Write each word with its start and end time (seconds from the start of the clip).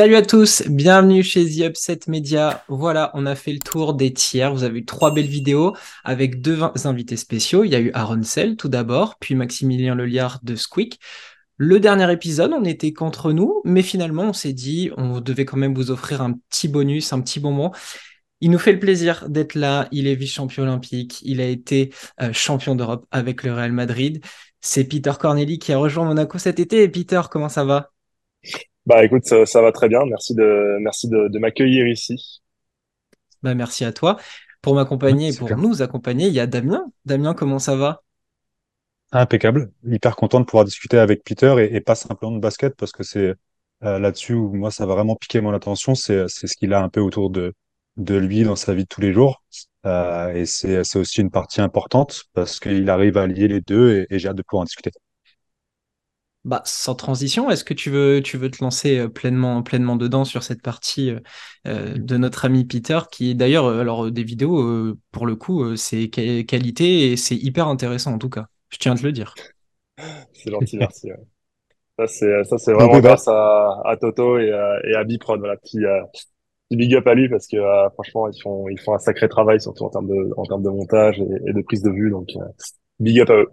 Salut 0.00 0.16
à 0.16 0.22
tous, 0.22 0.62
bienvenue 0.66 1.22
chez 1.22 1.44
The 1.44 1.68
Upset 1.68 1.98
Media. 2.06 2.64
Voilà, 2.68 3.10
on 3.12 3.26
a 3.26 3.34
fait 3.34 3.52
le 3.52 3.58
tour 3.58 3.92
des 3.92 4.14
tiers. 4.14 4.50
Vous 4.54 4.64
avez 4.64 4.78
eu 4.78 4.84
trois 4.86 5.12
belles 5.12 5.26
vidéos 5.26 5.76
avec 6.04 6.40
deux 6.40 6.58
invités 6.86 7.18
spéciaux. 7.18 7.64
Il 7.64 7.70
y 7.70 7.74
a 7.74 7.80
eu 7.80 7.90
Aaron 7.92 8.22
Sell 8.22 8.56
tout 8.56 8.70
d'abord, 8.70 9.18
puis 9.18 9.34
Maximilien 9.34 9.94
Leliard 9.94 10.40
de 10.42 10.56
Squeak. 10.56 10.98
Le 11.58 11.80
dernier 11.80 12.10
épisode, 12.10 12.50
on 12.54 12.64
était 12.64 12.94
contre 12.94 13.32
nous, 13.32 13.60
mais 13.66 13.82
finalement, 13.82 14.22
on 14.22 14.32
s'est 14.32 14.54
dit, 14.54 14.90
on 14.96 15.20
devait 15.20 15.44
quand 15.44 15.58
même 15.58 15.74
vous 15.74 15.90
offrir 15.90 16.22
un 16.22 16.32
petit 16.32 16.68
bonus, 16.68 17.12
un 17.12 17.20
petit 17.20 17.38
moment. 17.38 17.74
Il 18.40 18.50
nous 18.50 18.58
fait 18.58 18.72
le 18.72 18.80
plaisir 18.80 19.28
d'être 19.28 19.54
là. 19.54 19.86
Il 19.92 20.06
est 20.06 20.14
vice-champion 20.14 20.62
olympique. 20.62 21.20
Il 21.24 21.42
a 21.42 21.46
été 21.46 21.92
euh, 22.22 22.32
champion 22.32 22.74
d'Europe 22.74 23.04
avec 23.10 23.42
le 23.42 23.52
Real 23.52 23.72
Madrid. 23.72 24.24
C'est 24.62 24.84
Peter 24.84 25.12
Corneli 25.20 25.58
qui 25.58 25.74
a 25.74 25.76
rejoint 25.76 26.06
Monaco 26.06 26.38
cet 26.38 26.58
été. 26.58 26.84
Et 26.84 26.88
Peter, 26.88 27.20
comment 27.30 27.50
ça 27.50 27.66
va? 27.66 27.90
Bah 28.90 29.04
écoute, 29.04 29.24
ça, 29.24 29.62
va 29.62 29.70
très 29.70 29.88
bien. 29.88 30.00
Merci 30.04 30.34
de, 30.34 30.78
merci 30.80 31.08
de, 31.08 31.38
m'accueillir 31.38 31.86
ici. 31.86 32.42
Bah, 33.40 33.54
merci 33.54 33.84
à 33.84 33.92
toi. 33.92 34.16
Pour 34.62 34.74
m'accompagner 34.74 35.28
et 35.28 35.36
pour 35.36 35.56
nous 35.56 35.80
accompagner, 35.80 36.26
il 36.26 36.34
y 36.34 36.40
a 36.40 36.48
Damien. 36.48 36.90
Damien, 37.04 37.32
comment 37.32 37.60
ça 37.60 37.76
va? 37.76 38.02
Impeccable. 39.12 39.70
Hyper 39.86 40.16
content 40.16 40.40
de 40.40 40.44
pouvoir 40.44 40.64
discuter 40.64 40.98
avec 40.98 41.22
Peter 41.22 41.68
et, 41.72 41.80
pas 41.80 41.94
simplement 41.94 42.32
de 42.32 42.40
basket 42.40 42.74
parce 42.74 42.90
que 42.90 43.04
c'est 43.04 43.34
euh, 43.84 44.00
là-dessus 44.00 44.34
où 44.34 44.52
moi 44.54 44.72
ça 44.72 44.86
va 44.86 44.94
vraiment 44.94 45.14
piquer 45.14 45.40
mon 45.40 45.54
attention. 45.54 45.94
C'est 45.94 46.26
ce 46.26 46.56
qu'il 46.56 46.74
a 46.74 46.82
un 46.82 46.88
peu 46.88 47.00
autour 47.00 47.30
de, 47.30 47.54
de 47.96 48.16
lui 48.16 48.42
dans 48.42 48.56
sa 48.56 48.74
vie 48.74 48.82
de 48.82 48.88
tous 48.88 49.00
les 49.00 49.12
jours. 49.12 49.40
Euh, 49.86 50.34
et 50.34 50.46
c'est 50.46 50.96
aussi 50.96 51.20
une 51.20 51.30
partie 51.30 51.60
importante 51.60 52.24
parce 52.32 52.58
qu'il 52.58 52.90
arrive 52.90 53.16
à 53.18 53.28
lier 53.28 53.46
les 53.46 53.60
deux 53.60 54.04
et 54.10 54.18
j'ai 54.18 54.28
hâte 54.28 54.36
de 54.36 54.42
pouvoir 54.42 54.62
en 54.62 54.64
discuter. 54.64 54.90
Bah, 56.46 56.62
sans 56.64 56.94
transition, 56.94 57.50
est-ce 57.50 57.64
que 57.64 57.74
tu 57.74 57.90
veux, 57.90 58.22
tu 58.22 58.38
veux 58.38 58.50
te 58.50 58.64
lancer 58.64 58.96
euh, 58.98 59.08
pleinement, 59.08 59.62
pleinement 59.62 59.96
dedans 59.96 60.24
sur 60.24 60.42
cette 60.42 60.62
partie 60.62 61.10
euh, 61.10 61.20
euh, 61.66 61.94
de 61.98 62.16
notre 62.16 62.46
ami 62.46 62.64
Peter, 62.64 62.98
qui 63.12 63.32
est 63.32 63.34
d'ailleurs, 63.34 63.66
alors 63.66 64.10
des 64.10 64.24
vidéos, 64.24 64.94
pour 65.10 65.26
le 65.26 65.36
coup, 65.36 65.76
c'est 65.76 66.08
qualité 66.08 67.12
et 67.12 67.16
c'est 67.18 67.36
hyper 67.36 67.68
intéressant 67.68 68.14
en 68.14 68.18
tout 68.18 68.30
cas. 68.30 68.46
Je 68.70 68.78
tiens 68.78 68.92
à 68.92 68.96
te 68.96 69.02
le 69.02 69.12
dire. 69.12 69.34
C'est 70.32 70.50
gentil, 70.50 70.78
merci. 70.78 71.10
Ça, 71.98 72.06
c'est, 72.06 72.44
ça, 72.44 72.56
c'est 72.56 72.72
vraiment 72.72 73.00
grâce 73.00 73.28
à, 73.28 73.82
à, 73.84 73.94
Toto 74.00 74.38
et, 74.38 74.46
et 74.46 74.94
à 74.94 75.04
Biprod. 75.04 75.40
Voilà, 75.40 75.58
petit, 75.58 75.80
petit 75.80 76.76
big 76.76 76.94
up 76.94 77.06
à 77.06 77.12
lui 77.12 77.28
parce 77.28 77.46
que 77.46 77.58
franchement, 77.92 78.28
ils 78.28 78.40
font, 78.40 78.66
ils 78.70 78.80
font 78.80 78.94
un 78.94 78.98
sacré 78.98 79.28
travail, 79.28 79.60
surtout 79.60 79.84
en 79.84 79.90
termes 79.90 80.08
de, 80.08 80.32
en 80.38 80.44
termes 80.44 80.62
de 80.62 80.70
montage 80.70 81.20
et, 81.20 81.50
et 81.50 81.52
de 81.52 81.60
prise 81.60 81.82
de 81.82 81.90
vue. 81.90 82.10
Donc, 82.10 82.30
big 82.98 83.20
up 83.20 83.28
à 83.28 83.34
eux. 83.34 83.48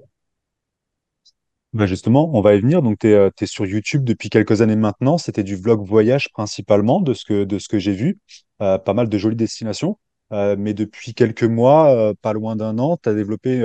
Bah 1.73 1.85
justement, 1.85 2.31
on 2.33 2.41
va 2.41 2.55
y 2.55 2.61
venir. 2.61 2.81
Donc, 2.81 2.99
tu 2.99 3.09
es, 3.09 3.13
euh, 3.13 3.29
sur 3.45 3.65
YouTube 3.65 4.03
depuis 4.03 4.29
quelques 4.29 4.61
années 4.61 4.75
maintenant. 4.75 5.17
C'était 5.17 5.43
du 5.43 5.55
vlog 5.55 5.85
voyage 5.85 6.29
principalement, 6.31 7.01
de 7.01 7.13
ce 7.13 7.25
que, 7.25 7.43
de 7.43 7.59
ce 7.59 7.67
que 7.67 7.77
j'ai 7.77 7.93
vu. 7.93 8.19
Euh, 8.61 8.77
pas 8.77 8.93
mal 8.93 9.09
de 9.09 9.17
jolies 9.17 9.35
destinations. 9.35 9.99
Euh, 10.33 10.55
mais 10.57 10.73
depuis 10.73 11.13
quelques 11.13 11.43
mois, 11.43 12.13
pas 12.21 12.33
loin 12.33 12.55
d'un 12.55 12.79
an, 12.79 12.97
tu 12.97 13.09
as 13.09 13.13
développé 13.13 13.63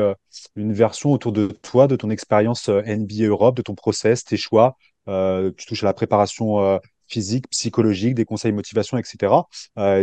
une 0.56 0.72
version 0.72 1.12
autour 1.12 1.32
de 1.32 1.46
toi, 1.62 1.86
de 1.88 1.96
ton 1.96 2.10
expérience 2.10 2.68
NBA 2.68 3.26
Europe, 3.26 3.56
de 3.56 3.62
ton 3.62 3.74
process, 3.74 4.24
tes 4.24 4.36
choix. 4.36 4.76
tu 5.06 5.66
touches 5.66 5.82
à 5.82 5.86
la 5.86 5.94
préparation 5.94 6.80
physique, 7.08 7.48
psychologique, 7.50 8.14
des 8.14 8.24
conseils 8.24 8.52
motivation, 8.52 8.96
etc. 8.98 9.48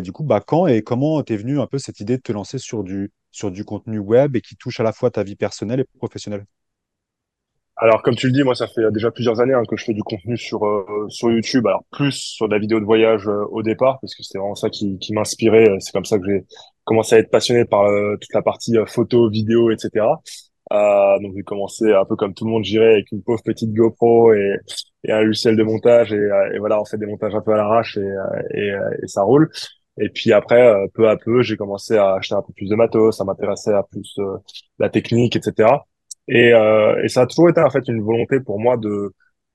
du 0.02 0.12
coup, 0.12 0.24
bah, 0.24 0.42
quand 0.46 0.68
et 0.68 0.82
comment 0.84 1.22
t'es 1.24 1.38
venu 1.38 1.60
un 1.60 1.68
peu 1.68 1.78
cette 1.80 2.00
idée 2.02 2.18
de 2.18 2.22
te 2.22 2.32
lancer 2.32 2.58
sur 2.60 2.84
du, 2.84 3.12
sur 3.32 3.52
du 3.52 3.64
contenu 3.66 4.00
web 4.00 4.36
et 4.36 4.42
qui 4.42 4.56
touche 4.58 4.80
à 4.80 4.84
la 4.84 4.92
fois 4.94 5.12
ta 5.12 5.24
vie 5.24 5.36
personnelle 5.36 5.80
et 5.82 5.86
professionnelle? 5.98 6.46
Alors, 7.82 8.02
comme 8.02 8.16
tu 8.16 8.28
le 8.28 8.34
dis, 8.34 8.44
moi, 8.44 8.56
ça 8.56 8.68
fait 8.68 8.92
déjà 8.92 9.10
plusieurs 9.10 9.40
années 9.40 9.54
hein, 9.54 9.64
que 9.66 9.78
je 9.78 9.86
fais 9.86 9.94
du 9.94 10.04
contenu 10.04 10.36
sur 10.38 10.66
euh, 10.66 11.08
sur 11.08 11.32
YouTube. 11.32 11.66
Alors, 11.66 11.84
plus 11.92 12.12
sur 12.12 12.50
de 12.50 12.54
la 12.54 12.60
vidéo 12.60 12.80
de 12.82 12.86
voyage 12.86 13.26
euh, 13.30 13.46
au 13.52 13.64
départ, 13.64 14.00
parce 14.02 14.14
que 14.16 14.24
c'était 14.24 14.38
vraiment 14.38 14.56
ça 14.56 14.70
qui, 14.70 14.98
qui 15.00 15.14
m'inspirait. 15.14 15.78
C'est 15.80 15.94
comme 15.94 16.04
ça 16.04 16.20
que 16.20 16.26
j'ai 16.26 16.46
commencé 16.84 17.16
à 17.16 17.20
être 17.20 17.32
passionné 17.32 17.64
par 17.64 17.84
euh, 17.86 18.18
toute 18.20 18.34
la 18.34 18.42
partie 18.42 18.76
photo, 18.86 19.30
vidéo, 19.30 19.72
etc. 19.72 20.06
donc, 21.22 21.34
j'ai 21.36 21.44
commencé 21.44 21.92
un 21.94 22.06
peu 22.06 22.16
comme 22.18 22.34
tout 22.34 22.46
le 22.46 22.52
monde, 22.52 22.64
j'irais, 22.66 22.94
avec 22.94 23.12
une 23.12 23.24
pauvre 23.24 23.42
petite 23.44 23.74
GoPro 23.74 24.34
et, 24.34 24.58
et 25.06 25.12
un 25.14 25.22
logiciel 25.22 25.56
de 25.56 25.64
montage. 25.64 26.14
Et, 26.14 26.30
et, 26.54 26.60
voilà, 26.60 26.82
on 26.82 26.86
fait 26.86 26.98
des 26.98 27.06
montages 27.06 27.36
un 27.36 27.42
peu 27.42 27.54
à 27.54 27.58
l'arrache 27.58 27.98
et, 27.98 28.16
et, 28.56 28.74
et, 29.04 29.08
ça 29.08 29.24
roule. 29.24 29.50
Et 29.98 30.10
puis 30.10 30.34
après, 30.34 30.74
peu 30.94 31.10
à 31.10 31.18
peu, 31.18 31.42
j'ai 31.44 31.58
commencé 31.58 31.98
à 31.98 32.16
acheter 32.16 32.36
un 32.36 32.42
peu 32.42 32.54
plus 32.54 32.70
de 32.70 32.76
matos, 32.76 33.20
à 33.22 33.26
m'intéresser 33.26 33.72
à 33.72 33.84
plus 33.84 34.20
la 34.80 34.90
technique, 34.90 35.36
etc. 35.36 35.70
Et, 36.30 36.54
euh, 36.54 37.04
et 37.04 37.10
ça 37.10 37.22
a 37.24 37.28
toujours 37.28 37.50
été 37.50 37.62
en 37.62 37.70
fait 37.70 37.88
une 37.88 38.02
volonté 38.04 38.40
pour 38.42 38.60
moi 38.60 38.78
de 38.78 39.14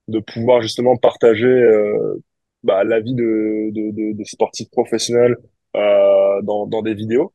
de 0.08 0.20
pouvoir 0.20 0.60
justement 0.62 0.96
partager 0.98 1.46
euh, 1.46 2.22
bah, 2.62 2.84
la 2.84 3.00
vie 3.00 3.14
de, 3.14 3.70
de, 3.72 3.90
de, 3.92 4.18
de 4.18 4.24
sportifs 4.24 4.70
professionnels 4.70 5.36
euh, 5.76 6.42
dans, 6.42 6.66
dans 6.66 6.82
des 6.82 6.94
vidéos. 6.94 7.32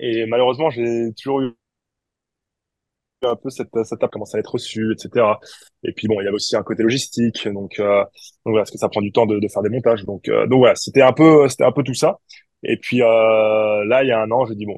Et 0.00 0.26
malheureusement, 0.26 0.70
j'ai 0.70 1.12
toujours 1.16 1.42
eu 1.42 1.52
un 3.22 3.36
peu 3.36 3.50
cette, 3.50 3.68
cette 3.84 3.98
table 3.98 4.10
commence 4.12 4.34
à 4.34 4.38
être 4.38 4.52
reçue, 4.52 4.92
etc. 4.92 5.40
Et 5.82 5.92
puis 5.92 6.06
bon, 6.06 6.20
il 6.20 6.24
y 6.24 6.26
avait 6.28 6.34
aussi 6.36 6.54
un 6.56 6.62
côté 6.62 6.82
logistique, 6.82 7.48
donc, 7.48 7.78
euh, 7.80 8.00
donc 8.02 8.08
voilà, 8.44 8.60
parce 8.60 8.70
que 8.70 8.78
ça 8.78 8.88
prend 8.88 9.00
du 9.00 9.10
temps 9.12 9.26
de, 9.26 9.38
de 9.40 9.48
faire 9.48 9.62
des 9.62 9.70
montages. 9.70 10.04
Donc, 10.04 10.28
euh, 10.28 10.46
donc 10.46 10.58
voilà, 10.60 10.74
c'était 10.76 11.02
un 11.02 11.12
peu, 11.12 11.48
c'était 11.48 11.64
un 11.64 11.72
peu 11.72 11.82
tout 11.82 11.94
ça. 11.94 12.18
Et 12.62 12.76
puis 12.78 13.02
euh, 13.02 13.84
là, 13.86 14.02
il 14.04 14.08
y 14.08 14.12
a 14.12 14.20
un 14.20 14.30
an, 14.30 14.44
j'ai 14.46 14.54
dit 14.54 14.66
bon, 14.66 14.76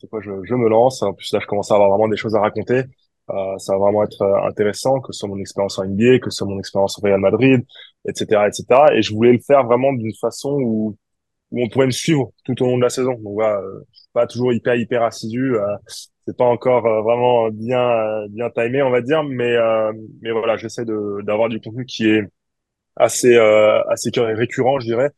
c'est 0.00 0.08
quoi, 0.08 0.20
je, 0.20 0.30
je 0.44 0.54
me 0.54 0.68
lance. 0.68 1.02
En 1.02 1.12
plus 1.14 1.32
là, 1.32 1.40
je 1.40 1.46
commence 1.46 1.70
à 1.70 1.74
avoir 1.74 1.90
vraiment 1.90 2.08
des 2.08 2.16
choses 2.16 2.34
à 2.36 2.40
raconter. 2.40 2.82
Euh, 3.30 3.58
ça 3.58 3.74
va 3.74 3.78
vraiment 3.80 4.04
être 4.04 4.22
euh, 4.22 4.48
intéressant, 4.48 5.00
que 5.00 5.12
ce 5.12 5.20
soit 5.20 5.28
mon 5.28 5.38
expérience 5.38 5.78
en 5.78 5.84
NBA, 5.84 6.18
que 6.18 6.30
ce 6.30 6.38
soit 6.38 6.46
mon 6.46 6.58
expérience 6.58 6.98
au 6.98 7.02
Real 7.02 7.20
Madrid, 7.20 7.64
etc., 8.08 8.46
etc. 8.46 8.64
Et 8.94 9.02
je 9.02 9.14
voulais 9.14 9.32
le 9.32 9.40
faire 9.46 9.64
vraiment 9.64 9.92
d'une 9.92 10.14
façon 10.20 10.52
où, 10.60 10.96
où 11.50 11.62
on 11.62 11.68
pourrait 11.68 11.86
me 11.86 11.92
suivre 11.92 12.32
tout 12.44 12.60
au 12.62 12.66
long 12.66 12.78
de 12.78 12.82
la 12.82 12.88
saison. 12.90 13.12
Donc 13.14 13.34
voilà, 13.34 13.58
euh, 13.60 13.84
pas 14.14 14.26
toujours 14.26 14.52
hyper 14.52 14.76
hyper 14.76 15.02
assidu. 15.02 15.56
Euh, 15.56 15.76
c'est 16.26 16.36
pas 16.36 16.44
encore 16.46 16.82
vraiment 17.02 17.48
bien 17.50 18.26
bien 18.30 18.50
timé, 18.50 18.82
on 18.82 18.90
va 18.90 19.00
dire, 19.00 19.24
mais 19.24 19.56
mais 20.20 20.30
voilà, 20.30 20.56
j'essaie 20.58 20.84
de 20.84 21.22
d'avoir 21.22 21.48
du 21.48 21.58
contenu 21.60 21.86
qui 21.86 22.06
est 22.10 22.22
assez 22.96 23.34
assez 23.36 24.10
récurrent, 24.14 24.78
je 24.80 24.86
dirais, 24.86 25.10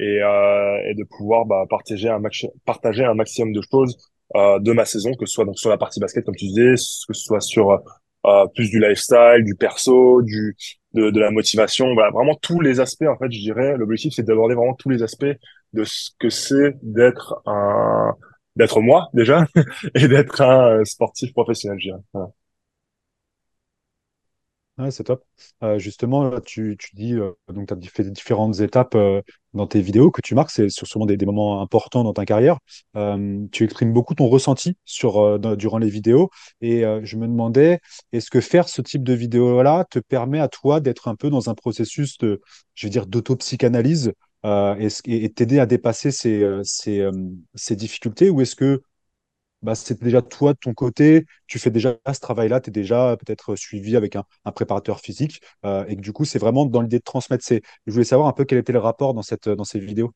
et 0.00 0.16
et 0.16 0.94
de 0.94 1.04
pouvoir 1.16 1.44
bah, 1.44 1.64
partager 1.68 2.08
un 2.08 2.18
max 2.18 2.46
partager 2.64 3.04
un 3.04 3.14
maximum 3.14 3.52
de 3.52 3.60
choses 3.70 3.96
euh, 3.98 4.13
de 4.34 4.72
ma 4.72 4.84
saison, 4.84 5.12
que 5.14 5.26
ce 5.26 5.34
soit 5.34 5.44
donc 5.44 5.58
sur 5.58 5.70
la 5.70 5.78
partie 5.78 6.00
basket 6.00 6.24
comme 6.24 6.34
tu 6.36 6.46
disais, 6.46 6.74
que 6.74 7.14
ce 7.14 7.24
soit 7.24 7.40
sur 7.40 7.70
euh, 8.26 8.46
plus 8.54 8.70
du 8.70 8.80
lifestyle, 8.80 9.44
du 9.44 9.54
perso, 9.54 10.22
du 10.22 10.56
de, 10.92 11.10
de 11.10 11.20
la 11.20 11.30
motivation, 11.30 11.92
voilà, 11.94 12.10
vraiment 12.10 12.36
tous 12.36 12.60
les 12.60 12.80
aspects 12.80 13.06
en 13.06 13.16
fait, 13.18 13.30
je 13.30 13.40
dirais. 13.40 13.76
L'objectif 13.76 14.14
c'est 14.14 14.22
d'aborder 14.22 14.54
vraiment 14.54 14.74
tous 14.74 14.88
les 14.90 15.02
aspects 15.02 15.26
de 15.72 15.84
ce 15.84 16.10
que 16.18 16.30
c'est 16.30 16.74
d'être 16.82 17.42
un 17.46 18.14
d'être 18.56 18.80
moi 18.80 19.08
déjà 19.12 19.46
et 19.94 20.08
d'être 20.08 20.40
un 20.40 20.78
euh, 20.80 20.84
sportif 20.84 21.32
professionnel, 21.32 21.78
je 21.80 21.88
dirais. 21.90 22.00
Ouais, 24.76 24.90
c'est 24.90 25.04
top. 25.04 25.24
Euh, 25.62 25.78
justement, 25.78 26.40
tu, 26.40 26.76
tu 26.76 26.96
dis, 26.96 27.12
euh, 27.14 27.30
donc 27.48 27.68
tu 27.68 27.74
as 27.74 27.90
fait 27.90 28.10
différentes 28.10 28.58
étapes 28.58 28.96
euh, 28.96 29.22
dans 29.52 29.68
tes 29.68 29.80
vidéos 29.80 30.10
que 30.10 30.20
tu 30.20 30.34
marques, 30.34 30.50
c'est 30.50 30.68
sûrement 30.68 31.06
des, 31.06 31.16
moments 31.24 31.60
importants 31.62 32.02
dans 32.02 32.12
ta 32.12 32.24
carrière. 32.24 32.58
tu 33.52 33.64
exprimes 33.64 33.92
beaucoup 33.92 34.16
ton 34.16 34.26
ressenti 34.26 34.76
sur, 34.84 35.38
durant 35.56 35.78
les 35.78 35.88
vidéos 35.88 36.28
et 36.60 36.82
je 37.04 37.16
me 37.16 37.28
demandais, 37.28 37.78
est-ce 38.10 38.30
que 38.30 38.40
faire 38.40 38.68
ce 38.68 38.82
type 38.82 39.04
de 39.04 39.12
vidéo-là 39.12 39.84
te 39.88 40.00
permet 40.00 40.40
à 40.40 40.48
toi 40.48 40.80
d'être 40.80 41.06
un 41.06 41.14
peu 41.14 41.30
dans 41.30 41.48
un 41.50 41.54
processus 41.54 42.18
de, 42.18 42.40
je 42.74 42.86
veux 42.88 42.90
dire, 42.90 43.06
d'autopsychanalyse 43.06 44.12
et 44.44 45.32
t'aider 45.32 45.60
à 45.60 45.66
dépasser 45.66 46.10
ces, 46.10 46.44
ces, 46.64 47.08
ces 47.54 47.76
difficultés? 47.76 48.28
Ou 48.28 48.40
est-ce 48.40 48.56
que 48.56 48.82
bah, 49.64 49.74
c'est 49.74 50.00
déjà 50.02 50.20
toi 50.22 50.52
de 50.52 50.58
ton 50.58 50.74
côté, 50.74 51.24
tu 51.46 51.58
fais 51.58 51.70
déjà 51.70 51.96
ce 52.12 52.20
travail-là, 52.20 52.60
tu 52.60 52.68
es 52.68 52.72
déjà 52.72 53.16
peut-être 53.16 53.56
suivi 53.56 53.96
avec 53.96 54.14
un, 54.14 54.24
préparateur 54.54 55.00
physique, 55.00 55.40
euh, 55.64 55.84
et 55.88 55.96
que 55.96 56.02
du 56.02 56.12
coup, 56.12 56.26
c'est 56.26 56.38
vraiment 56.38 56.66
dans 56.66 56.82
l'idée 56.82 56.98
de 56.98 57.04
transmettre 57.04 57.44
ces. 57.44 57.62
Je 57.86 57.92
voulais 57.92 58.04
savoir 58.04 58.28
un 58.28 58.32
peu 58.32 58.44
quel 58.44 58.58
était 58.58 58.72
le 58.72 58.78
rapport 58.78 59.14
dans, 59.14 59.22
cette, 59.22 59.48
dans 59.48 59.64
ces 59.64 59.80
vidéos. 59.80 60.12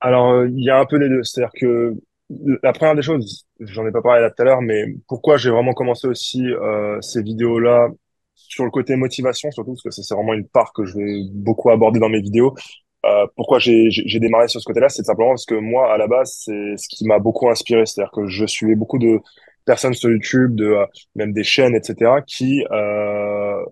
Alors, 0.00 0.30
euh, 0.32 0.48
il 0.48 0.62
y 0.62 0.70
a 0.70 0.78
un 0.78 0.84
peu 0.84 0.98
des 0.98 1.08
deux. 1.08 1.22
C'est-à-dire 1.22 1.52
que 1.58 1.94
la 2.62 2.72
première 2.72 2.94
des 2.94 3.02
choses, 3.02 3.46
j'en 3.60 3.86
ai 3.86 3.92
pas 3.92 4.02
parlé 4.02 4.20
là 4.20 4.30
tout 4.30 4.42
à 4.42 4.44
l'heure, 4.44 4.60
mais 4.60 4.84
pourquoi 5.08 5.38
j'ai 5.38 5.50
vraiment 5.50 5.72
commencé 5.72 6.06
aussi 6.06 6.46
euh, 6.46 7.00
ces 7.00 7.22
vidéos-là 7.22 7.88
sur 8.34 8.64
le 8.64 8.70
côté 8.70 8.94
motivation, 8.96 9.50
surtout 9.50 9.72
parce 9.72 9.82
que 9.82 9.90
c'est 9.90 10.14
vraiment 10.14 10.34
une 10.34 10.46
part 10.46 10.72
que 10.74 10.84
je 10.84 10.96
vais 10.96 11.22
beaucoup 11.32 11.70
aborder 11.70 11.98
dans 11.98 12.08
mes 12.10 12.20
vidéos. 12.20 12.54
Euh, 13.06 13.26
pourquoi 13.34 13.58
j'ai 13.58 14.18
démarré 14.20 14.48
sur 14.48 14.60
ce 14.60 14.66
côté-là, 14.66 14.88
c'est 14.88 15.02
simplement 15.02 15.30
parce 15.30 15.46
que 15.46 15.54
moi, 15.54 15.92
à 15.92 15.96
la 15.96 16.06
base, 16.06 16.42
c'est 16.44 16.76
ce 16.76 16.86
qui 16.88 17.06
m'a 17.06 17.18
beaucoup 17.18 17.48
inspiré. 17.48 17.86
C'est-à-dire 17.86 18.12
que 18.12 18.26
je 18.26 18.44
suivais 18.46 18.74
beaucoup 18.74 18.98
de 18.98 19.20
personnes 19.64 19.94
sur 19.94 20.10
YouTube, 20.10 20.54
de 20.54 20.66
euh, 20.66 20.86
même 21.14 21.32
des 21.32 21.44
chaînes, 21.44 21.74
etc., 21.74 22.22
qui 22.26 22.64
euh, 22.70 23.64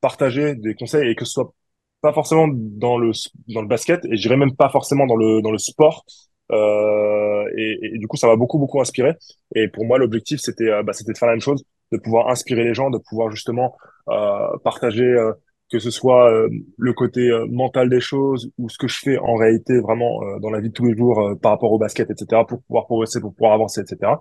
partageaient 0.00 0.54
des 0.54 0.74
conseils 0.74 1.10
et 1.10 1.14
que 1.14 1.24
ce 1.24 1.32
soit 1.32 1.52
pas 2.00 2.12
forcément 2.12 2.48
dans 2.48 2.98
le 2.98 3.12
dans 3.48 3.62
le 3.62 3.68
basket 3.68 4.04
et 4.04 4.16
je 4.16 4.22
dirais 4.22 4.36
même 4.36 4.54
pas 4.54 4.68
forcément 4.68 5.06
dans 5.06 5.16
le 5.16 5.42
dans 5.42 5.50
le 5.50 5.58
sport. 5.58 6.04
Euh, 6.52 7.44
et, 7.56 7.78
et, 7.94 7.98
du 7.98 8.06
coup, 8.06 8.18
ça 8.18 8.26
m'a 8.26 8.36
beaucoup 8.36 8.58
beaucoup 8.58 8.80
inspiré. 8.80 9.14
Et 9.54 9.68
pour 9.68 9.84
moi, 9.86 9.98
l'objectif, 9.98 10.40
c'était 10.40 10.70
bah, 10.82 10.92
c'était 10.92 11.12
de 11.12 11.18
faire 11.18 11.28
la 11.28 11.34
même 11.34 11.40
chose, 11.40 11.64
de 11.92 11.98
pouvoir 11.98 12.28
inspirer 12.28 12.64
les 12.64 12.74
gens, 12.74 12.90
de 12.90 12.98
pouvoir 12.98 13.30
justement 13.30 13.76
partager 14.62 15.08
que 15.74 15.80
ce 15.80 15.90
soit 15.90 16.30
euh, 16.30 16.48
le 16.78 16.92
côté 16.92 17.30
euh, 17.30 17.46
mental 17.50 17.90
des 17.90 17.98
choses 17.98 18.48
ou 18.58 18.68
ce 18.68 18.78
que 18.78 18.86
je 18.86 18.96
fais 18.96 19.18
en 19.18 19.34
réalité 19.34 19.80
vraiment 19.80 20.22
euh, 20.22 20.38
dans 20.38 20.50
la 20.50 20.60
vie 20.60 20.68
de 20.68 20.72
tous 20.72 20.84
les 20.84 20.96
jours 20.96 21.36
par 21.42 21.50
rapport 21.50 21.72
au 21.72 21.78
basket, 21.78 22.08
etc., 22.12 22.42
pour 22.46 22.62
pouvoir 22.62 22.86
progresser, 22.86 23.20
pour 23.20 23.34
pouvoir 23.34 23.54
avancer, 23.54 23.80
etc. 23.80 24.12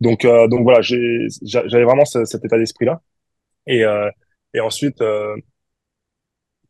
Donc, 0.00 0.26
donc 0.26 0.62
voilà, 0.64 0.80
j'avais 0.82 1.84
vraiment 1.84 2.04
cet 2.04 2.44
état 2.44 2.58
d'esprit-là. 2.58 3.00
Et, 3.66 3.82
et 4.52 4.60
ensuite, 4.60 4.98
je 5.00 5.40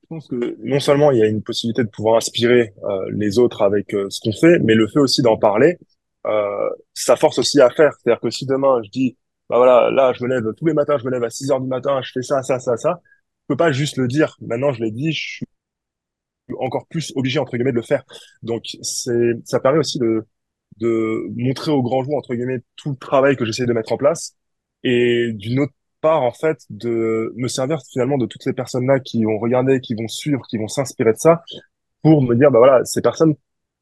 pense 0.08 0.28
que 0.28 0.56
non 0.60 0.78
seulement 0.78 1.10
il 1.10 1.18
y 1.18 1.22
a 1.22 1.26
une 1.26 1.42
possibilité 1.42 1.82
de 1.82 1.88
pouvoir 1.88 2.16
inspirer 2.16 2.72
les 3.10 3.40
autres 3.40 3.62
avec 3.62 3.90
ce 3.90 4.20
qu'on 4.20 4.32
fait, 4.32 4.60
mais 4.60 4.74
le 4.74 4.86
fait 4.86 5.00
aussi 5.00 5.22
d'en 5.22 5.36
parler, 5.36 5.76
ça 6.94 7.16
force 7.16 7.38
aussi 7.40 7.60
à 7.60 7.70
faire. 7.70 7.92
C'est-à-dire 7.94 8.20
que 8.20 8.30
si 8.30 8.46
demain 8.46 8.80
je 8.84 8.90
dis, 8.90 9.16
bah 9.48 9.56
voilà, 9.56 9.90
là 9.90 10.12
je 10.12 10.22
me 10.22 10.28
lève 10.28 10.44
tous 10.56 10.66
les 10.66 10.74
matins, 10.74 10.96
je 10.98 11.04
me 11.04 11.10
lève 11.10 11.24
à 11.24 11.30
6 11.30 11.50
heures 11.50 11.60
du 11.60 11.68
matin, 11.68 12.00
je 12.02 12.12
fais 12.12 12.22
ça, 12.22 12.42
ça, 12.42 12.60
ça, 12.60 12.76
ça, 12.76 13.00
peux 13.48 13.56
pas 13.56 13.72
juste 13.72 13.96
le 13.96 14.08
dire. 14.08 14.36
Maintenant, 14.40 14.72
je 14.72 14.82
l'ai 14.82 14.90
dit, 14.90 15.12
je 15.12 15.36
suis 15.36 15.46
encore 16.58 16.86
plus 16.86 17.12
obligé 17.16 17.38
entre 17.38 17.56
guillemets 17.56 17.72
de 17.72 17.76
le 17.76 17.82
faire. 17.82 18.04
Donc 18.42 18.64
c'est 18.82 19.34
ça 19.44 19.60
permet 19.60 19.78
aussi 19.78 19.98
de 19.98 20.26
de 20.78 21.26
montrer 21.36 21.72
au 21.72 21.82
grand 21.82 22.04
jour 22.04 22.16
entre 22.16 22.34
guillemets 22.34 22.60
tout 22.76 22.90
le 22.90 22.96
travail 22.96 23.36
que 23.36 23.44
j'essaie 23.46 23.66
de 23.66 23.72
mettre 23.72 23.92
en 23.92 23.98
place 23.98 24.36
et 24.84 25.32
d'une 25.34 25.60
autre 25.60 25.72
part 26.02 26.22
en 26.22 26.32
fait 26.32 26.58
de 26.70 27.32
me 27.36 27.48
servir 27.48 27.78
finalement 27.92 28.18
de 28.18 28.26
toutes 28.26 28.42
ces 28.44 28.52
personnes 28.54 28.86
là 28.86 29.00
qui 29.00 29.24
vont 29.24 29.38
regarder, 29.38 29.80
qui 29.80 29.94
vont 29.94 30.08
suivre, 30.08 30.42
qui 30.48 30.58
vont 30.58 30.68
s'inspirer 30.68 31.12
de 31.14 31.18
ça 31.18 31.42
pour 32.02 32.22
me 32.22 32.34
dire 32.36 32.50
bah 32.50 32.58
voilà 32.58 32.84
ces 32.84 33.02
personnes 33.02 33.34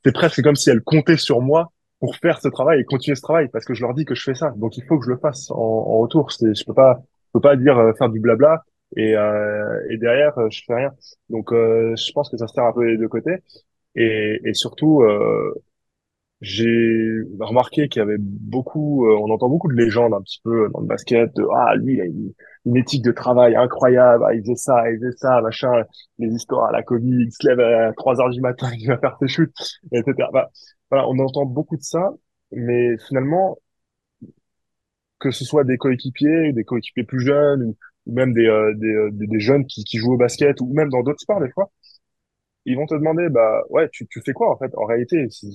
c'est 0.05 0.13
presque 0.13 0.43
comme 0.43 0.57
si 0.57 0.71
elles 0.71 0.83
comptaient 0.83 1.17
sur 1.17 1.41
moi 1.43 1.73
pour 2.01 2.17
faire 2.17 2.41
ce 2.41 2.49
travail 2.49 2.81
et 2.81 2.85
continuer 2.85 3.17
ce 3.17 3.23
travail 3.23 3.49
parce 3.53 3.65
que 3.65 3.75
je 3.75 3.83
leur 3.83 3.95
dis 3.95 4.05
que 4.05 4.15
je 4.15 4.23
fais 4.23 4.35
ça 4.35 4.53
donc 4.57 4.77
il 4.77 4.85
faut 4.85 4.99
que 4.99 5.07
je 5.07 5.11
le 5.11 5.19
fasse 5.19 5.51
en, 5.51 5.57
en 5.57 5.99
retour 6.01 6.33
c'est 6.33 6.55
je 6.55 6.65
peux 6.65 6.75
pas 6.75 7.03
je 7.27 7.31
peux 7.35 7.41
pas 7.41 7.57
dire 7.57 7.79
euh, 7.79 7.93
faire 7.99 8.11
du 8.11 8.21
blabla 8.21 8.65
et, 8.97 9.17
euh, 9.17 9.81
et 9.91 9.99
derrière 9.99 10.37
euh, 10.39 10.49
je 10.51 10.63
fais 10.67 10.75
rien. 10.75 10.93
Donc 11.31 11.53
euh, 11.53 11.95
je 11.97 12.13
pense 12.13 12.31
que 12.31 12.37
ça 12.37 12.47
se 12.47 12.55
sert 12.55 12.65
un 12.65 12.73
peu 12.73 12.87
des 12.87 12.97
deux 12.99 13.09
côtés 13.09 13.37
et, 13.97 14.41
et 14.45 14.55
surtout 14.55 15.03
j'ai 16.41 17.23
remarqué 17.41 17.89
qu'il 17.89 18.01
y 18.01 18.03
avait 18.03 18.19
beaucoup, 18.19 19.09
on 19.09 19.31
entend 19.31 19.49
beaucoup 19.49 19.69
de 19.69 19.75
légendes 19.75 20.13
un 20.13 20.21
petit 20.21 20.41
peu 20.45 20.69
dans 20.75 20.81
le 20.81 20.87
basket, 20.87 21.35
de 21.37 21.47
ah 21.55 21.75
lui 21.77 21.95
il 21.95 22.01
a 22.01 22.05
une, 22.05 22.77
éthique 22.77 23.03
de 23.03 23.13
travail 23.13 23.57
incroyable, 23.57 24.25
ah, 24.27 24.35
il 24.35 24.41
faisait 24.43 24.57
ça, 24.57 24.91
il 24.91 24.99
faisait 24.99 25.17
ça, 25.17 25.41
machin, 25.41 25.85
les 26.19 26.29
histoires 26.29 26.67
à 26.67 26.73
la 26.73 26.83
Covid, 26.83 27.25
il 27.27 27.33
se 27.33 27.47
lève 27.47 27.61
à 27.61 27.93
3 27.95 28.21
heures 28.21 28.31
du 28.31 28.41
matin, 28.41 28.69
il 28.79 28.89
va 28.89 28.99
faire 28.99 29.17
ses 29.21 29.29
chutes, 29.29 29.57
etc. 29.93 30.29
Bah, 30.33 30.51
voilà, 30.91 31.09
on 31.09 31.19
entend 31.19 31.47
beaucoup 31.47 31.77
de 31.77 31.83
ça, 31.83 32.13
mais 32.53 32.97
finalement 33.07 33.59
que 35.19 35.31
ce 35.31 35.45
soit 35.45 35.65
des 35.65 35.79
coéquipiers, 35.79 36.53
des 36.53 36.65
coéquipiers 36.65 37.05
plus 37.05 37.21
jeunes 37.21 37.75
ou 38.07 38.15
même 38.15 38.33
des, 38.35 38.47
euh, 38.47 38.75
des, 38.77 38.89
euh, 38.95 39.11
des, 39.13 39.27
des, 39.27 39.41
jeunes 39.41 39.67
qui, 39.67 39.85
qui 39.85 39.99
jouent 39.99 40.15
au 40.15 40.17
basket 40.17 40.61
ou 40.61 40.73
même 40.73 40.89
dans 40.91 41.03
d'autres 41.03 41.21
sports 41.21 41.41
des 41.41 41.51
fois, 41.51 41.71
ils 42.67 42.77
vont 42.77 42.87
te 42.87 42.95
demander 42.95 43.29
bah 43.29 43.63
ouais 43.71 43.89
tu, 43.93 44.07
tu 44.09 44.21
fais 44.25 44.33
quoi 44.33 44.51
en 44.51 44.57
fait 44.59 44.73
en 44.77 44.85
réalité? 44.87 45.27
C'est 45.31 45.49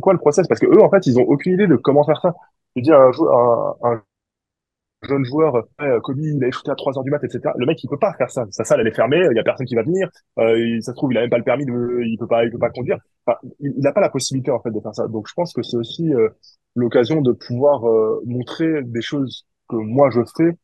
quoi 0.00 0.12
le 0.12 0.18
process? 0.18 0.46
Parce 0.48 0.60
que 0.60 0.66
eux 0.66 0.82
en 0.82 0.90
fait 0.90 1.06
ils 1.06 1.18
ont 1.18 1.24
aucune 1.24 1.54
idée 1.54 1.66
de 1.66 1.76
comment 1.76 2.04
faire 2.04 2.20
ça. 2.20 2.34
Je 2.76 2.82
dis 2.82 2.92
un, 2.92 3.10
un, 3.10 3.74
un 3.82 4.02
jeune 5.02 5.24
joueur 5.24 5.54
ouais, 5.80 6.00
Kobe 6.02 6.18
il 6.20 6.42
a 6.44 6.50
shooté 6.50 6.70
à 6.70 6.74
3 6.74 6.96
heures 6.98 7.04
du 7.04 7.10
mat 7.10 7.22
etc 7.22 7.52
le 7.56 7.66
mec 7.66 7.82
il 7.82 7.88
peut 7.88 7.98
pas 7.98 8.14
faire 8.14 8.30
ça. 8.30 8.44
Sa 8.50 8.64
salle 8.64 8.80
elle 8.80 8.86
est 8.88 8.94
fermée 8.94 9.26
il 9.30 9.36
y 9.36 9.38
a 9.40 9.42
personne 9.44 9.66
qui 9.66 9.74
va 9.74 9.82
venir. 9.82 10.08
Euh, 10.38 10.80
ça 10.80 10.92
se 10.92 10.96
trouve 10.96 11.12
il 11.12 11.18
a 11.18 11.22
même 11.22 11.30
pas 11.30 11.38
le 11.38 11.44
permis 11.44 11.66
de 11.66 12.02
il 12.04 12.16
peut 12.18 12.26
pas 12.26 12.44
il 12.44 12.50
peut 12.50 12.58
pas 12.58 12.70
conduire. 12.70 12.98
Enfin, 13.26 13.38
il 13.60 13.74
n'a 13.78 13.92
pas 13.92 14.00
la 14.00 14.10
possibilité 14.10 14.50
en 14.50 14.60
fait 14.60 14.70
de 14.70 14.80
faire 14.80 14.94
ça. 14.94 15.06
Donc 15.08 15.26
je 15.28 15.34
pense 15.34 15.52
que 15.52 15.62
c'est 15.62 15.76
aussi 15.76 16.12
euh, 16.14 16.28
l'occasion 16.74 17.20
de 17.20 17.32
pouvoir 17.32 17.88
euh, 17.88 18.22
montrer 18.26 18.82
des 18.84 19.02
choses 19.02 19.46
que 19.68 19.76
moi 19.76 20.10
je 20.10 20.20
fais 20.36 20.56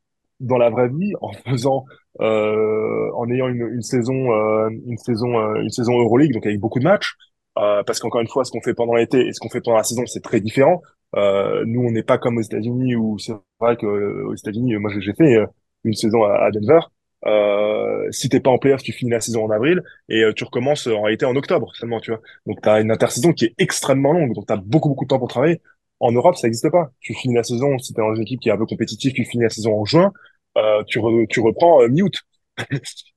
dans 0.42 0.58
la 0.58 0.70
vraie 0.70 0.88
vie 0.88 1.12
en 1.20 1.32
faisant 1.32 1.84
euh, 2.20 3.10
en 3.14 3.30
ayant 3.30 3.48
une, 3.48 3.68
une 3.72 3.82
saison 3.82 4.32
euh, 4.32 4.68
une 4.86 4.98
saison 4.98 5.38
euh, 5.38 5.62
une 5.62 5.70
saison 5.70 5.98
Euroleague 5.98 6.32
donc 6.32 6.44
avec 6.44 6.60
beaucoup 6.60 6.78
de 6.78 6.84
matchs 6.84 7.14
euh, 7.58 7.82
parce 7.84 8.00
qu'encore 8.00 8.20
une 8.20 8.28
fois 8.28 8.44
ce 8.44 8.50
qu'on 8.50 8.60
fait 8.60 8.74
pendant 8.74 8.94
l'été 8.94 9.26
et 9.26 9.32
ce 9.32 9.40
qu'on 9.40 9.48
fait 9.48 9.60
pendant 9.62 9.78
la 9.78 9.84
saison 9.84 10.04
c'est 10.06 10.22
très 10.22 10.40
différent 10.40 10.82
nous 11.14 11.82
on 11.82 11.90
n'est 11.90 12.02
pas 12.02 12.18
comme 12.18 12.38
aux 12.38 12.42
États-Unis 12.42 12.96
où 12.96 13.18
c'est 13.18 13.34
vrai 13.60 13.76
que 13.76 13.86
aux 14.24 14.34
États-Unis 14.34 14.76
moi 14.76 14.90
j'ai 14.98 15.12
fait 15.14 15.44
une 15.84 15.94
saison 15.94 16.24
à, 16.24 16.50
Denver 16.50 16.80
euh, 17.26 18.10
si 18.10 18.28
t'es 18.28 18.40
pas 18.40 18.50
en 18.50 18.58
playoff, 18.58 18.82
tu 18.82 18.92
finis 18.92 19.10
la 19.12 19.20
saison 19.20 19.44
en 19.44 19.50
avril 19.50 19.82
et 20.08 20.24
tu 20.34 20.42
recommences 20.44 20.86
en 20.88 21.02
réalité 21.02 21.24
en 21.24 21.36
octobre 21.36 21.70
seulement, 21.76 22.00
tu 22.00 22.10
vois. 22.10 22.20
Donc 22.46 22.60
t'as 22.62 22.80
une 22.80 22.90
intersaison 22.90 23.32
qui 23.32 23.44
est 23.44 23.54
extrêmement 23.58 24.12
longue, 24.12 24.34
donc 24.34 24.46
t'as 24.46 24.56
beaucoup 24.56 24.88
beaucoup 24.88 25.04
de 25.04 25.08
temps 25.08 25.18
pour 25.18 25.28
travailler. 25.28 25.60
En 26.00 26.10
Europe, 26.10 26.34
ça 26.36 26.48
n'existe 26.48 26.68
pas. 26.70 26.90
Tu 27.00 27.14
finis 27.14 27.34
la 27.36 27.44
saison, 27.44 27.78
si 27.78 27.94
t'es 27.94 28.02
dans 28.02 28.12
une 28.14 28.22
équipe 28.22 28.40
qui 28.40 28.48
est 28.48 28.52
un 28.52 28.56
peu 28.56 28.66
compétitive, 28.66 29.12
tu 29.12 29.24
finis 29.24 29.44
la 29.44 29.50
saison 29.50 29.78
en 29.80 29.84
juin, 29.84 30.12
euh, 30.58 30.82
tu, 30.84 31.00
tu 31.28 31.40
reprends 31.40 31.82
euh, 31.82 31.88
mi-août. 31.88 32.14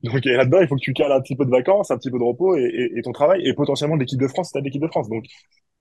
Donc 0.04 0.24
là-dedans, 0.26 0.62
il 0.62 0.68
faut 0.68 0.76
que 0.76 0.82
tu 0.82 0.94
cales 0.94 1.12
un 1.12 1.22
petit 1.22 1.36
peu 1.36 1.46
de 1.46 1.52
vacances, 1.52 1.92
un 1.92 1.98
petit 1.98 2.10
peu 2.10 2.18
de 2.18 2.24
repos 2.24 2.56
et, 2.56 2.92
et, 2.96 3.02
ton 3.02 3.12
travail, 3.12 3.46
et 3.46 3.54
potentiellement 3.54 3.96
l'équipe 3.96 4.20
de 4.20 4.28
France 4.28 4.52
t'as 4.54 4.62
l'équipe 4.62 4.82
de 4.82 4.88
France. 4.88 5.10
Donc 5.10 5.26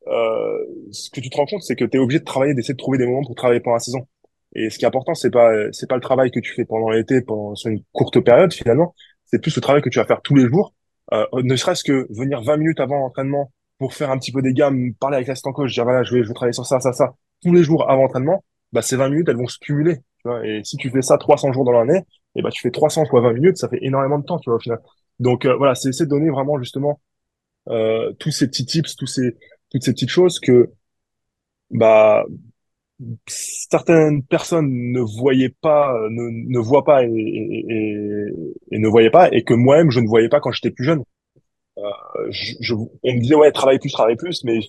euh, 0.08 0.58
ce 0.90 1.10
que 1.10 1.20
tu 1.20 1.30
te 1.30 1.36
rends 1.36 1.46
compte, 1.46 1.62
c'est 1.62 1.76
que 1.76 1.84
tu 1.84 1.96
es 1.96 2.00
obligé 2.00 2.20
de 2.20 2.24
travailler, 2.24 2.54
d'essayer 2.54 2.74
de 2.74 2.78
trouver 2.78 2.98
des 2.98 3.06
moments 3.06 3.22
pour 3.24 3.34
travailler 3.36 3.60
pendant 3.60 3.74
la 3.76 3.80
saison. 3.80 4.06
Et 4.54 4.70
ce 4.70 4.78
qui 4.78 4.84
est 4.84 4.88
important, 4.88 5.14
c'est 5.14 5.30
pas 5.30 5.50
c'est 5.72 5.88
pas 5.88 5.96
le 5.96 6.00
travail 6.00 6.30
que 6.30 6.40
tu 6.40 6.52
fais 6.54 6.64
pendant 6.64 6.90
l'été, 6.90 7.22
pendant 7.22 7.54
sur 7.54 7.70
une 7.70 7.82
courte 7.92 8.20
période 8.20 8.52
finalement, 8.52 8.94
c'est 9.26 9.40
plus 9.40 9.54
le 9.56 9.62
travail 9.62 9.82
que 9.82 9.88
tu 9.88 9.98
vas 9.98 10.04
faire 10.06 10.22
tous 10.22 10.34
les 10.34 10.46
jours. 10.48 10.74
Euh, 11.12 11.26
ne 11.42 11.56
serait-ce 11.56 11.84
que 11.84 12.06
venir 12.10 12.42
20 12.42 12.56
minutes 12.56 12.80
avant 12.80 12.98
l'entraînement 12.98 13.52
pour 13.78 13.94
faire 13.94 14.10
un 14.10 14.18
petit 14.18 14.32
peu 14.32 14.42
des 14.42 14.52
gammes, 14.54 14.94
parler 14.94 15.16
avec 15.16 15.28
l'assistant 15.28 15.52
coach, 15.52 15.72
dire 15.72 15.84
voilà, 15.84 16.02
je 16.02 16.14
vais, 16.14 16.22
je 16.22 16.28
vais 16.28 16.34
travailler 16.34 16.52
sur 16.52 16.66
ça, 16.66 16.80
ça, 16.80 16.92
ça, 16.92 17.14
tous 17.42 17.52
les 17.52 17.62
jours 17.62 17.90
avant 17.90 18.02
l'entraînement, 18.02 18.44
bah 18.72 18.82
ces 18.82 18.96
20 18.96 19.08
minutes, 19.10 19.28
elles 19.28 19.36
vont 19.36 19.46
se 19.48 19.58
cumuler 19.58 19.98
et 20.44 20.60
si 20.64 20.76
tu 20.76 20.90
fais 20.90 21.02
ça 21.02 21.18
300 21.18 21.52
jours 21.52 21.64
dans 21.64 21.72
l'année, 21.72 21.98
et 21.98 22.40
eh 22.40 22.42
ben 22.42 22.50
tu 22.50 22.62
fais 22.62 22.70
300 22.70 23.06
fois 23.06 23.20
20 23.20 23.32
minutes, 23.34 23.56
ça 23.58 23.68
fait 23.68 23.78
énormément 23.82 24.18
de 24.18 24.24
temps, 24.24 24.38
tu 24.38 24.50
vois, 24.50 24.56
au 24.56 24.60
final. 24.60 24.80
Donc 25.20 25.44
euh, 25.44 25.54
voilà, 25.56 25.74
c'est 25.74 25.90
essayer 25.90 26.06
de 26.06 26.10
donner 26.10 26.30
vraiment 26.30 26.58
justement 26.58 27.00
euh, 27.68 28.12
tous 28.18 28.30
ces 28.30 28.48
petits 28.48 28.66
tips, 28.66 28.96
tous 28.96 29.06
ces 29.06 29.36
toutes 29.70 29.82
ces 29.84 29.92
petites 29.92 30.10
choses 30.10 30.40
que 30.40 30.70
bah 31.70 32.24
certaines 33.26 34.22
personnes 34.24 34.92
ne 34.92 35.00
voyaient 35.00 35.54
pas, 35.60 35.92
ne, 36.10 36.48
ne 36.48 36.58
voient 36.58 36.84
pas 36.84 37.04
et, 37.04 37.08
et, 37.08 38.30
et, 38.70 38.78
ne 38.78 38.88
voyaient 38.88 39.10
pas, 39.10 39.28
et 39.32 39.42
que 39.44 39.54
moi-même 39.54 39.90
je 39.90 40.00
ne 40.00 40.06
voyais 40.06 40.28
pas 40.28 40.40
quand 40.40 40.52
j'étais 40.52 40.70
plus 40.70 40.84
jeune. 40.84 41.02
Euh, 41.78 41.82
je, 42.30 42.54
je, 42.60 42.74
on 42.74 42.88
me 43.12 43.20
disait 43.20 43.34
ouais 43.34 43.50
travaille 43.52 43.78
plus, 43.78 43.90
travaille 43.92 44.16
plus, 44.16 44.44
mais 44.44 44.60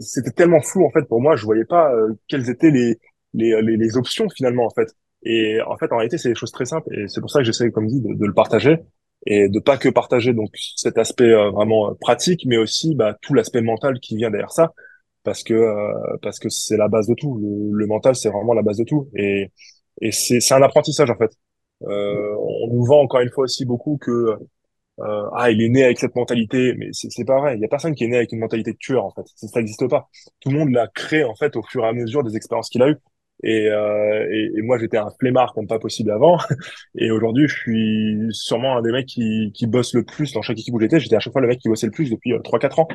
c'était 0.00 0.32
tellement 0.32 0.60
flou 0.60 0.84
en 0.86 0.90
fait 0.90 1.06
pour 1.08 1.20
moi, 1.20 1.36
je 1.36 1.44
voyais 1.44 1.64
pas 1.64 1.92
euh, 1.94 2.14
quelles 2.28 2.50
étaient 2.50 2.70
les 2.70 2.98
les, 3.34 3.60
les, 3.62 3.76
les, 3.76 3.96
options 3.96 4.28
finalement 4.30 4.66
en 4.66 4.70
fait. 4.70 4.94
Et 5.24 5.60
en 5.62 5.76
fait, 5.76 5.90
en 5.92 5.96
réalité, 5.96 6.18
c'est 6.18 6.28
des 6.30 6.34
choses 6.34 6.52
très 6.52 6.66
simples 6.66 6.88
et 6.94 7.08
c'est 7.08 7.20
pour 7.20 7.30
ça 7.30 7.40
que 7.40 7.44
j'essaie, 7.44 7.70
comme 7.70 7.86
dit, 7.86 8.00
de, 8.00 8.14
de, 8.14 8.26
le 8.26 8.34
partager 8.34 8.78
et 9.26 9.48
de 9.48 9.58
pas 9.58 9.78
que 9.78 9.88
partager 9.88 10.34
donc 10.34 10.50
cet 10.76 10.98
aspect 10.98 11.32
euh, 11.32 11.50
vraiment 11.50 11.90
euh, 11.90 11.94
pratique, 12.00 12.44
mais 12.46 12.58
aussi 12.58 12.94
bah, 12.94 13.16
tout 13.22 13.34
l'aspect 13.34 13.62
mental 13.62 14.00
qui 14.00 14.16
vient 14.16 14.30
derrière 14.30 14.52
ça, 14.52 14.72
parce 15.24 15.42
que 15.42 15.54
euh, 15.54 16.16
parce 16.22 16.38
que 16.38 16.48
c'est 16.50 16.76
la 16.76 16.88
base 16.88 17.06
de 17.08 17.14
tout. 17.14 17.38
Le, 17.72 17.86
mental, 17.86 18.16
c'est 18.16 18.30
vraiment 18.30 18.54
la 18.54 18.62
base 18.62 18.78
de 18.78 18.84
tout 18.84 19.08
et 19.16 19.50
et 20.00 20.12
c'est 20.12 20.40
c'est 20.40 20.54
un 20.54 20.62
apprentissage 20.62 21.10
en 21.10 21.16
fait. 21.16 21.30
on 21.80 22.68
nous 22.70 22.84
vend 22.84 23.02
encore 23.02 23.20
une 23.20 23.30
fois 23.30 23.44
aussi 23.44 23.64
beaucoup 23.64 23.98
que 23.98 24.36
ah 24.98 25.50
il 25.50 25.62
est 25.62 25.68
né 25.68 25.84
avec 25.84 25.98
cette 25.98 26.14
mentalité, 26.16 26.74
mais 26.78 26.88
c'est 26.92 27.10
c'est 27.10 27.24
pas 27.24 27.40
vrai. 27.40 27.56
Il 27.56 27.60
y 27.60 27.64
a 27.64 27.68
personne 27.68 27.94
qui 27.94 28.04
est 28.04 28.08
né 28.08 28.16
avec 28.16 28.32
une 28.32 28.40
mentalité 28.40 28.72
de 28.72 28.78
tueur 28.78 29.04
en 29.04 29.10
fait. 29.12 29.24
Ça 29.36 29.60
n'existe 29.60 29.88
pas. 29.88 30.08
Tout 30.40 30.50
le 30.50 30.58
monde 30.58 30.70
l'a 30.70 30.88
créé 30.88 31.24
en 31.24 31.34
fait 31.34 31.56
au 31.56 31.62
fur 31.62 31.84
et 31.84 31.88
à 31.88 31.92
mesure 31.92 32.22
des 32.22 32.36
expériences 32.36 32.68
qu'il 32.70 32.82
a 32.82 32.88
eues. 32.90 32.98
Et, 33.46 33.68
euh, 33.68 34.26
et, 34.30 34.52
et, 34.56 34.62
moi, 34.62 34.78
j'étais 34.78 34.96
un 34.96 35.10
flemmard 35.20 35.52
comme 35.52 35.66
pas 35.66 35.78
possible 35.78 36.10
avant. 36.10 36.38
Et 36.98 37.10
aujourd'hui, 37.10 37.46
je 37.46 37.54
suis 37.54 38.18
sûrement 38.30 38.78
un 38.78 38.82
des 38.82 38.90
mecs 38.90 39.06
qui, 39.06 39.52
qui 39.54 39.66
bosse 39.66 39.92
le 39.94 40.02
plus 40.02 40.32
dans 40.32 40.40
chaque 40.40 40.58
équipe 40.58 40.74
où 40.74 40.80
j'étais. 40.80 40.98
J'étais 40.98 41.16
à 41.16 41.20
chaque 41.20 41.32
fois 41.32 41.42
le 41.42 41.48
mec 41.48 41.60
qui 41.60 41.68
bossait 41.68 41.86
le 41.86 41.92
plus 41.92 42.10
depuis 42.10 42.32
euh, 42.32 42.38
3-4 42.38 42.80
ans. 42.80 42.88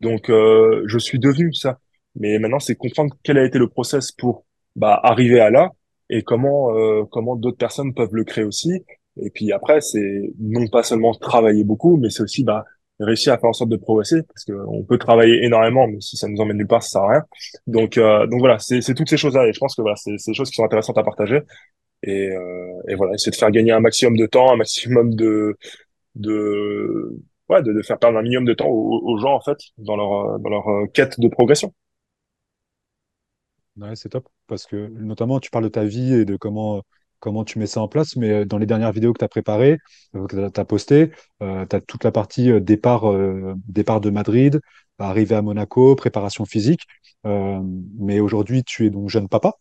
Donc, 0.00 0.30
euh, 0.30 0.84
je 0.86 0.98
suis 0.98 1.18
devenu 1.18 1.52
ça. 1.52 1.80
Mais 2.14 2.38
maintenant, 2.38 2.60
c'est 2.60 2.76
comprendre 2.76 3.14
quel 3.24 3.36
a 3.38 3.44
été 3.44 3.58
le 3.58 3.68
process 3.68 4.12
pour 4.12 4.44
bah, 4.76 4.98
arriver 5.02 5.40
à 5.40 5.50
là 5.50 5.70
et 6.08 6.22
comment 6.22 6.76
euh, 6.76 7.04
comment 7.10 7.36
d'autres 7.36 7.58
personnes 7.58 7.92
peuvent 7.94 8.14
le 8.14 8.24
créer 8.24 8.44
aussi. 8.44 8.84
Et 9.16 9.30
puis 9.30 9.52
après, 9.52 9.80
c'est 9.80 10.32
non 10.38 10.68
pas 10.68 10.82
seulement 10.84 11.12
travailler 11.14 11.64
beaucoup, 11.64 11.96
mais 11.96 12.10
c'est 12.10 12.22
aussi 12.22 12.44
bah, 12.44 12.64
réussir 13.04 13.32
à 13.32 13.38
faire 13.38 13.50
en 13.50 13.52
sorte 13.52 13.70
de 13.70 13.76
progresser 13.76 14.22
parce 14.22 14.44
qu'on 14.44 14.84
peut 14.84 14.98
travailler 14.98 15.44
énormément 15.44 15.86
mais 15.88 16.00
si 16.00 16.16
ça 16.16 16.28
nous 16.28 16.40
emmène 16.40 16.56
nulle 16.58 16.66
part 16.66 16.82
ça 16.82 16.90
sert 16.90 17.02
à 17.02 17.08
rien. 17.10 17.22
Donc 17.66 17.98
euh, 17.98 18.26
donc 18.26 18.40
voilà 18.40 18.58
c'est 18.58 18.80
toutes 18.94 19.08
ces 19.08 19.16
choses 19.16 19.34
là 19.34 19.46
et 19.46 19.52
je 19.52 19.58
pense 19.58 19.74
que 19.74 19.82
voilà 19.82 19.96
c'est 19.96 20.12
des 20.26 20.34
choses 20.34 20.50
qui 20.50 20.56
sont 20.56 20.64
intéressantes 20.64 20.98
à 20.98 21.02
partager. 21.02 21.40
Et 22.02 22.30
euh, 22.30 22.82
et 22.88 22.94
voilà 22.94 23.14
essayer 23.14 23.30
de 23.30 23.36
faire 23.36 23.50
gagner 23.50 23.72
un 23.72 23.80
maximum 23.80 24.16
de 24.16 24.26
temps 24.26 24.52
un 24.52 24.56
maximum 24.56 25.14
de 25.14 25.56
de 26.14 27.18
ouais 27.48 27.62
de, 27.62 27.72
de 27.72 27.82
faire 27.82 27.98
perdre 27.98 28.18
un 28.18 28.22
minimum 28.22 28.44
de 28.46 28.54
temps 28.54 28.68
aux, 28.68 29.00
aux, 29.04 29.18
gens 29.18 29.34
en 29.34 29.40
fait 29.40 29.58
dans 29.78 29.96
leur 29.96 30.38
dans 30.40 30.50
leur 30.50 30.68
euh, 30.68 30.86
quête 30.86 31.20
de 31.20 31.28
progression. 31.28 31.74
Ouais 33.76 33.96
c'est 33.96 34.10
top 34.10 34.28
parce 34.46 34.66
que 34.66 34.88
notamment 34.88 35.40
tu 35.40 35.50
parles 35.50 35.64
de 35.64 35.68
ta 35.70 35.84
vie 35.84 36.12
et 36.14 36.24
de 36.24 36.36
comment 36.36 36.82
comment 37.20 37.44
tu 37.44 37.58
mets 37.58 37.66
ça 37.66 37.80
en 37.80 37.88
place, 37.88 38.16
mais 38.16 38.30
euh, 38.30 38.44
dans 38.44 38.58
les 38.58 38.66
dernières 38.66 38.92
vidéos 38.92 39.12
que 39.12 39.18
tu 39.18 39.24
as 39.24 39.28
préparées, 39.28 39.78
euh, 40.16 40.26
que 40.26 40.48
tu 40.48 40.60
as 40.60 40.64
postées, 40.64 41.12
euh, 41.42 41.66
tu 41.66 41.76
as 41.76 41.80
toute 41.80 42.04
la 42.04 42.12
partie 42.12 42.60
départ, 42.60 43.04
départ 43.68 44.00
de 44.00 44.10
Madrid, 44.10 44.60
arrivée 44.98 45.36
à 45.36 45.42
Monaco, 45.42 45.94
préparation 45.96 46.44
physique. 46.44 46.82
mais 47.24 48.20
aujourd'hui, 48.20 48.64
tu 48.64 48.86
es 48.86 48.90
donc 48.90 49.08
jeune 49.08 49.28
papa, 49.28 49.54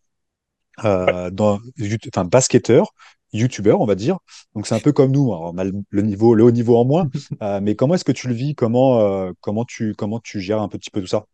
dans, 0.83 1.59
enfin, 2.07 2.25
basketteur. 2.25 2.93
youtubeur, 3.33 3.79
on 3.81 3.85
va 3.85 3.95
dire. 3.95 4.17
Donc 4.55 4.67
c'est 4.67 4.75
un 4.75 4.79
peu 4.79 4.91
comme 4.91 5.11
nous, 5.11 5.29
on 5.31 5.57
a 5.57 5.63
le 5.63 6.01
niveau, 6.01 6.33
le 6.35 6.43
haut 6.43 6.51
niveau 6.51 6.77
en 6.77 6.85
moins. 6.85 7.09
mais 7.61 7.75
comment 7.75 7.95
est-ce 7.95 8.05
que 8.05 8.11
tu 8.11 8.27
le 8.27 8.33
vis? 8.33 8.55
Comment 8.55 9.31
comment 9.41 9.65
tu 9.65 9.93
comment 9.95 10.19
tu 10.19 10.41
gères 10.41 10.61
un 10.61 10.67
petit 10.69 10.89
peu 10.91 11.01
tout 11.01 11.07
ça? 11.07 11.25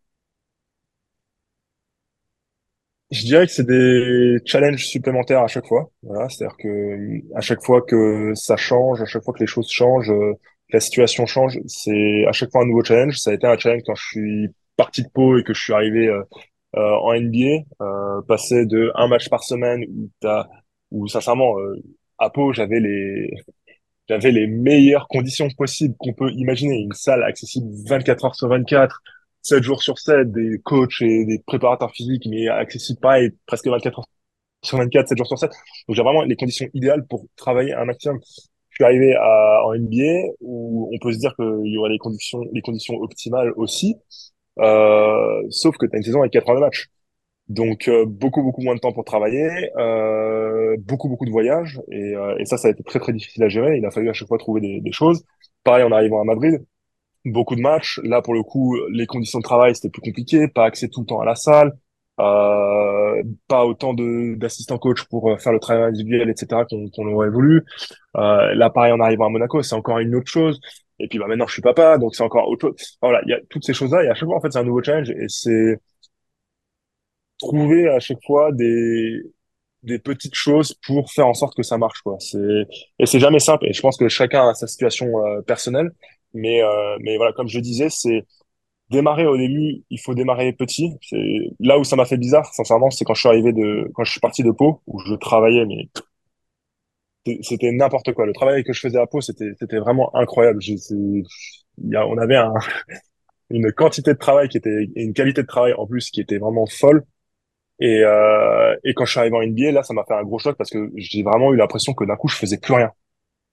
Je 3.10 3.24
dirais 3.24 3.46
que 3.46 3.52
c'est 3.52 3.66
des 3.66 4.38
challenges 4.44 4.84
supplémentaires 4.84 5.40
à 5.42 5.46
chaque 5.46 5.66
fois. 5.66 5.90
Voilà, 6.02 6.28
c'est-à-dire 6.28 6.56
que 6.58 7.36
à 7.36 7.40
chaque 7.40 7.62
fois 7.62 7.82
que 7.82 8.32
ça 8.34 8.56
change, 8.56 9.00
à 9.00 9.06
chaque 9.06 9.22
fois 9.22 9.32
que 9.32 9.40
les 9.40 9.46
choses 9.46 9.70
changent, 9.70 10.08
que 10.08 10.72
la 10.72 10.80
situation 10.80 11.24
change, 11.26 11.58
c'est 11.66 12.24
à 12.26 12.32
chaque 12.32 12.50
fois 12.50 12.62
un 12.62 12.66
nouveau 12.66 12.82
challenge. 12.84 13.18
Ça 13.18 13.30
a 13.30 13.34
été 13.34 13.46
un 13.46 13.56
challenge 13.56 13.82
quand 13.86 13.94
je 13.94 14.06
suis 14.06 14.48
parti 14.76 15.02
de 15.02 15.08
Pau 15.08 15.38
et 15.38 15.44
que 15.44 15.54
je 15.54 15.62
suis 15.62 15.72
arrivé 15.72 16.10
euh, 16.76 16.96
en 17.02 17.14
NBA, 17.14 17.64
euh, 17.80 18.22
passer 18.28 18.66
de 18.66 18.92
un 18.96 19.08
match 19.08 19.28
par 19.30 19.42
semaine 19.44 19.84
où 19.88 20.10
t'as, 20.20 20.46
où 20.90 21.08
sincèrement, 21.08 21.58
euh, 21.58 21.82
à 22.18 22.28
Pau, 22.28 22.52
j'avais 22.52 22.80
les, 22.80 23.30
j'avais 24.08 24.30
les 24.30 24.46
meilleures 24.46 25.08
conditions 25.08 25.48
possibles 25.56 25.94
qu'on 25.98 26.12
peut 26.12 26.30
imaginer. 26.32 26.80
Une 26.80 26.92
salle 26.92 27.22
accessible 27.22 27.68
24 27.88 28.24
heures 28.26 28.34
sur 28.34 28.48
24, 28.48 29.02
7 29.46 29.62
jours 29.62 29.82
sur 29.82 29.98
7, 29.98 30.32
des 30.32 30.58
coachs 30.64 31.02
et 31.02 31.24
des 31.24 31.40
préparateurs 31.46 31.92
physiques, 31.92 32.26
mais 32.28 32.48
accessible 32.48 33.00
pareil, 33.00 33.30
presque 33.46 33.66
24 33.66 33.98
heures 33.98 34.06
sur 34.62 34.78
24, 34.78 35.08
7 35.08 35.18
jours 35.18 35.26
sur 35.28 35.38
7. 35.38 35.50
Donc 35.88 35.96
j'ai 35.96 36.02
vraiment 36.02 36.22
les 36.22 36.36
conditions 36.36 36.66
idéales 36.74 37.06
pour 37.06 37.26
travailler 37.36 37.72
un 37.74 37.84
maximum. 37.84 38.18
Je 38.70 38.76
suis 38.76 38.84
arrivé 38.84 39.14
à, 39.14 39.62
en 39.64 39.74
NBA 39.74 40.32
où 40.40 40.90
on 40.92 40.98
peut 40.98 41.12
se 41.12 41.18
dire 41.18 41.34
qu'il 41.36 41.72
y 41.72 41.78
aurait 41.78 41.90
les 41.90 41.98
conditions, 41.98 42.40
les 42.52 42.62
conditions 42.62 42.96
optimales 42.96 43.52
aussi. 43.56 43.96
Euh, 44.58 45.42
sauf 45.50 45.76
que 45.76 45.86
tu 45.86 45.94
as 45.94 45.98
une 45.98 46.04
saison 46.04 46.20
avec 46.20 46.32
82 46.32 46.60
matchs. 46.60 46.88
Donc 47.48 47.86
euh, 47.88 48.04
beaucoup 48.06 48.42
beaucoup 48.42 48.60
moins 48.62 48.74
de 48.74 48.80
temps 48.80 48.92
pour 48.92 49.04
travailler, 49.04 49.70
euh, 49.78 50.76
beaucoup 50.80 51.08
beaucoup 51.08 51.24
de 51.26 51.30
voyages 51.30 51.80
et, 51.92 52.16
euh, 52.16 52.36
et, 52.38 52.44
ça 52.44 52.56
ça 52.58 52.68
a 52.68 52.70
été 52.72 52.82
très 52.82 52.98
très 52.98 53.12
difficile 53.12 53.44
à 53.44 53.48
gérer. 53.48 53.78
Il 53.78 53.86
a 53.86 53.90
fallu 53.92 54.08
à 54.10 54.12
chaque 54.12 54.26
fois 54.28 54.38
trouver 54.38 54.60
des, 54.60 54.80
des 54.80 54.92
choses. 54.92 55.24
Pareil 55.62 55.84
en 55.84 55.92
arrivant 55.92 56.20
à 56.20 56.24
Madrid, 56.24 56.64
beaucoup 57.26 57.56
de 57.56 57.60
matchs. 57.60 58.00
Là 58.04 58.22
pour 58.22 58.34
le 58.34 58.42
coup 58.42 58.76
les 58.90 59.06
conditions 59.06 59.38
de 59.38 59.44
travail 59.44 59.74
c'était 59.74 59.90
plus 59.90 60.02
compliqué, 60.02 60.48
pas 60.48 60.64
accès 60.64 60.88
tout 60.88 61.00
le 61.00 61.06
temps 61.06 61.20
à 61.20 61.24
la 61.24 61.34
salle, 61.36 61.72
euh, 62.20 63.22
pas 63.48 63.66
autant 63.66 63.94
d'assistants 63.94 64.78
coach 64.78 65.04
pour 65.04 65.38
faire 65.40 65.52
le 65.52 65.60
travail 65.60 65.84
individuel 65.84 66.30
etc 66.30 66.62
qu'on 66.68 66.88
qu'on 66.90 67.12
aurait 67.12 67.30
voulu. 67.30 67.64
là 68.14 68.70
pareil 68.70 68.92
en 68.92 69.00
arrivant 69.00 69.26
à 69.26 69.30
Monaco 69.30 69.62
c'est 69.62 69.74
encore 69.74 69.98
une 69.98 70.14
autre 70.14 70.30
chose. 70.30 70.60
Et 70.98 71.08
puis 71.08 71.18
bah 71.18 71.26
maintenant 71.28 71.46
je 71.46 71.52
suis 71.52 71.62
papa, 71.62 71.98
donc 71.98 72.14
c'est 72.14 72.22
encore 72.22 72.48
autre 72.48 72.68
chose. 72.68 72.96
voilà, 73.02 73.20
il 73.26 73.30
y 73.30 73.34
a 73.34 73.38
toutes 73.50 73.64
ces 73.64 73.74
choses-là 73.74 74.04
et 74.04 74.08
à 74.08 74.14
chaque 74.14 74.26
fois 74.26 74.36
en 74.38 74.40
fait 74.40 74.52
c'est 74.52 74.58
un 74.58 74.64
nouveau 74.64 74.82
challenge 74.82 75.10
et 75.10 75.26
c'est 75.28 75.78
trouver 77.38 77.88
à 77.88 78.00
chaque 78.00 78.22
fois 78.26 78.52
des 78.52 79.22
des 79.82 79.98
petites 79.98 80.34
choses 80.34 80.74
pour 80.86 81.12
faire 81.12 81.26
en 81.28 81.34
sorte 81.34 81.54
que 81.56 81.62
ça 81.62 81.78
marche 81.78 82.00
quoi. 82.02 82.16
C'est 82.18 82.66
et 82.98 83.06
c'est 83.06 83.20
jamais 83.20 83.38
simple 83.38 83.66
et 83.66 83.72
je 83.72 83.80
pense 83.80 83.96
que 83.96 84.08
chacun 84.08 84.48
a 84.48 84.54
sa 84.54 84.66
situation 84.66 85.06
euh, 85.24 85.42
personnelle, 85.42 85.90
mais 86.36 86.62
euh, 86.62 86.96
mais 87.00 87.16
voilà 87.16 87.32
comme 87.32 87.48
je 87.48 87.60
disais 87.60 87.88
c'est 87.90 88.24
démarrer 88.90 89.26
au 89.26 89.36
début, 89.36 89.84
il 89.90 90.00
faut 90.00 90.14
démarrer 90.14 90.52
petit. 90.52 90.96
C'est 91.02 91.50
là 91.60 91.78
où 91.78 91.84
ça 91.84 91.96
m'a 91.96 92.04
fait 92.04 92.16
bizarre, 92.16 92.46
sincèrement, 92.54 92.90
c'est 92.90 93.04
quand 93.04 93.14
je 93.14 93.20
suis 93.20 93.28
arrivé 93.28 93.52
de, 93.52 93.90
quand 93.94 94.04
je 94.04 94.12
suis 94.12 94.20
parti 94.20 94.42
de 94.42 94.50
Pau, 94.50 94.82
où 94.86 95.00
je 95.00 95.14
travaillais, 95.14 95.66
mais 95.66 95.88
c'était 97.42 97.72
n'importe 97.72 98.12
quoi. 98.12 98.26
Le 98.26 98.32
travail 98.32 98.62
que 98.64 98.72
je 98.72 98.80
faisais 98.80 98.98
à 98.98 99.06
Pau, 99.06 99.20
c'était, 99.20 99.52
c'était 99.58 99.78
vraiment 99.78 100.14
incroyable. 100.14 100.60
On 101.78 102.18
avait 102.18 102.36
un, 102.36 102.54
une 103.50 103.72
quantité 103.72 104.12
de 104.12 104.18
travail 104.18 104.48
qui 104.48 104.58
était, 104.58 104.88
et 104.94 105.02
une 105.02 105.12
qualité 105.14 105.42
de 105.42 105.46
travail 105.46 105.72
en 105.74 105.86
plus 105.86 106.10
qui 106.10 106.20
était 106.20 106.38
vraiment 106.38 106.66
folle. 106.66 107.04
Et, 107.80 108.00
euh, 108.02 108.74
et 108.84 108.94
quand 108.94 109.04
je 109.04 109.10
suis 109.10 109.20
arrivé 109.20 109.36
en 109.36 109.42
NBA, 109.42 109.72
là, 109.72 109.82
ça 109.82 109.92
m'a 109.94 110.04
fait 110.04 110.14
un 110.14 110.22
gros 110.22 110.38
choc 110.38 110.56
parce 110.56 110.70
que 110.70 110.90
j'ai 110.96 111.22
vraiment 111.22 111.52
eu 111.52 111.56
l'impression 111.56 111.92
que 111.94 112.04
d'un 112.04 112.16
coup, 112.16 112.28
je 112.28 112.36
faisais 112.36 112.58
plus 112.58 112.74
rien. 112.74 112.90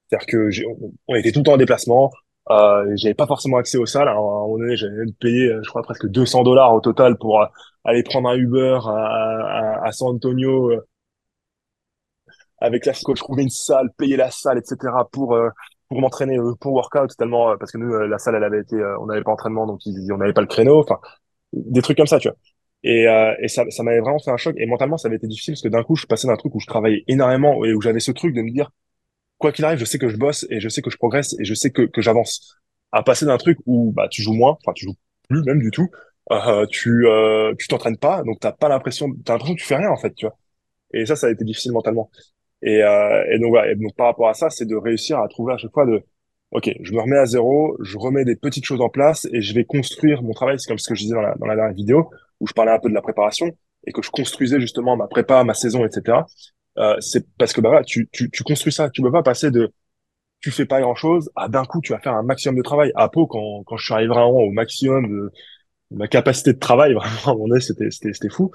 C'est-à-dire 0.09 0.27
que 0.27 0.49
on, 1.07 1.15
était 1.15 1.31
tout 1.31 1.39
le 1.39 1.45
temps 1.45 1.53
en 1.53 1.57
déplacement. 1.57 2.11
Euh, 2.49 2.91
j'avais 2.97 3.13
pas 3.13 3.27
forcément 3.27 3.57
accès 3.57 3.77
aux 3.77 3.85
salles. 3.85 4.07
à 4.09 4.11
un 4.11 4.15
moment 4.15 4.57
donné, 4.57 4.75
j'avais 4.75 5.05
payé, 5.19 5.53
je 5.63 5.69
crois, 5.69 5.81
presque 5.81 6.07
200 6.07 6.43
dollars 6.43 6.73
au 6.73 6.81
total 6.81 7.17
pour 7.17 7.41
euh, 7.41 7.45
aller 7.85 8.03
prendre 8.03 8.29
un 8.29 8.35
Uber 8.35 8.79
à, 8.85 8.89
à, 9.83 9.87
à 9.87 9.91
San 9.91 10.09
Antonio 10.15 10.71
euh, 10.71 10.85
avec 12.59 12.85
la 12.85 12.93
coach, 12.93 13.19
trouver 13.19 13.43
une 13.43 13.49
salle, 13.49 13.89
payer 13.97 14.15
la 14.17 14.31
salle, 14.31 14.57
etc. 14.59 15.05
pour 15.11 15.35
euh, 15.35 15.49
pour 15.89 15.99
m'entraîner 15.99 16.37
euh, 16.37 16.53
pour 16.59 16.73
workout 16.73 17.15
tellement 17.17 17.51
euh, 17.51 17.55
parce 17.57 17.71
que 17.71 17.77
nous 17.77 17.91
la 18.07 18.17
salle 18.19 18.35
elle 18.35 18.43
avait 18.43 18.61
été 18.61 18.75
on 18.99 19.05
n'avait 19.07 19.23
pas 19.23 19.31
entraînement 19.31 19.67
donc 19.67 19.81
on 19.85 20.17
n'avait 20.17 20.33
pas 20.33 20.41
le 20.41 20.47
créneau 20.47 20.79
enfin 20.79 20.99
des 21.53 21.81
trucs 21.81 21.97
comme 21.97 22.07
ça 22.07 22.19
tu 22.19 22.29
vois 22.29 22.37
et, 22.83 23.05
et 23.41 23.47
ça 23.47 23.63
ça 23.69 23.83
m'avait 23.83 23.99
vraiment 24.01 24.19
fait 24.19 24.31
un 24.31 24.37
choc 24.37 24.55
et 24.57 24.65
mentalement 24.65 24.97
ça 24.97 25.07
avait 25.07 25.17
été 25.17 25.27
difficile 25.27 25.53
parce 25.53 25.61
que 25.61 25.69
d'un 25.69 25.83
coup 25.83 25.95
je 25.95 26.05
passais 26.05 26.27
d'un 26.27 26.35
truc 26.37 26.55
où 26.55 26.59
je 26.59 26.67
travaillais 26.67 27.03
énormément 27.07 27.63
et 27.65 27.73
où 27.73 27.81
j'avais 27.81 27.99
ce 27.99 28.11
truc 28.11 28.33
de 28.35 28.41
me 28.41 28.51
dire 28.51 28.71
quoi 29.43 29.51
qu'il 29.51 29.65
arrive 29.65 29.77
je 29.79 29.85
sais 29.85 29.99
que 29.99 30.09
je 30.09 30.17
bosse 30.17 30.45
et 30.49 30.59
je 30.59 30.69
sais 30.69 30.81
que 30.81 30.89
je 30.89 30.97
progresse 30.97 31.35
et 31.39 31.45
je 31.45 31.53
sais 31.53 31.69
que 31.71 31.87
j'avance 31.97 32.57
à 32.91 33.03
passer 33.03 33.25
d'un 33.25 33.37
truc 33.37 33.59
où 33.65 33.91
bah 33.91 34.07
tu 34.09 34.21
joues 34.23 34.33
moins 34.33 34.57
enfin 34.61 34.73
tu 34.73 34.85
joues 34.85 34.95
plus 35.29 35.43
même 35.43 35.59
du 35.59 35.71
tout 35.71 35.89
euh, 36.31 36.65
tu 36.67 37.07
euh, 37.07 37.53
tu 37.59 37.67
t'entraînes 37.67 37.97
pas 37.97 38.23
donc 38.23 38.39
t'as 38.39 38.51
pas 38.51 38.69
l'impression 38.69 39.07
t'as 39.23 39.33
l'impression 39.33 39.55
que 39.55 39.59
tu 39.59 39.67
fais 39.67 39.75
rien 39.75 39.89
en 39.89 39.97
fait 39.97 40.15
tu 40.15 40.25
vois 40.25 40.37
et 40.93 41.05
ça 41.05 41.15
ça 41.15 41.27
a 41.27 41.31
été 41.31 41.43
difficile 41.43 41.71
mentalement 41.73 42.09
et, 42.63 42.81
euh, 42.81 43.25
et 43.29 43.39
donc 43.39 43.49
voilà. 43.49 43.71
Et 43.71 43.75
donc 43.75 43.93
par 43.95 44.07
rapport 44.07 44.29
à 44.29 44.33
ça, 44.33 44.49
c'est 44.49 44.65
de 44.65 44.75
réussir 44.75 45.19
à 45.19 45.27
trouver 45.27 45.53
à 45.53 45.57
chaque 45.57 45.73
fois 45.73 45.85
de, 45.85 46.03
ok, 46.51 46.71
je 46.81 46.93
me 46.93 47.01
remets 47.01 47.17
à 47.17 47.25
zéro, 47.25 47.77
je 47.81 47.97
remets 47.97 48.25
des 48.25 48.35
petites 48.35 48.65
choses 48.65 48.81
en 48.81 48.89
place 48.89 49.27
et 49.33 49.41
je 49.41 49.53
vais 49.53 49.65
construire 49.65 50.23
mon 50.23 50.33
travail. 50.33 50.59
C'est 50.59 50.67
comme 50.67 50.79
ce 50.79 50.87
que 50.89 50.95
je 50.95 51.03
disais 51.03 51.15
dans 51.15 51.45
la 51.45 51.55
dernière 51.55 51.73
vidéo 51.73 52.09
où 52.39 52.47
je 52.47 52.53
parlais 52.53 52.71
un 52.71 52.79
peu 52.79 52.89
de 52.89 52.93
la 52.93 53.01
préparation 53.01 53.51
et 53.85 53.91
que 53.91 54.01
je 54.01 54.09
construisais 54.09 54.59
justement 54.61 54.95
ma 54.95 55.07
prépa, 55.07 55.43
ma 55.43 55.53
saison, 55.53 55.85
etc. 55.85 56.19
Euh, 56.77 56.95
c'est 57.01 57.25
parce 57.37 57.53
que 57.53 57.61
bah 57.61 57.83
tu, 57.85 58.09
tu, 58.11 58.29
tu 58.31 58.43
construis 58.43 58.71
ça. 58.71 58.89
Tu 58.89 59.01
peux 59.01 59.11
pas 59.11 59.23
passer 59.23 59.51
de 59.51 59.71
tu 60.41 60.51
fais 60.51 60.65
pas 60.65 60.81
grand 60.81 60.95
chose 60.95 61.31
à 61.35 61.47
d'un 61.49 61.65
coup 61.65 61.81
tu 61.81 61.93
vas 61.93 61.99
faire 61.99 62.13
un 62.15 62.23
maximum 62.23 62.57
de 62.57 62.63
travail. 62.63 62.91
À 62.95 63.09
Pau, 63.09 63.27
quand, 63.27 63.63
quand 63.65 63.77
je 63.77 63.85
suis 63.85 63.93
arrivé 63.93 64.09
vraiment 64.09 64.39
au 64.39 64.51
maximum 64.51 65.09
de, 65.09 65.31
ma 65.91 66.07
capacité 66.07 66.53
de 66.53 66.59
travail, 66.59 66.93
vraiment, 67.23 67.47
c'était, 67.59 67.91
c'était, 67.91 68.13
c'était 68.13 68.29
fou 68.29 68.51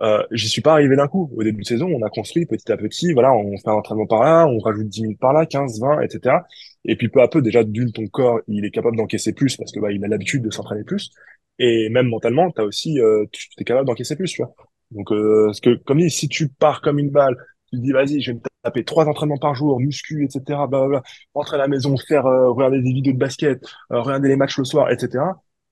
euh, 0.00 0.22
j'y 0.32 0.48
suis 0.48 0.62
pas 0.62 0.72
arrivé 0.72 0.96
d'un 0.96 1.08
coup. 1.08 1.30
Au 1.36 1.42
début 1.42 1.62
de 1.62 1.66
saison, 1.66 1.88
on 1.88 2.02
a 2.04 2.10
construit 2.10 2.46
petit 2.46 2.70
à 2.72 2.76
petit. 2.76 3.12
Voilà, 3.12 3.32
on 3.32 3.56
fait 3.56 3.68
un 3.68 3.74
entraînement 3.74 4.06
par 4.06 4.22
là, 4.24 4.46
on 4.46 4.58
rajoute 4.58 4.88
10 4.88 5.02
minutes 5.02 5.20
par 5.20 5.32
là, 5.32 5.46
15, 5.46 5.80
20, 5.80 6.00
etc. 6.02 6.36
Et 6.84 6.96
puis 6.96 7.08
peu 7.08 7.22
à 7.22 7.28
peu, 7.28 7.42
déjà 7.42 7.64
d'une, 7.64 7.92
ton 7.92 8.06
corps, 8.08 8.40
il 8.48 8.64
est 8.64 8.70
capable 8.70 8.96
d'encaisser 8.96 9.32
plus 9.32 9.56
parce 9.56 9.72
que 9.72 9.80
bah, 9.80 9.92
il 9.92 10.04
a 10.04 10.08
l'habitude 10.08 10.42
de 10.42 10.50
s'entraîner 10.50 10.84
plus. 10.84 11.10
Et 11.58 11.88
même 11.90 12.08
mentalement, 12.08 12.50
t'as 12.50 12.64
aussi, 12.64 13.00
euh, 13.00 13.24
tu 13.32 13.48
es 13.58 13.64
capable 13.64 13.86
d'encaisser 13.86 14.16
plus, 14.16 14.32
tu 14.32 14.42
vois. 14.42 14.54
Donc, 14.90 15.12
euh, 15.12 15.46
parce 15.46 15.60
que 15.60 15.74
comme 15.84 15.98
dit, 15.98 16.10
si 16.10 16.28
tu 16.28 16.48
pars 16.48 16.80
comme 16.82 16.98
une 16.98 17.10
balle, 17.10 17.36
tu 17.74 17.80
te 17.80 17.84
dis 17.84 17.92
vas-y, 17.92 18.20
je 18.20 18.32
vais 18.32 18.38
me 18.38 18.42
taper 18.62 18.84
trois 18.84 19.06
entraînements 19.06 19.38
par 19.38 19.54
jour, 19.54 19.80
muscu, 19.80 20.24
etc. 20.24 20.60
Bah, 20.68 21.02
rentrer 21.34 21.56
à 21.56 21.58
la 21.58 21.68
maison, 21.68 21.96
faire 21.96 22.26
euh, 22.26 22.50
regarder 22.50 22.80
des 22.80 22.92
vidéos 22.92 23.12
de 23.12 23.18
basket, 23.18 23.62
euh, 23.92 24.00
regarder 24.00 24.28
les 24.28 24.36
matchs 24.36 24.58
le 24.58 24.64
soir, 24.64 24.90
etc. 24.90 25.24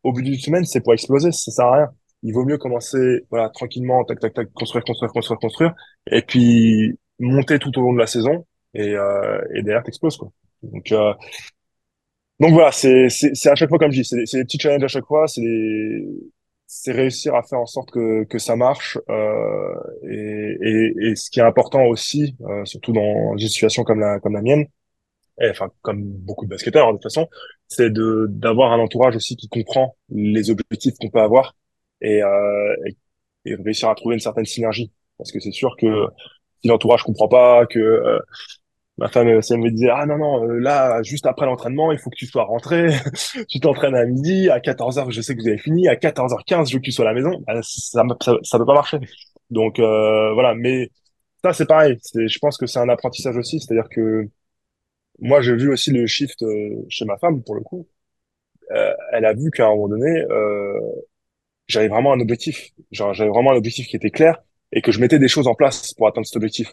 Au 0.03 0.13
bout 0.13 0.23
d'une 0.23 0.39
semaine, 0.39 0.65
c'est 0.65 0.81
pour 0.81 0.93
exploser, 0.93 1.33
ça 1.33 1.51
sert 1.51 1.67
à 1.67 1.77
rien 1.77 1.89
il 2.25 2.33
vaut 2.33 2.45
mieux 2.45 2.57
commencer 2.59 3.23
voilà 3.31 3.49
tranquillement, 3.51 4.05
tac 4.05 4.21
tac 4.21 4.33
tac, 4.35 4.53
construire, 4.53 4.85
construire, 4.85 5.11
construire, 5.13 5.41
construire, 5.41 5.75
et 6.11 6.23
puis 6.23 6.97
monter 7.19 7.59
tout 7.59 7.77
au 7.79 7.83
long 7.83 7.93
de 7.93 7.99
la 7.99 8.07
saison 8.07 8.47
et, 8.75 8.95
euh, 8.95 9.41
derrière 9.63 9.83
t'exploses 9.83 10.17
quoi. 10.17 10.31
Donc 10.63 10.93
donc 12.41 12.53
voilà, 12.55 12.73
c'est 12.73 13.07
à 13.47 13.55
chaque 13.55 13.69
fois 13.69 13.79
comme 13.79 13.93
je 13.93 14.03
dis, 14.03 14.05
c'est 14.05 14.17
des, 14.17 14.25
des 14.39 14.45
petits 14.45 14.59
challenges 14.59 14.85
à 14.85 14.89
chaque 14.89 15.07
fois, 15.07 15.27
c'est 15.29 15.43
c'est 16.67 16.93
réussir 16.93 17.35
à 17.35 17.43
faire 17.43 17.61
en 17.61 17.67
sorte 17.67 17.91
que 17.91 18.25
que 18.25 18.39
ça 18.39 18.57
marche 18.57 18.99
euh, 19.11 19.75
et, 20.09 20.57
et, 20.63 20.95
et 21.11 21.17
ce 21.17 21.31
qui 21.31 21.41
est 21.41 21.43
important 21.43 21.85
aussi, 21.85 22.37
euh, 22.43 22.65
surtout 22.65 22.93
dans 22.93 23.37
une 23.37 23.49
situation 23.49 23.85
comme 23.85 24.01
la 24.01 24.21
comme 24.21 24.35
la 24.35 24.43
mienne, 24.43 24.67
et, 25.41 25.51
enfin 25.51 25.71
comme 25.83 26.03
beaucoup 26.03 26.45
de 26.45 26.51
basketteurs 26.51 26.89
hein, 26.89 26.93
de 26.93 26.97
toute 26.97 27.05
façon, 27.05 27.29
c'est 27.69 27.91
de 27.91 28.27
d'avoir 28.31 28.73
un 28.73 28.81
entourage 28.81 29.17
aussi 29.17 29.37
qui 29.37 29.49
comprend 29.49 29.97
les 30.11 30.51
objectifs 30.51 30.95
qu'on 31.01 31.11
peut 31.11 31.21
avoir 31.21 31.55
et, 32.01 32.23
euh, 32.23 32.77
et, 33.47 33.55
réussir 33.57 33.89
à 33.89 33.95
trouver 33.95 34.15
une 34.15 34.21
certaine 34.21 34.45
synergie. 34.47 34.93
Parce 35.19 35.33
que 35.33 35.41
c'est 35.41 35.53
sûr 35.53 35.77
que 35.79 36.07
si 36.63 36.69
l'entourage 36.69 37.03
comprend 37.03 37.29
pas, 37.29 37.67
que 37.67 37.79
euh, 37.79 38.19
ma 39.03 39.09
femme, 39.09 39.43
si 39.43 39.53
elle 39.53 39.61
me 39.61 39.71
disait 39.71 39.91
ah 39.93 40.07
non 40.07 40.19
non 40.19 40.45
euh, 40.45 40.59
là 40.59 41.03
juste 41.03 41.27
après 41.27 41.47
l'entraînement 41.47 41.93
il 41.93 41.99
faut 41.99 42.11
que 42.11 42.17
tu 42.17 42.27
sois 42.27 42.45
rentré, 42.45 42.91
tu 43.49 43.61
t'entraînes 43.61 43.97
à 43.97 44.05
midi, 44.07 44.49
à 44.51 44.61
14h 44.61 45.11
je 45.11 45.21
sais 45.21 45.35
que 45.37 45.43
vous 45.43 45.49
avez 45.49 45.59
fini, 45.59 45.89
à 45.89 45.97
14h15 45.97 46.69
je 46.69 46.75
veux 46.75 46.79
que 46.81 46.85
tu 46.85 46.93
sois 46.93 47.05
à 47.07 47.09
la 47.09 47.15
maison, 47.15 47.43
bah, 47.47 47.61
ça, 47.63 48.03
ça 48.21 48.35
ça 48.43 48.59
peut 48.59 48.67
pas 48.67 48.75
marcher. 48.75 48.99
Donc 49.51 49.79
euh, 49.81 50.33
voilà, 50.35 50.55
mais 50.55 50.91
ça 51.45 51.53
c'est 51.53 51.67
pareil, 51.67 51.99
c'est 52.03 52.29
je 52.29 52.39
pense 52.39 52.57
que 52.59 52.67
c'est 52.67 52.79
un 52.79 52.89
apprentissage 52.89 53.37
aussi, 53.37 53.61
c'est-à-dire 53.61 53.89
que 53.91 54.29
moi 55.21 55.41
j'ai 55.43 55.57
vu 55.57 55.71
aussi 55.73 55.91
le 55.93 56.07
shift 56.07 56.43
euh, 56.43 56.85
chez 56.89 57.05
ma 57.05 57.19
femme 57.19 57.43
pour 57.43 57.55
le 57.57 57.63
coup. 57.63 57.87
Euh, 58.73 58.95
elle 59.13 59.25
a 59.27 59.35
vu 59.35 59.51
qu'à 59.51 59.67
un 59.67 59.71
moment 59.71 59.89
donné, 59.89 60.25
euh, 60.31 60.81
j'avais 61.69 61.89
vraiment 61.89 62.13
un 62.13 62.21
objectif. 62.21 62.71
Genre, 62.91 63.15
j'avais 63.15 63.31
vraiment 63.31 63.53
un 63.53 63.57
objectif 63.57 63.87
qui 63.89 63.97
était 63.97 64.11
clair 64.11 64.43
et 64.73 64.83
que 64.83 64.93
je 64.93 65.01
mettais 65.01 65.19
des 65.19 65.29
choses 65.29 65.47
en 65.47 65.55
place 65.55 65.95
pour 65.95 66.09
atteindre 66.09 66.27
cet 66.27 66.37
objectif. 66.37 66.73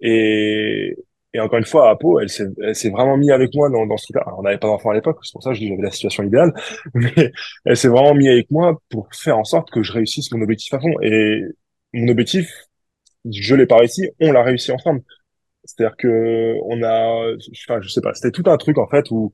Et, 0.00 0.91
et 1.34 1.40
encore 1.40 1.58
une 1.58 1.64
fois, 1.64 1.98
elle 2.20 2.28
s'est, 2.28 2.46
elle 2.62 2.74
s'est 2.74 2.90
vraiment 2.90 3.16
mis 3.16 3.30
avec 3.30 3.54
moi 3.54 3.70
dans, 3.70 3.86
dans 3.86 3.96
ce 3.96 4.04
truc-là. 4.06 4.34
on 4.38 4.42
n'avait 4.42 4.58
pas 4.58 4.66
d'enfant 4.68 4.90
à 4.90 4.94
l'époque, 4.94 5.18
c'est 5.22 5.32
pour 5.32 5.42
ça 5.42 5.50
que 5.50 5.54
je 5.56 5.60
dis 5.60 5.68
j'avais 5.68 5.82
la 5.82 5.90
situation 5.90 6.22
idéale. 6.24 6.52
Mais 6.94 7.32
elle 7.64 7.76
s'est 7.76 7.88
vraiment 7.88 8.14
mis 8.14 8.28
avec 8.28 8.50
moi 8.50 8.78
pour 8.90 9.08
faire 9.14 9.38
en 9.38 9.44
sorte 9.44 9.70
que 9.70 9.82
je 9.82 9.92
réussisse 9.92 10.30
mon 10.32 10.42
objectif 10.42 10.74
à 10.74 10.80
fond. 10.80 10.92
Et 11.02 11.42
mon 11.94 12.08
objectif, 12.08 12.50
je 13.30 13.54
l'ai 13.54 13.66
pas 13.66 13.78
réussi, 13.78 14.10
on 14.20 14.32
l'a 14.32 14.42
réussi 14.42 14.72
ensemble. 14.72 15.02
C'est-à-dire 15.64 15.96
que 15.96 16.54
on 16.64 16.82
a, 16.82 17.34
enfin, 17.66 17.80
je 17.80 17.88
sais 17.88 18.00
pas, 18.00 18.14
c'était 18.14 18.32
tout 18.32 18.50
un 18.50 18.56
truc 18.58 18.78
en 18.78 18.88
fait 18.88 19.10
où, 19.10 19.32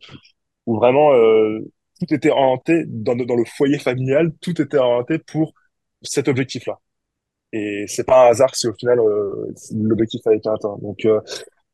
où 0.66 0.76
vraiment 0.76 1.12
euh, 1.14 1.60
tout 2.00 2.14
était 2.14 2.30
orienté 2.30 2.84
dans, 2.86 3.16
dans 3.16 3.36
le 3.36 3.44
foyer 3.44 3.78
familial, 3.78 4.32
tout 4.40 4.60
était 4.60 4.78
orienté 4.78 5.18
pour 5.18 5.54
cet 6.02 6.28
objectif-là. 6.28 6.78
Et 7.52 7.86
c'est 7.88 8.04
pas 8.04 8.26
un 8.26 8.30
hasard 8.30 8.54
si 8.54 8.68
au 8.68 8.74
final 8.74 8.98
euh, 9.00 9.52
l'objectif 9.74 10.26
a 10.26 10.34
été 10.34 10.48
atteint. 10.48 10.76
Donc 10.82 11.04
euh, 11.06 11.20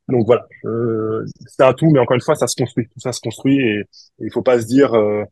donc 0.08 0.26
voilà, 0.26 0.46
euh, 0.66 1.24
c'est 1.46 1.62
un 1.64 1.72
tout, 1.72 1.90
mais 1.90 1.98
encore 1.98 2.14
une 2.14 2.20
fois, 2.20 2.34
ça 2.34 2.46
se 2.46 2.56
construit, 2.56 2.86
tout 2.88 3.00
ça 3.00 3.12
se 3.12 3.20
construit 3.20 3.58
et, 3.58 3.84
il 4.20 4.30
faut 4.32 4.42
pas 4.42 4.60
se 4.60 4.66
dire 4.66 4.94
euh, 4.94 5.24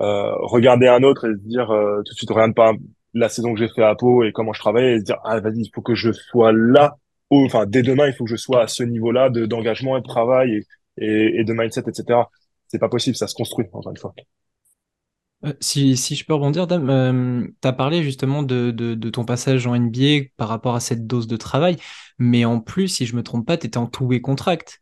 euh, 0.00 0.34
regarder 0.40 0.86
un 0.88 1.02
autre 1.02 1.26
et 1.26 1.32
se 1.32 1.48
dire 1.48 1.70
euh, 1.70 2.02
tout 2.04 2.12
de 2.12 2.16
suite 2.16 2.30
regarde 2.30 2.54
pas 2.54 2.72
la 3.14 3.28
saison 3.28 3.54
que 3.54 3.58
j'ai 3.58 3.68
fait 3.68 3.82
à 3.82 3.94
Pau 3.94 4.22
et 4.24 4.32
comment 4.32 4.52
je 4.52 4.60
travaille 4.60 4.94
et 4.94 4.98
se 5.00 5.04
dire 5.04 5.18
ah 5.24 5.40
vas-y 5.40 5.60
il 5.62 5.70
faut 5.74 5.82
que 5.82 5.94
je 5.94 6.12
sois 6.12 6.52
là. 6.52 6.96
Enfin 7.30 7.66
dès 7.66 7.82
demain 7.82 8.06
il 8.06 8.14
faut 8.14 8.24
que 8.24 8.30
je 8.30 8.36
sois 8.36 8.62
à 8.62 8.68
ce 8.68 8.82
niveau-là 8.82 9.30
de 9.30 9.46
d'engagement 9.46 9.96
et 9.96 10.00
de 10.00 10.06
travail 10.06 10.64
et, 10.98 11.06
et, 11.06 11.40
et 11.40 11.44
de 11.44 11.52
mindset 11.52 11.82
etc 11.88 12.20
c'est 12.68 12.78
pas 12.78 12.88
possible 12.88 13.16
ça 13.16 13.26
se 13.26 13.34
construit 13.34 13.66
encore 13.72 13.90
une 13.90 13.98
fois 13.98 14.14
Euh, 15.44 15.52
Si, 15.60 15.96
si 15.96 16.16
je 16.16 16.24
peux 16.24 16.34
rebondir, 16.34 16.66
Dame, 16.66 17.48
tu 17.62 17.68
as 17.68 17.72
parlé 17.72 18.02
justement 18.02 18.42
de, 18.42 18.70
de, 18.70 18.94
de 18.94 19.10
ton 19.10 19.24
passage 19.24 19.66
en 19.66 19.74
NBA 19.74 20.28
par 20.36 20.48
rapport 20.48 20.74
à 20.74 20.80
cette 20.80 21.06
dose 21.06 21.26
de 21.28 21.36
travail, 21.36 21.76
mais 22.18 22.44
en 22.44 22.60
plus, 22.60 22.88
si 22.88 23.06
je 23.06 23.14
me 23.16 23.22
trompe 23.22 23.46
pas, 23.46 23.56
tu 23.56 23.66
étais 23.66 23.78
en 23.78 23.86
two-way 23.86 24.20
contract. 24.20 24.80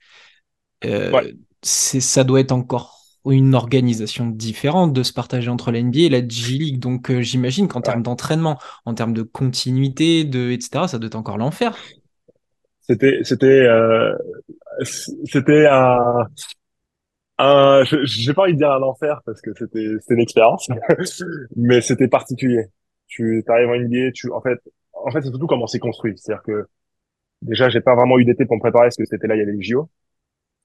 Euh, 0.85 1.19
ça 1.63 2.25
doit 2.25 2.41
être 2.41 2.53
encore 2.53 3.01
une 3.31 3.55
organisation 3.57 4.29
différente 4.29 4.93
de 4.93 5.03
se 5.03 5.13
partager 5.13 5.51
entre 5.51 5.73
la 5.73 5.81
NBA 5.81 6.01
et 6.01 6.09
la 6.11 6.27
G-League. 6.29 6.79
Donc 6.81 7.11
euh, 7.11 7.23
j'imagine 7.23 7.69
qu'en 7.69 7.83
ouais 7.83 7.83
termes 7.83 8.03
d'entraînement, 8.03 8.59
en 8.87 8.95
termes 8.95 9.15
de 9.15 9.23
continuité, 9.23 10.25
de, 10.25 10.51
etc., 10.53 10.89
ça 10.89 10.99
doit 10.99 11.09
être 11.09 11.17
encore 11.17 11.39
l'enfer. 11.39 11.77
c'était 12.81 13.21
c'était 13.25 13.47
euh, 13.47 14.13
c'était 15.25 15.67
un 15.67 16.27
je 17.41 18.05
j'ai 18.05 18.33
pas 18.35 18.43
envie 18.43 18.53
de 18.55 18.59
dire 18.59 18.71
un 18.73 18.83
enfer 18.83 19.21
parce 19.27 19.41
que 19.41 19.51
c'était 19.55 19.87
c'était 20.01 20.15
une 20.15 20.21
expérience 20.21 20.69
mais 21.57 21.81
c'était 21.81 22.09
particulier 22.09 22.67
tu 23.09 23.45
arrives 23.49 23.69
en 23.69 23.75
NBA 23.75 24.13
tu 24.13 24.31
en 24.33 24.41
fait 24.41 24.59
en 24.95 25.11
fait 25.11 25.23
c'est 25.23 25.29
surtout 25.31 25.47
comment 25.47 25.67
c'est 25.67 25.79
construit 25.79 26.15
c'est-à-dire 26.17 26.43
que 26.43 26.67
déjà 27.43 27.69
j'ai 27.71 27.81
pas 27.81 27.95
vraiment 27.97 28.19
eu 28.19 28.25
d'été 28.25 28.47
pour 28.47 28.57
me 28.57 28.61
préparer 28.63 28.87
parce 28.87 28.97
que 28.97 29.05
c'était 29.07 29.27
là 29.29 29.37
il 29.37 29.41
y 29.41 29.43
avait 29.43 29.53
les 29.53 29.63
JO 29.63 29.91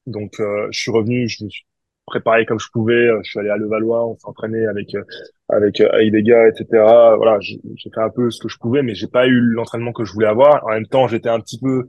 Donc, 0.07 0.39
euh, 0.39 0.67
je 0.71 0.79
suis 0.81 0.91
revenu, 0.91 1.27
je 1.29 1.45
me 1.45 1.49
suis 1.49 1.65
préparé 2.05 2.45
comme 2.45 2.59
je 2.59 2.67
pouvais. 2.73 2.93
euh, 2.95 3.21
Je 3.23 3.31
suis 3.31 3.39
allé 3.39 3.49
à 3.49 3.57
Levallois, 3.57 4.07
on 4.07 4.17
s'est 4.17 4.27
entraîné 4.27 4.65
avec 4.65 4.95
euh, 4.95 5.03
avec 5.49 5.81
euh, 5.81 5.89
avec 5.93 6.11
des 6.11 6.23
gars, 6.23 6.47
etc. 6.49 7.15
Voilà, 7.17 7.39
j'ai 7.41 7.59
fait 7.93 8.01
un 8.01 8.09
peu 8.09 8.31
ce 8.31 8.41
que 8.41 8.49
je 8.49 8.57
pouvais, 8.59 8.83
mais 8.83 8.95
j'ai 8.95 9.07
pas 9.07 9.27
eu 9.27 9.39
l'entraînement 9.41 9.93
que 9.93 10.05
je 10.05 10.13
voulais 10.13 10.27
avoir. 10.27 10.65
En 10.65 10.69
même 10.71 10.87
temps, 10.87 11.07
j'étais 11.07 11.29
un 11.29 11.39
petit 11.41 11.59
peu 11.59 11.87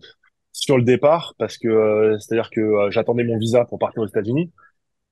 sur 0.52 0.76
le 0.78 0.84
départ 0.84 1.34
parce 1.38 1.58
que 1.58 1.68
euh, 1.68 2.18
c'est-à-dire 2.18 2.50
que 2.50 2.60
euh, 2.60 2.90
j'attendais 2.90 3.24
mon 3.24 3.38
visa 3.38 3.64
pour 3.66 3.78
partir 3.78 4.02
aux 4.02 4.06
États-Unis 4.06 4.52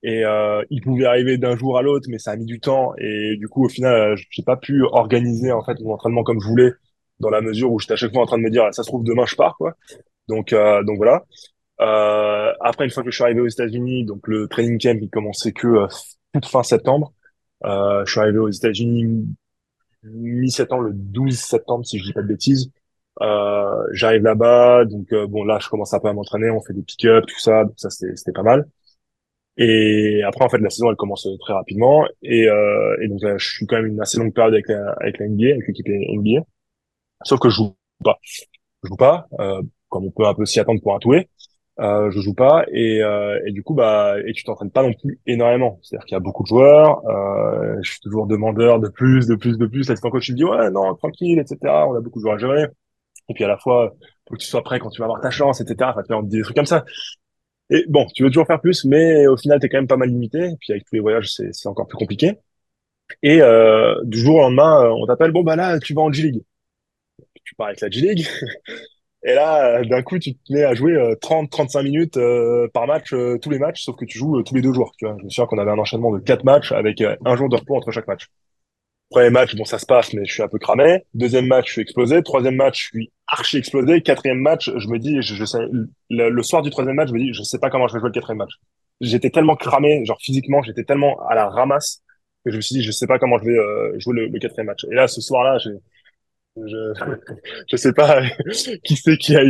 et 0.02 0.24
euh, 0.24 0.62
il 0.70 0.82
pouvait 0.82 1.04
arriver 1.06 1.38
d'un 1.38 1.56
jour 1.56 1.78
à 1.78 1.82
l'autre, 1.82 2.06
mais 2.10 2.18
ça 2.18 2.32
a 2.32 2.36
mis 2.36 2.46
du 2.46 2.60
temps 2.60 2.94
et 2.98 3.36
du 3.36 3.48
coup, 3.48 3.64
au 3.66 3.68
final, 3.68 3.94
euh, 3.94 4.16
j'ai 4.30 4.42
pas 4.42 4.56
pu 4.56 4.82
organiser 4.84 5.52
en 5.52 5.62
fait 5.64 5.78
mon 5.80 5.94
entraînement 5.94 6.22
comme 6.24 6.40
je 6.40 6.48
voulais 6.48 6.72
dans 7.20 7.30
la 7.30 7.40
mesure 7.42 7.70
où 7.72 7.78
j'étais 7.78 7.92
à 7.94 7.96
chaque 7.96 8.12
fois 8.12 8.22
en 8.22 8.26
train 8.26 8.38
de 8.38 8.42
me 8.42 8.50
dire, 8.50 8.64
ça 8.72 8.82
se 8.82 8.88
trouve 8.88 9.04
demain 9.04 9.26
je 9.26 9.36
pars 9.36 9.56
quoi. 9.58 9.74
Donc 10.28 10.52
euh, 10.52 10.82
donc 10.84 10.96
voilà. 10.98 11.24
Euh, 11.80 12.52
après, 12.60 12.84
une 12.84 12.90
fois 12.90 13.02
que 13.02 13.10
je 13.10 13.16
suis 13.16 13.24
arrivé 13.24 13.40
aux 13.40 13.48
États-Unis, 13.48 14.04
donc 14.04 14.26
le 14.28 14.48
training 14.48 14.78
camp, 14.80 14.98
il 15.00 15.10
commençait 15.10 15.52
que 15.52 15.66
euh, 15.66 15.86
toute 16.34 16.46
fin 16.46 16.62
septembre. 16.62 17.12
Euh, 17.64 18.04
je 18.06 18.12
suis 18.12 18.20
arrivé 18.20 18.38
aux 18.38 18.50
États-Unis 18.50 19.26
mi-septembre, 20.04 20.84
le 20.84 20.92
12 20.94 21.38
septembre, 21.38 21.84
si 21.86 21.98
je 21.98 22.04
dis 22.04 22.12
pas 22.12 22.22
de 22.22 22.26
bêtises. 22.28 22.70
Euh, 23.22 23.86
j'arrive 23.92 24.22
là-bas, 24.22 24.84
donc 24.86 25.12
bon 25.28 25.44
là, 25.44 25.58
je 25.60 25.68
commence 25.68 25.92
un 25.94 26.00
peu 26.00 26.08
à 26.08 26.12
m'entraîner, 26.14 26.50
on 26.50 26.60
fait 26.62 26.72
des 26.72 26.82
pick-up, 26.82 27.26
tout 27.26 27.38
ça, 27.38 27.64
donc 27.64 27.74
ça 27.76 27.90
c'était 27.90 28.32
pas 28.32 28.42
mal. 28.42 28.66
Et 29.62 30.22
après, 30.24 30.44
en 30.44 30.48
fait, 30.48 30.58
la 30.58 30.70
saison 30.70 30.90
elle 30.90 30.96
commence 30.96 31.26
euh, 31.26 31.36
très 31.40 31.52
rapidement, 31.52 32.06
et 32.22 32.48
euh, 32.48 32.96
et 33.02 33.08
donc 33.08 33.20
là, 33.22 33.36
je 33.38 33.46
suis 33.46 33.66
quand 33.66 33.76
même 33.76 33.86
une 33.88 34.00
assez 34.00 34.18
longue 34.18 34.32
période 34.34 34.54
avec 34.54 34.68
la 34.68 34.92
avec 35.00 35.18
la 35.18 35.28
NBA, 35.28 35.52
avec 35.52 35.68
l'équipe 35.68 35.86
NBA. 35.88 36.42
Sauf 37.24 37.40
que 37.40 37.50
je 37.50 37.56
joue 37.56 37.76
pas, 38.04 38.18
je 38.22 38.88
joue 38.88 38.96
pas, 38.96 39.28
euh, 39.40 39.62
comme 39.88 40.06
on 40.06 40.10
peut 40.10 40.26
un 40.26 40.34
peu 40.34 40.46
s'y 40.46 40.60
attendre 40.60 40.80
pour 40.82 40.94
un 40.94 40.98
toué. 40.98 41.28
Euh, 41.80 42.10
je 42.10 42.20
joue 42.20 42.34
pas 42.34 42.64
et, 42.70 43.02
euh, 43.02 43.40
et 43.46 43.52
du 43.52 43.62
coup 43.62 43.72
bah 43.74 44.16
et 44.26 44.32
tu 44.34 44.44
t'entraînes 44.44 44.70
pas 44.70 44.82
non 44.82 44.92
plus 44.92 45.18
énormément. 45.26 45.78
C'est-à-dire 45.82 46.04
qu'il 46.06 46.14
y 46.14 46.16
a 46.16 46.20
beaucoup 46.20 46.42
de 46.42 46.48
joueurs. 46.48 47.02
Euh, 47.08 47.76
je 47.82 47.92
suis 47.92 48.00
toujours 48.00 48.26
demandeur 48.26 48.80
de 48.80 48.88
plus, 48.88 49.26
de 49.26 49.34
plus, 49.34 49.56
de 49.56 49.66
plus. 49.66 49.88
L'assistant 49.88 50.10
coach 50.10 50.28
il 50.28 50.32
me 50.32 50.36
dit 50.36 50.44
ouais 50.44 50.70
non 50.70 50.94
tranquille 50.96 51.38
etc. 51.38 51.58
On 51.88 51.94
a 51.94 52.00
beaucoup 52.00 52.18
de 52.18 52.22
joueurs 52.22 52.34
à 52.34 52.38
gérer. 52.38 52.66
Et 53.28 53.34
puis 53.34 53.44
à 53.44 53.48
la 53.48 53.56
fois 53.58 53.94
faut 54.28 54.34
que 54.34 54.40
tu 54.40 54.46
sois 54.46 54.62
prêt 54.62 54.78
quand 54.78 54.90
tu 54.90 55.00
vas 55.00 55.06
avoir 55.06 55.20
ta 55.22 55.30
chance 55.30 55.60
etc. 55.62 55.76
Enfin, 55.90 56.02
tu 56.02 56.08
te 56.08 56.26
dit 56.26 56.36
des 56.38 56.42
trucs 56.42 56.56
comme 56.56 56.66
ça. 56.66 56.84
Et 57.70 57.84
bon 57.88 58.06
tu 58.14 58.22
veux 58.22 58.30
toujours 58.30 58.46
faire 58.46 58.60
plus 58.60 58.84
mais 58.84 59.26
au 59.26 59.36
final 59.36 59.58
t'es 59.60 59.68
quand 59.68 59.78
même 59.78 59.86
pas 59.86 59.96
mal 59.96 60.08
limité. 60.10 60.50
Puis 60.60 60.72
avec 60.72 60.84
tous 60.84 60.94
les 60.94 61.00
voyages 61.00 61.30
c'est 61.30 61.66
encore 61.68 61.86
plus 61.86 61.98
compliqué. 61.98 62.34
Et 63.22 63.42
euh, 63.42 63.96
du 64.04 64.18
jour 64.18 64.36
au 64.36 64.40
lendemain 64.42 64.84
euh, 64.84 64.90
on 64.90 65.06
t'appelle 65.06 65.32
bon 65.32 65.42
bah 65.42 65.56
là 65.56 65.78
tu 65.80 65.94
vas 65.94 66.02
en 66.02 66.12
G 66.12 66.22
League. 66.24 66.42
Tu 67.44 67.54
pars 67.54 67.68
avec 67.68 67.80
la 67.80 67.90
G 67.90 68.00
League. 68.00 68.26
Et 69.22 69.34
là, 69.34 69.80
euh, 69.80 69.84
d'un 69.84 70.02
coup, 70.02 70.18
tu 70.18 70.34
te 70.34 70.52
mets 70.52 70.64
à 70.64 70.74
jouer 70.74 70.94
euh, 70.94 71.14
30-35 71.16 71.82
minutes 71.82 72.18
par 72.72 72.86
match, 72.86 73.14
tous 73.42 73.50
les 73.50 73.58
matchs, 73.58 73.84
sauf 73.84 73.96
que 73.96 74.06
tu 74.06 74.18
joues 74.18 74.42
tous 74.42 74.54
les 74.54 74.62
deux 74.62 74.72
jours. 74.72 74.92
Tu 74.98 75.06
vois, 75.06 75.16
je 75.18 75.24
me 75.24 75.28
souviens 75.30 75.46
qu'on 75.46 75.58
avait 75.58 75.70
un 75.70 75.78
enchaînement 75.78 76.12
de 76.12 76.20
quatre 76.20 76.44
matchs 76.44 76.72
avec 76.72 77.02
un 77.02 77.36
jour 77.36 77.50
de 77.50 77.56
repos 77.56 77.76
entre 77.76 77.90
chaque 77.90 78.08
match. 78.08 78.28
Premier 79.10 79.30
match, 79.30 79.56
bon, 79.56 79.64
ça 79.64 79.78
se 79.78 79.86
passe, 79.86 80.12
mais 80.12 80.24
je 80.24 80.32
suis 80.32 80.42
un 80.42 80.48
peu 80.48 80.58
cramé. 80.58 81.04
Deuxième 81.14 81.46
match, 81.48 81.66
je 81.66 81.72
suis 81.72 81.82
explosé. 81.82 82.22
Troisième 82.22 82.54
match, 82.54 82.80
je 82.80 82.86
suis 82.86 83.12
archi 83.26 83.56
explosé. 83.56 84.02
Quatrième 84.02 84.38
match, 84.38 84.70
je 84.76 84.88
me 84.88 84.98
dis, 84.98 85.20
je, 85.20 85.34
je 85.34 85.44
sais, 85.44 85.58
le, 86.10 86.42
soir 86.42 86.62
du 86.62 86.70
troisième 86.70 86.94
match, 86.94 87.08
je 87.08 87.14
me 87.14 87.18
dis, 87.18 87.34
je 87.34 87.42
sais 87.42 87.58
pas 87.58 87.70
comment 87.70 87.88
je 87.88 87.94
vais 87.94 88.00
jouer 88.00 88.10
le 88.10 88.12
quatrième 88.12 88.38
match. 88.38 88.52
J'étais 89.00 89.30
tellement 89.30 89.56
cramé, 89.56 90.04
genre 90.04 90.18
physiquement, 90.20 90.62
j'étais 90.62 90.84
tellement 90.84 91.18
à 91.28 91.34
la 91.34 91.48
ramasse 91.48 92.02
que 92.44 92.52
je 92.52 92.56
me 92.56 92.60
suis 92.60 92.76
dit, 92.76 92.82
je 92.82 92.92
sais 92.92 93.08
pas 93.08 93.18
comment 93.18 93.38
je 93.38 93.44
vais 93.44 93.58
euh, 93.58 93.98
jouer 93.98 94.28
le, 94.28 94.38
quatrième 94.38 94.66
match. 94.66 94.84
Et 94.90 94.94
là, 94.94 95.08
ce 95.08 95.20
soir-là, 95.20 95.58
j'ai 95.58 95.72
je, 96.56 96.92
je 97.70 97.76
sais 97.76 97.92
pas 97.92 98.22
qui 98.84 98.96
c'est 98.96 99.16
qui 99.16 99.34
a 99.34 99.42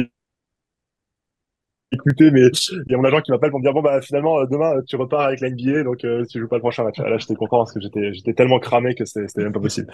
écouté, 1.93 2.31
mais 2.31 2.43
il 2.87 2.93
y 2.93 2.95
a 2.95 2.99
mon 2.99 3.05
agent 3.05 3.21
qui 3.23 3.33
m'appelle 3.33 3.51
pour 3.51 3.59
me 3.61 3.65
dire 3.65 3.73
bon 3.73 3.83
bah 3.83 4.01
finalement 4.01 4.39
euh, 4.41 4.47
demain 4.47 4.77
euh, 4.77 4.83
tu 4.87 4.97
repars 4.97 5.23
avec 5.23 5.41
la 5.41 5.49
NBA 5.49 5.83
donc 5.83 6.05
euh, 6.05 6.25
tu 6.31 6.39
joues 6.41 6.49
pas 6.49 6.57
le 6.57 6.61
prochain 6.63 6.85
match. 6.85 6.97
Ah, 7.01 7.09
Là 7.11 7.19
j'étais 7.19 7.35
content 7.35 7.59
parce 7.59 7.73
que 7.73 7.81
j'étais 7.81 8.13
j'étais 8.13 8.33
tellement 8.35 8.61
cramé 8.61 8.95
que 8.95 9.05
c'était 9.05 9.43
même 9.43 9.53
pas 9.53 9.61
possible. 9.61 9.93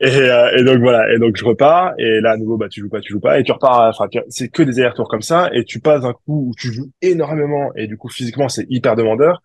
Et, 0.00 0.06
euh, 0.08 0.56
et 0.58 0.64
donc 0.64 0.78
voilà 0.80 1.12
et 1.14 1.18
donc 1.20 1.36
je 1.36 1.44
repars 1.44 1.92
et 1.98 2.20
là 2.20 2.32
à 2.32 2.36
nouveau 2.36 2.56
bah 2.56 2.68
tu 2.68 2.80
joues 2.80 2.88
pas 2.88 3.00
tu 3.00 3.12
joues 3.12 3.20
pas 3.20 3.38
et 3.38 3.44
tu 3.44 3.52
repars 3.52 3.88
enfin 3.88 4.08
tu- 4.08 4.18
c'est 4.30 4.48
que 4.48 4.62
des 4.64 4.80
allers-retours 4.80 5.08
comme 5.08 5.22
ça 5.22 5.48
et 5.54 5.64
tu 5.64 5.78
passes 5.80 6.04
un 6.04 6.12
coup 6.12 6.48
où 6.50 6.54
tu 6.58 6.72
joues 6.72 6.90
énormément 7.02 7.72
et 7.76 7.86
du 7.86 7.96
coup 7.96 8.08
physiquement 8.08 8.48
c'est 8.48 8.66
hyper 8.68 8.96
demandeur 8.96 9.40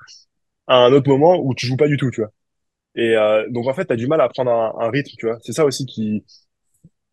à 0.68 0.78
un 0.86 0.94
autre 0.94 1.10
moment 1.10 1.40
où 1.44 1.56
tu 1.56 1.68
joues 1.68 1.78
pas 1.78 1.88
du 1.88 1.98
tout 1.98 2.12
tu 2.12 2.22
vois. 2.22 2.32
Et 2.96 3.16
euh, 3.18 3.48
donc 3.52 3.68
en 3.68 3.74
fait 3.74 3.86
t'as 3.86 3.96
du 3.98 4.08
mal 4.08 4.22
à 4.22 4.30
prendre 4.30 4.52
un 4.52 4.90
rythme 4.92 5.12
tu 5.20 5.28
vois. 5.28 5.38
C'est 5.44 5.54
ça 5.54 5.66
aussi 5.66 5.86
qui 5.86 6.24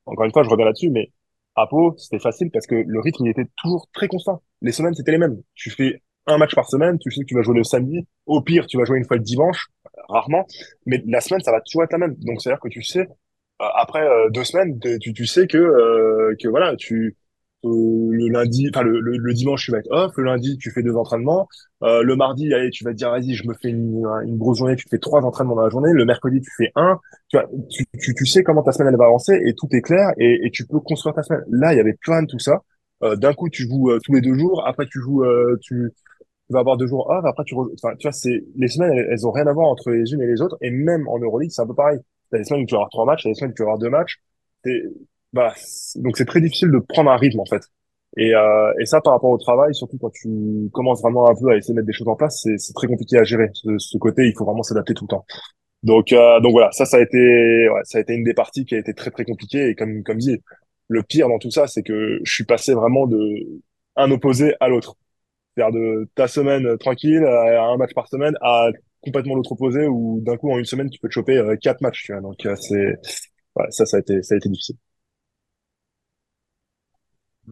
encore 0.06 0.24
une 0.26 0.32
fois, 0.32 0.42
je 0.42 0.48
reviens 0.50 0.66
là-dessus, 0.66 0.90
mais 0.90 1.10
à 1.56 1.66
Pau, 1.66 1.94
c'était 1.98 2.18
facile 2.18 2.50
parce 2.50 2.66
que 2.66 2.74
le 2.74 3.00
rythme, 3.00 3.26
il 3.26 3.30
était 3.30 3.46
toujours 3.56 3.88
très 3.92 4.08
constant. 4.08 4.42
Les 4.62 4.72
semaines, 4.72 4.94
c'était 4.94 5.12
les 5.12 5.18
mêmes. 5.18 5.40
Tu 5.54 5.70
fais 5.70 6.02
un 6.26 6.38
match 6.38 6.54
par 6.54 6.68
semaine, 6.68 6.98
tu 6.98 7.10
sais 7.10 7.20
que 7.20 7.26
tu 7.26 7.34
vas 7.34 7.42
jouer 7.42 7.56
le 7.56 7.64
samedi. 7.64 8.06
Au 8.26 8.40
pire, 8.40 8.66
tu 8.66 8.78
vas 8.78 8.84
jouer 8.84 8.98
une 8.98 9.04
fois 9.04 9.16
le 9.16 9.22
dimanche, 9.22 9.68
rarement. 10.08 10.46
Mais 10.86 11.02
la 11.06 11.20
semaine, 11.20 11.40
ça 11.40 11.52
va 11.52 11.60
toujours 11.60 11.84
être 11.84 11.92
la 11.92 11.98
même. 11.98 12.14
Donc, 12.18 12.40
c'est-à-dire 12.40 12.60
que 12.60 12.68
tu 12.68 12.82
sais, 12.82 13.00
euh, 13.00 13.06
après 13.76 14.02
euh, 14.02 14.30
deux 14.30 14.44
semaines, 14.44 14.78
tu, 15.00 15.12
tu 15.12 15.26
sais 15.26 15.46
que, 15.46 15.58
euh, 15.58 16.34
que 16.40 16.48
voilà, 16.48 16.76
tu, 16.76 17.16
euh, 17.64 18.08
le 18.10 18.28
lundi, 18.28 18.68
enfin 18.68 18.82
le, 18.82 19.00
le, 19.00 19.32
dimanche, 19.34 19.64
tu 19.64 19.70
vas 19.72 19.78
être 19.78 19.90
off. 19.90 20.12
Le 20.16 20.24
lundi, 20.24 20.58
tu 20.58 20.70
fais 20.70 20.82
deux 20.82 20.94
entraînements. 20.96 21.48
Euh, 21.82 22.02
le 22.02 22.16
mardi, 22.16 22.52
allez, 22.52 22.70
tu 22.70 22.84
vas 22.84 22.90
te 22.90 22.96
dire, 22.96 23.10
vas-y, 23.10 23.34
je 23.34 23.46
me 23.48 23.54
fais 23.54 23.70
une, 23.70 24.04
une 24.26 24.36
grosse 24.36 24.58
journée. 24.58 24.76
Tu 24.76 24.86
fais 24.88 24.98
trois 24.98 25.22
entraînements 25.22 25.54
dans 25.54 25.62
la 25.62 25.70
journée. 25.70 25.92
Le 25.92 26.04
mercredi, 26.04 26.40
tu 26.40 26.50
fais 26.56 26.70
un 26.76 26.98
tu 27.28 27.38
vois, 27.38 27.48
tu, 27.70 28.14
tu, 28.14 28.26
sais 28.26 28.42
comment 28.42 28.62
ta 28.62 28.72
semaine 28.72 28.92
elle 28.92 28.98
va 28.98 29.06
avancer 29.06 29.40
et 29.44 29.54
tout 29.54 29.68
est 29.72 29.80
clair 29.80 30.10
et, 30.18 30.46
et 30.46 30.50
tu 30.50 30.66
peux 30.66 30.80
construire 30.80 31.14
ta 31.14 31.22
semaine. 31.22 31.42
Là, 31.50 31.72
il 31.72 31.76
y 31.76 31.80
avait 31.80 31.94
plein 31.94 32.22
de 32.22 32.26
tout 32.28 32.38
ça. 32.38 32.62
Euh, 33.02 33.16
d'un 33.16 33.32
coup, 33.32 33.48
tu 33.48 33.64
joues 33.64 33.90
tous 34.04 34.12
les 34.12 34.20
deux 34.20 34.34
jours. 34.34 34.66
Après, 34.66 34.86
tu 34.86 35.00
joues, 35.00 35.24
tu, 35.62 35.90
vas 36.50 36.60
avoir 36.60 36.76
deux 36.76 36.86
jours 36.86 37.08
off. 37.10 37.24
Après, 37.24 37.44
tu, 37.44 37.54
enfin, 37.54 37.94
tu 37.98 38.06
vois, 38.06 38.12
c'est 38.12 38.44
les 38.56 38.68
semaines, 38.68 38.92
elles, 38.92 39.08
elles 39.10 39.26
ont 39.26 39.32
rien 39.32 39.46
à 39.46 39.52
voir 39.52 39.68
entre 39.68 39.90
les 39.90 40.12
unes 40.12 40.22
et 40.22 40.26
les 40.26 40.40
autres. 40.42 40.56
Et 40.60 40.70
même 40.70 41.08
en 41.08 41.18
Euroleague, 41.18 41.50
c'est 41.50 41.62
un 41.62 41.66
peu 41.66 41.74
pareil. 41.74 41.98
T'as 42.30 42.38
des 42.38 42.44
semaines 42.44 42.62
où 42.62 42.66
tu 42.66 42.72
vas 42.72 42.78
avoir 42.78 42.90
trois 42.90 43.04
matchs, 43.06 43.22
t'as 43.24 43.30
des 43.30 43.34
semaines 43.34 43.52
où 43.52 43.54
tu 43.54 43.62
vas 43.62 43.68
avoir 43.68 43.78
deux 43.78 43.90
matchs. 43.90 44.20
Bah, 45.34 45.54
donc 45.96 46.16
c'est 46.16 46.26
très 46.26 46.40
difficile 46.40 46.70
de 46.70 46.78
prendre 46.78 47.10
un 47.10 47.16
rythme 47.16 47.40
en 47.40 47.46
fait. 47.46 47.62
Et, 48.16 48.34
euh, 48.34 48.72
et 48.80 48.86
ça, 48.86 49.00
par 49.02 49.14
rapport 49.14 49.30
au 49.30 49.38
travail, 49.38 49.74
surtout 49.74 49.98
quand 49.98 50.10
tu 50.10 50.28
commences 50.72 51.02
vraiment 51.02 51.28
un 51.28 51.34
peu 51.34 51.50
à 51.50 51.56
essayer 51.56 51.74
de 51.74 51.78
mettre 51.80 51.88
des 51.88 51.92
choses 51.92 52.08
en 52.08 52.16
place, 52.16 52.46
c'est 52.56 52.74
très 52.74 52.86
compliqué 52.86 53.18
à 53.18 53.24
gérer. 53.24 53.50
Ce, 53.54 53.78
ce 53.78 53.98
côté, 53.98 54.28
il 54.28 54.34
faut 54.38 54.46
vraiment 54.46 54.62
s'adapter 54.62 54.94
tout 54.94 55.04
le 55.06 55.10
temps. 55.10 55.26
Donc, 55.84 56.12
euh, 56.12 56.40
donc 56.40 56.52
voilà, 56.52 56.72
ça, 56.72 56.86
ça 56.86 56.98
a 56.98 57.00
été, 57.02 57.18
ouais, 57.70 57.80
ça 57.84 57.98
a 57.98 58.02
été 58.02 58.14
une 58.14 58.24
des 58.24 58.34
parties 58.34 58.64
qui 58.66 58.74
a 58.76 58.78
été 58.78 58.94
très 58.94 59.10
très 59.12 59.24
compliquée. 59.24 59.68
Et 59.70 59.76
comme 59.76 60.02
comme 60.04 60.18
dit, 60.18 60.38
le 60.88 61.02
pire 61.04 61.28
dans 61.28 61.38
tout 61.40 61.50
ça, 61.52 61.66
c'est 61.68 61.82
que 61.84 62.20
je 62.24 62.32
suis 62.32 62.44
passé 62.44 62.74
vraiment 62.74 63.06
de 63.08 63.18
un 63.96 64.10
opposé 64.12 64.54
à 64.60 64.68
l'autre. 64.68 64.96
C'est-à-dire 65.56 65.80
de 65.80 66.10
ta 66.16 66.28
semaine 66.28 66.66
euh, 66.66 66.76
tranquille 66.78 67.24
à 67.26 67.64
un 67.64 67.76
match 67.78 67.94
par 67.94 68.08
semaine 68.08 68.34
à 68.42 68.68
complètement 69.02 69.36
l'autre 69.36 69.52
opposé 69.52 69.86
où 69.88 70.20
d'un 70.22 70.36
coup 70.36 70.50
en 70.52 70.58
une 70.58 70.64
semaine 70.66 70.90
tu 70.90 71.00
peux 71.00 71.08
te 71.08 71.14
choper 71.14 71.38
euh, 71.38 71.56
quatre 71.56 71.80
matchs. 71.82 72.04
Tu 72.06 72.12
vois. 72.12 72.22
Donc 72.22 72.44
euh, 72.46 72.56
c'est 72.56 72.96
ouais, 73.56 73.66
ça, 73.70 73.86
ça 73.86 73.98
a 73.98 74.00
été 74.00 74.22
ça 74.22 74.34
a 74.34 74.38
été 74.38 74.48
difficile. 74.48 74.76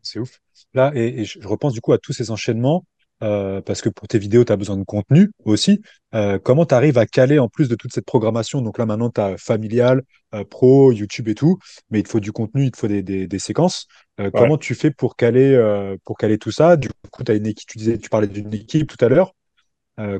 C'est 0.02 0.18
ouf. 0.18 0.40
Là, 0.74 0.92
et, 0.94 1.20
et 1.20 1.24
je 1.24 1.46
repense 1.46 1.72
du 1.72 1.80
coup 1.80 1.92
à 1.92 1.98
tous 1.98 2.12
ces 2.12 2.30
enchaînements, 2.30 2.84
euh, 3.22 3.60
parce 3.60 3.82
que 3.82 3.88
pour 3.88 4.08
tes 4.08 4.18
vidéos, 4.18 4.44
tu 4.44 4.52
as 4.52 4.56
besoin 4.56 4.76
de 4.76 4.84
contenu 4.84 5.30
aussi. 5.44 5.80
Euh, 6.14 6.38
comment 6.38 6.66
tu 6.66 6.74
arrives 6.74 6.98
à 6.98 7.06
caler 7.06 7.38
en 7.38 7.48
plus 7.48 7.68
de 7.68 7.76
toute 7.76 7.92
cette 7.92 8.04
programmation? 8.04 8.62
Donc 8.62 8.78
là, 8.78 8.86
maintenant, 8.86 9.10
tu 9.10 9.20
as 9.20 9.36
familial, 9.36 10.02
euh, 10.34 10.44
pro, 10.44 10.92
YouTube 10.92 11.28
et 11.28 11.34
tout, 11.34 11.58
mais 11.90 12.00
il 12.00 12.02
te 12.02 12.08
faut 12.08 12.20
du 12.20 12.32
contenu, 12.32 12.64
il 12.64 12.70
te 12.72 12.78
faut 12.78 12.88
des, 12.88 13.02
des, 13.02 13.26
des 13.28 13.38
séquences. 13.38 13.86
Ouais. 14.18 14.30
comment 14.30 14.58
tu 14.58 14.74
fais 14.74 14.90
pour 14.90 15.16
caler, 15.16 15.56
pour 16.04 16.16
caler 16.18 16.38
tout 16.38 16.52
ça? 16.52 16.76
Du 16.76 16.88
coup, 17.10 17.24
tu 17.24 17.32
as 17.32 17.34
une 17.34 17.46
équipe, 17.46 17.68
tu 17.68 17.78
disais, 17.78 17.98
tu 17.98 18.08
parlais 18.08 18.28
d'une 18.28 18.52
équipe 18.52 18.88
tout 18.88 19.04
à 19.04 19.08
l'heure. 19.08 19.34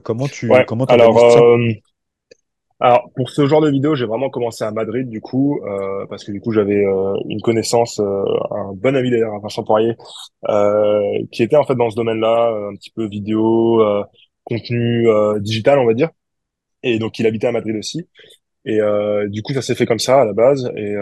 Comment 0.05 0.29
tu 0.29 0.49
Ouais. 0.49 0.65
comment 0.65 0.87
Alors, 0.87 1.19
ça? 1.19 1.41
Alors, 2.85 3.13
pour 3.15 3.31
ce 3.31 3.47
genre 3.47 3.61
de 3.61 3.71
vidéo, 3.71 3.95
j'ai 3.95 4.07
vraiment 4.07 4.29
commencé 4.29 4.65
à 4.65 4.73
Madrid, 4.73 5.09
du 5.09 5.21
coup, 5.21 5.61
euh, 5.65 6.05
parce 6.11 6.25
que 6.25 6.33
du 6.33 6.41
coup, 6.41 6.51
j'avais 6.51 6.85
euh, 6.85 7.15
une 7.29 7.41
connaissance, 7.41 8.01
euh, 8.01 8.25
un 8.51 8.73
bon 8.75 8.97
ami 8.97 9.09
d'ailleurs, 9.11 9.39
Vincent 9.41 9.63
Poirier, 9.63 9.95
euh, 10.49 11.01
qui 11.31 11.45
était 11.45 11.55
en 11.55 11.63
fait 11.65 11.77
dans 11.77 11.91
ce 11.91 11.95
domaine-là, 11.97 12.51
euh, 12.51 12.71
un 12.71 12.75
petit 12.75 12.91
peu 12.91 13.07
vidéo, 13.07 13.81
euh, 13.83 14.03
contenu 14.45 15.07
digital, 15.41 15.79
on 15.79 15.87
va 15.87 15.95
dire. 15.95 16.11
Et 16.83 16.99
donc, 16.99 17.19
il 17.21 17.27
habitait 17.27 17.49
à 17.49 17.53
Madrid 17.53 17.77
aussi. 17.77 18.09
Et 18.67 18.81
du 19.29 19.43
coup, 19.43 19.53
ça 19.55 19.63
s'est 19.63 19.75
fait 19.77 19.87
comme 19.87 19.99
ça 20.01 20.23
à 20.23 20.25
la 20.27 20.33
base. 20.35 20.71
Et 20.77 20.95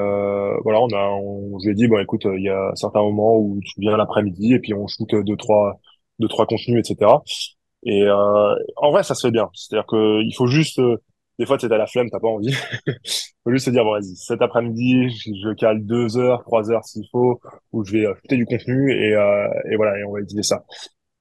voilà, 0.65 0.81
on 0.83 0.89
a, 0.95 1.11
on, 1.23 1.59
je 1.61 1.67
lui 1.67 1.73
ai 1.73 1.75
dit, 1.75 1.89
bon, 1.89 1.99
écoute, 2.01 2.23
il 2.27 2.45
y 2.45 2.51
a 2.51 2.73
certains 2.77 3.03
moments 3.03 3.37
où 3.39 3.61
tu 3.65 3.81
viens 3.81 3.97
l'après-midi 3.97 4.55
et 4.55 4.61
puis 4.61 4.75
on 4.75 4.87
shoot 4.89 5.09
deux, 5.25 5.37
trois, 5.37 5.81
deux, 6.21 6.29
trois 6.29 6.47
contenus, 6.47 6.81
etc. 6.81 7.23
Et 7.85 8.05
en 8.11 8.91
vrai, 8.93 9.03
ça 9.05 9.15
se 9.15 9.27
fait 9.27 9.33
bien. 9.33 9.51
C'est-à-dire 9.55 9.87
que 9.87 10.23
il 10.23 10.35
faut 10.35 10.47
juste, 10.47 10.81
des 11.41 11.47
fois, 11.47 11.59
tu 11.59 11.69
t'as 11.69 11.79
la 11.79 11.87
flemme, 11.87 12.09
t'as 12.11 12.21
pas 12.21 12.29
envie. 12.29 12.53
faut 13.45 13.51
juste 13.51 13.65
se 13.65 13.71
dire, 13.71 13.83
bon, 13.83 13.93
vas-y, 13.93 14.15
cet 14.17 14.43
après-midi, 14.43 15.09
je, 15.11 15.55
cale 15.55 15.85
deux 15.85 16.19
heures, 16.19 16.43
trois 16.45 16.71
heures 16.71 16.85
s'il 16.85 17.05
faut, 17.11 17.41
où 17.73 17.85
je 17.85 17.93
vais 17.93 18.07
euh, 18.07 18.15
shooter 18.21 18.37
du 18.37 18.45
contenu 18.47 18.93
et, 18.93 19.15
euh, 19.17 19.49
et 19.71 19.77
voilà, 19.77 19.99
et 19.99 20.05
on 20.05 20.13
va 20.13 20.21
utiliser 20.21 20.43
ça. 20.43 20.65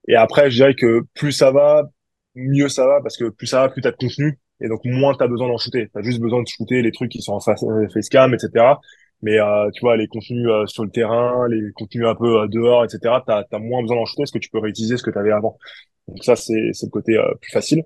Et 0.08 0.16
après, 0.16 0.52
je 0.52 0.58
dirais 0.58 0.76
que 0.76 1.04
plus 1.16 1.32
ça 1.32 1.52
va, 1.52 1.90
mieux 2.36 2.68
ça 2.70 2.86
va, 2.86 3.02
parce 3.02 3.18
que 3.18 3.30
plus 3.30 3.48
ça 3.48 3.62
va, 3.62 3.70
plus 3.70 3.82
t'as 3.82 3.92
de 3.92 3.96
contenu, 3.96 4.38
et 4.62 4.68
donc 4.68 4.82
moins 4.84 5.14
t'as 5.18 5.28
besoin 5.28 5.48
d'en 5.48 5.58
shooter. 5.58 5.88
T'as 5.94 6.02
juste 6.02 6.20
besoin 6.20 6.44
de 6.44 6.48
shooter 6.48 6.82
les 6.82 6.92
trucs 6.92 7.12
qui 7.12 7.22
sont 7.22 7.34
en 7.34 7.40
face, 7.40 7.64
euh, 7.64 7.88
facecam, 7.94 8.34
etc. 8.34 8.76
Mais 9.22 9.40
euh, 9.40 9.70
tu 9.74 9.82
vois, 9.82 9.98
les 9.98 10.08
contenus 10.08 10.48
euh, 10.48 10.66
sur 10.66 10.84
le 10.84 10.92
terrain, 10.92 11.48
les 11.50 11.72
contenus 11.74 12.06
un 12.08 12.16
peu 12.16 12.42
euh, 12.42 12.48
dehors, 12.48 12.86
etc. 12.86 13.16
T'as 13.26 13.44
t'as 13.44 13.60
moins 13.60 13.82
besoin 13.82 13.98
d'en 13.98 14.06
shooter 14.06 14.24
parce 14.24 14.32
que 14.32 14.40
tu 14.40 14.50
peux 14.50 14.60
réutiliser 14.60 14.98
ce 14.98 15.04
que 15.04 15.12
t'avais 15.12 15.32
avant. 15.32 15.58
Donc 16.08 16.24
ça, 16.24 16.36
c'est 16.36 16.54
le 16.54 16.90
côté 16.90 17.18
plus 17.42 17.52
facile. 17.52 17.84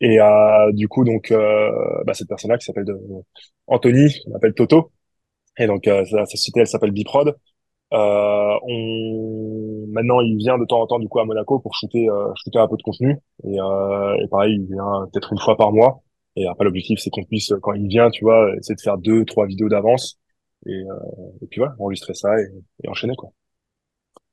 Et 0.00 0.20
euh, 0.20 0.72
du 0.72 0.88
coup, 0.88 1.04
donc 1.04 1.30
euh, 1.30 1.70
bah, 2.04 2.14
cette 2.14 2.28
personne-là 2.28 2.58
qui 2.58 2.66
s'appelle 2.66 2.84
de- 2.84 2.98
Anthony, 3.66 4.14
on 4.26 4.32
l'appelle 4.32 4.54
Toto. 4.54 4.92
Et 5.58 5.66
donc 5.66 5.88
euh, 5.88 6.04
sa, 6.06 6.26
société, 6.26 6.60
elle 6.60 6.66
s'appelle 6.66 6.92
Biprod. 6.92 7.36
Euh, 7.94 8.58
on... 8.68 9.86
Maintenant, 9.90 10.20
il 10.20 10.36
vient 10.38 10.58
de 10.58 10.64
temps 10.66 10.82
en 10.82 10.86
temps 10.86 10.98
du 10.98 11.08
coup 11.08 11.20
à 11.20 11.24
Monaco 11.24 11.60
pour 11.60 11.74
shooter, 11.74 12.08
euh, 12.10 12.32
shooter 12.44 12.58
un 12.58 12.68
peu 12.68 12.76
de 12.76 12.82
contenu. 12.82 13.18
Et, 13.44 13.60
euh, 13.60 14.16
et 14.22 14.28
pareil, 14.28 14.56
il 14.56 14.66
vient 14.66 15.08
peut-être 15.12 15.32
une 15.32 15.40
fois 15.40 15.56
par 15.56 15.72
mois. 15.72 16.02
Et 16.36 16.46
après, 16.46 16.64
l'objectif, 16.64 16.98
c'est 17.00 17.10
qu'on 17.10 17.24
puisse, 17.24 17.52
quand 17.62 17.72
il 17.74 17.88
vient, 17.88 18.10
tu 18.10 18.24
vois, 18.24 18.54
essayer 18.58 18.76
de 18.76 18.80
faire 18.80 18.98
deux, 18.98 19.24
trois 19.24 19.46
vidéos 19.46 19.68
d'avance. 19.68 20.18
Et, 20.66 20.72
euh, 20.72 20.94
et 21.42 21.46
puis 21.46 21.58
voilà, 21.60 21.74
enregistrer 21.78 22.14
ça 22.14 22.38
et, 22.40 22.46
et 22.84 22.88
enchaîner, 22.88 23.14
quoi. 23.16 23.30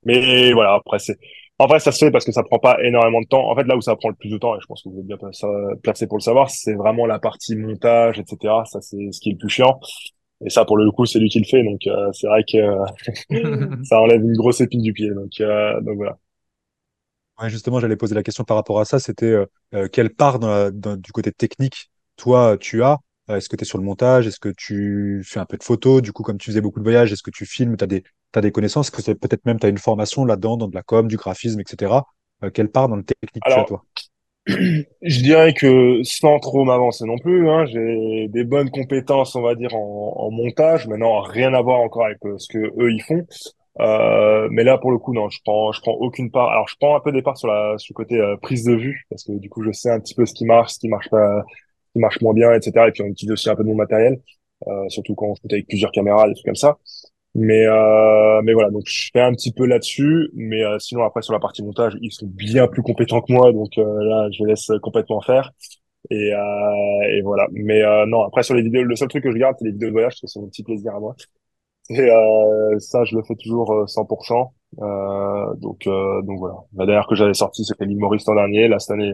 Mais 0.04 0.52
voilà, 0.52 0.74
après, 0.74 0.98
c'est... 0.98 1.16
En 1.58 1.66
vrai, 1.66 1.78
ça 1.78 1.92
se 1.92 2.04
fait 2.04 2.10
parce 2.10 2.24
que 2.24 2.32
ça 2.32 2.42
prend 2.42 2.58
pas 2.58 2.78
énormément 2.82 3.20
de 3.20 3.26
temps. 3.26 3.48
En 3.48 3.54
fait, 3.54 3.62
là 3.64 3.76
où 3.76 3.80
ça 3.80 3.94
prend 3.96 4.08
le 4.08 4.16
plus 4.16 4.28
de 4.30 4.38
temps, 4.38 4.56
et 4.56 4.60
je 4.60 4.66
pense 4.66 4.82
que 4.82 4.88
vous 4.88 4.98
êtes 4.98 5.06
bien 5.06 5.16
placé 5.82 6.06
pour 6.08 6.18
le 6.18 6.22
savoir, 6.22 6.50
c'est 6.50 6.74
vraiment 6.74 7.06
la 7.06 7.18
partie 7.20 7.54
montage, 7.56 8.18
etc. 8.18 8.64
Ça, 8.64 8.80
c'est 8.80 9.12
ce 9.12 9.20
qui 9.20 9.30
est 9.30 9.32
le 9.32 9.38
plus 9.38 9.48
chiant. 9.50 9.78
Et 10.44 10.50
ça, 10.50 10.64
pour 10.64 10.76
le 10.76 10.90
coup, 10.90 11.06
c'est 11.06 11.20
lui 11.20 11.28
qui 11.28 11.38
le 11.38 11.44
fait. 11.46 11.62
Donc, 11.62 11.80
euh, 11.86 12.10
c'est 12.12 12.26
vrai 12.26 12.42
que 12.50 12.58
ça 13.82 14.00
enlève 14.00 14.22
une 14.22 14.36
grosse 14.36 14.60
épine 14.60 14.82
du 14.82 14.92
pied. 14.92 15.10
Donc, 15.14 15.32
euh, 15.40 15.80
donc 15.82 15.96
voilà. 15.96 16.18
Ouais, 17.40 17.50
justement, 17.50 17.80
j'allais 17.80 17.96
poser 17.96 18.14
la 18.14 18.22
question 18.22 18.44
par 18.44 18.56
rapport 18.56 18.78
à 18.80 18.84
ça. 18.84 19.00
C'était 19.00 19.26
euh, 19.26 19.46
euh, 19.74 19.88
quelle 19.88 20.10
part 20.14 20.38
dans 20.38 20.48
la- 20.48 20.70
dans- 20.70 20.96
du 20.96 21.10
côté 21.12 21.32
technique, 21.32 21.90
toi, 22.16 22.56
tu 22.60 22.82
as? 22.84 22.98
Euh, 23.30 23.36
Est-ce 23.36 23.48
que 23.48 23.56
tu 23.56 23.62
es 23.62 23.64
sur 23.64 23.78
le 23.78 23.84
montage? 23.84 24.26
Est-ce 24.26 24.38
que 24.38 24.50
tu 24.56 25.22
fais 25.24 25.40
un 25.40 25.46
peu 25.46 25.56
de 25.56 25.64
photos? 25.64 26.00
Du 26.02 26.12
coup, 26.12 26.22
comme 26.22 26.38
tu 26.38 26.46
faisais 26.50 26.60
beaucoup 26.60 26.78
de 26.78 26.84
voyages, 26.84 27.12
est-ce 27.12 27.22
que 27.22 27.30
tu 27.32 27.44
filmes? 27.46 27.76
Tu 27.76 27.82
as 27.84 27.86
des, 27.88 28.04
t'as 28.34 28.40
des 28.40 28.52
connaissances? 28.52 28.90
Que 28.90 29.00
peut-être 29.12 29.44
même 29.46 29.58
tu 29.58 29.66
as 29.66 29.70
une 29.70 29.78
formation 29.78 30.24
là-dedans, 30.24 30.56
dans 30.56 30.68
de 30.68 30.74
la 30.74 30.82
com, 30.82 31.08
du 31.08 31.16
graphisme, 31.16 31.60
etc. 31.60 31.92
Euh, 32.42 32.50
quelle 32.50 32.70
part 32.70 32.88
dans 32.88 32.96
le 32.96 33.04
technique 33.04 33.42
tu 33.44 33.50
as, 33.50 33.54
Alors, 33.54 33.66
toi? 33.66 33.84
je 34.46 35.22
dirais 35.22 35.54
que 35.54 36.02
sans 36.02 36.38
trop 36.38 36.64
m'avancer 36.64 37.06
non 37.06 37.16
plus, 37.16 37.48
hein, 37.48 37.64
j'ai 37.64 38.28
des 38.28 38.44
bonnes 38.44 38.70
compétences, 38.70 39.34
on 39.36 39.42
va 39.42 39.54
dire, 39.54 39.74
en, 39.74 40.14
en 40.16 40.30
montage. 40.30 40.86
Maintenant, 40.86 41.20
rien 41.20 41.54
à 41.54 41.62
voir 41.62 41.80
encore 41.80 42.04
avec 42.04 42.18
euh, 42.24 42.36
ce 42.38 42.48
que 42.52 42.58
eux 42.58 42.92
ils 42.92 43.02
font. 43.02 43.24
Euh, 43.80 44.48
mais 44.50 44.62
là, 44.62 44.78
pour 44.78 44.92
le 44.92 44.98
coup, 44.98 45.12
non, 45.12 45.28
je 45.30 45.40
prends, 45.44 45.72
je 45.72 45.80
prends 45.80 45.92
aucune 45.94 46.30
part. 46.30 46.50
Alors, 46.50 46.68
je 46.68 46.76
prends 46.78 46.96
un 46.96 47.00
peu 47.00 47.12
des 47.12 47.22
parts 47.22 47.36
sur 47.36 47.48
la, 47.48 47.76
sur 47.78 47.92
le 47.92 48.04
côté 48.04 48.20
euh, 48.20 48.36
prise 48.36 48.64
de 48.64 48.74
vue, 48.74 49.04
parce 49.10 49.24
que 49.24 49.32
du 49.32 49.48
coup, 49.48 49.62
je 49.64 49.72
sais 49.72 49.90
un 49.90 50.00
petit 50.00 50.14
peu 50.14 50.26
ce 50.26 50.34
qui 50.34 50.44
marche, 50.44 50.74
ce 50.74 50.78
qui 50.78 50.88
marche 50.88 51.10
pas, 51.10 51.42
ce 51.88 51.92
qui 51.92 51.98
marche 51.98 52.20
moins 52.20 52.34
bien, 52.34 52.52
etc. 52.52 52.72
Et 52.88 52.92
puis, 52.92 53.02
on 53.02 53.06
utilise 53.06 53.32
aussi 53.32 53.50
un 53.50 53.56
peu 53.56 53.64
de 53.64 53.68
mon 53.68 53.74
matériel, 53.74 54.20
euh, 54.68 54.88
surtout 54.88 55.14
quand 55.14 55.26
on 55.26 55.34
shoot 55.34 55.52
avec 55.52 55.66
plusieurs 55.66 55.90
caméras, 55.92 56.28
des 56.28 56.34
trucs 56.34 56.46
comme 56.46 56.54
ça. 56.54 56.76
Mais, 57.36 57.66
euh, 57.66 58.42
mais 58.42 58.52
voilà, 58.52 58.70
donc 58.70 58.84
je 58.86 59.10
fais 59.12 59.20
un 59.20 59.32
petit 59.32 59.52
peu 59.52 59.66
là-dessus, 59.66 60.30
mais 60.34 60.64
euh, 60.64 60.78
sinon 60.78 61.02
après 61.02 61.20
sur 61.22 61.32
la 61.32 61.40
partie 61.40 61.64
montage, 61.64 61.96
ils 62.00 62.12
sont 62.12 62.26
bien 62.28 62.68
plus 62.68 62.82
compétents 62.82 63.20
que 63.22 63.32
moi, 63.32 63.52
donc 63.52 63.76
euh, 63.76 64.04
là 64.04 64.28
je 64.30 64.44
les 64.44 64.50
laisse 64.50 64.70
complètement 64.82 65.20
faire. 65.20 65.50
Et, 66.10 66.34
euh, 66.34 66.38
et 67.10 67.22
voilà. 67.22 67.46
Mais 67.52 67.82
euh, 67.84 68.06
non, 68.06 68.22
après 68.24 68.42
sur 68.44 68.54
les 68.54 68.62
vidéos, 68.62 68.84
le 68.84 68.96
seul 68.96 69.08
truc 69.08 69.24
que 69.24 69.32
je 69.32 69.38
garde, 69.38 69.56
c'est 69.58 69.66
les 69.66 69.72
vidéos 69.72 69.88
de 69.88 69.92
voyage, 69.94 70.12
parce 70.14 70.20
que 70.22 70.26
c'est 70.28 70.40
mon 70.40 70.48
petit 70.48 70.64
plaisir 70.64 70.94
à 70.94 71.00
moi. 71.00 71.16
Et 71.90 72.00
euh, 72.00 72.78
ça, 72.80 73.04
je 73.04 73.16
le 73.16 73.22
fais 73.24 73.34
toujours 73.36 73.72
euh, 73.72 73.86
100%. 73.86 74.54
Euh, 74.82 75.54
donc, 75.56 75.84
donc 75.86 76.38
voilà. 76.38 76.56
La 76.76 76.86
dernière 76.86 77.06
que 77.08 77.14
j'avais 77.16 77.34
sortie, 77.34 77.64
c'était 77.64 77.86
l'île 77.86 77.98
Maurice 77.98 78.26
l'an 78.28 78.34
dernier. 78.36 78.68
Là, 78.68 78.78
cette 78.78 78.92
année, 78.92 79.12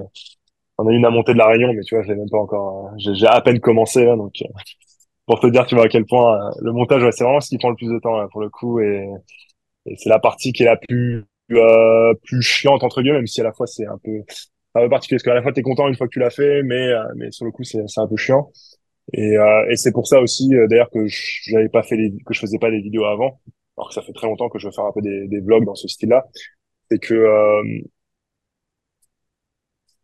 on 0.79 0.89
a 0.89 0.93
eu 0.93 0.97
une 0.97 1.07
à 1.07 1.11
montée 1.11 1.33
de 1.35 1.39
la 1.39 1.49
Réunion, 1.49 1.73
mais 1.75 1.83
tu 1.83 1.95
vois, 1.97 2.05
je 2.05 2.11
l'ai 2.11 2.17
même 2.17 2.31
pas 2.31 2.39
encore. 2.39 2.91
j'ai 2.99 3.27
à 3.27 3.41
peine 3.43 3.61
commencé 3.61 4.05
là, 4.05 4.17
donc 4.17 4.35
euh, 4.43 4.49
pour 5.31 5.41
te 5.41 5.47
dire, 5.47 5.67
tu 5.67 5.75
vois 5.77 5.85
à 5.85 5.89
quel 5.89 6.05
point 6.07 6.37
euh, 6.37 6.51
le 6.63 6.73
montage, 6.73 7.03
ouais, 7.05 7.13
c'est 7.13 7.25
vraiment 7.25 7.41
ce 7.41 7.49
qui 7.49 7.59
prend 7.59 7.71
le 7.71 7.77
plus 7.77 7.89
de 7.91 7.99
temps 8.01 8.17
là, 8.17 8.29
pour 8.31 8.41
le 8.41 8.51
coup, 8.51 8.81
et, 8.81 9.09
et 9.87 9.97
c'est 9.97 10.09
la 10.11 10.19
partie 10.19 10.53
qui 10.53 10.63
est 10.63 10.67
la 10.67 10.77
plus 10.77 11.25
euh, 11.53 12.15
plus 12.25 12.43
chiante 12.43 12.83
entre 12.85 13.03
guillemets, 13.03 13.19
même 13.19 13.27
si 13.27 13.41
à 13.41 13.45
la 13.45 13.53
fois 13.53 13.67
c'est 13.67 13.87
un 13.87 13.99
peu 14.05 14.11
un 14.75 14.83
peu 14.83 14.89
particulier 14.91 15.17
parce 15.19 15.25
qu'à 15.25 15.35
la 15.35 15.43
fois 15.43 15.53
t'es 15.53 15.63
content 15.63 15.89
une 15.89 15.97
fois 15.97 16.07
que 16.09 16.13
tu 16.13 16.21
l'as 16.21 16.31
fait, 16.31 16.63
mais 16.63 16.89
euh, 16.89 17.05
mais 17.17 17.31
sur 17.33 17.45
le 17.45 17.53
coup 17.53 17.65
c'est 17.65 17.83
c'est 17.89 18.01
un 18.01 18.09
peu 18.09 18.17
chiant. 18.17 18.51
Et, 19.15 19.37
euh, 19.39 19.69
et 19.71 19.77
c'est 19.77 19.93
pour 19.93 20.07
ça 20.09 20.21
aussi 20.21 20.55
euh, 20.55 20.69
d'ailleurs 20.69 20.91
que 20.91 21.07
j'avais 21.09 21.69
pas 21.69 21.83
fait 21.83 21.97
les 21.97 22.13
que 22.27 22.35
je 22.35 22.41
faisais 22.41 22.59
pas 22.59 22.71
des 22.71 22.81
vidéos 22.81 23.05
avant, 23.07 23.41
alors 23.79 23.89
que 23.89 23.95
ça 23.95 24.03
fait 24.03 24.13
très 24.13 24.27
longtemps 24.29 24.49
que 24.51 24.59
je 24.59 24.67
veux 24.69 24.73
faire 24.73 24.87
un 24.87 24.93
peu 24.93 25.03
des, 25.03 25.29
des 25.29 25.41
vlogs 25.41 25.65
dans 25.67 25.75
ce 25.77 25.89
style-là. 25.89 26.27
C'est 26.91 26.99
que 27.01 27.15
euh, 27.15 27.63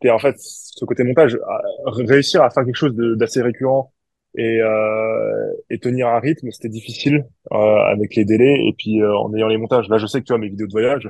et 0.03 0.11
en 0.11 0.19
fait, 0.19 0.35
ce 0.37 0.85
côté 0.85 1.03
montage, 1.03 1.37
réussir 1.85 2.43
à 2.43 2.49
faire 2.51 2.65
quelque 2.65 2.75
chose 2.75 2.93
d'assez 2.95 3.41
récurrent 3.41 3.93
et, 4.35 4.61
euh, 4.61 5.51
et 5.69 5.79
tenir 5.79 6.07
un 6.07 6.19
rythme, 6.19 6.51
c'était 6.51 6.69
difficile 6.69 7.25
euh, 7.51 7.55
avec 7.55 8.15
les 8.15 8.25
délais 8.25 8.55
et 8.67 8.73
puis 8.77 9.01
euh, 9.01 9.15
en 9.17 9.33
ayant 9.33 9.47
les 9.47 9.57
montages. 9.57 9.87
Là, 9.89 9.97
je 9.97 10.05
sais 10.07 10.19
que 10.19 10.25
tu 10.25 10.33
vois 10.33 10.39
mes 10.39 10.49
vidéos 10.49 10.67
de 10.67 10.71
voyage, 10.71 11.09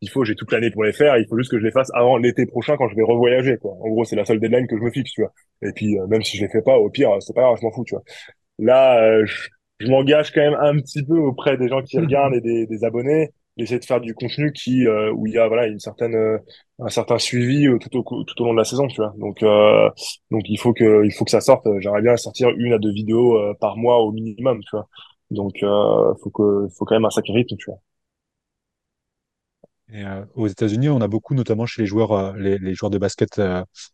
il 0.00 0.10
faut, 0.10 0.24
j'ai 0.24 0.34
toute 0.34 0.52
l'année 0.52 0.70
pour 0.70 0.84
les 0.84 0.92
faire. 0.92 1.16
Il 1.18 1.26
faut 1.28 1.38
juste 1.38 1.50
que 1.50 1.58
je 1.58 1.64
les 1.64 1.70
fasse 1.70 1.90
avant 1.94 2.16
l'été 2.18 2.46
prochain 2.46 2.76
quand 2.76 2.88
je 2.88 2.96
vais 2.96 3.02
revoyager, 3.02 3.56
quoi. 3.58 3.72
En 3.80 3.88
gros, 3.88 4.04
c'est 4.04 4.16
la 4.16 4.24
seule 4.24 4.40
deadline 4.40 4.66
que 4.66 4.76
je 4.76 4.82
me 4.82 4.90
fixe, 4.90 5.12
tu 5.12 5.22
vois. 5.22 5.32
Et 5.62 5.72
puis, 5.72 5.98
euh, 5.98 6.06
même 6.08 6.22
si 6.22 6.36
je 6.36 6.42
les 6.42 6.50
fais 6.50 6.62
pas, 6.62 6.76
au 6.78 6.90
pire, 6.90 7.10
c'est 7.20 7.34
pas 7.34 7.42
grave, 7.42 7.56
je 7.60 7.64
m'en 7.66 7.72
fous, 7.72 7.84
tu 7.84 7.94
vois. 7.94 8.04
Là, 8.58 9.02
euh, 9.02 9.24
je, 9.26 9.48
je 9.80 9.88
m'engage 9.88 10.32
quand 10.32 10.40
même 10.40 10.58
un 10.60 10.76
petit 10.80 11.04
peu 11.04 11.18
auprès 11.18 11.56
des 11.56 11.68
gens 11.68 11.82
qui 11.82 11.98
regardent 11.98 12.34
et 12.34 12.40
des, 12.40 12.66
des 12.66 12.84
abonnés, 12.84 13.30
d'essayer 13.56 13.78
de 13.80 13.84
faire 13.84 14.00
du 14.00 14.14
contenu 14.14 14.52
qui, 14.52 14.86
euh, 14.86 15.12
où 15.12 15.26
il 15.26 15.34
y 15.34 15.38
a, 15.38 15.48
voilà, 15.48 15.66
une 15.66 15.80
certaine, 15.80 16.14
euh, 16.14 16.38
un 16.80 16.88
certain 16.88 17.18
suivi 17.18 17.66
euh, 17.66 17.78
tout 17.78 17.96
au, 17.96 18.24
tout 18.24 18.42
au 18.42 18.44
long 18.46 18.52
de 18.52 18.58
la 18.58 18.64
saison, 18.64 18.86
tu 18.88 18.96
vois. 19.00 19.14
Donc, 19.18 19.42
euh, 19.42 19.88
donc 20.30 20.42
il 20.48 20.58
faut 20.58 20.72
que, 20.72 21.04
il 21.04 21.12
faut 21.12 21.24
que 21.24 21.30
ça 21.30 21.40
sorte. 21.40 21.66
J'aimerais 21.80 22.02
bien 22.02 22.16
sortir 22.16 22.48
une 22.56 22.72
à 22.72 22.78
deux 22.78 22.92
vidéos 22.92 23.36
euh, 23.38 23.54
par 23.60 23.76
mois 23.76 23.98
au 23.98 24.12
minimum, 24.12 24.60
tu 24.62 24.70
vois. 24.76 24.88
Donc, 25.30 25.62
euh, 25.62 26.14
faut 26.22 26.30
que, 26.30 26.68
faut 26.76 26.84
quand 26.84 26.94
même 26.96 27.04
un 27.04 27.10
sacré 27.10 27.32
rythme, 27.34 27.56
tu 27.56 27.66
vois. 27.70 27.80
Et, 29.92 30.04
euh, 30.04 30.24
aux 30.34 30.46
États-Unis, 30.48 30.88
on 30.88 31.00
a 31.00 31.08
beaucoup, 31.08 31.34
notamment 31.34 31.66
chez 31.66 31.82
les 31.82 31.86
joueurs, 31.86 32.12
euh, 32.12 32.32
les, 32.36 32.58
les 32.58 32.74
joueurs 32.74 32.90
de 32.90 32.98
basket 32.98 33.40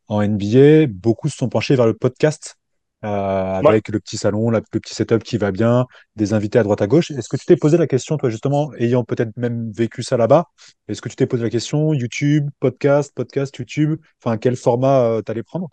en 0.08 0.22
NBA, 0.22 0.86
beaucoup 0.86 1.28
se 1.28 1.36
sont 1.36 1.48
penchés 1.48 1.76
vers 1.76 1.86
le 1.86 1.94
podcast 1.94 2.56
euh, 3.04 3.60
Ouais. 3.62 3.68
avec 3.68 3.88
le 3.88 4.00
petit 4.00 4.16
salon, 4.16 4.50
la- 4.50 4.60
le 4.72 4.80
petit 4.80 4.94
setup 4.94 5.22
qui 5.22 5.36
va 5.38 5.50
bien, 5.52 5.86
des 6.16 6.32
invités 6.34 6.58
à 6.58 6.62
droite 6.62 6.82
à 6.82 6.86
gauche. 6.86 7.10
Est-ce 7.10 7.28
que 7.28 7.36
tu 7.36 7.46
t'es 7.46 7.56
posé 7.56 7.76
la 7.78 7.86
question, 7.86 8.16
toi 8.16 8.30
justement, 8.30 8.72
ayant 8.78 9.04
peut-être 9.04 9.36
même 9.36 9.70
vécu 9.72 10.02
ça 10.02 10.16
là-bas, 10.16 10.46
est-ce 10.88 11.00
que 11.02 11.08
tu 11.08 11.16
t'es 11.16 11.26
posé 11.26 11.42
la 11.42 11.50
question 11.50 11.92
YouTube, 11.94 12.48
podcast, 12.60 13.12
podcast, 13.14 13.56
YouTube, 13.56 13.98
enfin 14.22 14.36
quel 14.36 14.56
format 14.56 15.04
euh, 15.04 15.22
t'allais 15.22 15.42
prendre? 15.42 15.68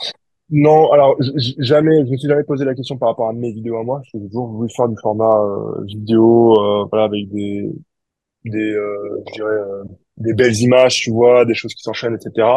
Non, 0.50 0.92
alors 0.94 1.18
jamais, 1.58 2.06
je 2.06 2.12
me 2.12 2.18
suis 2.18 2.30
jamais 2.30 2.46
posé 2.46 2.64
la 2.64 2.74
question 2.74 2.98
par 2.98 3.10
rapport 3.10 3.28
à 3.28 3.34
mes 3.34 3.52
vidéos 3.52 3.78
à 3.80 3.84
moi. 3.84 4.02
J'ai 4.14 4.20
toujours 4.28 4.48
voulu 4.48 4.70
faire 4.74 4.88
du 4.88 4.96
format 5.02 5.38
euh, 5.44 5.84
vidéo, 5.86 6.54
euh, 6.58 6.86
voilà, 6.90 7.04
avec 7.06 7.28
des, 7.30 7.70
des, 8.46 8.72
euh, 8.72 9.24
je 9.28 9.34
dirais, 9.34 9.50
euh, 9.52 9.84
des 10.16 10.34
belles 10.34 10.56
images, 10.56 10.96
tu 11.02 11.12
vois, 11.12 11.44
des 11.44 11.54
choses 11.54 11.74
qui 11.74 11.84
s'enchaînent, 11.84 12.16
etc. 12.16 12.48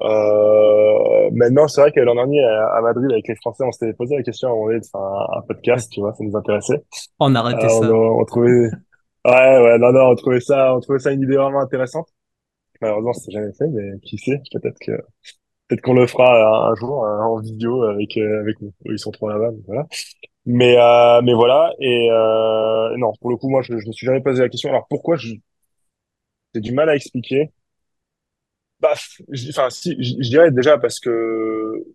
Euh, 0.00 1.30
maintenant, 1.32 1.68
c'est 1.68 1.80
vrai 1.80 1.92
que 1.92 2.00
l'an 2.00 2.14
dernier 2.16 2.42
à, 2.44 2.80
Madrid 2.82 3.10
avec 3.12 3.28
les 3.28 3.36
Français, 3.36 3.64
on 3.64 3.72
s'était 3.72 3.92
posé 3.94 4.16
la 4.16 4.22
question 4.22 4.48
donné 4.66 4.80
de 4.80 4.84
faire 4.86 5.00
un, 5.00 5.38
un 5.38 5.42
podcast, 5.42 5.90
tu 5.92 6.00
vois, 6.00 6.12
ça 6.14 6.24
nous 6.24 6.36
intéressait. 6.36 6.82
On 7.18 7.34
a 7.34 7.42
Euh, 7.50 7.54
raté 7.54 7.68
on, 7.68 7.68
ça. 7.68 7.94
on 8.20 8.24
trouvait, 8.24 8.70
Ouais, 9.26 9.32
ouais, 9.62 9.78
non, 9.78 9.92
non, 9.92 10.10
on 10.10 10.14
trouvait 10.16 10.40
ça, 10.40 10.74
on 10.76 10.80
trouvait 10.80 10.98
ça 10.98 11.12
une 11.12 11.22
idée 11.22 11.36
vraiment 11.36 11.60
intéressante. 11.60 12.08
Malheureusement, 12.80 13.12
c'est 13.14 13.32
jamais 13.32 13.52
fait, 13.54 13.68
mais 13.68 13.98
qui 14.02 14.18
sait, 14.18 14.40
peut-être 14.52 14.78
que, 14.80 14.92
peut-être 15.68 15.82
qu'on 15.82 15.94
le 15.94 16.06
fera 16.06 16.68
un, 16.68 16.72
un 16.72 16.74
jour 16.76 17.04
euh, 17.04 17.20
en 17.22 17.40
vidéo 17.40 17.84
avec, 17.84 18.16
euh, 18.18 18.40
avec 18.42 18.60
nous. 18.62 18.72
Ils 18.86 18.98
sont 18.98 19.12
trop 19.12 19.28
là-bas, 19.30 19.50
voilà. 19.66 19.86
Mais, 20.46 20.76
euh, 20.78 21.22
mais 21.22 21.34
voilà. 21.34 21.72
Et 21.80 22.10
euh, 22.10 22.96
non, 22.98 23.12
pour 23.20 23.30
le 23.30 23.36
coup, 23.38 23.48
moi, 23.50 23.62
je, 23.62 23.78
je 23.78 23.86
me 23.88 23.92
suis 23.92 24.06
jamais 24.06 24.22
posé 24.22 24.42
la 24.42 24.48
question. 24.50 24.70
Alors 24.70 24.86
pourquoi 24.90 25.16
je, 25.16 25.34
j'ai 26.54 26.60
du 26.60 26.72
mal 26.72 26.88
à 26.88 26.94
expliquer. 26.96 27.50
Bah, 28.84 28.92
enfin, 29.48 29.70
si, 29.70 29.96
je, 29.98 30.28
dirais 30.28 30.50
déjà 30.50 30.76
parce 30.76 31.00
que 31.00 31.86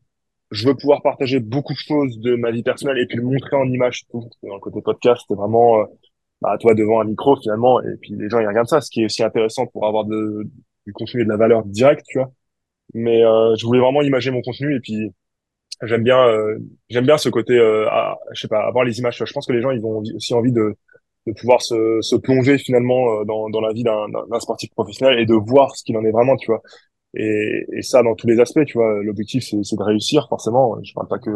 je 0.50 0.68
veux 0.68 0.74
pouvoir 0.76 1.04
partager 1.04 1.40
beaucoup 1.40 1.74
de 1.74 1.78
choses 1.78 2.18
de 2.20 2.36
ma 2.36 2.50
vie 2.50 2.64
personnelle 2.64 2.98
et 2.98 3.06
puis 3.06 3.18
le 3.18 3.24
montrer 3.24 3.56
en 3.56 3.66
image. 3.66 4.08
Tout. 4.08 4.28
Dans 4.42 4.56
le 4.56 4.60
côté 4.60 4.82
podcast, 4.82 5.24
c'est 5.28 5.36
vraiment, 5.36 5.82
euh, 5.82 5.86
bah, 6.42 6.58
toi 6.60 6.74
devant 6.74 7.00
un 7.00 7.04
micro 7.04 7.36
finalement, 7.40 7.80
et 7.82 7.96
puis 8.02 8.14
les 8.18 8.28
gens 8.28 8.40
ils 8.40 8.48
regardent 8.48 8.70
ça, 8.70 8.82
ce 8.82 8.90
qui 8.90 9.04
est 9.04 9.06
aussi 9.06 9.22
intéressant 9.24 9.68
pour 9.68 9.86
avoir 9.86 10.06
du 10.06 10.94
contenu 10.94 11.22
et 11.22 11.26
de 11.26 11.30
la 11.30 11.38
valeur 11.38 11.64
directe, 11.64 12.06
tu 12.10 12.18
vois. 12.18 12.32
Mais 12.96 13.24
euh, 13.24 13.56
je 13.56 13.68
voulais 13.68 13.80
vraiment 13.80 14.02
imager 14.02 14.32
mon 14.32 14.42
contenu 14.42 14.76
et 14.76 14.80
puis 14.80 15.12
j'aime 15.84 16.04
bien, 16.04 16.28
euh, 16.28 16.58
j'aime 16.90 17.06
bien 17.06 17.20
ce 17.20 17.30
côté, 17.30 17.60
à, 17.60 18.18
je 18.34 18.42
sais 18.42 18.48
pas, 18.48 18.66
avoir 18.66 18.84
les 18.84 18.98
images. 18.98 19.24
Je 19.24 19.32
pense 19.32 19.46
que 19.46 19.54
les 19.54 19.62
gens 19.62 19.70
ils 19.70 19.86
ont 19.86 20.02
aussi 20.16 20.34
envie 20.34 20.52
de 20.52 20.76
de 21.28 21.34
pouvoir 21.34 21.62
se, 21.62 22.00
se 22.02 22.16
plonger 22.16 22.58
finalement 22.58 23.22
euh, 23.22 23.26
dans, 23.26 23.50
dans 23.50 23.62
la 23.62 23.74
vie 23.74 23.84
d'un 23.84 24.08
sportif 24.40 24.70
professionnel 24.72 25.20
et 25.20 25.26
de 25.26 25.34
voir 25.36 25.76
ce 25.76 25.84
qu'il 25.84 25.98
en 25.98 26.06
est 26.06 26.12
vraiment, 26.12 26.36
tu 26.38 26.48
vois. 26.48 26.62
Et, 27.16 27.66
et 27.74 27.82
ça 27.82 28.04
dans 28.04 28.16
tous 28.16 28.28
les 28.28 28.40
aspects, 28.40 28.66
tu 28.66 28.78
vois. 28.78 29.04
L'objectif 29.04 29.44
c'est 29.50 29.64
c'est 29.64 29.76
de 29.78 29.84
réussir 29.84 30.28
forcément. 30.30 30.78
Je 30.84 30.94
parle 30.94 31.08
pas 31.08 31.20
que 31.20 31.32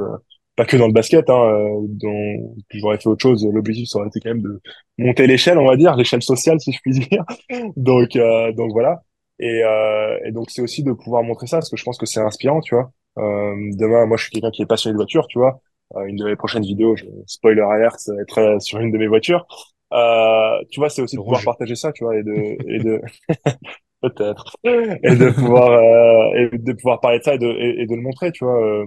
pas 0.56 0.66
que 0.66 0.78
dans 0.78 0.88
le 0.88 0.94
basket, 0.94 1.30
hein, 1.30 1.34
euh, 1.52 1.80
dont 1.90 2.56
j'aurais 2.72 2.98
fait 3.00 3.08
autre 3.10 3.22
chose. 3.24 3.46
L'objectif 3.52 3.88
ça 3.90 4.00
aurait 4.00 4.08
été 4.10 4.20
quand 4.20 4.30
même 4.30 4.42
de 4.44 4.62
monter 5.00 5.26
l'échelle, 5.28 5.58
on 5.58 5.66
va 5.68 5.76
dire, 5.78 5.96
l'échelle 5.96 6.22
sociale 6.22 6.60
si 6.60 6.72
je 6.72 6.80
puis 6.82 6.92
dire. 7.00 7.24
Donc 7.78 8.16
euh, 8.16 8.52
donc 8.54 8.72
voilà. 8.72 9.02
Et, 9.40 9.64
euh, 9.64 10.18
et 10.26 10.32
donc 10.32 10.52
c'est 10.52 10.62
aussi 10.62 10.84
de 10.84 10.92
pouvoir 10.94 11.24
montrer 11.24 11.48
ça 11.48 11.58
parce 11.58 11.70
que 11.72 11.78
je 11.78 11.84
pense 11.84 11.98
que 11.98 12.06
c'est 12.06 12.20
inspirant, 12.22 12.62
tu 12.62 12.76
vois. 12.76 12.92
Euh, 13.18 13.56
demain, 13.78 14.06
moi 14.06 14.18
je 14.18 14.24
suis 14.24 14.32
quelqu'un 14.32 14.52
qui 14.52 14.62
est 14.62 14.66
passionné 14.68 14.94
de 14.94 14.98
voiture, 14.98 15.26
tu 15.28 15.40
vois. 15.40 15.60
Euh, 15.96 16.06
une 16.06 16.16
de 16.16 16.26
mes 16.26 16.36
prochaines 16.36 16.64
vidéos, 16.64 16.96
je, 16.96 17.06
spoiler 17.28 17.62
alert, 17.62 18.00
ça 18.00 18.14
va 18.14 18.22
être 18.22 18.38
euh, 18.40 18.60
sur 18.60 18.80
une 18.80 18.92
de 18.92 18.98
mes 18.98 19.08
voitures. 19.08 19.46
Euh, 19.94 20.64
tu 20.72 20.80
vois, 20.80 20.90
c'est 20.90 21.02
aussi 21.02 21.16
de 21.16 21.22
pouvoir 21.22 21.44
partager 21.44 21.76
ça, 21.76 21.92
tu 21.92 22.04
vois, 22.04 22.18
et 22.18 22.24
de, 22.24 22.34
et 22.68 22.80
de, 22.80 23.02
peut-être, 24.02 24.56
et 24.64 25.16
de 25.16 25.30
pouvoir, 25.32 25.70
euh, 25.72 26.50
et 26.54 26.58
de 26.58 26.74
pouvoir 26.74 27.00
parler 27.00 27.20
de 27.20 27.24
ça 27.24 27.36
et 27.36 27.38
de, 27.38 27.48
et, 27.48 27.82
et 27.84 27.86
de 27.86 27.96
le 27.96 28.02
montrer, 28.02 28.32
tu 28.32 28.44
vois. 28.46 28.60
Euh, 28.64 28.86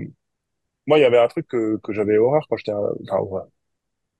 moi, 0.86 0.98
il 0.98 1.02
y 1.02 1.04
avait 1.04 1.18
un 1.18 1.28
truc 1.28 1.46
que, 1.48 1.78
que 1.82 1.92
j'avais 1.92 2.18
horreur 2.18 2.46
quand 2.48 2.56
j'étais, 2.56 2.72
enfin, 2.72 3.18
horreur, 3.18 3.46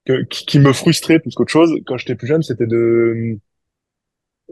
que, 0.05 0.23
qui, 0.25 0.59
me 0.59 0.73
frustrait 0.73 1.19
plus 1.19 1.35
qu'autre 1.35 1.51
chose 1.51 1.73
quand 1.85 1.97
j'étais 1.97 2.15
plus 2.15 2.27
jeune, 2.27 2.43
c'était 2.43 2.67
de, 2.67 3.39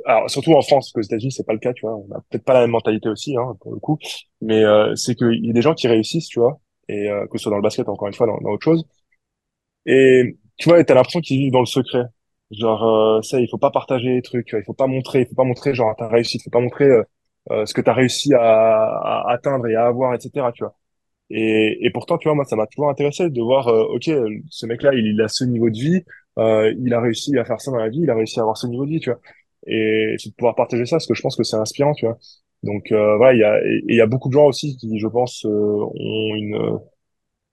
alors 0.06 0.30
surtout 0.30 0.54
en 0.54 0.62
France, 0.62 0.92
parce 0.92 0.94
qu'aux 0.94 1.02
États-Unis, 1.02 1.32
c'est 1.32 1.46
pas 1.46 1.54
le 1.54 1.60
cas, 1.60 1.74
tu 1.74 1.86
vois. 1.86 1.96
On 1.96 2.12
a 2.14 2.22
peut-être 2.30 2.44
pas 2.44 2.54
la 2.54 2.62
même 2.62 2.72
mentalité 2.72 3.10
aussi, 3.10 3.36
hein, 3.38 3.56
pour 3.62 3.74
le 3.74 3.80
coup, 3.80 3.98
mais 4.42 4.64
euh, 4.64 4.96
c'est 4.96 5.16
qu'il 5.16 5.46
y 5.46 5.50
a 5.50 5.54
des 5.54 5.62
gens 5.62 5.74
qui 5.74 5.88
réussissent, 5.88 6.28
tu 6.28 6.40
vois, 6.40 6.60
et 6.90 7.10
euh, 7.10 7.28
que 7.28 7.38
ce 7.38 7.44
soit 7.44 7.52
dans 7.52 7.58
le 7.58 7.64
basket, 7.64 7.88
encore 7.90 8.08
une 8.08 8.14
fois, 8.14 8.28
dans, 8.28 8.38
dans 8.40 8.52
autre 8.52 8.64
chose 8.64 8.86
Et 9.86 10.38
tu 10.58 10.70
vois, 10.70 10.84
t'as 10.84 10.94
l'impression 10.96 11.22
qu'ils 11.22 11.40
vivent 11.40 11.52
dans 11.52 11.60
le 11.60 11.66
secret. 11.66 12.04
Genre, 12.52 12.84
euh, 13.18 13.22
ça, 13.22 13.40
il 13.40 13.48
faut 13.50 13.58
pas 13.58 13.72
partager 13.72 14.10
les 14.16 14.22
trucs, 14.22 14.50
il 14.54 14.64
faut 14.66 14.74
pas 14.74 14.88
montrer, 14.88 15.22
il 15.22 15.28
faut 15.28 15.36
pas 15.36 15.44
montrer 15.44 15.74
genre 15.74 15.96
ta 15.96 16.08
réussite, 16.08 16.42
il 16.42 16.44
faut 16.46 16.50
pas 16.52 16.60
montrer 16.62 16.86
euh, 16.86 17.04
euh, 17.52 17.66
ce 17.66 17.74
que 17.74 17.82
t'as 17.82 17.94
réussi 17.94 18.34
à, 18.34 18.42
à 18.42 19.32
atteindre 19.34 19.68
et 19.68 19.76
à 19.76 19.86
avoir, 19.88 20.14
etc. 20.14 20.52
Tu 20.52 20.64
vois. 20.64 20.76
Et, 21.32 21.80
et 21.86 21.92
pourtant, 21.92 22.18
tu 22.20 22.28
vois, 22.30 22.36
moi, 22.36 22.46
ça 22.46 22.56
m'a 22.58 22.68
toujours 22.68 22.90
intéressé 22.90 23.30
de 23.30 23.42
voir, 23.42 23.68
euh, 23.70 23.86
ok, 23.96 24.10
ce 24.50 24.66
mec-là, 24.68 24.94
il, 24.94 25.08
il 25.08 25.22
a 25.22 25.28
ce 25.30 25.46
niveau 25.46 25.70
de 25.70 25.78
vie, 25.78 26.04
euh, 26.40 26.74
il 26.80 26.94
a 26.94 27.02
réussi 27.02 27.38
à 27.40 27.46
faire 27.46 27.62
ça 27.62 27.72
dans 27.72 27.78
la 27.78 27.90
vie, 27.90 28.02
il 28.02 28.10
a 28.12 28.16
réussi 28.16 28.40
à 28.40 28.44
avoir 28.44 28.58
ce 28.58 28.68
niveau 28.68 28.86
de 28.86 28.92
vie, 28.92 29.00
tu 29.02 29.12
vois. 29.12 29.22
Et 29.68 30.16
c'est 30.20 30.30
de 30.32 30.36
pouvoir 30.36 30.56
partager 30.56 30.86
ça, 30.86 30.98
parce 30.98 31.08
que 31.08 31.16
je 31.16 31.22
pense 31.24 31.36
que 31.38 31.44
c'est 31.44 31.58
inspirant, 31.58 31.94
tu 31.94 32.06
vois. 32.08 32.18
Donc 32.66 32.92
euh, 32.92 33.18
voilà, 33.18 33.34
il 33.34 33.40
y 33.40 33.44
a, 33.44 33.60
il 33.88 33.96
y 33.96 34.02
a 34.02 34.08
beaucoup 34.08 34.30
de 34.30 34.34
gens 34.34 34.48
aussi 34.48 34.78
qui, 34.78 35.00
je 35.00 35.08
pense, 35.08 35.46
euh, 35.46 35.50
ont 35.50 36.36
une 36.36 36.80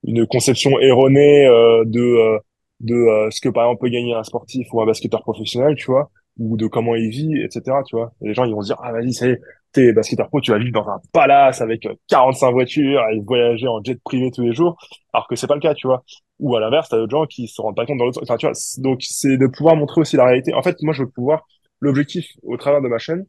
une 0.04 0.26
conception 0.26 0.78
erronée 0.80 1.46
euh, 1.46 1.84
de 1.86 2.00
euh, 2.00 2.38
de 2.80 2.94
euh, 2.94 3.30
ce 3.30 3.40
que 3.40 3.48
par 3.48 3.64
exemple 3.64 3.82
peut 3.82 3.90
gagner 3.90 4.14
un 4.14 4.24
sportif 4.24 4.68
ou 4.72 4.82
un 4.82 4.86
basketteur 4.86 5.22
professionnel, 5.22 5.76
tu 5.76 5.86
vois, 5.86 6.10
ou 6.38 6.56
de 6.56 6.66
comment 6.66 6.94
il 6.96 7.10
vit, 7.10 7.34
etc. 7.42 7.84
Tu 7.84 7.96
vois. 7.96 8.12
Les 8.20 8.34
gens 8.34 8.44
ils 8.44 8.54
vont 8.54 8.62
se 8.62 8.68
dire 8.68 8.78
ah 8.82 8.92
vas-y 8.92 9.12
c'est 9.12 9.40
t'es 9.72 9.92
basketteur 9.92 10.28
pro, 10.28 10.40
tu 10.40 10.50
vas 10.50 10.58
vivre 10.58 10.72
dans 10.72 10.88
un 10.88 11.00
palace 11.12 11.60
avec 11.62 11.86
euh, 11.86 11.94
45 12.08 12.52
voitures 12.52 13.02
et 13.12 13.20
voyager 13.20 13.68
en 13.68 13.82
jet 13.82 13.98
privé 14.04 14.30
tous 14.30 14.42
les 14.42 14.52
jours, 14.54 14.76
alors 15.14 15.26
que 15.28 15.36
c'est 15.36 15.46
pas 15.46 15.54
le 15.54 15.60
cas, 15.60 15.74
tu 15.74 15.86
vois. 15.86 16.04
Ou 16.40 16.56
à 16.56 16.60
l'inverse, 16.60 16.88
t'as 16.88 16.96
d'autres 16.98 17.10
gens 17.12 17.26
qui 17.26 17.48
se 17.48 17.60
rendent 17.62 17.76
pas 17.76 17.86
compte 17.86 17.98
dans 17.98 18.04
l'autre. 18.04 18.20
Enfin, 18.22 18.36
tu 18.36 18.46
vois. 18.46 18.54
Donc 18.78 19.00
c'est 19.02 19.36
de 19.38 19.46
pouvoir 19.46 19.76
montrer 19.76 20.00
aussi 20.00 20.16
la 20.16 20.26
réalité. 20.26 20.52
En 20.54 20.62
fait, 20.62 20.76
moi 20.82 20.92
je 20.92 21.02
veux 21.04 21.10
pouvoir. 21.10 21.46
L'objectif 21.80 22.26
au 22.44 22.56
travers 22.56 22.80
de 22.80 22.86
ma 22.88 22.98
chaîne, 22.98 23.26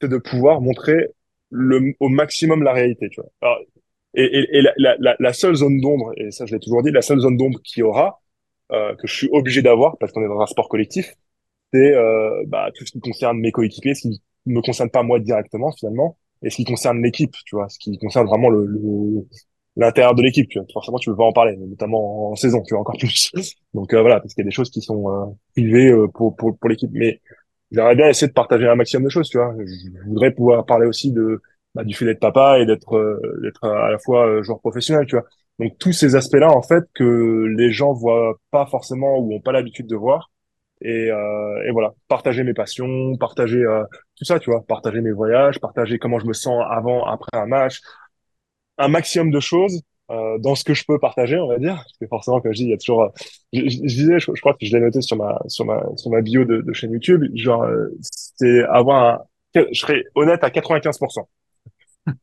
c'est 0.00 0.08
de 0.08 0.18
pouvoir 0.18 0.60
montrer 0.60 1.08
le 1.50 1.94
au 2.00 2.08
maximum 2.08 2.62
la 2.62 2.72
réalité, 2.72 3.08
tu 3.10 3.20
vois. 3.20 3.30
Alors, 3.42 3.58
et, 4.14 4.24
et, 4.24 4.58
et 4.58 4.62
la, 4.62 4.96
la, 4.98 5.16
la 5.18 5.32
seule 5.32 5.54
zone 5.54 5.80
d'ombre, 5.80 6.12
et 6.16 6.30
ça 6.30 6.46
je 6.46 6.54
l'ai 6.54 6.60
toujours 6.60 6.82
dit, 6.82 6.90
la 6.90 7.02
seule 7.02 7.20
zone 7.20 7.36
d'ombre 7.36 7.60
qu'il 7.62 7.80
y 7.80 7.82
aura, 7.84 8.20
euh, 8.72 8.94
que 8.96 9.06
je 9.06 9.14
suis 9.14 9.28
obligé 9.32 9.62
d'avoir, 9.62 9.98
parce 9.98 10.12
qu'on 10.12 10.22
est 10.24 10.28
dans 10.28 10.40
un 10.40 10.46
sport 10.46 10.68
collectif, 10.68 11.14
c'est 11.72 11.94
euh, 11.94 12.44
bah, 12.46 12.70
tout 12.74 12.84
ce 12.86 12.92
qui 12.92 13.00
concerne 13.00 13.38
mes 13.40 13.52
coéquipiers, 13.52 13.94
ce 13.94 14.02
qui 14.02 14.22
ne 14.46 14.54
me 14.54 14.62
concerne 14.62 14.90
pas 14.90 15.02
moi 15.02 15.20
directement 15.20 15.72
finalement, 15.72 16.18
et 16.42 16.50
ce 16.50 16.56
qui 16.56 16.64
concerne 16.64 17.02
l'équipe, 17.02 17.34
tu 17.46 17.56
vois, 17.56 17.68
ce 17.68 17.78
qui 17.78 17.98
concerne 17.98 18.26
vraiment 18.26 18.48
le, 18.50 18.66
le- 18.66 19.26
l'intérieur 19.76 20.14
de 20.14 20.22
l'équipe. 20.22 20.50
Forcément, 20.72 20.98
tu 20.98 21.10
peux 21.10 21.16
pas 21.16 21.24
en 21.24 21.32
parler, 21.32 21.56
notamment 21.56 22.32
en 22.32 22.34
saison, 22.36 22.62
tu 22.62 22.74
vois, 22.74 22.80
encore 22.80 22.96
plus. 22.98 23.30
Donc 23.74 23.94
euh, 23.94 24.00
voilà, 24.00 24.20
parce 24.20 24.34
qu'il 24.34 24.42
y 24.42 24.46
a 24.46 24.48
des 24.50 24.54
choses 24.54 24.70
qui 24.70 24.82
sont 24.82 25.08
euh, 25.10 25.26
privées 25.54 25.90
euh, 25.92 26.08
pour, 26.08 26.36
pour, 26.36 26.56
pour 26.58 26.68
l'équipe. 26.70 26.90
Mais 26.92 27.20
j'aimerais 27.70 27.96
bien 27.96 28.08
essayer 28.08 28.28
de 28.28 28.32
partager 28.32 28.68
un 28.68 28.74
maximum 28.74 29.04
de 29.04 29.08
choses, 29.10 29.28
tu 29.28 29.38
vois. 29.38 29.54
Je 29.58 30.08
voudrais 30.08 30.32
pouvoir 30.32 30.66
parler 30.66 30.86
aussi 30.86 31.12
de 31.12 31.40
bah, 31.74 31.84
du 31.84 31.94
fait 31.94 32.04
d'être 32.04 32.20
papa 32.20 32.58
et 32.58 32.66
d'être 32.66 32.96
euh, 32.96 33.20
d'être 33.42 33.64
à 33.64 33.90
la 33.90 33.98
fois 33.98 34.26
euh, 34.26 34.42
joueur 34.42 34.60
professionnel, 34.60 35.06
tu 35.06 35.16
vois. 35.16 35.24
Donc 35.58 35.78
tous 35.78 35.92
ces 35.92 36.16
aspects-là, 36.16 36.50
en 36.50 36.62
fait, 36.62 36.84
que 36.94 37.44
les 37.56 37.70
gens 37.72 37.92
voient 37.92 38.34
pas 38.50 38.66
forcément 38.66 39.18
ou 39.18 39.34
ont 39.34 39.40
pas 39.40 39.52
l'habitude 39.52 39.86
de 39.86 39.96
voir. 39.96 40.30
Et, 40.82 41.10
euh, 41.10 41.62
et 41.66 41.72
voilà, 41.72 41.92
partager 42.08 42.42
mes 42.44 42.54
passions, 42.54 43.16
partager 43.18 43.58
euh, 43.62 43.84
tout 44.16 44.24
ça, 44.24 44.38
tu 44.40 44.50
vois, 44.50 44.62
partager 44.66 45.00
mes 45.02 45.12
voyages, 45.12 45.60
partager 45.60 45.98
comment 45.98 46.18
je 46.18 46.26
me 46.26 46.32
sens 46.32 46.64
avant, 46.70 47.04
après 47.06 47.38
un 47.38 47.46
match, 47.46 47.80
un 48.78 48.88
maximum 48.88 49.30
de 49.30 49.40
choses 49.40 49.82
euh, 50.10 50.38
dans 50.38 50.54
ce 50.54 50.64
que 50.64 50.74
je 50.74 50.84
peux 50.86 50.98
partager, 50.98 51.38
on 51.38 51.46
va 51.48 51.58
dire. 51.58 51.76
Parce 51.76 51.96
que 52.00 52.06
forcément, 52.06 52.40
comme 52.40 52.52
je 52.52 52.58
dis, 52.58 52.64
il 52.64 52.70
y 52.70 52.74
a 52.74 52.78
toujours. 52.78 53.02
euh, 53.02 53.08
je, 53.52 53.60
disais, 53.60 54.18
je, 54.18 54.32
crois 54.40 54.54
que 54.54 54.66
je 54.66 54.72
l'ai 54.76 54.80
noté 54.80 55.00
sur 55.02 55.16
ma 55.16 55.38
sur 55.48 55.64
ma 55.64 55.82
sur 55.96 56.10
ma 56.10 56.20
bio 56.20 56.44
de, 56.44 56.60
de 56.62 56.72
chaîne 56.72 56.92
YouTube. 56.92 57.24
Genre, 57.34 57.62
euh, 57.62 57.88
c'est 58.00 58.62
avoir 58.64 59.04
un. 59.54 59.62
Je 59.72 59.78
serais 59.80 60.04
honnête 60.14 60.42
à 60.44 60.50
95%. 60.50 61.28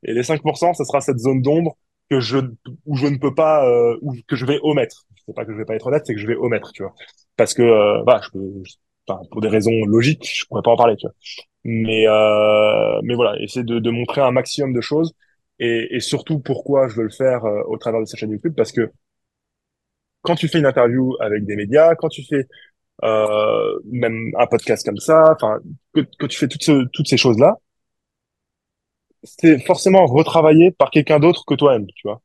Et 0.04 0.13
les 0.13 0.23
5%, 0.23 0.73
ce 0.73 0.84
sera 0.84 1.02
cette 1.02 1.19
zone 1.19 1.41
d'ombre 1.41 1.78
que 2.10 2.19
je 2.19 2.38
où 2.86 2.95
je 2.95 3.08
ne 3.08 3.17
peux 3.17 3.36
pas 3.36 3.67
euh, 3.67 3.97
ou 4.02 4.15
que 4.28 4.36
je 4.36 4.45
vais 4.45 4.60
omettre. 4.63 5.06
C'est 5.26 5.36
pas 5.36 5.45
que 5.45 5.54
je 5.54 5.58
vais 5.58 5.65
pas 5.65 5.76
être 5.76 5.88
honnête, 5.88 6.04
c'est 6.06 6.13
que 6.13 6.19
je 6.21 6.28
vais 6.28 6.36
omettre, 6.38 6.71
tu 6.73 6.84
vois. 6.84 6.93
Parce 7.36 7.54
que 7.54 8.04
bah, 8.06 8.21
je 8.23 8.30
peux, 8.32 8.63
enfin, 9.08 9.21
pour 9.32 9.41
des 9.41 9.50
raisons 9.50 9.86
logiques, 9.86 10.30
je 10.34 10.45
pourrais 10.47 10.62
pas 10.62 10.71
en 10.71 10.78
parler, 10.78 10.95
tu 10.97 11.06
vois. 11.08 11.13
Mais 11.65 12.06
mais 13.04 13.15
voilà, 13.15 13.39
essayer 13.41 13.63
de, 13.65 13.80
de 13.80 13.89
montrer 13.91 14.21
un 14.21 14.32
maximum 14.32 14.73
de 14.73 14.82
choses 14.82 15.13
et, 15.60 15.96
et 15.96 16.00
surtout 16.00 16.39
pourquoi 16.39 16.88
je 16.88 16.96
veux 16.96 17.04
le 17.04 17.10
faire 17.10 17.46
euh, 17.46 17.62
au 17.67 17.78
travers 17.78 18.02
de 18.02 18.06
cette 18.06 18.20
chaîne 18.20 18.32
YouTube? 18.32 18.54
Parce 18.56 18.72
que 18.72 18.91
quand 20.22 20.36
tu 20.36 20.48
fais 20.48 20.60
une 20.60 20.65
interview 20.65 21.15
avec 21.20 21.46
des 21.46 21.56
médias, 21.56 21.96
quand 21.96 22.10
tu 22.10 22.24
fais 22.24 22.48
euh, 23.04 23.80
même 23.91 24.32
un 24.38 24.48
podcast 24.48 24.86
comme 24.86 24.98
ça, 25.00 25.34
enfin 25.36 25.60
que, 25.93 26.02
que 26.20 26.28
tu 26.28 26.38
fais 26.39 26.48
toutes 26.48 26.63
ce- 26.63 26.88
toutes 26.93 27.08
ces 27.10 27.17
choses-là, 27.17 27.58
c'est 29.24 29.60
forcément 29.65 30.06
retravaillé 30.06 30.72
par 30.72 30.89
quelqu'un 30.91 31.20
d'autre 31.20 31.43
que 31.46 31.56
toi-même, 31.56 31.88
tu 31.96 32.08
vois. 32.08 32.22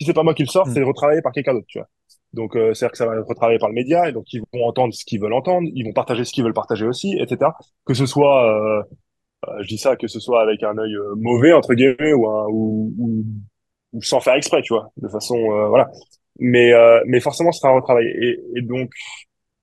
Si 0.00 0.06
c'est 0.06 0.14
pas 0.14 0.22
moi 0.22 0.34
qui 0.34 0.42
le 0.44 0.48
sors, 0.48 0.68
Mm. 0.68 0.72
c'est 0.74 0.82
retravaillé 0.82 1.22
par 1.22 1.32
quelqu'un 1.32 1.54
d'autre, 1.54 1.66
tu 1.68 1.78
vois. 1.80 1.88
Donc 2.34 2.56
euh, 2.56 2.74
c'est-à-dire 2.74 2.92
que 2.92 2.98
ça 2.98 3.06
va 3.06 3.16
être 3.16 3.26
retravaillé 3.28 3.58
par 3.58 3.68
le 3.70 3.74
média 3.76 4.08
et 4.08 4.12
donc 4.12 4.32
ils 4.32 4.42
vont 4.52 4.64
entendre 4.66 4.94
ce 4.94 5.04
qu'ils 5.04 5.20
veulent 5.20 5.34
entendre, 5.34 5.68
ils 5.74 5.84
vont 5.84 5.92
partager 5.92 6.24
ce 6.24 6.32
qu'ils 6.32 6.44
veulent 6.44 6.54
partager 6.54 6.86
aussi, 6.86 7.16
etc. 7.18 7.58
Que 7.86 7.94
ce 7.94 8.06
soit 8.06 8.84
je 9.62 9.66
dis 9.68 9.78
ça 9.78 9.96
que 9.96 10.06
ce 10.08 10.20
soit 10.20 10.42
avec 10.42 10.62
un 10.62 10.76
œil 10.78 10.94
euh, 10.96 11.14
mauvais 11.16 11.52
entre 11.52 11.74
guillemets 11.74 12.12
ou, 12.12 12.28
un, 12.28 12.46
ou, 12.48 12.94
ou 12.98 13.24
ou 13.92 14.02
sans 14.02 14.20
faire 14.20 14.34
exprès, 14.34 14.62
tu 14.62 14.72
vois, 14.74 14.90
de 14.98 15.08
façon 15.08 15.36
euh, 15.36 15.68
voilà. 15.68 15.90
Mais 16.38 16.72
euh, 16.72 17.00
mais 17.06 17.20
forcément, 17.20 17.52
ce 17.52 17.60
sera 17.60 17.72
retravaillé. 17.74 18.10
Et, 18.22 18.40
et 18.58 18.62
donc 18.62 18.90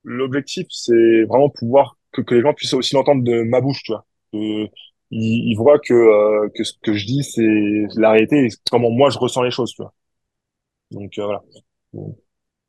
l'objectif, 0.04 0.68
c'est 0.72 1.24
vraiment 1.26 1.50
pouvoir 1.50 1.98
que, 2.14 2.22
que 2.22 2.36
les 2.36 2.42
gens 2.42 2.54
puissent 2.54 2.74
aussi 2.74 2.96
l'entendre 2.96 3.24
de 3.24 3.44
ma 3.44 3.62
bouche, 3.62 3.84
tu 3.84 3.92
vois. 3.94 4.06
Que, 4.34 4.38
ils, 5.12 5.52
ils 5.52 5.56
voient 5.58 5.80
que 5.80 5.94
euh, 5.94 6.50
que 6.56 6.64
ce 6.64 6.74
que 6.84 6.94
je 6.94 7.06
dis, 7.06 7.24
c'est 7.24 8.00
la 8.00 8.12
réalité, 8.12 8.50
comment 8.72 8.92
moi 8.92 9.10
je 9.12 9.20
ressens 9.20 9.44
les 9.44 9.52
choses, 9.52 9.72
tu 9.74 9.82
vois. 9.84 9.94
Donc 10.92 11.18
euh, 11.20 11.26
voilà. 11.26 11.44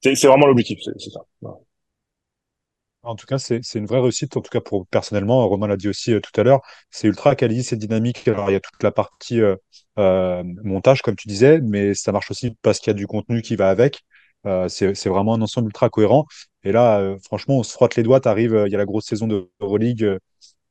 C'est 0.03 0.27
vraiment 0.27 0.47
l'objectif, 0.47 0.79
c'est 0.83 1.11
ça. 1.11 1.21
En 3.03 3.15
tout 3.15 3.27
cas, 3.27 3.39
c'est 3.39 3.61
c'est 3.63 3.79
une 3.79 3.87
vraie 3.87 4.01
réussite. 4.01 4.37
En 4.37 4.41
tout 4.41 4.51
cas, 4.51 4.61
pour 4.61 4.87
personnellement, 4.89 5.47
Romain 5.49 5.69
l'a 5.69 5.77
dit 5.77 5.89
aussi 5.89 6.13
euh, 6.13 6.21
tout 6.21 6.39
à 6.41 6.45
l'heure, 6.45 6.61
c'est 6.91 7.07
ultra 7.09 7.37
quali, 7.37 7.63
c'est 7.63 7.77
dynamique. 7.77 8.27
Alors, 8.29 8.51
il 8.51 8.55
y 8.55 8.57
a 8.57 8.61
toute 8.61 8.83
la 8.83 8.91
partie 8.93 9.41
euh, 9.41 9.57
euh, 9.99 10.43
montage, 10.65 11.03
comme 11.03 11.17
tu 11.17 11.29
disais, 11.29 11.61
mais 11.61 11.95
ça 11.95 12.13
marche 12.13 12.31
aussi 12.31 12.53
parce 12.63 12.79
qu'il 12.81 12.91
y 12.91 12.93
a 12.93 12.95
du 12.95 13.07
contenu 13.07 13.41
qui 13.43 13.57
va 13.57 13.71
avec. 13.71 14.01
Euh, 14.47 14.69
c'est 14.69 14.95
c'est 14.95 15.09
vraiment 15.09 15.35
un 15.35 15.43
ensemble 15.43 15.69
ultra 15.69 15.89
cohérent. 15.91 16.27
Et 16.65 16.73
là, 16.73 16.99
euh, 17.01 17.17
franchement, 17.25 17.59
on 17.59 17.63
se 17.63 17.73
frotte 17.73 17.97
les 17.97 18.03
doigts. 18.03 18.21
T'arrives, 18.21 18.63
il 18.67 18.73
y 18.73 18.75
a 18.75 18.79
la 18.79 18.85
grosse 18.85 19.07
saison 19.07 19.27
de 19.29 19.51
Euroleague 19.61 20.19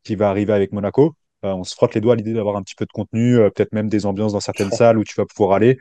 qui 0.03 0.15
va 0.15 0.29
arriver 0.29 0.53
avec 0.53 0.71
Monaco. 0.73 1.15
on 1.43 1.63
se 1.63 1.75
frotte 1.75 1.95
les 1.95 2.01
doigts 2.01 2.13
à 2.13 2.15
l'idée 2.17 2.33
d'avoir 2.33 2.55
un 2.57 2.63
petit 2.63 2.75
peu 2.75 2.85
de 2.85 2.91
contenu, 2.91 3.37
peut-être 3.55 3.73
même 3.73 3.89
des 3.89 4.05
ambiances 4.05 4.33
dans 4.33 4.39
certaines 4.41 4.71
salles 4.71 4.97
où 4.97 5.03
tu 5.03 5.15
vas 5.17 5.25
pouvoir 5.25 5.53
aller. 5.53 5.79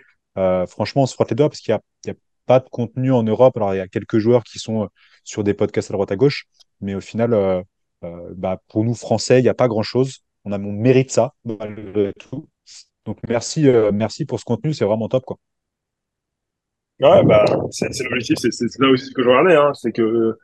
franchement, 0.68 1.02
on 1.04 1.06
se 1.06 1.14
frotte 1.14 1.30
les 1.30 1.37
doigts 1.37 1.48
parce 1.50 1.61
qu'il 1.61 1.74
n'y 2.06 2.11
a, 2.11 2.14
a, 2.14 2.16
pas 2.46 2.61
de 2.61 2.68
contenu 2.68 3.12
en 3.12 3.22
Europe. 3.22 3.56
Alors, 3.56 3.74
il 3.74 3.78
y 3.78 3.80
a 3.80 3.88
quelques 3.88 4.18
joueurs 4.18 4.44
qui 4.44 4.59
sont 4.59 4.88
sur 5.24 5.44
des 5.44 5.54
podcasts 5.54 5.90
à 5.90 5.94
droite 5.94 6.12
à 6.12 6.16
gauche, 6.16 6.46
mais 6.80 6.94
au 6.94 7.00
final, 7.00 7.64
bah, 8.02 8.61
pour 8.68 8.85
nous, 8.85 8.94
Français, 8.94 9.40
il 9.40 9.42
n'y 9.42 9.48
a 9.48 9.54
pas 9.54 9.68
grand-chose. 9.68 10.22
On, 10.44 10.52
a, 10.52 10.59
on 10.59 10.72
mérite 10.72 11.11
ça, 11.11 11.35
malgré 11.44 12.12
tout. 12.18 12.48
Donc 13.06 13.18
merci, 13.28 13.68
euh, 13.68 13.92
merci 13.92 14.24
pour 14.26 14.40
ce 14.40 14.44
contenu, 14.44 14.74
c'est 14.74 14.85
vraiment 14.85 15.09
top 15.09 15.24
quoi. 15.24 15.38
Ouais, 16.98 17.22
bah 17.24 17.44
c'est 17.70 17.88
l'objectif, 18.02 18.38
c'est 18.50 18.78
là 18.80 18.88
aussi 18.88 19.06
ce 19.06 19.12
que 19.12 19.22
je 19.22 19.28
regardais, 19.28 19.54
hein, 19.54 19.72
c'est 19.74 19.92
que 19.92 20.02
euh, 20.02 20.38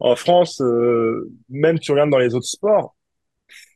en 0.00 0.16
France, 0.16 0.60
euh, 0.60 1.30
même 1.48 1.78
tu 1.78 1.92
regardes 1.92 2.10
dans 2.10 2.18
les 2.18 2.34
autres 2.34 2.46
sports, 2.46 2.96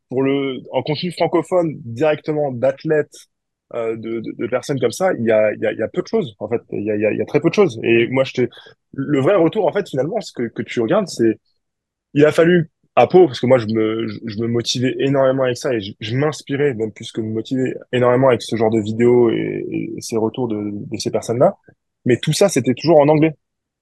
pour 0.09 0.23
le 0.23 0.59
en 0.73 0.83
contenu 0.83 1.12
francophone 1.12 1.75
directement 1.85 2.51
d'athlètes, 2.51 3.29
de, 3.73 4.21
de, 4.21 4.33
de, 4.37 4.47
personnes 4.47 4.79
comme 4.81 4.91
ça, 4.91 5.13
il 5.15 5.25
y 5.25 5.31
a, 5.33 5.53
il 5.55 5.61
y, 5.61 5.67
a, 5.67 5.73
y 5.73 5.83
a 5.83 5.89
peu 5.89 6.03
de 6.03 6.07
choses 6.07 6.35
en 6.39 6.49
fait, 6.49 6.61
il 6.73 6.85
y 6.85 6.91
a, 6.91 6.97
il 6.97 7.17
y 7.17 7.23
a 7.23 7.25
très 7.25 7.41
peu 7.41 7.49
de 7.49 7.55
choses. 7.55 7.81
Et 7.83 8.07
moi, 8.09 8.25
je 8.25 8.43
le 8.95 9.21
vrai 9.21 9.35
retour 9.37 9.67
en 9.67 9.73
fait 9.73 9.89
finalement, 9.89 10.21
ce 10.21 10.33
que, 10.33 10.49
que 10.49 10.63
tu 10.63 10.81
regardes, 10.81 11.09
c'est 11.09 11.39
il 12.15 12.25
a 12.25 12.33
fallu 12.33 12.71
à 12.95 13.07
Pau, 13.07 13.27
parce 13.27 13.41
que 13.41 13.47
moi, 13.47 13.59
je 13.59 13.67
me, 13.67 14.07
je, 14.27 14.41
me 14.41 14.47
motivais 14.47 14.95
énormément 14.99 15.45
avec 15.45 15.57
ça 15.57 15.73
et 15.75 15.81
je, 15.81 16.17
m'inspirais, 16.17 16.75
même 16.75 16.93
plus 16.93 17.11
que 17.11 17.21
me 17.21 17.33
motiver, 17.33 17.75
énormément 17.93 18.29
avec 18.29 18.43
ce 18.43 18.55
genre 18.57 18.71
de 18.71 18.81
vidéos 18.81 19.31
et, 19.31 19.95
ces 20.01 20.17
retours 20.17 20.49
de, 20.49 20.71
de 20.73 20.97
ces 20.99 21.11
personnes-là. 21.11 21.57
Mais 22.05 22.19
tout 22.19 22.33
ça, 22.33 22.49
c'était 22.49 22.75
toujours 22.75 23.01
en 23.01 23.09
anglais. 23.09 23.35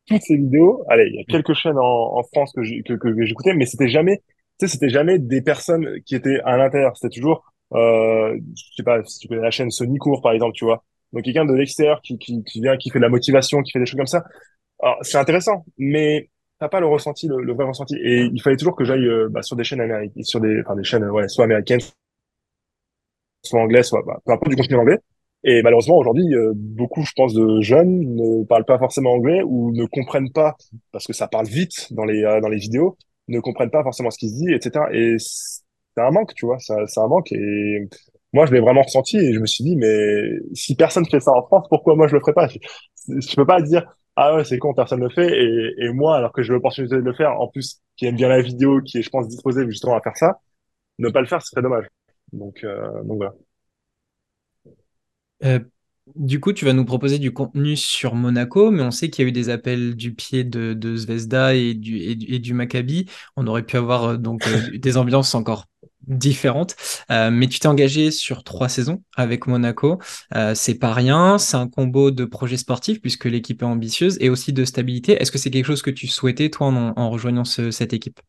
Toutes 0.07 0.23
ces 0.23 0.37
vidéos, 0.37 0.85
allez, 0.89 1.07
il 1.09 1.17
y 1.17 1.21
a 1.21 1.25
quelques 1.25 1.55
chaînes 1.55 1.79
en, 1.79 2.19
en 2.19 2.23
France 2.23 2.53
que, 2.55 2.83
que, 2.83 2.95
que 2.95 3.25
j'écoutais, 3.27 3.55
mais 3.55 3.67
c'était 3.67 3.89
jamais, 3.89 4.19
tu 4.59 4.67
sais, 4.67 4.69
c'était 4.69 4.89
jamais 4.91 5.19
des 5.19 5.43
personnes 5.43 6.01
qui 6.07 6.15
étaient 6.15 6.41
à 6.45 6.57
l'intérieur. 6.57 6.97
C'était 6.97 7.15
toujours, 7.15 7.50
euh, 7.75 8.39
je 8.57 8.63
sais 8.77 8.83
pas, 8.83 9.03
si 9.05 9.19
tu 9.21 9.29
connais 9.29 9.43
la 9.43 9.51
chaîne 9.51 9.71
Sony 9.71 9.99
Court, 9.99 10.23
par 10.23 10.33
exemple, 10.33 10.55
tu 10.55 10.65
vois. 10.65 10.85
Donc, 11.13 11.25
quelqu'un 11.25 11.45
de 11.45 11.55
l'extérieur 11.55 12.01
qui, 12.03 12.19
qui, 12.19 12.43
qui 12.45 12.61
vient, 12.61 12.77
qui 12.77 12.91
fait 12.91 12.99
de 12.99 13.05
la 13.05 13.09
motivation, 13.09 13.63
qui 13.63 13.73
fait 13.73 13.81
des 13.81 13.87
choses 13.87 13.99
comme 13.99 14.07
ça. 14.07 14.25
C'est 15.03 15.19
intéressant, 15.19 15.65
mais 15.79 16.31
t'as 16.61 16.69
pas 16.69 16.81
le 16.81 16.87
ressenti, 16.87 17.27
le, 17.27 17.53
vrai 17.55 17.65
ressenti. 17.65 17.97
Et 17.97 18.29
il 18.33 18.41
fallait 18.41 18.57
toujours 18.57 18.77
que 18.77 18.85
j'aille 18.85 19.07
euh, 19.07 19.29
bah, 19.31 19.43
sur 19.43 19.57
des 19.57 19.65
chaînes 19.65 19.81
américaines, 19.81 20.23
sur 20.23 20.41
des, 20.41 20.61
enfin 20.61 20.77
des 20.77 20.85
chaînes, 20.85 21.05
ouais, 21.11 21.27
soit 21.29 21.45
américaines, 21.45 21.81
soit 23.43 23.61
anglaises, 23.61 23.87
soit 23.87 24.03
bah, 24.07 24.21
peu 24.25 24.33
importe 24.33 24.51
du 24.51 24.57
contenu 24.57 24.77
anglais. 24.77 24.99
Et 25.43 25.63
malheureusement 25.63 25.97
aujourd'hui, 25.97 26.35
euh, 26.35 26.53
beaucoup, 26.55 27.03
je 27.03 27.13
pense, 27.17 27.33
de 27.33 27.63
jeunes 27.63 28.15
ne 28.15 28.45
parlent 28.45 28.67
pas 28.67 28.79
forcément 28.79 29.13
anglais 29.13 29.43
ou 29.43 29.73
ne 29.73 29.87
comprennent 29.87 30.31
pas 30.31 30.55
parce 30.93 31.07
que 31.07 31.15
ça 31.15 31.29
parle 31.29 31.47
vite 31.47 31.93
dans 31.93 32.05
les 32.05 32.23
euh, 32.25 32.41
dans 32.41 32.49
les 32.49 32.59
vidéos, 32.59 32.99
ne 33.29 33.41
comprennent 33.41 33.71
pas 33.71 33.83
forcément 33.83 34.11
ce 34.11 34.19
qui 34.19 34.29
se 34.29 34.35
dit, 34.35 34.53
etc. 34.53 34.85
Et 34.93 35.17
c'est 36.01 36.07
un 36.07 36.11
manque, 36.11 36.35
tu 36.35 36.47
vois, 36.47 36.59
c'est 36.59 37.01
un 37.01 37.09
manque. 37.09 37.33
Et 37.33 37.89
moi, 38.33 38.47
je 38.47 38.53
l'ai 38.53 38.61
vraiment 38.61 38.83
ressenti 38.83 39.19
et 39.19 39.33
je 39.35 39.41
me 39.41 39.47
suis 39.47 39.65
dit, 39.65 39.77
mais 39.77 40.39
si 40.55 40.75
personne 40.77 41.07
fait 41.07 41.21
ça 41.21 41.33
en 41.33 41.43
France, 41.47 41.67
pourquoi 41.69 41.97
moi 41.97 42.07
je 42.09 42.15
le 42.15 42.21
ferais 42.21 42.33
pas? 42.33 42.49
Je, 43.09 43.37
peux 43.37 43.47
pas 43.47 43.61
dire 43.63 43.85
ah 44.17 44.37
ouais, 44.37 44.45
c'est 44.45 44.59
con, 44.59 44.75
personne 44.75 45.01
ne 45.01 45.09
le 45.09 45.11
fait. 45.11 45.29
Et, 45.33 45.85
et 45.85 45.93
moi, 45.93 46.17
alors 46.17 46.33
que 46.33 46.43
j'ai 46.43 46.53
l'opportunité 46.53 46.97
de 46.97 47.01
le 47.01 47.15
faire, 47.15 47.41
en 47.41 47.49
plus, 47.49 47.81
qui 47.97 48.07
aime 48.07 48.17
bien 48.17 48.29
la 48.29 48.43
vidéo, 48.43 48.81
qui 48.83 48.99
est, 48.99 49.03
je 49.03 49.11
pense, 49.11 49.29
disposé 49.29 49.65
justement 49.67 49.97
à 49.97 50.01
faire 50.03 50.17
ça, 50.17 50.41
ne 50.99 51.09
pas 51.11 51.21
le 51.21 51.27
faire, 51.27 51.43
ce 51.43 51.49
serait 51.51 51.63
dommage. 51.63 51.87
Donc, 52.33 52.65
euh, 52.65 53.03
donc 53.05 53.19
voilà. 53.19 53.35
Euh, 55.45 55.61
du 56.17 56.41
coup, 56.41 56.53
tu 56.53 56.65
vas 56.65 56.73
nous 56.73 56.85
proposer 56.85 57.19
du 57.19 57.33
contenu 57.33 57.77
sur 57.77 58.15
Monaco, 58.15 58.71
mais 58.71 58.83
on 58.83 58.91
sait 58.91 59.11
qu'il 59.11 59.25
y 59.25 59.27
a 59.27 59.29
eu 59.29 59.33
des 59.33 59.49
appels 59.49 59.95
du 59.95 60.15
pied 60.15 60.45
de, 60.45 60.97
Zvezda 60.97 61.55
et 61.55 61.75
du, 61.75 61.99
et 61.99 62.53
Maccabi. 62.53 63.07
On 63.37 63.47
aurait 63.47 63.63
pu 63.65 63.77
avoir 63.77 64.05
euh, 64.05 64.17
donc 64.17 64.47
euh, 64.47 64.79
des 64.79 64.97
ambiances 64.97 65.35
encore 65.35 65.67
différentes. 66.07 66.77
Euh, 67.11 67.31
mais 67.31 67.47
tu 67.47 67.61
t'es 67.61 67.69
engagé 67.69 68.11
sur 68.11 68.43
trois 68.45 68.69
saisons 68.69 69.03
avec 69.17 69.47
Monaco. 69.47 69.99
C'est 70.55 70.79
pas 70.79 70.93
rien. 70.93 71.39
C'est 71.39 71.57
un 71.57 71.69
combo 71.69 72.11
de 72.11 72.25
projets 72.25 72.57
sportifs 72.57 73.01
puisque 73.01 73.27
l'équipe 73.27 73.63
est 73.63 73.67
ambitieuse 73.67 74.17
et 74.21 74.31
aussi 74.31 74.53
de 74.53 74.65
stabilité. 74.65 75.13
Est-ce 75.21 75.31
que 75.31 75.39
c'est 75.39 75.51
quelque 75.51 75.67
chose 75.67 75.83
que 75.83 75.91
tu 75.91 76.07
souhaitais 76.09 76.51
toi 76.51 76.69
en, 76.69 77.11
rejoignant 77.11 77.45
ce, 77.45 77.71
cette 77.71 77.93
équipe? 77.93 78.21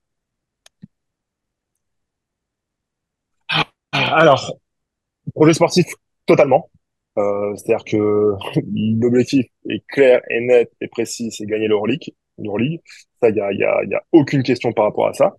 Alors, 3.91 4.53
projet 5.34 5.53
sportif 5.53 5.86
totalement. 6.25 6.69
Euh, 7.17 7.56
C'est-à-dire 7.56 7.86
que 7.86 7.97
l'objectif 9.02 9.45
est 9.69 9.86
clair 9.88 10.21
et 10.30 10.41
net 10.41 10.71
et 10.82 10.88
précis, 10.88 11.32
c'est 11.32 11.45
gagner 11.45 11.67
l'Euroleague. 11.67 12.13
L'Euroleague, 12.38 12.82
ça, 13.21 13.30
il 13.30 13.36
y 13.36 13.41
a, 13.41 13.52
y, 13.54 13.63
a, 13.63 13.84
y 13.86 13.93
a 13.95 14.02
aucune 14.12 14.43
question 14.43 14.71
par 14.74 14.86
rapport 14.86 15.08
à 15.08 15.13
ça. 15.13 15.36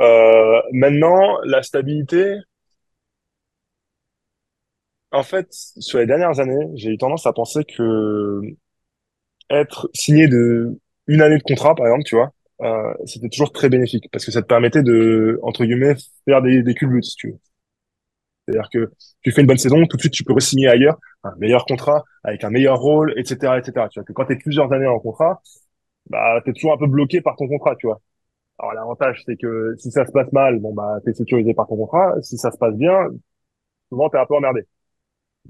Euh, 0.00 0.62
maintenant, 0.72 1.38
la 1.44 1.62
stabilité, 1.62 2.36
en 5.12 5.22
fait, 5.22 5.46
sur 5.52 5.98
les 5.98 6.06
dernières 6.06 6.40
années, 6.40 6.66
j'ai 6.74 6.90
eu 6.90 6.98
tendance 6.98 7.26
à 7.26 7.32
penser 7.32 7.64
que 7.64 8.40
être 9.50 9.88
signé 9.94 10.28
de 10.28 10.78
une 11.06 11.22
année 11.22 11.38
de 11.38 11.42
contrat, 11.42 11.74
par 11.74 11.86
exemple, 11.86 12.04
tu 12.04 12.14
vois, 12.16 12.30
euh, 12.62 12.92
c'était 13.06 13.28
toujours 13.28 13.52
très 13.52 13.68
bénéfique 13.68 14.08
parce 14.12 14.24
que 14.24 14.30
ça 14.32 14.42
te 14.42 14.46
permettait 14.46 14.82
de, 14.82 15.38
entre 15.42 15.64
guillemets, 15.64 15.96
faire 16.26 16.42
des, 16.42 16.62
des 16.62 16.74
culbutes, 16.74 17.04
si 17.04 17.16
tu 17.16 17.28
veux. 17.32 17.38
C'est-à-dire 18.46 18.68
que 18.72 18.90
tu 19.22 19.32
fais 19.32 19.42
une 19.42 19.46
bonne 19.46 19.58
saison, 19.58 19.84
tout 19.86 19.96
de 19.96 20.02
suite 20.02 20.12
tu 20.12 20.24
peux 20.24 20.32
re-signer 20.32 20.68
ailleurs, 20.68 20.98
un 21.24 21.34
meilleur 21.36 21.64
contrat, 21.66 22.04
avec 22.24 22.44
un 22.44 22.50
meilleur 22.50 22.78
rôle, 22.78 23.12
etc., 23.16 23.58
etc. 23.58 23.88
Tu 23.90 24.00
vois 24.00 24.04
que 24.04 24.12
quand 24.12 24.26
tu 24.26 24.32
es 24.34 24.36
plusieurs 24.36 24.72
années 24.72 24.86
en 24.86 24.98
contrat, 24.98 25.42
bah 26.10 26.40
t'es 26.44 26.52
toujours 26.52 26.72
un 26.74 26.78
peu 26.78 26.86
bloqué 26.86 27.20
par 27.20 27.36
ton 27.36 27.48
contrat, 27.48 27.76
tu 27.76 27.86
vois. 27.86 28.00
Alors 28.58 28.74
l'avantage 28.74 29.22
c'est 29.26 29.36
que 29.36 29.74
si 29.78 29.90
ça 29.90 30.06
se 30.06 30.12
passe 30.12 30.32
mal, 30.32 30.60
bon 30.60 30.74
bah 30.74 30.98
t'es 31.04 31.14
sécurisé 31.14 31.54
par 31.54 31.66
ton 31.68 31.76
contrat. 31.76 32.14
Si 32.22 32.38
ça 32.38 32.50
se 32.50 32.58
passe 32.58 32.74
bien, 32.76 33.08
souvent 33.90 34.08
t'es 34.10 34.18
un 34.18 34.26
peu 34.26 34.36
emmerdé. 34.36 34.62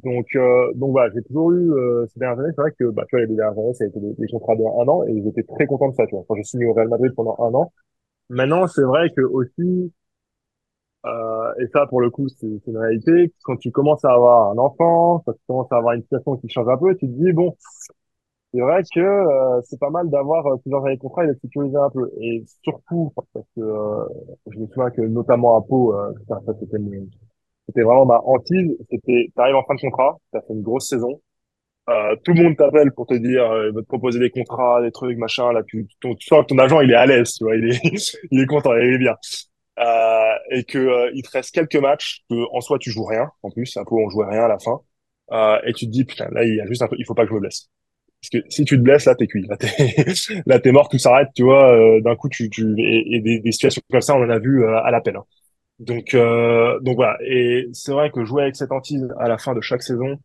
Donc 0.05 0.27
euh, 0.37 0.73
donc 0.75 0.93
voilà, 0.93 1.13
j'ai 1.15 1.23
toujours 1.23 1.53
eu 1.53 1.73
euh, 1.73 2.07
ces 2.13 2.21
dernières 2.21 2.41
années, 2.41 2.53
c'est 2.55 2.63
vrai 2.63 2.73
que 2.79 2.85
bah 2.91 3.05
tu 3.09 3.17
vois 3.17 3.27
les 3.27 3.35
dernières 3.35 3.59
années 3.59 3.75
ça 3.75 3.85
a 3.85 3.87
été 3.89 3.99
des, 4.01 4.27
contrats 4.29 4.57
de 4.57 4.63
un 4.63 4.89
an 4.89 5.05
et 5.05 5.23
j'étais 5.23 5.43
très 5.43 5.67
content 5.67 5.89
de 5.89 5.95
ça. 5.95 6.07
Tu 6.07 6.15
vois, 6.15 6.25
quand 6.29 6.37
j'ai 6.37 6.45
signé 6.45 6.67
au 6.67 6.73
Real 6.73 6.89
Madrid 6.89 7.13
pendant 7.15 7.37
un 7.41 7.53
an. 7.55 7.73
Maintenant 8.31 8.67
c'est 8.69 8.83
vrai 8.83 9.11
que 9.17 9.23
aussi 9.23 9.93
euh, 11.07 11.53
et 11.61 11.67
ça 11.73 11.87
pour 11.87 12.01
le 12.01 12.11
coup 12.11 12.29
c'est 12.29 12.47
une 12.67 12.77
réalité. 12.79 13.33
Quand 13.45 13.57
tu 13.57 13.71
commences 13.71 14.05
à 14.05 14.13
avoir 14.13 14.51
un 14.53 14.59
enfant, 14.59 15.23
quand 15.25 15.33
tu 15.33 15.41
commences 15.47 15.73
à 15.73 15.77
avoir 15.77 15.95
une 15.95 16.03
situation 16.03 16.37
qui 16.37 16.49
change 16.49 16.69
un 16.69 16.77
peu, 16.77 16.95
tu 16.97 17.07
te 17.07 17.13
dis 17.13 17.33
bon 17.33 17.57
c'est 18.53 18.61
vrai 18.61 18.83
que 18.93 19.01
euh, 19.01 19.61
c'est 19.63 19.79
pas 19.79 19.91
mal 19.91 20.11
d'avoir 20.11 20.45
euh, 20.47 20.57
plusieurs 20.57 20.85
années 20.85 20.97
de 20.97 21.01
contrat 21.01 21.25
et 21.25 21.29
de 21.29 21.39
sécuriser 21.41 21.77
un 21.77 21.91
peu. 21.91 22.11
Et 22.21 22.45
surtout, 22.65 23.13
parce 23.15 23.47
que 23.57 23.61
euh, 23.61 24.05
je 24.51 24.59
me 24.59 24.67
souviens 24.67 24.91
que 24.91 25.03
notamment 25.03 25.57
à 25.57 25.63
Pau, 25.63 25.95
ça, 26.29 26.41
c'était, 26.59 26.79
c'était 27.67 27.83
vraiment 27.83 28.07
ma 28.07 28.21
hantise. 28.25 28.77
C'était, 28.91 29.31
t'arrives 29.37 29.55
en 29.57 29.65
fin 29.65 29.75
de 29.77 29.81
contrat, 29.81 30.19
t'as 30.33 30.41
fait 30.41 30.53
une 30.53 30.63
grosse 30.63 30.89
saison. 30.89 31.21
tout 32.25 32.33
le 32.35 32.43
monde 32.43 32.57
t'appelle 32.57 32.93
pour 32.93 33.07
te 33.07 33.15
dire, 33.15 33.45
il 33.69 33.73
va 33.75 33.83
te 33.83 33.87
proposer 33.87 34.19
des 34.19 34.31
contrats, 34.31 34.83
des 34.83 34.93
trucs, 34.93 35.19
machin. 35.19 35.53
Là, 35.53 35.63
tu, 35.65 35.87
ton, 36.01 36.15
tu 36.17 36.27
sens 36.27 36.43
que 36.43 36.49
ton 36.49 36.59
agent, 36.59 36.81
il 36.81 36.91
est 36.91 36.95
à 36.95 37.07
l'aise, 37.07 37.35
tu 37.35 37.45
vois, 37.45 37.57
il 37.57 37.71
est, 37.71 37.81
il 38.33 38.41
est 38.41 38.47
content, 38.47 38.75
il 38.75 38.95
est 38.95 38.99
bien. 38.99 39.17
Et 40.51 40.65
que 40.65 41.15
il 41.15 41.23
te 41.23 41.31
reste 41.31 41.55
quelques 41.55 41.77
matchs 41.77 42.23
que 42.29 42.35
en 42.53 42.61
soi 42.61 42.79
tu 42.79 42.91
joues 42.91 43.05
rien. 43.05 43.31
En 43.43 43.51
plus, 43.51 43.77
à 43.77 43.85
Pau, 43.85 43.99
on 43.99 44.11
jouait 44.11 44.27
rien 44.27 44.45
à 44.45 44.49
la 44.49 44.59
fin. 44.59 44.81
et 45.67 45.73
tu 45.73 45.87
te 45.87 45.91
dis, 45.91 46.05
putain, 46.05 46.29
là, 46.33 46.45
il 46.45 46.57
y 46.57 46.61
a 46.61 46.67
juste 46.67 46.83
un 46.83 46.89
peu, 46.89 46.97
il 46.99 47.07
faut 47.07 47.15
pas 47.15 47.25
que 47.25 47.31
je 47.31 47.35
me 47.35 47.41
blesse. 47.41 47.69
Parce 48.21 48.31
que 48.31 48.51
si 48.51 48.65
tu 48.65 48.77
te 48.77 48.83
blesses, 48.83 49.07
là, 49.07 49.15
t'es 49.15 49.27
cuit. 49.27 49.47
Là, 49.47 49.57
t'es, 49.57 49.69
là, 50.47 50.61
t'es 50.61 50.73
mort, 50.73 50.89
tout 50.89 50.99
s'arrête, 50.99 51.29
tu 51.35 51.43
vois. 51.45 51.73
Euh, 51.73 52.01
d'un 52.03 52.17
coup, 52.17 52.29
tu, 52.29 52.51
tu, 52.51 52.75
et, 52.79 53.21
des, 53.21 53.41
des, 53.41 53.53
situations 53.53 53.83
comme 53.91 54.01
ça, 54.01 54.15
on 54.17 54.25
en 54.25 54.31
a 54.31 54.39
vu 54.39 54.63
euh, 54.63 54.77
à 54.83 54.91
l'appel. 54.91 55.17
Hein. 55.17 55.25
Donc, 55.79 56.15
euh, 56.15 56.79
donc 56.81 56.97
voilà. 56.97 57.17
Et 57.25 57.69
c'est 57.73 57.93
vrai 57.93 58.11
que 58.11 58.25
jouer 58.25 58.43
avec 58.43 58.57
cette 58.57 58.73
hantise 58.73 59.09
à 59.19 59.29
la 59.29 59.39
fin 59.39 59.55
de 59.55 59.61
chaque 59.63 59.83
saison, 59.83 60.19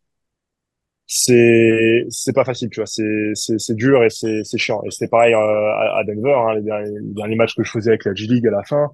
c'est, 1.08 2.06
c'est 2.10 2.34
pas 2.34 2.44
facile, 2.44 2.70
tu 2.70 2.80
vois. 2.80 2.88
C'est, 2.88 3.32
c'est, 3.36 3.60
c'est 3.60 3.76
dur 3.76 4.04
et 4.04 4.10
c'est, 4.10 4.44
c'est 4.44 4.58
chiant. 4.58 4.82
Et 4.86 4.92
c'était 4.92 5.08
pareil 5.08 5.34
à, 5.34 6.04
Denver, 6.06 6.34
hein, 6.34 6.56
les, 6.56 6.62
derniers, 6.64 7.00
les, 7.00 7.14
derniers, 7.14 7.36
matchs 7.36 7.56
que 7.56 7.64
je 7.64 7.72
faisais 7.72 7.92
avec 7.92 8.06
la 8.06 8.14
G 8.14 8.28
League 8.28 8.48
à 8.48 8.52
la 8.52 8.64
fin. 8.64 8.90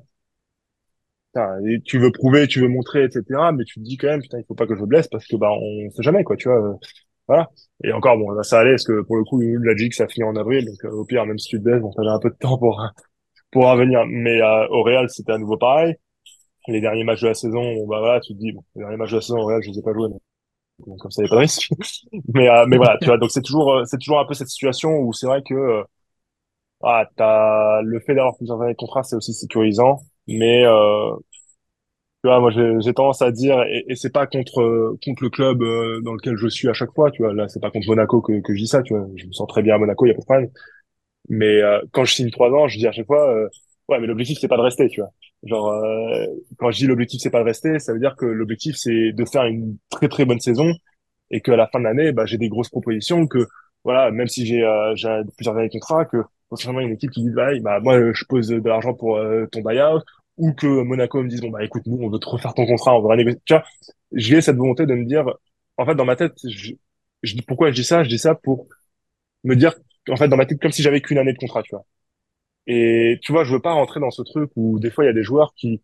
Tu 1.86 1.98
veux 1.98 2.12
prouver, 2.12 2.48
tu 2.48 2.60
veux 2.60 2.68
montrer, 2.68 3.06
etc. 3.06 3.52
Mais 3.54 3.64
tu 3.64 3.76
te 3.76 3.86
dis 3.86 3.98
quand 3.98 4.08
même, 4.08 4.22
putain, 4.22 4.40
il 4.40 4.46
faut 4.46 4.56
pas 4.56 4.68
que 4.68 4.76
je 4.76 4.84
blesse 4.84 5.08
parce 5.08 5.26
que 5.28 5.36
bah 5.38 5.52
on 5.52 5.90
sait 5.92 6.04
jamais, 6.04 6.24
quoi, 6.24 6.36
tu 6.36 6.50
vois 6.50 6.78
voilà. 7.28 7.50
Et 7.84 7.94
encore, 7.94 8.18
bon, 8.18 8.32
là, 8.32 8.44
ça 8.44 8.60
allait, 8.60 8.72
parce 8.74 8.84
que 8.86 9.02
pour 9.04 9.16
le 9.16 9.24
coup, 9.24 9.40
la 9.42 9.76
Jig, 9.76 9.94
ça 9.94 10.08
finit 10.08 10.26
en 10.26 10.36
avril, 10.36 10.66
donc 10.66 10.84
euh, 10.86 10.92
au 10.92 11.06
pire, 11.06 11.26
même 11.26 11.38
si 11.40 11.50
tu 11.50 11.60
te 11.60 11.64
baisses, 11.64 11.80
bon, 11.82 11.92
t'avais 11.94 12.10
un 12.10 12.20
peu 12.20 12.30
de 12.30 12.36
temps 12.36 12.58
pour, 12.58 12.86
pour 13.52 13.66
revenir. 13.70 14.06
Mais 14.08 14.42
euh, 14.42 14.68
au 14.70 14.84
Real, 14.84 15.10
c'était 15.10 15.34
à 15.34 15.38
nouveau 15.38 15.58
pareil. 15.58 15.96
Les 16.68 16.82
derniers 16.82 17.04
matchs 17.06 17.22
de 17.22 17.28
la 17.30 17.34
saison, 17.36 17.88
bah 17.88 18.00
voilà, 18.00 18.20
tu 18.22 18.34
te 18.34 18.40
dis, 18.40 18.52
bon, 18.54 18.64
les 18.76 18.82
derniers 18.84 18.98
matchs 18.98 19.12
de 19.12 19.16
la 19.18 19.22
saison 19.22 19.40
au 19.40 19.46
Real, 19.46 19.64
je 19.64 19.70
les 19.72 19.80
ai 19.80 19.82
pas 19.84 19.94
joués, 19.94 20.10
donc 20.88 21.00
comme 21.00 21.12
ça, 21.12 21.22
il 21.24 21.26
n'y 21.26 21.30
a 21.30 21.32
pas 21.32 21.36
de 21.38 21.42
risque. 21.42 21.70
mais, 22.34 22.50
euh, 22.50 22.66
mais 22.68 22.78
voilà, 22.78 22.98
tu 23.00 23.08
vois, 23.08 23.18
donc 23.18 23.32
c'est 23.32 23.42
toujours, 23.42 23.84
c'est 23.86 23.98
toujours 24.00 24.20
un 24.20 24.26
peu 24.26 24.34
cette 24.34 24.50
situation 24.50 24.92
où 25.00 25.14
c'est 25.14 25.28
vrai 25.28 25.42
que 25.44 25.84
ah, 26.84 27.06
t'as 27.16 27.82
le 27.84 28.00
fait 28.00 28.16
d'avoir 28.16 28.36
plusieurs 28.38 28.62
années 28.62 28.74
de 28.74 28.78
contrat, 28.78 29.04
c'est 29.04 29.16
aussi 29.16 29.34
sécurisant, 29.34 30.00
mais 30.38 30.66
euh, 30.66 31.12
tu 32.24 32.28
vois, 32.30 32.40
moi 32.40 32.52
j'ai 32.52 32.94
tendance 32.94 33.22
à 33.24 33.32
dire, 33.32 33.64
et, 33.64 33.84
et 33.88 33.96
c'est 33.96 34.12
pas 34.12 34.28
contre 34.28 34.96
contre 35.04 35.24
le 35.24 35.30
club 35.32 35.64
euh, 35.64 36.02
dans 36.02 36.14
lequel 36.14 36.38
je 36.38 36.48
suis 36.48 36.70
à 36.70 36.74
chaque 36.74 36.94
fois, 36.94 37.10
tu 37.10 37.24
vois. 37.24 37.34
Là, 37.34 37.48
c'est 37.48 37.60
pas 37.60 37.72
contre 37.72 37.88
Monaco 37.88 38.22
que, 38.22 38.42
que 38.42 38.54
je 38.54 38.60
dis 38.60 38.68
ça, 38.68 38.84
tu 38.84 38.94
vois. 38.94 39.08
Je 39.16 39.26
me 39.26 39.32
sens 39.32 39.48
très 39.48 39.64
bien 39.64 39.76
à 39.76 39.78
Monaco, 39.80 40.06
il 40.06 40.10
y 40.10 40.12
a 40.12 40.16
pas 40.16 40.20
de 40.22 40.26
problème. 40.26 40.50
Mais 41.30 41.62
euh, 41.62 41.82
quand 41.94 42.06
je 42.06 42.14
signe 42.16 42.32
trois 42.32 42.52
ans, 42.52 42.68
je 42.68 42.78
dis 42.80 42.88
à 42.88 42.92
chaque 42.94 43.08
fois, 43.08 43.30
euh, 43.36 43.50
ouais, 43.90 44.00
mais 44.00 44.08
l'objectif 44.08 44.40
c'est 44.42 44.48
pas 44.50 44.58
de 44.58 44.64
rester, 44.64 44.90
tu 44.90 45.02
vois. 45.02 45.12
Genre, 45.44 45.70
euh, 45.70 46.26
quand 46.60 46.72
je 46.72 46.78
dis 46.80 46.88
l'objectif 46.88 47.22
c'est 47.22 47.32
pas 47.32 47.40
de 47.42 47.46
rester, 47.46 47.80
ça 47.80 47.94
veut 47.94 48.00
dire 48.00 48.16
que 48.18 48.26
l'objectif 48.26 48.76
c'est 48.78 49.14
de 49.14 49.26
faire 49.26 49.46
une 49.46 49.78
très 49.90 50.08
très 50.10 50.26
bonne 50.26 50.40
saison 50.42 50.72
et 51.32 51.42
qu'à 51.42 51.56
la 51.56 51.68
fin 51.68 51.80
de 51.80 51.86
l'année, 51.86 52.12
bah, 52.12 52.26
j'ai 52.26 52.38
des 52.38 52.50
grosses 52.50 52.70
propositions 52.70 53.28
que 53.28 53.48
voilà, 53.84 54.12
même 54.12 54.28
si 54.28 54.46
j'ai 54.46 54.64
euh, 54.64 54.94
plusieurs 55.38 55.58
années 55.58 55.68
de 55.68 55.74
contrat, 55.74 56.06
que 56.06 56.18
potentiellement 56.50 56.82
une 56.82 56.92
équipe 56.94 57.12
qui 57.12 57.24
dit 57.24 57.32
bah, 57.32 57.52
bah 57.62 57.80
moi 57.80 58.14
je 58.14 58.26
pose 58.26 58.50
de 58.50 58.68
l'argent 58.68 58.94
pour 58.94 59.18
euh, 59.18 59.46
ton 59.52 59.62
buyout 59.62 60.02
ou 60.38 60.54
que 60.54 60.68
Monaco 60.68 61.22
me 61.24 61.30
dise 61.30 61.42
bon 61.42 61.50
bah 61.52 61.64
écoute 61.64 61.84
nous 61.86 61.98
on 62.02 62.10
veut 62.10 62.20
te 62.20 62.28
refaire 62.30 62.54
ton 62.54 62.66
contrat, 62.66 62.96
on 62.96 63.02
veut 63.02 63.08
renégocier. 63.08 63.40
Tu 63.46 63.54
vois, 63.54 63.64
j'ai 64.14 64.42
cette 64.42 64.58
volonté 64.58 64.86
de 64.86 64.94
me 64.96 65.06
dire 65.06 65.26
en 65.78 65.86
fait 65.86 65.96
dans 65.96 66.06
ma 66.06 66.16
tête, 66.16 66.34
je, 66.48 66.74
je 67.24 67.36
pourquoi 67.48 67.70
je 67.72 67.76
dis 67.76 67.84
ça, 67.84 68.04
je 68.04 68.10
dis 68.10 68.20
ça 68.20 68.36
pour 68.36 68.68
me 69.44 69.56
dire 69.56 69.74
en 70.10 70.16
fait 70.18 70.28
dans 70.30 70.38
ma 70.38 70.46
tête 70.48 70.62
comme 70.62 70.72
si 70.72 70.84
j'avais 70.84 71.02
qu'une 71.02 71.18
année 71.20 71.34
de 71.34 71.40
contrat, 71.40 71.64
tu 71.64 71.72
vois. 71.76 71.86
Et 72.68 73.20
tu 73.24 73.32
vois, 73.32 73.44
je 73.44 73.54
veux 73.54 73.62
pas 73.62 73.74
rentrer 73.74 74.00
dans 74.00 74.12
ce 74.12 74.22
truc 74.22 74.52
où 74.56 74.80
des 74.80 74.92
fois 74.92 75.04
il 75.04 75.08
y 75.08 75.10
a 75.10 75.14
des 75.14 75.24
joueurs 75.24 75.54
qui 75.56 75.82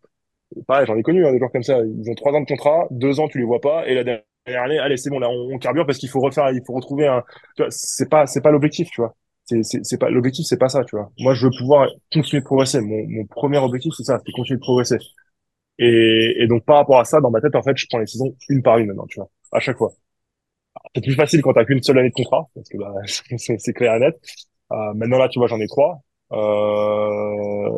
pareil, 0.68 0.86
j'en 0.86 0.96
ai 0.96 1.02
connu 1.04 1.26
hein, 1.26 1.32
des 1.32 1.38
joueurs 1.38 1.52
comme 1.52 1.62
ça, 1.64 1.80
ils 1.84 2.10
ont 2.10 2.14
trois 2.14 2.32
ans 2.34 2.40
de 2.42 2.46
contrat, 2.46 2.86
deux 2.90 3.20
ans 3.20 3.28
tu 3.28 3.38
les 3.38 3.44
vois 3.44 3.60
pas 3.60 3.86
et 3.88 3.94
la 3.94 4.04
dernière 4.04 4.64
année, 4.64 4.78
allez 4.78 4.96
c'est 4.98 5.10
bon 5.10 5.18
là 5.20 5.28
on, 5.30 5.54
on 5.54 5.58
carbure 5.58 5.86
parce 5.86 5.98
qu'il 5.98 6.08
faut 6.10 6.20
refaire, 6.20 6.50
il 6.52 6.62
faut 6.66 6.74
retrouver 6.74 7.06
un 7.08 7.22
tu 7.56 7.62
vois, 7.64 7.70
c'est 7.70 8.08
pas 8.10 8.26
c'est 8.26 8.42
pas 8.42 8.50
l'objectif, 8.52 8.90
tu 8.90 9.02
vois. 9.02 9.16
C'est 9.48 9.62
c'est 9.84 9.98
pas 9.98 10.10
l'objectif, 10.10 10.44
c'est 10.46 10.58
pas 10.58 10.68
ça, 10.68 10.84
tu 10.84 10.96
vois. 10.96 11.10
Moi, 11.18 11.34
je 11.34 11.46
veux 11.46 11.52
pouvoir 11.58 11.88
continuer 12.12 12.40
de 12.42 12.44
progresser. 12.46 12.80
Mon 12.82 13.06
mon 13.08 13.26
premier 13.26 13.58
objectif, 13.58 13.92
c'est 13.96 14.04
ça, 14.04 14.20
c'est 14.24 14.32
continuer 14.32 14.58
de 14.58 14.62
progresser. 14.62 14.98
Et, 15.78 16.36
et 16.38 16.46
donc 16.48 16.64
par 16.66 16.76
rapport 16.78 17.00
à 17.00 17.04
ça, 17.06 17.20
dans 17.20 17.30
ma 17.30 17.40
tête, 17.40 17.54
en 17.56 17.62
fait, 17.62 17.76
je 17.76 17.86
prends 17.88 17.98
les 17.98 18.06
saisons 18.06 18.36
une 18.50 18.62
par 18.62 18.78
une 18.78 18.88
maintenant, 18.88 19.06
tu 19.08 19.20
vois, 19.20 19.30
à 19.52 19.60
chaque 19.60 19.78
fois. 19.78 19.92
C'est 20.94 21.02
plus 21.02 21.14
facile 21.14 21.42
quand 21.42 21.52
t'as 21.54 21.64
qu'une 21.64 21.82
seule 21.82 21.98
année 21.98 22.10
de 22.10 22.14
contrat, 22.14 22.48
parce 22.54 22.68
que 22.68 22.78
bah, 22.78 22.92
c'est 23.58 23.72
clair 23.72 23.94
et 23.96 24.00
net. 24.00 24.20
Euh, 24.72 24.94
maintenant 24.94 25.18
là, 25.18 25.28
tu 25.28 25.38
vois, 25.38 25.48
j'en 25.48 25.60
ai 25.60 25.66
trois, 25.66 26.00
euh, 26.32 27.70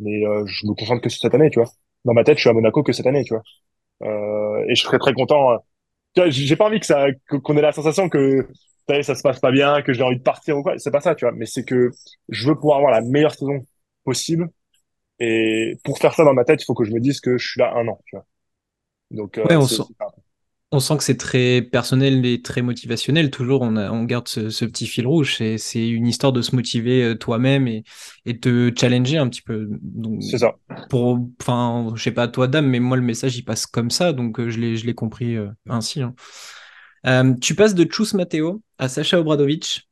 mais 0.00 0.26
euh, 0.26 0.44
je 0.46 0.66
me 0.66 0.74
concentre 0.74 1.02
que 1.02 1.08
sur 1.08 1.20
cette 1.20 1.34
année, 1.34 1.50
tu 1.50 1.60
vois. 1.60 1.70
Dans 2.04 2.14
ma 2.14 2.24
tête, 2.24 2.36
je 2.38 2.42
suis 2.42 2.50
à 2.50 2.52
Monaco 2.52 2.82
que 2.82 2.92
cette 2.92 3.06
année, 3.06 3.24
tu 3.24 3.34
vois. 3.34 3.42
Euh, 4.04 4.64
et 4.68 4.74
je 4.74 4.82
serais 4.82 4.98
très 4.98 5.14
content. 5.14 5.58
Tu 6.18 6.24
vois, 6.24 6.30
j'ai 6.30 6.56
pas 6.56 6.66
envie 6.66 6.80
que 6.80 6.86
ça, 6.86 7.06
qu'on 7.28 7.56
ait 7.56 7.62
la 7.62 7.70
sensation 7.70 8.08
que 8.08 8.48
ça, 9.02 9.14
se 9.14 9.22
passe 9.22 9.38
pas 9.38 9.52
bien, 9.52 9.82
que 9.82 9.92
j'ai 9.92 10.02
envie 10.02 10.18
de 10.18 10.22
partir 10.22 10.58
ou 10.58 10.64
quoi. 10.64 10.76
C'est 10.78 10.90
pas 10.90 11.00
ça, 11.00 11.14
tu 11.14 11.24
vois. 11.24 11.32
Mais 11.32 11.46
c'est 11.46 11.64
que 11.64 11.92
je 12.28 12.48
veux 12.48 12.56
pouvoir 12.56 12.78
avoir 12.78 12.90
la 12.92 13.02
meilleure 13.02 13.32
saison 13.34 13.64
possible. 14.02 14.48
Et 15.20 15.76
pour 15.84 15.98
faire 15.98 16.14
ça 16.14 16.24
dans 16.24 16.34
ma 16.34 16.44
tête, 16.44 16.60
il 16.60 16.64
faut 16.64 16.74
que 16.74 16.82
je 16.82 16.90
me 16.90 16.98
dise 16.98 17.20
que 17.20 17.38
je 17.38 17.48
suis 17.48 17.60
là 17.60 17.72
un 17.76 17.86
an, 17.86 18.00
tu 18.06 18.16
vois. 18.16 18.26
Donc 19.12 19.38
Ouais, 19.38 19.54
euh, 19.54 19.58
on 19.58 19.66
sent, 19.66 19.82
aussi 19.82 19.94
ça. 19.96 20.06
On 20.70 20.80
sent 20.80 20.98
que 20.98 21.02
c'est 21.04 21.16
très 21.16 21.62
personnel 21.62 22.24
et 22.26 22.42
très 22.42 22.60
motivationnel. 22.62 23.30
Toujours, 23.30 23.62
on, 23.62 23.76
a- 23.76 23.90
on 23.90 24.04
garde 24.04 24.28
ce, 24.28 24.50
ce 24.50 24.64
petit 24.66 24.86
fil 24.86 25.06
rouge. 25.06 25.36
C'est, 25.38 25.56
c'est 25.58 25.88
une 25.88 26.06
histoire 26.06 26.32
de 26.32 26.42
se 26.42 26.54
motiver 26.54 27.02
euh, 27.04 27.14
toi-même 27.14 27.66
et, 27.68 27.84
et 28.26 28.38
te 28.38 28.70
challenger 28.78 29.16
un 29.18 29.28
petit 29.28 29.42
peu. 29.42 29.68
C'est 30.20 30.38
ça. 30.38 30.54
pour, 30.90 31.18
enfin, 31.40 31.92
je 31.94 32.02
sais 32.02 32.12
pas 32.12 32.28
toi, 32.28 32.48
dame, 32.48 32.66
mais 32.66 32.80
moi, 32.80 32.96
le 32.96 33.02
message, 33.02 33.36
il 33.36 33.44
passe 33.44 33.66
comme 33.66 33.90
ça. 33.90 34.12
Donc, 34.12 34.40
euh, 34.40 34.50
je 34.50 34.58
l'ai, 34.60 34.76
je 34.76 34.86
l'ai 34.86 34.94
compris 34.94 35.36
euh, 35.36 35.48
ainsi. 35.68 36.02
hein. 36.02 36.14
Euh, 37.06 37.34
tu 37.40 37.54
passes 37.54 37.74
de 37.74 37.86
Chus 37.90 38.14
Mateo 38.14 38.62
à 38.78 38.88
Sacha 38.88 39.20
Obradovic. 39.20 39.88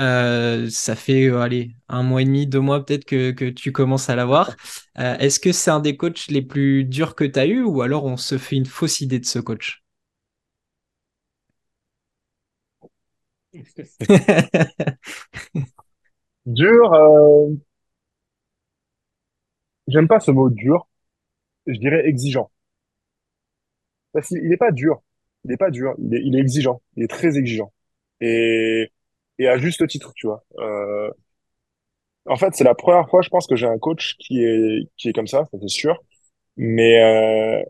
Euh, 0.00 0.68
ça 0.70 0.96
fait, 0.96 1.26
euh, 1.26 1.40
allez, 1.40 1.72
un 1.88 2.02
mois 2.02 2.22
et 2.22 2.24
demi, 2.26 2.46
deux 2.46 2.60
mois 2.60 2.84
peut-être 2.84 3.04
que, 3.04 3.32
que 3.32 3.46
tu 3.50 3.72
commences 3.72 4.10
à 4.10 4.16
l'avoir. 4.16 4.56
Euh, 4.98 5.16
est-ce 5.18 5.40
que 5.40 5.52
c'est 5.52 5.70
un 5.70 5.80
des 5.80 5.96
coachs 5.96 6.28
les 6.28 6.42
plus 6.42 6.84
durs 6.84 7.14
que 7.14 7.24
tu 7.24 7.38
as 7.38 7.46
eu 7.46 7.62
ou 7.62 7.82
alors 7.82 8.04
on 8.04 8.16
se 8.18 8.38
fait 8.38 8.56
une 8.56 8.66
fausse 8.66 9.00
idée 9.00 9.20
de 9.20 9.26
ce 9.26 9.38
coach? 9.38 9.82
Dur, 16.46 16.92
euh, 16.94 17.54
j'aime 19.86 20.08
pas 20.08 20.18
ce 20.18 20.32
mot 20.32 20.50
dur. 20.50 20.88
Je 21.66 21.78
dirais 21.78 22.06
exigeant. 22.08 22.50
Parce 24.12 24.28
qu'il 24.28 24.38
il 24.44 24.52
est 24.52 24.56
pas 24.56 24.72
dur. 24.72 25.02
Il 25.44 25.52
est 25.52 25.56
pas 25.56 25.70
dur. 25.70 25.94
Il 25.98 26.36
est, 26.36 26.40
exigeant. 26.40 26.82
Il 26.96 27.04
est 27.04 27.08
très 27.08 27.36
exigeant. 27.38 27.72
Et, 28.20 28.90
et 29.38 29.48
à 29.48 29.58
juste 29.58 29.86
titre, 29.88 30.12
tu 30.16 30.26
vois. 30.26 30.44
Euh, 30.58 31.10
en 32.26 32.36
fait, 32.36 32.54
c'est 32.54 32.64
la 32.64 32.74
première 32.74 33.08
fois, 33.08 33.22
je 33.22 33.28
pense, 33.28 33.46
que 33.46 33.56
j'ai 33.56 33.66
un 33.66 33.78
coach 33.78 34.16
qui 34.18 34.44
est, 34.44 34.88
qui 34.96 35.08
est 35.08 35.12
comme 35.12 35.26
ça 35.26 35.48
c'est 35.60 35.68
sûr. 35.68 35.98
Mais, 36.56 37.02
euh, 37.02 37.62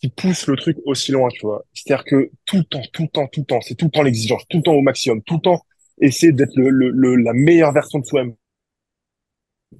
qui 0.00 0.08
pousse 0.10 0.46
le 0.46 0.56
truc 0.56 0.78
aussi 0.84 1.12
loin, 1.12 1.28
tu 1.30 1.40
vois. 1.46 1.64
C'est-à-dire 1.74 2.04
que 2.04 2.30
tout 2.46 2.58
le 2.58 2.64
temps, 2.64 2.82
tout 2.92 3.02
le 3.02 3.08
temps, 3.08 3.26
tout 3.28 3.40
le 3.40 3.46
temps, 3.46 3.60
c'est 3.60 3.74
tout 3.74 3.86
le 3.86 3.90
temps 3.90 4.02
l'exigence, 4.02 4.44
tout 4.48 4.58
le 4.58 4.62
temps 4.62 4.74
au 4.74 4.82
maximum, 4.82 5.22
tout 5.22 5.34
le 5.36 5.40
temps 5.42 5.62
essayer 6.00 6.32
d'être 6.32 6.56
le, 6.56 6.70
le, 6.70 6.90
le- 6.90 7.16
la 7.16 7.32
meilleure 7.34 7.72
version 7.72 7.98
de 7.98 8.06
soi-même, 8.06 8.34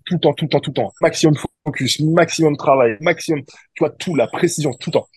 tout 0.06 0.14
le 0.14 0.20
temps, 0.20 0.32
tout 0.34 0.44
le 0.44 0.48
temps, 0.50 0.60
tout 0.60 0.70
le 0.70 0.74
temps. 0.74 0.92
Maximum 1.00 1.34
focus, 1.64 2.00
maximum 2.00 2.56
travail, 2.56 2.96
maximum, 3.00 3.42
tu 3.44 3.80
vois, 3.80 3.90
tout, 3.90 4.14
la 4.14 4.26
précision, 4.26 4.72
tout 4.74 4.90
le 4.90 4.92
temps. 4.94 5.08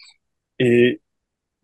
Et 0.59 1.01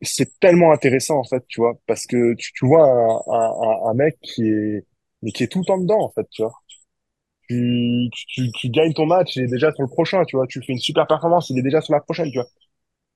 c'est 0.01 0.39
tellement 0.39 0.73
intéressant, 0.73 1.19
en 1.19 1.25
fait, 1.25 1.43
tu 1.49 1.61
vois, 1.61 1.79
parce 1.87 2.07
que 2.07 2.35
tu, 2.35 2.53
tu 2.53 2.67
vois 2.67 2.85
un, 2.85 3.33
un, 3.33 3.91
un 3.91 3.93
mec 3.95 4.17
qui 4.21 4.43
est, 4.47 4.85
mais 5.23 5.31
qui 5.33 5.43
est 5.43 5.47
tout 5.47 5.59
le 5.61 5.65
temps 5.65 5.79
dedans, 5.79 6.01
en 6.03 6.11
fait, 6.11 6.27
tu 6.31 6.43
vois. 6.43 6.53
Tu, 7.49 8.09
tu, 8.29 8.51
tu 8.53 8.69
gagnes 8.69 8.93
ton 8.93 9.05
match, 9.07 9.37
est 9.37 9.47
déjà 9.47 9.71
sur 9.73 9.83
le 9.83 9.89
prochain, 9.89 10.23
tu 10.25 10.37
vois. 10.37 10.47
Tu 10.47 10.61
fais 10.63 10.73
une 10.73 10.79
super 10.79 11.07
performance, 11.07 11.49
il 11.49 11.59
est 11.59 11.63
déjà 11.63 11.81
sur 11.81 11.93
la 11.93 12.01
prochaine, 12.01 12.31
tu 12.31 12.37
vois. 12.39 12.47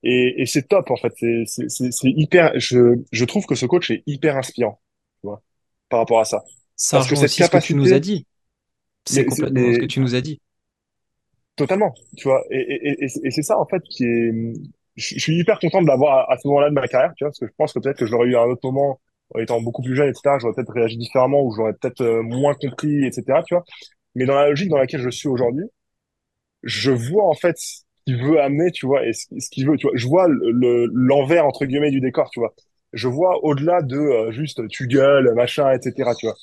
Et, 0.03 0.41
et 0.41 0.45
c'est 0.45 0.67
top, 0.67 0.91
en 0.91 0.97
fait. 0.97 1.13
C'est, 1.17 1.43
c'est, 1.47 1.69
c'est, 1.69 1.91
c'est 1.91 2.09
hyper, 2.11 2.51
je, 2.59 2.95
je 3.11 3.25
trouve 3.25 3.45
que 3.45 3.55
ce 3.55 3.65
coach 3.65 3.91
est 3.91 4.03
hyper 4.07 4.37
inspirant, 4.37 4.81
tu 5.21 5.27
vois, 5.27 5.41
par 5.89 5.99
rapport 5.99 6.19
à 6.19 6.25
ça. 6.25 6.43
Ça 6.75 6.97
Parce 6.97 7.07
que 7.07 7.15
cette 7.15 7.33
aussi 7.33 7.43
ce 7.43 7.49
que 7.49 7.57
tu 7.57 7.73
nous 7.75 7.93
as 7.93 7.99
capacité, 7.99 7.99
dit. 7.99 8.27
C'est 9.05 9.23
mais, 9.23 9.25
complètement 9.25 9.71
ce 9.73 9.79
que 9.79 9.85
tu 9.85 9.99
nous 10.01 10.15
as 10.15 10.21
dit. 10.21 10.41
totalement, 11.55 11.93
tu 12.17 12.27
vois. 12.27 12.43
Et, 12.49 12.57
et, 12.59 13.03
et, 13.05 13.07
et 13.23 13.31
c'est 13.31 13.41
ça, 13.43 13.57
en 13.59 13.65
fait, 13.65 13.81
qui 13.83 14.03
est, 14.05 14.31
je, 14.95 15.15
je 15.15 15.19
suis 15.19 15.37
hyper 15.37 15.59
content 15.59 15.81
de 15.81 15.87
l'avoir 15.87 16.29
à, 16.29 16.33
à 16.33 16.37
ce 16.37 16.47
moment-là 16.47 16.69
de 16.69 16.73
ma 16.75 16.87
carrière, 16.87 17.13
tu 17.15 17.23
vois, 17.23 17.29
parce 17.31 17.39
que 17.39 17.47
je 17.47 17.53
pense 17.57 17.73
que 17.73 17.79
peut-être 17.79 17.97
que 17.97 18.05
je 18.05 18.11
l'aurais 18.11 18.27
eu 18.27 18.35
à 18.35 18.41
un 18.41 18.45
autre 18.45 18.61
moment, 18.63 18.99
en 19.35 19.39
étant 19.39 19.61
beaucoup 19.61 19.81
plus 19.83 19.95
jeune, 19.95 20.09
etc., 20.09 20.37
j'aurais 20.39 20.53
peut-être 20.53 20.73
réagi 20.73 20.97
différemment 20.97 21.43
ou 21.43 21.53
j'aurais 21.55 21.73
peut-être 21.73 22.01
euh, 22.01 22.21
moins 22.23 22.55
compris, 22.55 23.05
etc., 23.05 23.43
tu 23.47 23.55
vois. 23.55 23.63
Mais 24.15 24.25
dans 24.25 24.35
la 24.35 24.49
logique 24.49 24.69
dans 24.69 24.77
laquelle 24.77 25.01
je 25.01 25.09
suis 25.09 25.27
aujourd'hui, 25.29 25.65
je 26.63 26.91
vois, 26.91 27.25
en 27.27 27.33
fait, 27.33 27.57
qu'il 28.05 28.17
veut 28.23 28.39
amener, 28.41 28.71
tu 28.71 28.85
vois, 28.85 29.05
et 29.07 29.13
ce, 29.13 29.27
qu'il 29.51 29.67
veut, 29.67 29.77
tu 29.77 29.87
vois. 29.87 29.95
Je 29.95 30.07
vois 30.07 30.27
le, 30.27 30.51
le- 30.51 30.85
l'envers, 30.93 31.45
entre 31.45 31.65
guillemets, 31.65 31.91
du 31.91 32.01
décor, 32.01 32.29
tu 32.31 32.39
vois. 32.39 32.53
Je 32.93 33.07
vois 33.07 33.43
au-delà 33.43 33.81
de 33.81 33.97
euh, 33.97 34.31
juste 34.31 34.67
tu 34.69 34.87
gueules, 34.87 35.33
machin, 35.35 35.71
etc., 35.71 36.15
tu 36.15 36.27
vois. 36.27 36.35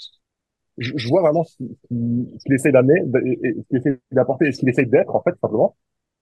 Je, 0.78 0.92
je 0.96 1.08
vois 1.08 1.22
vraiment 1.22 1.44
ce 1.44 1.56
qu'il 1.58 2.54
essaie 2.54 2.72
d'amener, 2.72 3.00
et, 3.24 3.54
ce 3.62 3.68
qu'il 3.68 3.78
essaie 3.78 4.00
d'apporter 4.12 4.48
et 4.48 4.52
ce 4.52 4.60
qu'il 4.60 4.68
essaie 4.68 4.86
d'être, 4.86 5.14
en 5.14 5.22
fait, 5.22 5.34
simplement, 5.42 5.76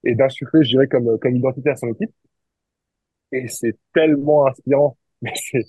et 0.05 0.15
d'insuffler, 0.15 0.63
je 0.63 0.69
dirais, 0.71 0.87
comme, 0.87 1.17
comme 1.19 1.35
identité 1.35 1.69
à 1.71 1.75
son 1.75 1.87
équipe. 1.89 2.11
Et 3.31 3.47
c'est 3.47 3.77
tellement 3.93 4.47
inspirant. 4.47 4.97
Mais 5.21 5.33
c'est, 5.35 5.63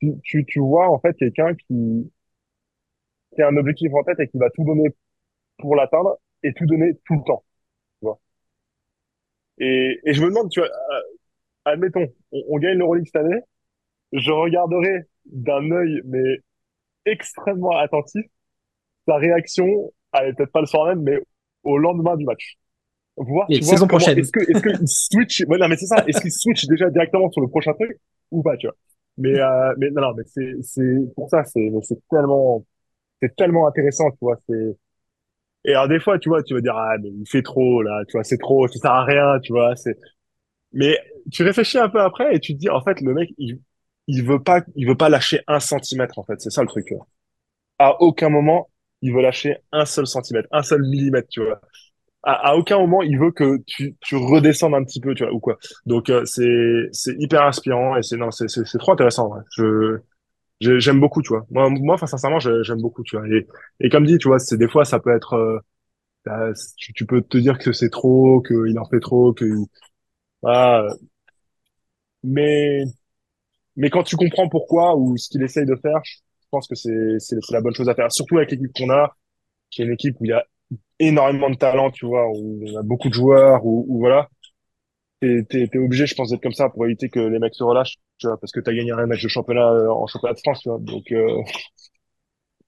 tu, 0.00 0.14
tu, 0.24 0.46
tu 0.46 0.60
vois, 0.60 0.90
en 0.90 1.00
fait, 1.00 1.14
quelqu'un 1.16 1.54
qui, 1.54 2.10
qui 3.34 3.42
a 3.42 3.48
un 3.48 3.56
objectif 3.58 3.92
en 3.94 4.02
tête 4.04 4.20
et 4.20 4.28
qui 4.28 4.38
va 4.38 4.48
tout 4.50 4.64
donner 4.64 4.88
pour 5.58 5.76
l'atteindre 5.76 6.18
et 6.44 6.54
tout 6.54 6.66
donner 6.66 6.94
tout 7.06 7.14
le 7.16 7.24
temps. 7.24 7.44
Et, 9.58 9.98
et 10.04 10.14
je 10.14 10.22
me 10.22 10.28
demande, 10.28 10.50
tu 10.50 10.60
vois, 10.60 10.68
euh, 10.68 11.00
admettons, 11.64 12.06
on, 12.32 12.42
on 12.48 12.58
gagne 12.58 12.78
l'Euroleague 12.78 13.06
cette 13.06 13.16
année, 13.16 13.40
je 14.12 14.30
regarderai 14.30 15.02
d'un 15.26 15.70
œil, 15.70 16.02
mais 16.04 16.38
extrêmement 17.06 17.76
attentif, 17.76 18.24
sa 19.06 19.16
réaction, 19.16 19.92
allez, 20.12 20.32
peut-être 20.34 20.52
pas 20.52 20.60
le 20.60 20.66
soir 20.66 20.86
même, 20.86 21.02
mais 21.02 21.18
au 21.64 21.78
lendemain 21.78 22.16
du 22.16 22.24
match. 22.24 22.56
Voir, 23.16 23.46
tu 23.48 23.60
vois, 23.60 23.68
saison 23.72 23.86
comment, 23.86 23.98
prochaine. 23.98 24.18
est-ce 24.18 24.32
que, 24.32 24.40
est-ce 24.40 24.62
qu'il 24.62 24.88
switch, 24.88 25.44
ouais, 25.46 25.58
non, 25.58 25.68
mais 25.68 25.76
c'est 25.76 25.86
ça, 25.86 26.02
est-ce 26.06 26.20
qu'il 26.20 26.32
switch 26.32 26.66
déjà 26.66 26.88
directement 26.90 27.30
sur 27.30 27.42
le 27.42 27.48
prochain 27.48 27.72
truc 27.74 27.98
ou 28.30 28.42
pas, 28.42 28.56
tu 28.56 28.66
vois. 28.66 28.76
Mais, 29.18 29.38
euh, 29.38 29.74
mais 29.76 29.90
non, 29.90 30.00
non, 30.00 30.14
mais 30.16 30.24
c'est, 30.26 30.54
c'est, 30.62 31.14
pour 31.14 31.28
ça, 31.28 31.44
c'est, 31.44 31.70
c'est 31.82 31.98
tellement, 32.10 32.64
c'est 33.20 33.36
tellement 33.36 33.66
intéressant, 33.66 34.10
tu 34.12 34.18
vois, 34.22 34.38
c'est, 34.48 34.76
et 35.64 35.70
alors 35.70 35.88
des 35.88 36.00
fois, 36.00 36.18
tu 36.18 36.28
vois, 36.28 36.42
tu 36.42 36.54
vas 36.54 36.60
dire, 36.60 36.76
ah, 36.76 36.96
mais 37.02 37.10
il 37.10 37.26
fait 37.28 37.42
trop, 37.42 37.82
là, 37.82 38.02
tu 38.08 38.12
vois, 38.16 38.24
c'est 38.24 38.38
trop, 38.38 38.66
ça 38.68 38.78
sert 38.80 38.90
à 38.90 39.04
rien, 39.04 39.38
tu 39.40 39.52
vois, 39.52 39.76
c'est, 39.76 39.96
mais 40.72 40.98
tu 41.32 41.44
réfléchis 41.44 41.78
un 41.78 41.88
peu 41.88 42.00
après 42.00 42.34
et 42.36 42.40
tu 42.40 42.54
te 42.54 42.58
dis, 42.58 42.70
en 42.70 42.82
fait, 42.82 43.00
le 43.00 43.14
mec, 43.14 43.30
il, 43.38 43.60
il 44.08 44.24
veut 44.24 44.42
pas, 44.42 44.62
il 44.76 44.86
veut 44.88 44.96
pas 44.96 45.08
lâcher 45.08 45.40
un 45.48 45.60
centimètre, 45.60 46.18
en 46.18 46.24
fait, 46.24 46.40
c'est 46.40 46.50
ça 46.50 46.62
le 46.62 46.68
truc. 46.68 46.92
À 47.78 48.00
aucun 48.02 48.28
moment, 48.28 48.70
il 49.02 49.12
veut 49.12 49.22
lâcher 49.22 49.58
un 49.72 49.84
seul 49.84 50.06
centimètre, 50.06 50.48
un 50.52 50.62
seul 50.62 50.82
millimètre, 50.82 51.28
tu 51.28 51.42
vois. 51.44 51.60
À, 52.24 52.56
aucun 52.56 52.78
moment, 52.78 53.02
il 53.02 53.18
veut 53.18 53.32
que 53.32 53.58
tu, 53.66 53.96
tu 54.00 54.16
redescendes 54.16 54.74
un 54.74 54.84
petit 54.84 55.00
peu, 55.00 55.14
tu 55.14 55.24
vois, 55.24 55.32
ou 55.32 55.40
quoi. 55.40 55.58
Donc, 55.86 56.08
euh, 56.08 56.24
c'est, 56.24 56.88
c'est 56.92 57.14
hyper 57.18 57.42
inspirant 57.42 57.96
et 57.96 58.02
c'est, 58.04 58.16
non, 58.16 58.30
c'est, 58.30 58.48
c'est, 58.48 58.78
trop 58.78 58.92
intéressant. 58.92 59.34
Je, 59.56 59.98
j'aime 60.62 61.00
beaucoup, 61.00 61.22
tu 61.22 61.30
vois. 61.30 61.46
Moi, 61.50 61.68
moi, 61.70 61.94
enfin, 61.96 62.06
sincèrement, 62.06 62.38
j'ai- 62.40 62.62
j'aime 62.64 62.80
beaucoup, 62.80 63.02
tu 63.04 63.16
vois. 63.16 63.26
Et, 63.80 63.88
comme 63.90 64.06
dit, 64.06 64.18
tu 64.18 64.28
vois, 64.28 64.38
c'est 64.38 64.56
des 64.58 64.68
fois, 64.68 64.84
ça 64.84 65.00
peut 65.00 65.14
être, 65.14 65.34
euh, 65.34 65.58
euh, 66.28 66.52
tu, 66.78 67.06
peux 67.06 67.22
te 67.22 67.38
dire 67.38 67.58
que 67.58 67.72
c'est 67.72 67.90
trop, 67.90 68.42
qu'il 68.42 68.78
en 68.78 68.86
fait 68.86 69.00
trop, 69.00 69.32
que, 69.34 69.46
voilà. 70.42 70.88
Mais, 72.22 72.84
mais 73.76 73.90
quand 73.90 74.04
tu 74.04 74.16
comprends 74.16 74.48
pourquoi 74.48 74.96
ou 74.96 75.16
ce 75.18 75.30
qu'il 75.30 75.42
essaye 75.42 75.66
de 75.66 75.76
faire, 75.76 76.00
pense 76.50 76.68
que 76.68 76.76
c'est 76.76 77.18
c'est 77.20 77.36
la 77.52 77.60
bonne 77.62 77.74
chose 77.74 77.88
à 77.90 77.94
faire, 77.94 78.12
surtout 78.12 78.38
avec 78.38 78.50
l'équipe 78.52 78.72
qu'on 78.76 78.90
a, 78.90 79.16
qui 79.70 79.82
est 79.82 79.86
une 79.86 79.92
équipe 79.92 80.16
où 80.20 80.26
il 80.26 80.30
y 80.30 80.32
a 80.34 80.44
énormément 81.00 81.50
de 81.50 81.56
talent, 81.56 81.90
tu 81.92 82.06
vois, 82.06 82.28
où 82.30 82.60
on 82.68 82.78
a 82.78 82.82
beaucoup 82.84 83.08
de 83.10 83.14
joueurs, 83.14 83.64
où 83.66 83.98
voilà, 84.00 84.28
t'es 85.48 85.66
t'es 85.68 85.78
obligé, 85.78 86.06
je 86.06 86.14
pense, 86.14 86.30
d'être 86.30 86.42
comme 86.42 86.52
ça 86.52 86.68
pour 86.70 86.84
éviter 86.86 87.08
que 87.08 87.20
les 87.20 87.38
mecs 87.38 87.54
se 87.54 87.64
relâchent, 87.64 87.96
tu 88.18 88.26
vois, 88.26 88.38
parce 88.38 88.52
que 88.52 88.60
t'as 88.60 88.72
gagné 88.74 88.92
un 88.92 89.06
match 89.06 89.22
de 89.22 89.28
championnat 89.28 89.70
euh, 89.70 89.88
en 89.90 90.06
championnat 90.06 90.34
de 90.34 90.40
France, 90.40 90.60
tu 90.62 90.68
vois, 90.68 90.78
donc 90.80 91.04
euh, 91.12 91.42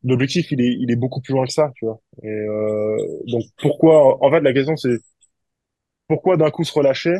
l'objectif 0.05 0.51
il 0.53 0.61
est 0.61 0.73
il 0.81 0.91
est 0.91 0.97
beaucoup 0.97 1.21
plus 1.21 1.33
loin 1.35 1.47
que 1.47 1.53
ça, 1.53 1.71
tu 1.77 1.87
vois, 1.87 2.01
et 2.23 2.29
euh, 2.29 2.97
donc 3.27 3.43
pourquoi, 3.59 4.23
en 4.25 4.31
fait, 4.31 4.41
la 4.41 4.53
question 4.53 4.77
c'est 4.77 4.99
pourquoi 6.09 6.37
d'un 6.37 6.51
coup 6.51 6.65
se 6.65 6.73
relâcher 6.73 7.15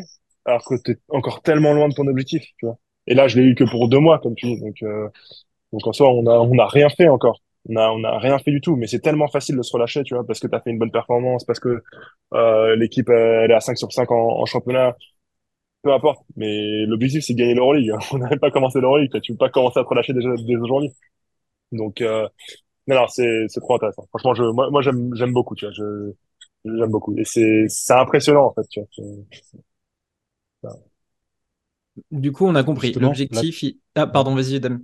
alors 0.45 0.63
que 0.65 0.75
t'es 0.81 0.97
encore 1.09 1.41
tellement 1.41 1.73
loin 1.73 1.89
de 1.89 1.93
ton 1.95 2.05
objectif, 2.07 2.43
tu 2.57 2.67
vois. 2.67 2.77
Et 3.07 3.15
là, 3.15 3.27
je 3.27 3.39
l'ai 3.39 3.47
eu 3.47 3.55
que 3.55 3.63
pour 3.63 3.89
deux 3.89 3.99
mois, 3.99 4.19
comme 4.19 4.35
tu 4.35 4.45
dis. 4.45 4.59
Donc, 4.61 4.75
donc 5.73 5.87
en 5.87 5.93
soi, 5.93 6.09
on 6.11 6.25
a, 6.27 6.33
on 6.39 6.57
a 6.59 6.67
rien 6.67 6.89
fait 6.89 7.07
encore. 7.09 7.41
On 7.69 7.75
a, 7.77 7.89
on 7.91 8.03
a 8.03 8.19
rien 8.19 8.39
fait 8.39 8.51
du 8.51 8.61
tout. 8.61 8.75
Mais 8.75 8.87
c'est 8.87 8.99
tellement 8.99 9.27
facile 9.27 9.57
de 9.57 9.63
se 9.63 9.71
relâcher, 9.73 10.03
tu 10.03 10.15
vois, 10.15 10.25
parce 10.25 10.39
que 10.39 10.47
t'as 10.47 10.61
fait 10.61 10.71
une 10.71 10.79
bonne 10.79 10.91
performance, 10.91 11.43
parce 11.45 11.59
que 11.59 11.83
l'équipe 12.77 13.09
elle 13.09 13.51
est 13.51 13.53
à 13.55 13.59
5 13.59 13.77
sur 13.77 13.91
5 13.91 14.11
en, 14.11 14.41
en 14.41 14.45
championnat. 14.45 14.95
Peu 15.85 15.93
importe. 15.93 16.25
Mais 16.37 16.85
l'objectif, 16.87 17.23
c'est 17.25 17.35
de 17.35 17.39
gagner 17.39 17.55
l'Euroleague. 17.55 17.93
On 18.13 18.19
n'avait 18.19 18.39
pas 18.39 18.51
commencé 18.51 18.81
l'Euroleague. 18.81 19.11
Tu 19.23 19.33
peux 19.33 19.39
pas 19.39 19.49
commencer 19.51 19.79
à 19.79 19.85
te 19.85 19.89
relâcher 19.89 20.13
déjà 20.13 20.29
dès 20.47 20.57
aujourd'hui. 20.57 20.91
Donc, 21.71 22.01
euh, 22.01 22.27
non, 22.87 22.95
non, 22.97 23.07
c'est, 23.09 23.47
c'est 23.49 23.61
trop 23.61 23.75
intéressant. 23.75 24.05
Franchement, 24.09 24.35
je, 24.35 24.43
moi, 24.43 24.69
moi, 24.71 24.81
j'aime, 24.81 25.11
j'aime 25.15 25.33
beaucoup, 25.33 25.55
tu 25.55 25.65
vois. 25.65 25.73
Je, 25.73 26.11
j'aime 26.65 26.91
beaucoup. 26.91 27.15
Et 27.17 27.25
c'est, 27.25 27.65
c'est 27.69 27.93
impressionnant, 27.93 28.47
en 28.47 28.53
fait, 28.55 28.67
tu 28.69 28.81
vois. 28.81 28.89
C'est- 28.95 29.03
Du 32.11 32.31
coup, 32.31 32.45
on 32.47 32.55
a 32.55 32.63
compris. 32.63 32.95
Justement, 32.95 33.23
là, 33.29 33.43
L'objectif, 33.43 33.61
il- 33.63 33.79
ah, 33.95 34.07
pardon, 34.07 34.33
vas-y, 34.35 34.59
Dame. 34.59 34.83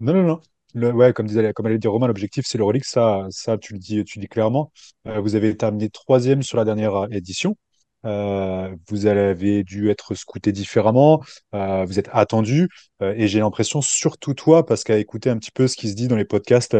Non, 0.00 0.14
non, 0.14 0.22
non. 0.24 0.40
Le, 0.74 0.90
ouais, 0.92 1.12
comme 1.12 1.26
disait, 1.26 1.52
comme 1.52 1.66
allait 1.66 1.78
dire 1.78 1.92
Romain, 1.92 2.08
l'objectif, 2.08 2.44
c'est 2.46 2.58
l'Euroleague. 2.58 2.84
Ça, 2.84 3.26
ça, 3.30 3.58
tu 3.58 3.72
le 3.74 3.78
dis, 3.78 4.04
tu 4.04 4.18
le 4.18 4.22
dis 4.24 4.28
clairement. 4.28 4.72
Euh, 5.06 5.20
vous 5.20 5.34
avez 5.36 5.56
terminé 5.56 5.88
troisième 5.90 6.42
sur 6.42 6.56
la 6.56 6.64
dernière 6.64 6.94
euh, 6.96 7.08
édition. 7.10 7.56
Euh, 8.04 8.74
vous 8.88 9.06
avez 9.06 9.64
dû 9.64 9.90
être 9.90 10.14
scouté 10.14 10.52
différemment. 10.52 11.22
Euh, 11.54 11.84
vous 11.84 11.98
êtes 11.98 12.08
attendu. 12.12 12.68
Euh, 13.02 13.14
et 13.16 13.28
j'ai 13.28 13.40
l'impression, 13.40 13.80
surtout 13.80 14.34
toi, 14.34 14.66
parce 14.66 14.84
qu'à 14.84 14.98
écouter 14.98 15.30
un 15.30 15.38
petit 15.38 15.50
peu 15.50 15.68
ce 15.68 15.76
qui 15.76 15.88
se 15.88 15.94
dit 15.94 16.08
dans 16.08 16.16
les 16.16 16.24
podcasts 16.24 16.76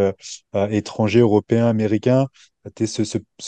étrangers, 0.55 1.20
européens, 1.20 1.66
américains, 1.66 2.27
t'es 2.75 2.87
ce, 2.87 3.03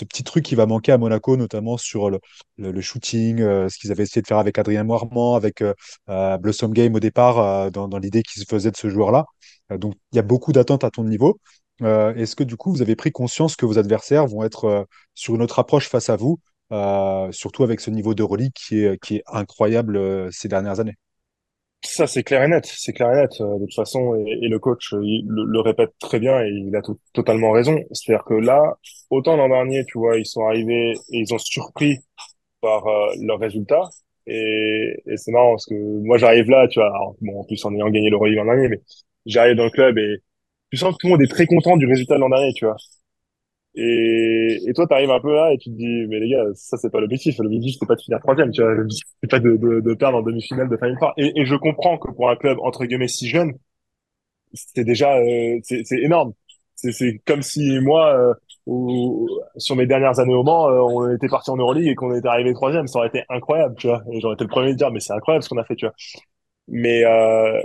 petit 0.04 0.24
truc 0.24 0.44
qui 0.44 0.54
va 0.54 0.66
manquer 0.66 0.92
à 0.92 0.98
Monaco, 0.98 1.36
notamment 1.36 1.76
sur 1.76 2.10
le, 2.10 2.80
shooting, 2.80 3.38
ce 3.38 3.78
qu'ils 3.78 3.90
avaient 3.92 4.02
essayé 4.02 4.22
de 4.22 4.26
faire 4.26 4.38
avec 4.38 4.58
Adrien 4.58 4.84
Moirement, 4.84 5.36
avec 5.36 5.62
Blossom 6.06 6.72
Game 6.72 6.94
au 6.94 7.00
départ, 7.00 7.70
dans, 7.70 7.98
l'idée 7.98 8.22
qu'ils 8.22 8.42
se 8.42 8.46
faisaient 8.48 8.70
de 8.70 8.76
ce 8.76 8.88
joueur-là. 8.88 9.24
Donc, 9.70 9.94
il 10.12 10.16
y 10.16 10.18
a 10.18 10.22
beaucoup 10.22 10.52
d'attentes 10.52 10.84
à 10.84 10.90
ton 10.90 11.04
niveau. 11.04 11.38
Est-ce 11.80 12.36
que 12.36 12.44
du 12.44 12.56
coup, 12.56 12.72
vous 12.72 12.82
avez 12.82 12.96
pris 12.96 13.12
conscience 13.12 13.56
que 13.56 13.66
vos 13.66 13.78
adversaires 13.78 14.26
vont 14.26 14.44
être 14.44 14.86
sur 15.14 15.34
une 15.34 15.42
autre 15.42 15.58
approche 15.58 15.88
face 15.88 16.10
à 16.10 16.16
vous, 16.16 16.38
euh, 16.72 17.30
surtout 17.32 17.64
avec 17.64 17.80
ce 17.80 17.90
niveau 17.90 18.14
d'Euroleague 18.14 18.52
qui 18.54 18.84
est, 18.84 18.98
qui 19.02 19.16
est 19.16 19.22
incroyable 19.26 19.96
euh, 19.96 20.30
ces 20.32 20.48
dernières 20.48 20.80
années? 20.80 20.96
Ça, 21.84 22.06
c'est 22.06 22.24
clair 22.24 22.42
et 22.42 22.48
net. 22.48 22.66
C'est 22.66 22.92
clair 22.92 23.12
et 23.12 23.16
net. 23.16 23.30
Euh, 23.40 23.58
De 23.58 23.64
toute 23.66 23.74
façon, 23.74 24.14
et, 24.16 24.48
le 24.48 24.58
coach 24.58 24.92
il 25.02 25.24
le, 25.28 25.60
répète 25.60 25.92
très 26.00 26.18
bien 26.18 26.40
et 26.44 26.48
il 26.50 26.74
a 26.74 26.82
to- 26.82 26.98
totalement 27.12 27.52
raison. 27.52 27.78
C'est-à-dire 27.92 28.24
que 28.24 28.34
là, 28.34 28.76
autant 29.10 29.36
l'an 29.36 29.48
dernier, 29.48 29.84
tu 29.86 29.98
vois, 29.98 30.18
ils 30.18 30.26
sont 30.26 30.44
arrivés 30.46 30.92
et 31.12 31.18
ils 31.20 31.32
ont 31.34 31.38
surpris 31.38 31.98
par 32.62 32.86
euh, 32.88 33.14
leurs 33.22 33.40
résultats. 33.40 33.88
Et, 34.26 34.96
c'est 35.16 35.32
marrant 35.32 35.52
parce 35.52 35.66
que 35.66 35.74
moi, 35.74 36.18
j'arrive 36.18 36.50
là, 36.50 36.68
tu 36.68 36.80
vois, 36.80 36.92
bon, 37.22 37.40
en 37.40 37.44
plus 37.44 37.64
en 37.64 37.74
ayant 37.74 37.90
gagné 37.90 38.10
l'Euroleague 38.10 38.36
l'an 38.38 38.46
dernier, 38.46 38.68
mais 38.68 38.80
j'arrive 39.26 39.56
dans 39.56 39.64
le 39.64 39.70
club 39.70 39.98
et 39.98 40.18
tu 40.70 40.78
sens 40.78 40.94
que 40.94 40.98
tout 41.00 41.08
le 41.08 41.12
monde 41.14 41.22
est 41.22 41.28
très 41.28 41.46
content 41.46 41.76
du 41.76 41.86
résultat 41.86 42.16
de 42.16 42.20
l'an 42.20 42.30
dernier, 42.30 42.52
tu 42.54 42.66
vois. 42.66 42.76
Et, 43.76 44.58
et 44.66 44.72
toi, 44.74 44.86
t'arrives 44.86 45.10
un 45.10 45.20
peu 45.20 45.34
là 45.34 45.52
et 45.52 45.58
tu 45.58 45.70
te 45.70 45.76
dis, 45.76 46.06
mais 46.08 46.18
les 46.20 46.30
gars, 46.30 46.44
ça, 46.54 46.78
c'est 46.78 46.90
pas 46.90 47.00
l'objectif. 47.00 47.38
L'objectif, 47.38 47.74
c'était 47.74 47.86
pas 47.86 47.94
de 47.96 48.00
finir 48.00 48.20
troisième, 48.20 48.50
tu 48.50 48.62
vois. 48.62 48.74
C'est 49.22 49.30
pas 49.30 49.38
de, 49.40 49.56
de, 49.56 49.80
de 49.80 49.94
perdre 49.94 50.18
en 50.18 50.22
demi-finale 50.22 50.68
de 50.70 50.76
Final 50.76 50.96
Four. 50.98 51.12
Et, 51.18 51.32
et 51.40 51.44
je 51.46 51.54
comprends 51.56 51.98
que 51.98 52.10
pour 52.12 52.30
un 52.30 52.36
club, 52.36 52.58
entre 52.62 52.84
guillemets, 52.86 53.08
si 53.08 53.28
jeune, 53.28 53.52
c'est 54.54 54.84
déjà, 54.84 55.16
euh, 55.18 55.58
c'est 55.62 55.84
c'est 55.84 55.98
énorme. 56.00 56.32
C'est 56.74 56.92
c'est 56.92 57.18
comme 57.26 57.42
si 57.42 57.78
moi, 57.80 58.14
euh, 58.18 58.34
au- 58.66 59.28
sur 59.56 59.76
mes 59.76 59.86
dernières 59.86 60.18
années 60.20 60.34
au 60.34 60.42
Mans, 60.42 60.68
euh, 60.68 60.80
on 60.80 61.10
était 61.14 61.28
parti 61.28 61.50
en 61.50 61.56
Euroleague 61.56 61.86
et 61.88 61.94
qu'on 61.94 62.14
était 62.14 62.28
arrivé 62.28 62.52
troisième. 62.54 62.86
Ça 62.86 62.98
aurait 62.98 63.08
été 63.08 63.24
incroyable, 63.28 63.74
tu 63.78 63.86
vois. 63.88 64.02
Et 64.12 64.20
j'aurais 64.20 64.34
été 64.34 64.44
le 64.44 64.50
premier 64.50 64.70
à 64.70 64.74
dire, 64.74 64.90
mais 64.90 65.00
c'est 65.00 65.12
incroyable 65.14 65.42
ce 65.44 65.48
qu'on 65.48 65.58
a 65.58 65.64
fait, 65.64 65.76
tu 65.76 65.86
vois. 65.86 65.94
Mais, 66.68 67.04
euh, 67.04 67.60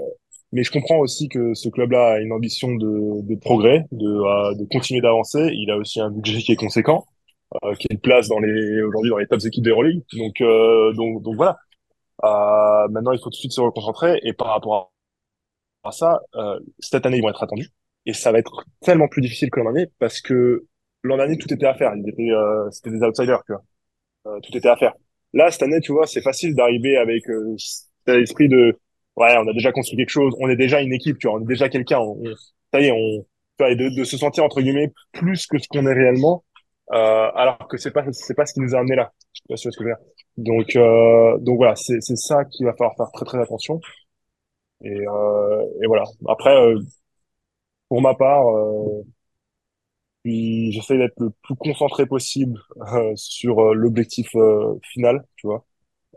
mais 0.52 0.64
je 0.64 0.72
comprends 0.72 0.98
aussi 1.00 1.30
que 1.30 1.54
ce 1.54 1.70
club-là 1.70 2.14
a 2.14 2.20
une 2.20 2.32
ambition 2.34 2.74
de, 2.76 3.22
de 3.22 3.36
progrès, 3.36 3.86
de, 3.92 4.56
de 4.58 4.66
continuer 4.66 5.02
d'avancer. 5.02 5.50
Il 5.54 5.72
a 5.72 5.78
aussi 5.78 6.02
un 6.02 6.12
budget 6.12 6.42
qui 6.42 6.52
est 6.52 6.56
conséquent, 6.58 7.06
euh, 7.64 7.74
qui 7.76 7.88
est 7.90 7.94
une 7.94 8.00
place 8.00 8.28
dans 8.28 8.40
les, 8.40 8.82
aujourd'hui 8.84 9.12
dans 9.12 9.18
les 9.18 9.28
top 9.28 9.42
équipes 9.46 9.64
d'Euroleague. 9.64 10.04
Donc, 10.14 10.42
euh, 10.42 10.94
donc, 10.94 11.24
donc 11.24 11.36
voilà. 11.36 11.58
Euh, 12.24 12.88
maintenant, 12.90 13.12
il 13.14 13.20
faut 13.20 13.26
tout 13.26 13.32
de 13.32 13.36
suite 13.36 13.54
se 13.54 13.62
reconcentrer. 13.62 14.20
Et 14.24 14.34
par 14.34 14.48
rapport 14.48 14.92
à 15.84 15.92
ça, 15.92 16.22
euh, 16.36 16.60
cette 16.80 17.06
année, 17.06 17.18
ils 17.18 17.22
vont 17.22 17.30
être 17.30 17.44
attendus. 17.44 17.70
Et 18.06 18.14
ça 18.14 18.32
va 18.32 18.40
être 18.40 18.66
tellement 18.82 19.08
plus 19.08 19.22
difficile 19.22 19.50
que 19.52 19.60
l'an 19.60 19.72
dernier 19.72 19.90
parce 20.00 20.22
que 20.22 20.66
l'an 21.04 21.18
dernier, 21.18 21.38
tout 21.38 21.54
était 21.54 21.66
à 21.68 21.76
faire. 21.76 21.94
Ils 21.96 22.10
étaient, 22.10 22.32
euh, 22.32 22.70
c'était 22.72 22.92
des 22.92 23.02
outsiders, 23.04 23.44
tu 23.46 23.54
vois. 23.54 23.64
Euh, 24.28 24.40
tout 24.42 24.56
était 24.56 24.70
à 24.70 24.76
faire. 24.78 24.94
Là, 25.34 25.50
cette 25.52 25.64
année, 25.64 25.80
tu 25.82 25.92
vois, 25.94 26.08
c'est 26.08 26.22
facile 26.22 26.56
d'arriver 26.56 26.98
avec 26.98 27.30
euh, 27.30 27.56
cet 27.58 28.18
esprit 28.18 28.50
de 28.50 28.78
ouais, 29.18 29.36
on 29.38 29.48
a 29.48 29.54
déjà 29.54 29.72
construit 29.72 29.98
quelque 29.98 30.10
chose, 30.10 30.34
on 30.40 30.50
est 30.50 30.56
déjà 30.56 30.82
une 30.82 30.94
équipe, 30.94 31.18
tu 31.20 31.28
vois, 31.28 31.38
on 31.38 31.44
est 31.44 31.48
déjà 31.48 31.70
quelqu'un, 31.70 32.00
ça 32.74 32.82
y 32.82 32.86
est, 32.88 32.92
on, 32.92 33.26
tu 33.60 33.76
de, 33.76 33.90
de 33.90 34.04
se 34.04 34.18
sentir 34.18 34.44
entre 34.44 34.62
guillemets 34.62 34.92
plus 35.14 35.46
que 35.48 35.58
ce 35.60 35.68
qu'on 35.70 35.86
est 35.88 35.94
réellement, 35.94 36.44
euh, 36.94 37.30
alors 37.36 37.68
que 37.70 37.78
c'est 37.78 37.92
pas 37.92 38.04
c'est 38.12 38.36
pas 38.36 38.46
ce 38.46 38.54
qui 38.54 38.62
nous 38.62 38.76
a 38.76 38.80
amené 38.80 38.96
là. 38.96 39.12
Ce 39.56 39.70
que 39.70 39.74
je 39.78 39.84
veux 39.84 39.90
dire. 39.90 39.98
Donc 40.38 40.76
euh, 40.76 41.38
donc 41.40 41.58
voilà, 41.58 41.76
c'est 41.76 42.02
c'est 42.02 42.16
ça 42.18 42.46
qu'il 42.46 42.66
va 42.66 42.74
falloir 42.74 42.96
faire 42.98 43.12
très 43.14 43.26
très 43.26 43.40
attention. 43.42 43.80
Et 44.84 44.90
euh, 45.08 45.64
et 45.84 45.88
voilà. 45.88 46.04
Après, 46.28 46.56
euh, 46.56 46.80
pour 47.90 48.02
ma 48.02 48.16
part, 48.16 48.48
euh, 48.48 49.04
puis 50.24 50.72
j'essaie 50.72 50.98
d'être 50.98 51.20
le 51.20 51.32
plus 51.44 51.56
concentré 51.56 52.06
possible 52.06 52.60
euh, 52.94 53.14
sur 53.16 53.60
euh, 53.60 53.74
l'objectif 53.74 54.28
euh, 54.36 54.76
final, 54.94 55.26
tu 55.36 55.48
vois. 55.48 55.66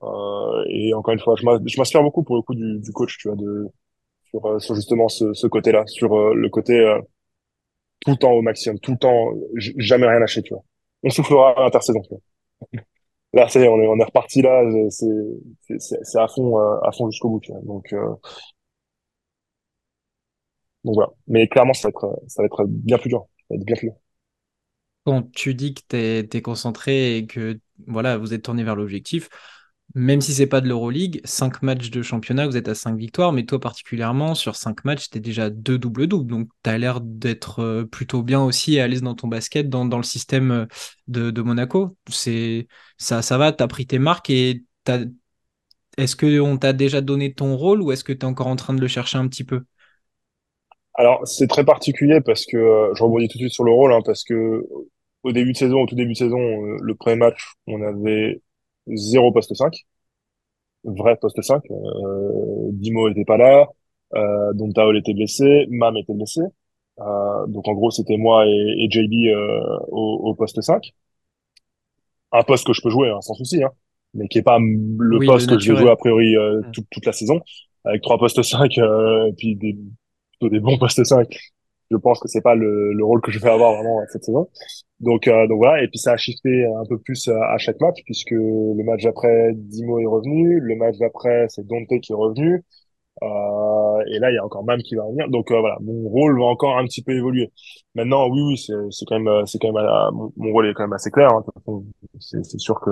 Euh, 0.05 0.64
et 0.68 0.94
encore 0.94 1.14
une 1.14 1.20
fois, 1.20 1.34
je 1.36 1.44
m'inspire 1.78 2.02
beaucoup 2.02 2.22
pour 2.22 2.36
le 2.36 2.42
coup 2.42 2.55
du, 2.55 2.92
coach, 2.92 3.18
tu 3.18 3.28
vois, 3.28 3.36
euh, 3.38 4.59
sur 4.59 4.74
justement 4.74 5.09
ce, 5.09 5.46
côté-là, 5.46 5.86
sur 5.86 6.14
euh, 6.14 6.34
le 6.34 6.48
côté 6.48 6.84
tout 8.00 8.11
le 8.12 8.16
temps 8.16 8.32
au 8.32 8.42
maximum, 8.42 8.78
tout 8.80 8.92
le 8.92 8.98
temps, 8.98 9.32
jamais 9.57 10.07
rien 10.07 10.18
lâcher, 10.18 10.42
tu 10.42 10.55
vois. 10.55 10.64
On 11.02 11.11
soufflera 11.11 11.52
à 11.59 11.64
l'intersaison, 11.64 12.00
tu 12.02 12.11
vois. 12.11 12.20
Là, 13.32 13.48
on 13.57 13.61
est, 13.61 13.68
on 13.68 13.98
est 13.98 14.05
reparti 14.05 14.42
là, 14.42 14.62
c'est, 14.90 16.18
à 16.18 16.28
fond, 16.28 16.57
à 16.57 16.92
fond 16.92 17.11
jusqu'au 17.11 17.30
bout, 17.30 17.40
tu. 17.40 17.50
Donc, 17.64 17.92
voilà. 20.84 21.11
Mais 21.26 21.48
clairement, 21.48 21.72
ça 21.72 21.88
va 21.88 21.90
être, 21.90 22.22
ça 22.28 22.42
va 22.42 22.46
être 22.46 22.64
bien 22.68 22.96
plus 22.98 23.09
dur, 23.09 23.26
ça 23.38 23.44
va 23.50 23.57
être 23.57 23.64
bien 23.64 23.74
plus 23.74 23.88
dur. 23.88 23.96
Quand 25.05 25.30
tu 25.32 25.55
dis 25.55 25.74
que 25.74 25.82
t'es, 25.88 26.26
t'es 26.28 26.42
concentré 26.42 27.16
et 27.16 27.26
que 27.26 27.59
voilà, 27.88 28.18
vous 28.18 28.34
êtes 28.34 28.42
tourné 28.42 28.62
vers 28.62 28.76
l'objectif, 28.76 29.28
même 29.95 30.20
si 30.20 30.34
c'est 30.34 30.49
pas 30.49 30.61
de 30.61 30.68
l'Euroleague, 30.68 31.20
5 31.24 31.62
matchs 31.62 31.90
de 31.90 32.03
championnat, 32.03 32.47
vous 32.47 32.57
êtes 32.57 32.68
à 32.68 32.74
5 32.74 32.97
victoires, 32.97 33.32
mais 33.32 33.45
toi 33.45 33.61
particulièrement, 33.61 34.34
sur 34.34 34.57
5 34.57 34.84
matchs, 34.84 35.09
t'es 35.09 35.20
déjà 35.20 35.51
deux 35.51 35.78
doubles-doubles. 35.78 36.28
Donc 36.28 36.49
tu 36.64 36.70
as 36.70 36.78
l'air 36.78 37.01
d'être 37.01 37.61
euh, 37.61 37.84
plutôt 37.84 38.22
bien 38.24 38.42
aussi 38.42 38.74
et 38.74 38.80
à 38.80 38.88
l'aise 38.88 39.03
dans 39.03 39.14
ton 39.14 39.28
basket, 39.28 39.68
dans, 39.68 39.84
le 39.84 40.03
système 40.03 40.51
euh, 40.51 40.66
de, 41.07 41.42
Monaco. 41.42 41.97
C'est, 42.09 42.66
ça, 42.99 43.22
ça 43.22 43.38
va, 43.38 43.53
t'as 43.53 43.68
pris 43.68 43.86
tes 43.86 44.01
marques 44.01 44.30
et 44.30 44.64
est-ce 45.97 46.16
qu'on 46.16 46.57
t'a 46.59 46.72
déjà 46.72 47.01
donné 47.01 47.32
ton 47.32 47.57
rôle 47.57 47.80
ou 47.80 47.92
est-ce 47.92 48.03
que 48.03 48.12
tu 48.12 48.20
es 48.20 48.24
encore 48.24 48.49
en 48.49 48.57
train 48.57 48.74
de 48.74 48.80
le 48.80 48.88
chercher 48.88 49.18
un 49.18 49.28
petit 49.28 49.45
peu? 49.45 49.62
Alors, 50.95 51.26
c'est 51.26 51.47
très 51.47 51.64
particulier 51.64 52.20
parce 52.20 52.47
que, 52.47 52.57
euh, 52.57 52.95
je 52.95 53.03
rebondis 53.03 53.28
tout 53.28 53.38
de 53.38 53.45
suite 53.45 53.53
sur 53.53 53.64
le 53.64 53.72
rôle, 53.72 53.92
hein, 53.92 54.01
parce 54.05 54.24
que 54.24 54.64
au 55.22 55.32
début 55.32 55.53
de 55.53 55.57
saison, 55.57 55.82
au 55.82 55.86
tout 55.86 55.95
début 55.95 56.12
de 56.12 56.18
saison, 56.18 56.61
le 56.80 56.95
premier 56.95 57.16
match, 57.16 57.55
on 57.66 57.80
avait 57.82 58.42
zéro 58.89 59.32
poste 59.32 59.55
5 59.55 59.74
vrai 60.85 61.16
poste 61.20 61.41
5. 61.43 61.62
Euh, 61.70 62.68
Dimo 62.72 63.09
était 63.09 63.24
pas 63.24 63.37
là, 63.37 63.66
euh, 64.14 64.53
Dontaol 64.55 64.97
était 64.99 65.14
blessé, 65.14 65.66
Mam 65.70 65.97
était 65.97 66.14
blessé. 66.14 66.41
Euh, 67.01 67.47
donc 67.49 67.66
en 67.68 67.72
gros, 67.74 67.91
c'était 67.91 68.16
moi 68.16 68.47
et, 68.47 68.51
et 68.51 68.91
JB 68.91 69.12
euh, 69.28 69.61
au, 69.89 70.20
au 70.30 70.35
poste 70.35 70.61
5. 70.61 70.93
Un 72.32 72.43
poste 72.43 72.66
que 72.66 72.72
je 72.72 72.82
peux 72.82 72.91
jouer 72.91 73.11
hein, 73.11 73.20
sans 73.20 73.35
souci, 73.35 73.62
hein, 73.62 73.70
mais 74.12 74.26
qui 74.28 74.39
est 74.39 74.43
pas 74.43 74.59
le 74.59 75.18
Oui, 75.18 75.26
le 75.26 75.32
poste 75.32 75.49
que 75.49 75.59
je 75.59 75.72
vais 75.72 75.78
jouer 75.78 75.91
a 75.91 75.97
priori 75.97 76.37
euh, 76.37 76.61
Mm. 76.61 76.72
toute, 76.72 76.87
toute 76.91 77.07
la 77.07 77.12
saison, 77.12 77.41
avec 77.85 78.03
trois 78.03 78.18
postes 78.18 78.43
5 78.43 78.78
euh, 78.78 79.26
et 79.28 79.32
puis 79.35 79.57
des, 79.57 79.76
plutôt 80.32 80.49
des 80.53 80.61
bons 80.61 80.78
postes 80.78 81.05
5. 81.05 81.28
Je 81.95 81.99
pense 81.99 82.20
que 82.20 82.28
c'est 82.28 82.42
pas 82.42 82.55
le, 82.57 82.92
le 82.92 83.05
rôle 83.05 83.20
que 83.22 83.30
je 83.32 83.38
vais 83.40 83.51
avoir 83.51 83.74
vraiment 83.74 84.01
cette 84.12 84.24
saison. 84.24 84.49
Donc, 85.01 85.28
euh, 85.28 85.47
donc 85.49 85.59
voilà, 85.59 85.82
et 85.84 85.88
puis 85.88 85.99
ça 85.99 86.12
a 86.12 86.16
shifté 86.18 86.66
un 86.66 86.84
peu 86.88 86.99
plus 86.99 87.28
à, 87.28 87.53
à 87.55 87.59
chaque 87.59 87.80
match, 87.80 87.99
puisque 88.07 88.32
le 88.32 88.84
match 88.84 89.03
d'après, 89.05 89.53
Dimo 89.55 89.99
est 90.01 90.07
revenu, 90.07 90.61
le 90.61 90.76
match 90.76 90.97
d'après, 90.99 91.47
c'est 91.51 91.66
Dante 91.66 91.88
qui 92.03 92.12
est 92.12 92.16
revenu, 92.16 92.62
Euh, 93.22 94.03
et 94.12 94.18
là, 94.18 94.30
il 94.30 94.34
y 94.34 94.38
a 94.38 94.45
encore 94.45 94.64
Mam 94.64 94.80
qui 94.82 94.95
va 94.97 95.05
revenir. 95.05 95.28
Donc 95.30 95.51
euh, 95.51 95.61
voilà, 95.61 95.78
mon 95.82 96.09
rôle 96.09 96.38
va 96.38 96.47
encore 96.47 96.76
un 96.78 96.84
petit 96.86 97.03
peu 97.03 97.12
évoluer. 97.12 97.53
Maintenant, 97.95 98.28
oui, 98.30 98.40
oui, 98.49 98.59
c'est 98.59 99.07
quand 99.07 99.18
même, 99.20 99.28
euh, 99.28 99.47
c'est 99.47 99.59
quand 99.61 99.72
même, 99.72 99.84
euh, 99.84 100.11
mon, 100.12 100.32
mon 100.36 100.53
rôle 100.53 100.66
est 100.68 100.74
quand 100.74 100.84
même 100.84 100.92
assez 100.95 101.11
clair. 101.11 101.30
Hein. 101.32 101.45
C'est 102.20 102.45
c'est 102.45 102.59
sûr 102.59 102.80
que 102.80 102.90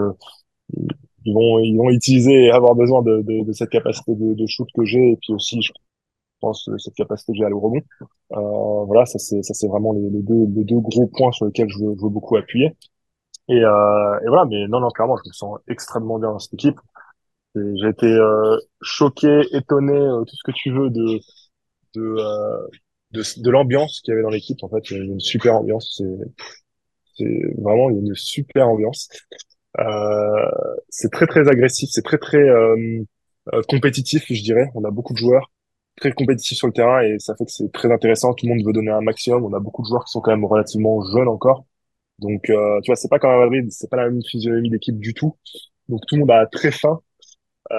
ils 1.24 1.34
vont 1.34 1.58
ils 1.60 1.76
vont 1.76 1.90
utiliser 1.90 2.46
et 2.46 2.50
avoir 2.50 2.74
besoin 2.74 3.02
de 3.02 3.22
de, 3.22 3.44
de 3.44 3.52
cette 3.52 3.70
capacité 3.70 4.14
de, 4.14 4.34
de 4.34 4.46
shoot 4.46 4.68
que 4.76 4.84
j'ai 4.84 5.12
et 5.12 5.16
puis 5.20 5.32
aussi 5.32 5.60
je 5.62 5.72
pense 6.42 6.68
cette 6.78 6.94
capacité 6.94 7.32
que 7.32 7.38
j'ai 7.38 7.44
à 7.44 7.48
le 7.48 7.56
rebond. 7.56 7.80
Euh, 8.32 8.84
voilà, 8.86 9.06
ça 9.06 9.18
c'est 9.18 9.42
ça 9.42 9.54
c'est 9.54 9.68
vraiment 9.68 9.92
les, 9.94 10.10
deux 10.22 10.46
les 10.54 10.64
deux 10.64 10.80
gros 10.80 11.06
points 11.06 11.32
sur 11.32 11.46
lesquels 11.46 11.68
je 11.70 11.78
veux, 11.78 11.94
beaucoup 12.10 12.36
appuyer. 12.36 12.76
Et, 13.48 13.64
euh, 13.64 14.20
et 14.20 14.28
voilà, 14.28 14.44
mais 14.46 14.66
non 14.68 14.80
non 14.80 14.90
clairement, 14.90 15.16
je 15.16 15.28
me 15.28 15.32
sens 15.32 15.58
extrêmement 15.68 16.18
bien 16.18 16.30
dans 16.32 16.38
cette 16.38 16.54
équipe. 16.54 16.78
J'ai 17.54 17.88
été 17.88 18.06
euh, 18.06 18.56
choqué, 18.82 19.42
étonné, 19.52 19.92
euh, 19.92 20.24
tout 20.24 20.36
ce 20.36 20.42
que 20.44 20.52
tu 20.52 20.72
veux 20.72 20.90
de 20.90 21.20
de 21.94 22.16
euh, 22.18 22.68
de, 23.12 23.50
l'ambiance 23.50 24.00
qu'il 24.00 24.12
y 24.12 24.14
avait 24.14 24.22
dans 24.22 24.30
l'équipe. 24.30 24.62
En 24.62 24.68
fait, 24.68 24.90
il 24.90 24.96
y 24.96 25.00
a 25.00 25.04
une 25.04 25.20
super 25.20 25.56
ambiance. 25.56 25.94
C'est 25.98 26.04
c'est 27.18 27.54
vraiment 27.58 27.90
il 27.90 27.96
y 27.96 27.98
a 27.98 28.00
une 28.02 28.14
super 28.14 28.68
ambiance. 28.68 29.08
Euh, 29.80 30.50
c'est 30.88 31.10
très 31.10 31.26
très 31.26 31.48
agressif, 31.48 31.88
c'est 31.92 32.02
très 32.02 32.18
très 32.18 32.38
euh, 32.38 33.02
euh, 33.54 33.62
compétitif, 33.68 34.24
je 34.30 34.42
dirais. 34.42 34.70
On 34.74 34.84
a 34.84 34.90
beaucoup 34.90 35.12
de 35.12 35.18
joueurs 35.18 35.50
très 36.02 36.12
compétitifs 36.12 36.58
sur 36.58 36.66
le 36.66 36.72
terrain 36.72 37.00
et 37.02 37.18
ça 37.18 37.34
fait 37.36 37.44
que 37.44 37.52
c'est 37.52 37.70
très 37.72 37.90
intéressant. 37.92 38.34
Tout 38.34 38.46
le 38.46 38.54
monde 38.54 38.66
veut 38.66 38.72
donner 38.72 38.90
un 38.90 39.00
maximum. 39.00 39.44
On 39.44 39.52
a 39.54 39.60
beaucoup 39.60 39.82
de 39.82 39.88
joueurs 39.88 40.04
qui 40.04 40.12
sont 40.12 40.20
quand 40.20 40.32
même 40.32 40.44
relativement 40.44 41.00
jeunes 41.12 41.28
encore. 41.28 41.64
Donc, 42.18 42.50
euh, 42.50 42.80
tu 42.82 42.90
vois, 42.90 42.96
c'est 42.96 43.08
pas 43.08 43.18
comme 43.18 43.30
à 43.30 43.38
Madrid, 43.38 43.66
c'est 43.70 43.90
pas 43.90 43.98
la 43.98 44.10
même 44.10 44.22
physionomie 44.22 44.70
d'équipe 44.70 44.98
du 44.98 45.14
tout. 45.14 45.36
Donc, 45.88 46.02
tout 46.08 46.16
le 46.16 46.20
monde 46.20 46.30
a 46.32 46.46
très 46.46 46.70
faim. 46.72 47.00
Euh, 47.72 47.76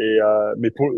et 0.00 0.20
euh, 0.22 0.54
mais 0.58 0.70
pour 0.70 0.88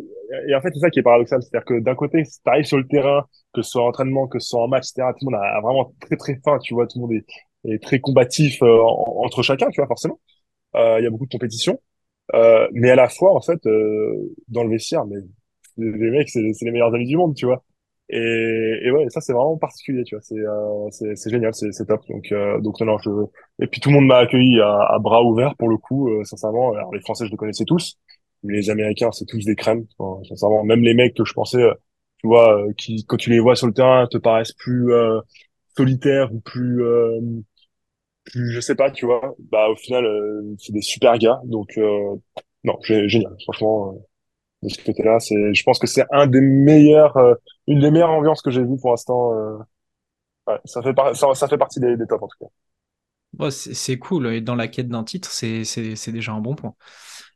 et 0.48 0.54
en 0.54 0.60
fait 0.60 0.70
c'est 0.74 0.80
ça 0.80 0.90
qui 0.90 0.98
est 1.00 1.02
paradoxal, 1.02 1.42
c'est-à-dire 1.42 1.64
que 1.64 1.80
d'un 1.80 1.94
côté, 1.94 2.24
si 2.24 2.42
t'arrives 2.42 2.64
sur 2.66 2.78
le 2.78 2.86
terrain, 2.86 3.24
que 3.54 3.62
ce 3.62 3.70
soit 3.70 3.84
en 3.84 3.88
entraînement, 3.88 4.28
que 4.28 4.38
ce 4.40 4.48
soit 4.50 4.62
en 4.62 4.68
match, 4.68 4.90
etc., 4.90 5.12
tout 5.18 5.26
le 5.26 5.32
monde 5.32 5.40
a, 5.42 5.60
vraiment 5.62 5.94
très 6.00 6.16
très 6.16 6.40
faim. 6.44 6.58
Tu 6.62 6.74
vois, 6.74 6.86
tout 6.86 6.98
le 6.98 7.02
monde 7.02 7.12
est, 7.66 7.82
très 7.82 8.00
combatif 8.00 8.62
en- 8.62 9.24
entre 9.24 9.42
chacun, 9.42 9.70
tu 9.70 9.80
vois, 9.80 9.86
forcément. 9.88 10.20
Il 10.74 11.04
y 11.04 11.06
a 11.06 11.10
beaucoup 11.10 11.26
de 11.26 11.32
compétition, 11.32 11.80
mais 12.72 12.90
à 12.90 12.96
la 12.96 13.08
fois 13.08 13.34
en 13.34 13.40
fait 13.40 13.60
dans 14.48 14.64
le 14.64 14.70
vestiaire, 14.70 15.06
mais 15.06 15.18
les 15.78 16.10
mecs 16.10 16.28
c'est 16.28 16.40
les 16.42 16.70
meilleurs 16.70 16.94
amis 16.94 17.06
du 17.06 17.16
monde, 17.16 17.34
tu 17.34 17.46
vois. 17.46 17.62
Et, 18.10 18.80
et 18.82 18.90
ouais, 18.90 19.08
ça 19.10 19.20
c'est 19.20 19.32
vraiment 19.32 19.56
particulier, 19.56 20.04
tu 20.04 20.14
vois. 20.14 20.22
C'est 20.22 20.38
euh, 20.38 21.14
c'est 21.16 21.30
génial, 21.30 21.54
c'est 21.54 21.70
top. 21.86 22.02
Donc 22.08 22.30
euh, 22.32 22.60
donc 22.60 22.78
non, 22.80 22.86
non, 22.86 22.98
je 22.98 23.10
et 23.64 23.66
puis 23.66 23.80
tout 23.80 23.88
le 23.90 23.94
monde 23.96 24.06
m'a 24.06 24.18
accueilli 24.18 24.60
à, 24.60 24.80
à 24.94 24.98
bras 24.98 25.22
ouverts 25.22 25.54
pour 25.56 25.68
le 25.68 25.76
coup, 25.78 26.08
euh, 26.10 26.24
sincèrement. 26.24 26.72
Alors 26.74 26.92
les 26.94 27.00
Français 27.00 27.26
je 27.26 27.30
les 27.30 27.36
connaissais 27.36 27.64
tous, 27.64 27.98
les 28.42 28.68
Américains 28.70 29.10
c'est 29.12 29.24
tous 29.26 29.44
des 29.44 29.56
crèmes, 29.56 29.86
sincèrement. 30.28 30.64
Même 30.64 30.82
les 30.82 30.94
mecs 30.94 31.14
que 31.16 31.24
je 31.24 31.32
pensais, 31.32 31.62
euh, 31.62 31.74
tu 32.18 32.26
vois, 32.28 32.58
euh, 32.68 32.72
qui 32.76 33.04
quand 33.06 33.16
tu 33.16 33.30
les 33.30 33.40
vois 33.40 33.56
sur 33.56 33.66
le 33.66 33.72
terrain 33.74 34.06
te 34.10 34.18
paraissent 34.18 34.52
plus 34.52 34.92
euh, 34.92 35.20
solitaires 35.76 36.32
ou 36.34 36.40
plus 36.40 36.82
plus 38.24 38.52
je 38.52 38.60
sais 38.60 38.74
pas, 38.74 38.90
tu 38.90 39.06
vois. 39.06 39.34
Bah 39.50 39.68
au 39.68 39.76
final 39.76 40.04
c'est 40.58 40.72
des 40.72 40.80
super 40.82 41.18
gars. 41.18 41.40
Donc 41.44 41.76
non, 42.64 42.74
gé- 42.82 43.08
génial. 43.08 43.36
Franchement, 43.44 43.94
de 44.64 44.68
ce 44.70 44.82
côté-là, 44.84 45.20
c'est, 45.20 45.54
je 45.54 45.62
pense 45.64 45.78
que 45.78 45.86
c'est 45.86 46.04
un 46.12 46.26
des 46.26 46.40
meilleurs, 46.40 47.16
euh, 47.18 47.34
une 47.68 47.80
des 47.80 47.90
meilleures 47.92 48.10
ambiances 48.10 48.42
que 48.42 48.50
j'ai 48.50 48.62
vues 48.64 48.78
pour 48.80 48.90
l'instant. 48.92 49.32
euh, 49.34 49.58
ouais, 50.48 50.58
ça 50.64 50.82
fait 50.82 50.94
par- 50.94 51.16
ça, 51.16 51.34
ça 51.34 51.48
fait 51.48 51.58
partie 51.58 51.80
des, 51.80 51.96
des 51.96 52.06
tops 52.06 52.22
en 52.24 52.28
tout 52.28 52.38
cas. 52.46 52.50
C'est 53.50 53.98
cool. 53.98 54.28
Et 54.28 54.40
dans 54.40 54.54
la 54.54 54.68
quête 54.68 54.88
d'un 54.88 55.02
titre, 55.04 55.30
c'est 55.30 55.64
déjà 56.12 56.32
un 56.32 56.40
bon 56.40 56.54
point. 56.54 56.74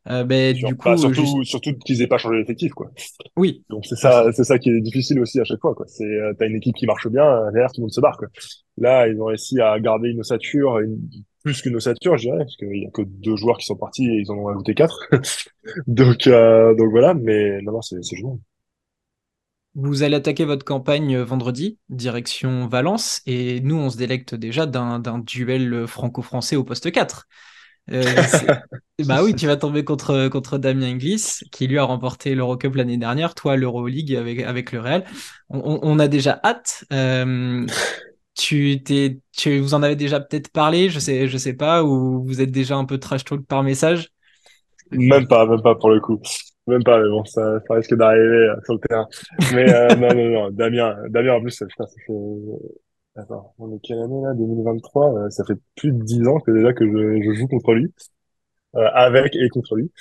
Euh, 0.09 0.23
ben, 0.23 0.55
Sur, 0.55 0.71
du 0.71 0.75
bah, 0.83 0.95
coup, 0.95 1.11
juste... 1.13 1.35
surtout, 1.35 1.43
surtout 1.43 1.75
qu'ils 1.85 2.01
aient 2.01 2.07
pas 2.07 2.17
changé 2.17 2.39
d'effectif, 2.39 2.73
quoi. 2.73 2.89
oui, 3.35 3.63
Donc 3.69 3.85
c'est 3.85 3.95
ça, 3.97 4.31
c'est 4.33 4.45
ça 4.45 4.59
qui 4.59 4.69
est 4.71 4.81
difficile 4.81 5.19
aussi 5.21 5.39
à 5.39 5.45
chaque 5.45 5.61
fois, 5.61 5.75
quoi. 5.75 5.85
C'est, 5.87 6.05
euh, 6.05 6.33
t'as 6.39 6.47
une 6.47 6.57
équipe 6.57 6.75
qui 6.75 6.87
marche 6.87 7.07
bien, 7.09 7.51
derrière 7.53 7.71
tout 7.71 7.81
le 7.81 7.83
monde 7.83 7.93
se 7.93 8.01
barre, 8.01 8.17
quoi. 8.17 8.29
Là, 8.77 9.07
ils 9.07 9.21
ont 9.21 9.25
réussi 9.25 9.61
à 9.61 9.79
garder 9.79 10.09
une 10.09 10.21
ossature, 10.21 10.79
une- 10.79 10.99
plus 11.43 11.61
qu'une 11.61 11.75
ossature, 11.75 12.17
je 12.17 12.29
dirais, 12.29 12.39
parce 12.39 12.55
qu'il 12.55 12.75
y 12.75 12.85
a 12.85 12.89
que 12.91 13.01
deux 13.01 13.35
joueurs 13.35 13.57
qui 13.57 13.65
sont 13.65 13.75
partis 13.75 14.05
et 14.05 14.19
ils 14.19 14.31
en 14.31 14.35
ont 14.35 14.47
ajouté 14.49 14.73
quatre. 14.73 15.07
Donc, 15.87 16.27
euh, 16.27 16.73
donc 16.75 16.89
voilà, 16.89 17.13
mais 17.13 17.61
non, 17.61 17.73
non, 17.73 17.81
c'est, 17.81 18.01
génial. 18.03 18.37
vous 19.75 20.03
allez 20.03 20.15
attaquer 20.15 20.45
votre 20.45 20.65
campagne 20.65 21.17
vendredi, 21.17 21.77
direction 21.89 22.67
Valence, 22.67 23.21
et 23.25 23.59
nous, 23.61 23.75
on 23.75 23.89
se 23.89 23.97
délecte 23.97 24.33
déjà 24.35 24.65
d'un 24.65 25.19
duel 25.19 25.85
franco-français 25.85 26.55
au 26.55 26.63
poste 26.63 26.91
4. 26.91 27.27
Euh, 27.91 28.03
bah 29.05 29.23
oui, 29.23 29.35
tu 29.35 29.47
vas 29.47 29.57
tomber 29.57 29.83
contre, 29.83 30.27
contre 30.29 30.57
Damien 30.57 30.87
Inglis, 30.87 31.41
qui 31.51 31.67
lui 31.67 31.77
a 31.77 31.83
remporté 31.83 32.35
l'Eurocup 32.35 32.75
l'année 32.75 32.97
dernière, 32.97 33.35
toi 33.35 33.55
l'Euroleague 33.55 34.15
avec, 34.15 34.41
avec 34.41 34.71
le 34.71 34.79
Real. 34.79 35.03
On 35.49 35.99
a 35.99 36.07
déjà 36.07 36.39
hâte. 36.43 36.85
Euh, 36.93 37.65
tu, 38.39 38.81
t'es, 38.83 39.19
tu 39.35 39.59
vous 39.59 39.73
en 39.73 39.83
avez 39.83 39.95
déjà 39.95 40.19
peut-être 40.19 40.49
parlé, 40.51 40.89
je 40.89 40.99
sais, 40.99 41.27
je 41.27 41.37
sais 41.37 41.53
pas, 41.53 41.83
ou 41.83 42.23
vous 42.23 42.41
êtes 42.41 42.51
déjà 42.51 42.75
un 42.75 42.85
peu 42.85 42.97
trash 42.97 43.25
talk 43.25 43.45
par 43.45 43.63
message? 43.63 44.09
Même 44.91 45.27
pas, 45.27 45.45
même 45.45 45.61
pas 45.61 45.75
pour 45.75 45.89
le 45.89 45.99
coup. 45.99 46.19
Même 46.67 46.83
pas, 46.83 46.99
mais 47.01 47.09
bon, 47.09 47.23
ça, 47.25 47.59
ça 47.67 47.73
risque 47.73 47.95
d'arriver 47.95 48.47
euh, 48.49 48.55
sur 48.63 48.73
le 48.75 48.79
terrain. 48.79 49.07
Mais 49.53 49.73
euh, 49.73 49.95
non, 49.95 50.13
non, 50.15 50.29
non, 50.29 50.51
Damien, 50.51 50.95
Damien 51.09 51.33
en 51.35 51.41
plus, 51.41 51.51
ça, 51.51 51.65
putain, 51.65 51.85
ça 51.85 51.95
fait... 52.05 52.13
Attends, 53.15 53.53
on 53.59 53.75
est 53.75 53.79
quelle 53.83 53.99
année 53.99 54.21
là? 54.21 54.33
2023? 54.33 55.13
euh, 55.13 55.29
ça 55.29 55.43
fait 55.43 55.57
plus 55.75 55.91
de 55.91 56.01
10 56.03 56.27
ans 56.27 56.39
que 56.39 56.51
déjà 56.51 56.71
que 56.73 56.85
je, 56.85 57.21
je 57.23 57.33
joue 57.33 57.47
contre 57.47 57.73
lui, 57.73 57.91
euh, 58.75 58.87
avec 58.93 59.35
et 59.35 59.49
contre 59.49 59.75
lui. 59.75 59.91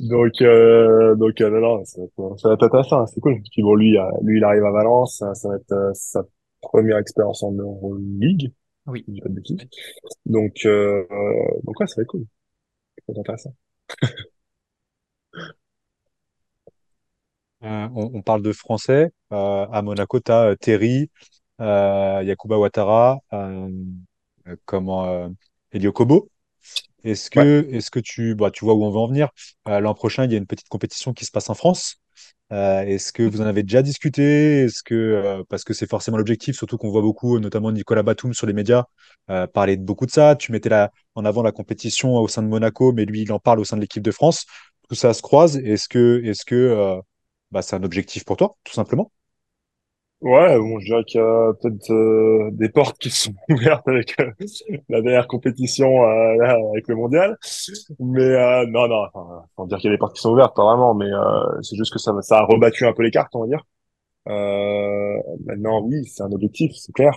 Donc, 0.00 0.42
euh, 0.42 1.14
donc 1.14 1.40
euh, 1.40 1.50
non, 1.50 1.60
non, 1.78 1.84
ça 1.84 2.00
va 2.00 2.06
être, 2.06 2.38
ça 2.38 2.48
va 2.48 2.54
être 2.54 2.64
intéressant, 2.64 3.06
c'est 3.06 3.20
cool. 3.20 3.40
Puis 3.52 3.62
bon, 3.62 3.74
lui, 3.74 3.96
lui, 4.22 4.38
il 4.38 4.44
arrive 4.44 4.64
à 4.64 4.72
Valence, 4.72 5.18
ça, 5.18 5.34
ça 5.34 5.48
va 5.48 5.56
être 5.56 5.92
sa 5.94 6.24
première 6.68 6.98
expérience 6.98 7.42
en 7.42 7.52
Euroleague, 7.52 8.52
Oui. 8.86 9.06
si 9.06 9.12
je 9.12 9.12
dis 9.14 9.20
pas 9.22 9.28
de 9.30 9.34
bêtises. 9.34 9.58
Donc, 10.26 10.66
euh, 10.66 11.04
donc 11.64 11.80
ouais, 11.80 11.86
ça 11.86 11.96
va 11.98 12.02
être 12.02 12.08
cool, 12.08 12.26
être 13.08 13.20
intéressant. 13.20 13.54
Euh, 17.64 17.88
on, 17.94 18.10
on 18.14 18.22
parle 18.22 18.42
de 18.42 18.52
Français. 18.52 19.10
Euh, 19.32 19.66
à 19.70 19.82
Monaco, 19.82 20.20
tu 20.20 20.30
as 20.32 20.56
Terry, 20.56 21.10
euh, 21.60 22.22
Yakuba 22.24 22.58
Ouattara, 22.58 23.18
euh, 23.32 23.70
euh, 24.48 24.56
comment, 24.66 25.06
euh, 25.06 25.28
Elio 25.72 25.92
Kobo. 25.92 26.30
Est-ce 27.04 27.30
Ouais. 27.34 27.46
que, 27.54 27.68
est-ce 27.72 27.90
que 27.90 28.00
tu, 28.00 28.34
bah, 28.36 28.50
tu 28.52 28.64
vois 28.64 28.74
où 28.74 28.84
on 28.84 28.90
veut 28.90 28.98
en 28.98 29.08
venir? 29.08 29.30
Euh, 29.68 29.80
l'an 29.80 29.94
prochain, 29.94 30.24
il 30.26 30.32
y 30.32 30.36
a 30.36 30.38
une 30.38 30.46
petite 30.46 30.68
compétition 30.68 31.14
qui 31.14 31.24
se 31.26 31.30
passe 31.32 31.50
en 31.50 31.54
France. 31.54 32.00
Euh, 32.52 32.82
est-ce 32.82 33.12
que 33.12 33.22
vous 33.24 33.40
en 33.40 33.44
avez 33.46 33.62
déjà 33.62 33.82
discuté? 33.82 34.66
Euh, 34.92 35.42
parce 35.48 35.64
que 35.64 35.74
c'est 35.74 35.88
forcément 35.88 36.16
l'objectif, 36.16 36.56
surtout 36.56 36.78
qu'on 36.78 36.90
voit 36.90 37.02
beaucoup, 37.02 37.38
notamment 37.40 37.72
Nicolas 37.72 38.02
Batum 38.02 38.32
sur 38.34 38.46
les 38.46 38.52
médias, 38.52 38.84
euh, 39.30 39.46
parler 39.46 39.76
de 39.76 39.82
beaucoup 39.84 40.06
de 40.06 40.10
ça. 40.12 40.36
Tu 40.36 40.52
mettais 40.52 40.70
en 41.14 41.24
avant 41.24 41.42
la 41.42 41.52
compétition 41.52 42.14
au 42.16 42.28
sein 42.28 42.42
de 42.42 42.48
Monaco, 42.48 42.92
mais 42.92 43.04
lui, 43.04 43.22
il 43.22 43.32
en 43.32 43.38
parle 43.40 43.60
au 43.60 43.64
sein 43.64 43.76
de 43.76 43.82
l'équipe 43.82 44.02
de 44.02 44.12
France. 44.12 44.46
Tout 44.88 44.94
ça 44.94 45.12
se 45.14 45.22
croise. 45.22 45.56
Est-ce 45.58 45.88
que, 45.88 46.22
est-ce 46.24 46.44
que, 46.44 47.00
bah, 47.50 47.62
c'est 47.62 47.76
un 47.76 47.82
objectif 47.82 48.24
pour 48.24 48.36
toi, 48.36 48.54
tout 48.64 48.72
simplement? 48.72 49.10
Ouais, 50.22 50.56
bon, 50.58 50.80
je 50.80 50.86
dirais 50.86 51.04
qu'il 51.04 51.20
y 51.20 51.22
a 51.22 51.52
peut-être 51.60 51.90
euh, 51.92 52.48
des 52.52 52.70
portes 52.70 52.98
qui 52.98 53.10
sont 53.10 53.34
ouvertes 53.50 53.86
avec 53.86 54.18
euh, 54.18 54.30
la 54.88 55.02
dernière 55.02 55.28
compétition 55.28 56.04
euh, 56.04 56.42
avec 56.72 56.88
le 56.88 56.96
mondial. 56.96 57.36
Mais 58.00 58.22
euh, 58.22 58.66
non, 58.66 58.88
non, 58.88 59.04
enfin, 59.12 59.44
faut 59.56 59.66
dire 59.66 59.78
qu'il 59.78 59.90
y 59.90 59.92
a 59.92 59.96
des 59.96 59.98
portes 59.98 60.16
qui 60.16 60.22
sont 60.22 60.30
ouvertes, 60.32 60.56
pas 60.56 60.64
vraiment, 60.64 60.94
mais 60.94 61.04
euh, 61.06 61.60
c'est 61.62 61.76
juste 61.76 61.92
que 61.92 61.98
ça, 61.98 62.12
ça 62.22 62.38
a 62.38 62.44
rebattu 62.44 62.86
un 62.86 62.94
peu 62.94 63.02
les 63.02 63.10
cartes, 63.10 63.34
on 63.34 63.42
va 63.42 63.46
dire. 63.48 63.62
Euh, 64.28 65.16
maintenant, 65.46 65.82
oui, 65.82 66.06
c'est 66.06 66.22
un 66.24 66.32
objectif, 66.32 66.72
c'est 66.76 66.92
clair. 66.92 67.12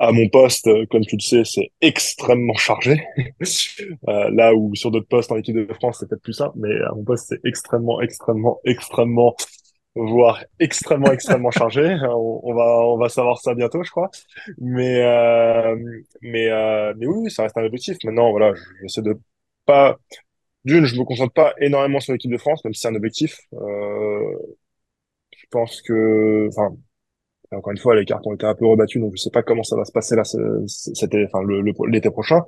À 0.00 0.12
mon 0.12 0.28
poste, 0.28 0.68
comme 0.90 1.02
tu 1.06 1.16
le 1.16 1.22
sais, 1.22 1.44
c'est 1.44 1.70
extrêmement 1.80 2.54
chargé. 2.56 3.02
Là 4.06 4.54
où 4.54 4.74
sur 4.74 4.90
d'autres 4.90 5.08
postes 5.08 5.32
en 5.32 5.36
équipe 5.36 5.56
de 5.56 5.72
France, 5.74 5.98
c'est 6.00 6.08
peut-être 6.08 6.22
plus 6.22 6.34
simple, 6.34 6.54
mais 6.56 6.74
à 6.82 6.92
mon 6.94 7.04
poste, 7.04 7.26
c'est 7.28 7.40
extrêmement, 7.44 8.00
extrêmement, 8.00 8.60
extrêmement 8.64 9.36
voire 10.06 10.44
extrêmement 10.60 11.12
extrêmement 11.12 11.50
chargé. 11.50 11.96
On, 12.10 12.54
va 12.54 12.86
on 12.86 12.98
va 12.98 13.08
savoir 13.08 13.38
ça 13.38 13.54
bientôt, 13.54 13.82
je 13.82 13.90
crois. 13.90 14.10
Mais 14.58 15.02
euh, 15.02 15.76
mais 16.22 16.48
euh, 16.50 16.94
mais 16.96 17.06
oui, 17.06 17.30
ça 17.30 17.42
reste 17.44 17.56
un 17.56 17.64
objectif. 17.64 17.98
Maintenant, 18.04 18.30
voilà, 18.30 18.52
j'essaie 18.82 19.02
de 19.02 19.18
pas 19.66 19.98
d'une, 20.64 20.84
je 20.86 20.96
me 20.98 21.04
concentre 21.04 21.32
pas 21.32 21.54
énormément 21.60 22.00
sur 22.00 22.12
l'équipe 22.12 22.30
de 22.30 22.38
France, 22.38 22.64
même 22.64 22.74
si 22.74 22.80
c'est 22.80 22.88
un 22.88 22.94
objectif. 22.94 23.38
Euh, 23.54 24.36
je 25.36 25.46
pense 25.50 25.82
que, 25.82 26.48
enfin, 26.48 26.76
encore 27.52 27.72
une 27.72 27.78
fois, 27.78 27.96
les 27.96 28.04
cartes 28.04 28.26
ont 28.26 28.34
été 28.34 28.46
un 28.46 28.54
peu 28.54 28.66
rebattues, 28.66 29.00
donc 29.00 29.12
je 29.16 29.22
sais 29.22 29.30
pas 29.30 29.42
comment 29.42 29.62
ça 29.62 29.76
va 29.76 29.84
se 29.84 29.92
passer 29.92 30.16
là, 30.16 30.24
cet, 30.24 31.14
enfin, 31.14 31.40
l'été 31.88 32.10
prochain. 32.10 32.42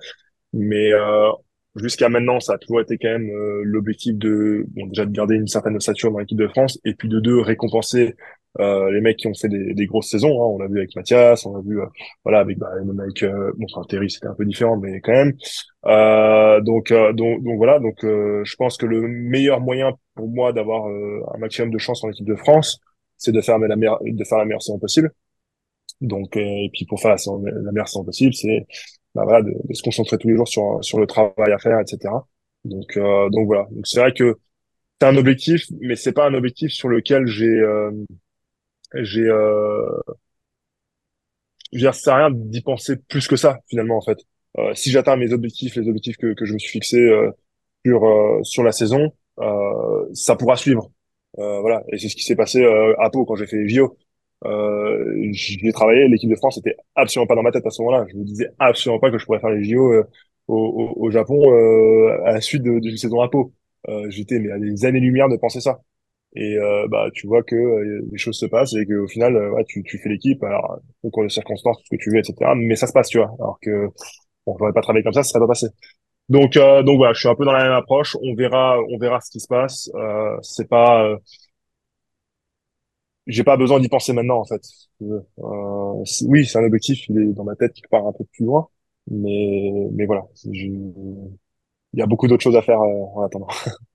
Mais 0.53 0.93
euh, 0.93 1.31
jusqu'à 1.77 2.09
maintenant, 2.09 2.41
ça 2.41 2.55
a 2.55 2.59
toujours 2.59 2.81
été 2.81 2.99
quand 2.99 3.09
même 3.09 3.31
euh, 3.31 3.62
l'objectif 3.64 4.16
de, 4.16 4.64
bon, 4.68 4.87
déjà 4.87 5.07
de 5.07 5.12
garder 5.12 5.37
une 5.37 5.47
certaine 5.47 5.77
ossature 5.77 6.11
dans 6.11 6.18
l'équipe 6.18 6.39
de 6.39 6.49
France, 6.49 6.79
et 6.85 6.95
puis 6.95 7.09
de 7.09 7.21
deux, 7.21 7.41
récompenser 7.41 8.14
euh, 8.59 8.91
les 8.91 9.01
mecs 9.01 9.16
qui 9.16 9.29
ont 9.29 9.35
fait 9.35 9.49
des, 9.49 9.75
des 9.75 9.87
grosses 9.87 10.09
saisons. 10.09 10.43
Hein. 10.43 10.47
On 10.47 10.59
l'a 10.59 10.66
vu 10.66 10.79
avec 10.79 10.97
Mathias, 10.97 11.47
on 11.47 11.55
l'a 11.55 11.62
vu, 11.62 11.81
euh, 11.81 11.87
voilà, 12.25 12.41
avec, 12.41 12.59
bah, 12.59 12.68
même 12.85 12.99
avec, 12.99 13.23
euh, 13.23 13.53
bon, 13.57 13.66
enfin, 13.73 13.87
Terry, 13.89 14.11
c'était 14.11 14.27
un 14.27 14.35
peu 14.35 14.45
différent, 14.45 14.77
mais 14.77 15.01
quand 15.01 15.12
même. 15.12 15.33
donc, 16.64 16.93
donc, 16.93 17.43
donc 17.43 17.57
voilà. 17.57 17.79
Donc, 17.79 17.99
je 18.03 18.57
pense 18.57 18.77
que 18.77 18.87
le 18.87 19.03
meilleur 19.03 19.61
moyen 19.61 19.93
pour 20.14 20.29
moi 20.29 20.53
d'avoir 20.53 20.87
un 20.87 21.39
maximum 21.39 21.71
de 21.71 21.79
chance 21.79 22.03
en 22.05 22.11
équipe 22.11 22.27
de 22.27 22.35
France, 22.35 22.81
c'est 23.16 23.33
de 23.33 23.41
faire 23.41 23.59
la 23.59 23.77
meilleure, 23.77 24.01
de 24.03 24.25
faire 24.25 24.39
la 24.39 24.45
meilleure 24.45 24.62
saison 24.62 24.79
possible. 24.79 25.12
Donc, 26.01 26.37
et 26.37 26.71
puis 26.73 26.87
pour 26.87 27.01
faire 27.01 27.16
la 27.29 27.73
meilleure 27.73 27.89
saison 27.89 28.05
possible, 28.05 28.35
c'est 28.35 28.66
bah 29.15 29.25
voilà, 29.25 29.43
de, 29.43 29.53
de, 29.65 29.75
se 29.75 29.83
concentrer 29.83 30.19
tous 30.19 30.29
les 30.29 30.37
jours 30.37 30.49
sur 30.49 30.79
sur 30.83 30.99
le 31.01 31.07
travail 31.07 31.53
à 31.53 31.59
faire, 31.59 31.81
etc. 31.81 32.15
Donc 32.65 32.97
euh, 32.97 33.29
donc 33.31 33.47
voilà. 33.47 33.67
Donc 33.71 33.87
c'est 33.87 34.01
vrai 34.01 34.13
que 34.13 34.39
c'est 35.01 35.09
un 35.09 35.17
objectif, 35.17 35.67
mais 35.81 35.97
c'est 35.97 36.13
pas 36.13 36.27
un 36.27 36.35
objectif 36.35 36.73
sur 36.73 36.89
lequel 36.89 37.27
j'ai 37.27 37.47
euh, 37.47 37.91
j'ai 38.95 39.23
euh, 39.29 39.87
je 41.73 41.79
veux 41.79 41.83
dire, 41.83 41.95
ça 41.95 42.01
sert 42.03 42.15
à 42.15 42.17
rien 42.19 42.31
d'y 42.33 42.61
penser 42.63 42.97
plus 43.09 43.29
que 43.29 43.37
ça 43.37 43.61
finalement 43.69 43.97
en 43.97 44.01
fait. 44.03 44.19
Euh, 44.59 44.75
si 44.75 44.91
j'atteins 44.91 45.17
mes 45.17 45.33
objectifs, 45.33 45.77
les 45.77 45.89
objectifs 45.89 46.17
que 46.17 46.35
que 46.35 46.45
je 46.45 46.53
me 46.55 46.59
suis 46.59 46.71
fixés 46.71 46.99
euh, 47.01 47.31
sur 47.87 48.05
euh, 48.05 48.43
sur 48.43 48.63
la 48.65 48.73
saison, 48.73 49.13
ça 50.15 50.37
pourra 50.37 50.57
suivre. 50.57 50.91
voilà. 51.37 51.83
Et 51.93 51.99
c'est 51.99 52.09
ce 52.09 52.17
qui 52.17 52.25
s'est 52.25 52.37
passé 52.37 52.65
à 52.99 53.11
Pau 53.11 53.25
quand 53.25 53.37
j'ai 53.37 53.47
fait 53.47 53.67
JO. 53.69 53.97
Euh, 54.47 55.28
j'ai 55.32 55.72
travaillé, 55.72 56.09
l'équipe 56.09 56.30
de 56.30 56.36
France 56.36 56.59
était 56.59 56.76
absolument 56.95 57.26
pas 57.26 57.34
dans 57.34 57.43
ma 57.43 57.53
tête 57.53 57.66
à 57.66 57.70
ce 57.70 57.82
moment-là. 57.82 58.07
Je 58.11 58.16
me 58.16 58.24
disais 58.24 58.49
absolument 58.59 58.99
pas 58.99 59.11
que 59.11 59.18
je 59.18 59.24
pourrais 59.26 59.41
faire 59.41 59.51
les 59.51 59.64
JO 59.64 59.93
euh, 59.93 60.05
au, 60.49 60.95
au, 60.97 61.11
Japon 61.11 61.53
euh, 61.53 62.22
à 62.24 62.32
la 62.32 62.41
suite 62.41 62.62
de, 62.62 62.78
de 62.78 62.97
saison 62.97 63.20
à. 63.22 63.28
Euh, 63.88 64.07
J'étais 64.11 64.38
mais 64.38 64.51
à 64.51 64.59
des 64.59 64.84
années-lumière 64.84 65.28
de 65.28 65.36
penser 65.36 65.61
ça. 65.61 65.80
Et 66.36 66.57
euh, 66.59 66.86
bah 66.88 67.09
tu 67.14 67.26
vois 67.26 67.43
que 67.43 67.57
les 68.11 68.18
choses 68.18 68.38
se 68.38 68.47
passent 68.47 68.74
et 68.74 68.86
qu'au 68.86 69.09
final 69.09 69.36
ouais, 69.53 69.64
tu, 69.66 69.82
tu 69.82 69.99
fais 69.99 70.09
l'équipe 70.11 70.43
alors 70.45 70.78
au 71.03 71.11
cours 71.11 71.24
de 71.24 71.28
circonstances 71.28 71.78
ce 71.84 71.97
que 71.97 72.01
tu 72.01 72.11
veux 72.11 72.18
etc. 72.18 72.55
Mais 72.57 72.76
ça 72.76 72.86
se 72.86 72.93
passe 72.93 73.09
tu 73.09 73.18
vois. 73.18 73.34
Alors 73.41 73.59
que 73.61 73.88
bon 74.47 74.57
j'aurais 74.59 74.72
pas 74.72 74.82
travaillé 74.82 75.03
comme 75.05 75.12
ça, 75.12 75.22
ça 75.24 75.30
serait 75.30 75.41
pas 75.41 75.49
passé. 75.49 75.66
Donc 76.28 76.55
donc 76.55 76.99
voilà, 76.99 77.12
je 77.14 77.20
suis 77.20 77.28
un 77.28 77.34
peu 77.34 77.45
dans 77.45 77.53
la 77.53 77.64
même 77.64 77.72
approche. 77.72 78.16
On 78.22 78.34
verra 78.34 78.78
on 78.91 78.99
verra 78.99 79.20
ce 79.20 79.30
qui 79.30 79.41
se 79.41 79.49
passe. 79.49 79.91
c'est 80.43 80.68
pas 80.68 81.16
j'ai 83.31 83.45
pas 83.45 83.57
besoin 83.57 83.81
d'y 83.81 83.89
penser 83.89 84.12
maintenant 84.12 84.39
en 84.41 84.45
fait. 84.45 84.62
Euh, 85.03 85.20
oui, 86.26 86.47
c'est 86.47 86.59
un 86.59 86.64
objectif, 86.64 87.09
il 87.09 87.18
est 87.18 87.33
dans 87.33 87.45
ma 87.45 87.57
tête 87.57 87.72
qui 87.72 87.83
part 87.91 88.07
un 88.07 88.12
peu 88.12 88.24
plus 88.33 88.45
loin, 88.45 88.68
mais 89.11 89.72
mais 89.93 90.07
voilà, 90.07 90.22
il 90.45 91.31
y 91.95 92.03
a 92.03 92.07
beaucoup 92.07 92.28
d'autres 92.28 92.43
choses 92.43 92.57
à 92.57 92.62
faire 92.62 92.81
euh, 92.81 93.05
en 93.14 93.22
attendant. 93.22 93.49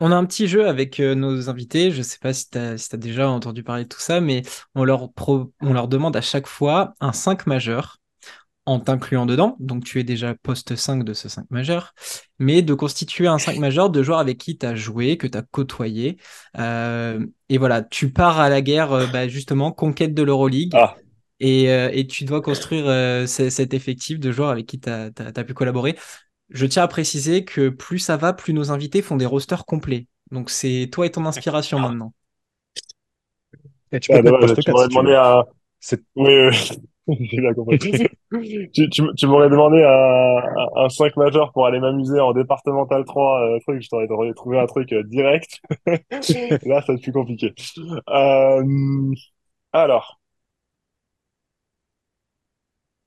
On 0.00 0.10
a 0.10 0.16
un 0.16 0.24
petit 0.26 0.48
jeu 0.48 0.66
avec 0.68 1.00
euh, 1.00 1.14
nos 1.14 1.48
invités. 1.48 1.90
Je 1.90 2.02
sais 2.02 2.18
pas 2.18 2.32
si 2.32 2.50
tu 2.50 2.58
as, 2.58 2.96
déjà 2.96 3.30
entendu 3.30 3.62
parler 3.62 3.84
de 3.84 3.88
tout 3.88 4.00
ça, 4.00 4.20
mais 4.20 4.42
on 4.74 4.84
leur, 4.84 5.08
on 5.60 5.72
leur 5.72 5.88
demande 5.88 6.16
à 6.16 6.20
chaque 6.20 6.46
fois 6.46 6.94
un 7.00 7.12
5 7.12 7.46
majeur 7.46 8.00
en 8.66 8.80
t'incluant 8.80 9.26
dedans, 9.26 9.56
donc 9.60 9.84
tu 9.84 10.00
es 10.00 10.04
déjà 10.04 10.34
poste 10.34 10.74
5 10.74 11.04
de 11.04 11.12
ce 11.12 11.28
5 11.28 11.50
majeur, 11.50 11.94
mais 12.38 12.62
de 12.62 12.72
constituer 12.72 13.26
un 13.26 13.38
5 13.38 13.58
majeur 13.58 13.90
de 13.90 14.02
joueurs 14.02 14.18
avec 14.18 14.38
qui 14.38 14.56
tu 14.56 14.64
as 14.64 14.74
joué, 14.74 15.18
que 15.18 15.26
tu 15.26 15.36
as 15.36 15.42
côtoyé. 15.42 16.16
Euh, 16.58 17.24
et 17.48 17.58
voilà, 17.58 17.82
tu 17.82 18.10
pars 18.10 18.40
à 18.40 18.48
la 18.48 18.62
guerre, 18.62 18.92
euh, 18.92 19.06
bah, 19.06 19.28
justement, 19.28 19.70
conquête 19.70 20.14
de 20.14 20.22
l'Euroleague. 20.22 20.72
Ah. 20.74 20.96
Et, 21.40 21.70
euh, 21.70 21.90
et, 21.92 22.06
tu 22.06 22.24
dois 22.24 22.40
construire 22.40 22.86
euh, 22.86 23.26
cet 23.26 23.74
effectif 23.74 24.18
de 24.18 24.32
joueurs 24.32 24.50
avec 24.50 24.66
qui 24.66 24.80
tu 24.80 24.88
as, 24.88 25.10
as, 25.16 25.44
pu 25.44 25.52
collaborer. 25.52 25.96
Je 26.48 26.64
tiens 26.64 26.84
à 26.84 26.88
préciser 26.88 27.44
que 27.44 27.68
plus 27.68 27.98
ça 27.98 28.16
va, 28.16 28.32
plus 28.32 28.54
nos 28.54 28.70
invités 28.70 29.02
font 29.02 29.16
des 29.16 29.26
rosters 29.26 29.66
complets. 29.66 30.06
Donc 30.30 30.48
c'est 30.48 30.88
toi 30.90 31.06
et 31.06 31.10
ton 31.10 31.26
inspiration 31.26 31.78
ah. 31.78 31.88
maintenant. 31.88 32.14
Et 33.92 34.00
tu 34.00 34.10
peux 34.10 34.22
ah, 35.16 35.40
à... 35.40 35.44
Oui, 36.16 36.48
oui. 36.48 36.70
J'ai 37.20 37.40
bien 37.40 37.52
compris. 37.54 37.78
tu, 37.78 38.88
tu, 38.90 39.02
tu 39.16 39.26
m'aurais 39.26 39.50
demandé 39.50 39.82
un, 39.82 40.84
un 40.84 40.88
5 40.88 41.16
majeur 41.16 41.52
pour 41.52 41.66
aller 41.66 41.78
m'amuser 41.78 42.18
en 42.20 42.32
départemental 42.32 43.04
3, 43.04 43.40
euh, 43.42 43.58
truc, 43.60 43.82
je 43.82 43.88
t'aurais 43.88 44.32
trouvé 44.34 44.58
un 44.58 44.66
truc 44.66 44.92
euh, 44.92 45.02
direct. 45.04 45.60
Là, 45.86 46.80
ça 46.80 46.86
va 46.88 46.94
être 46.94 47.02
plus 47.02 47.12
compliqué. 47.12 47.52
Euh, 48.08 49.14
alors. 49.72 50.18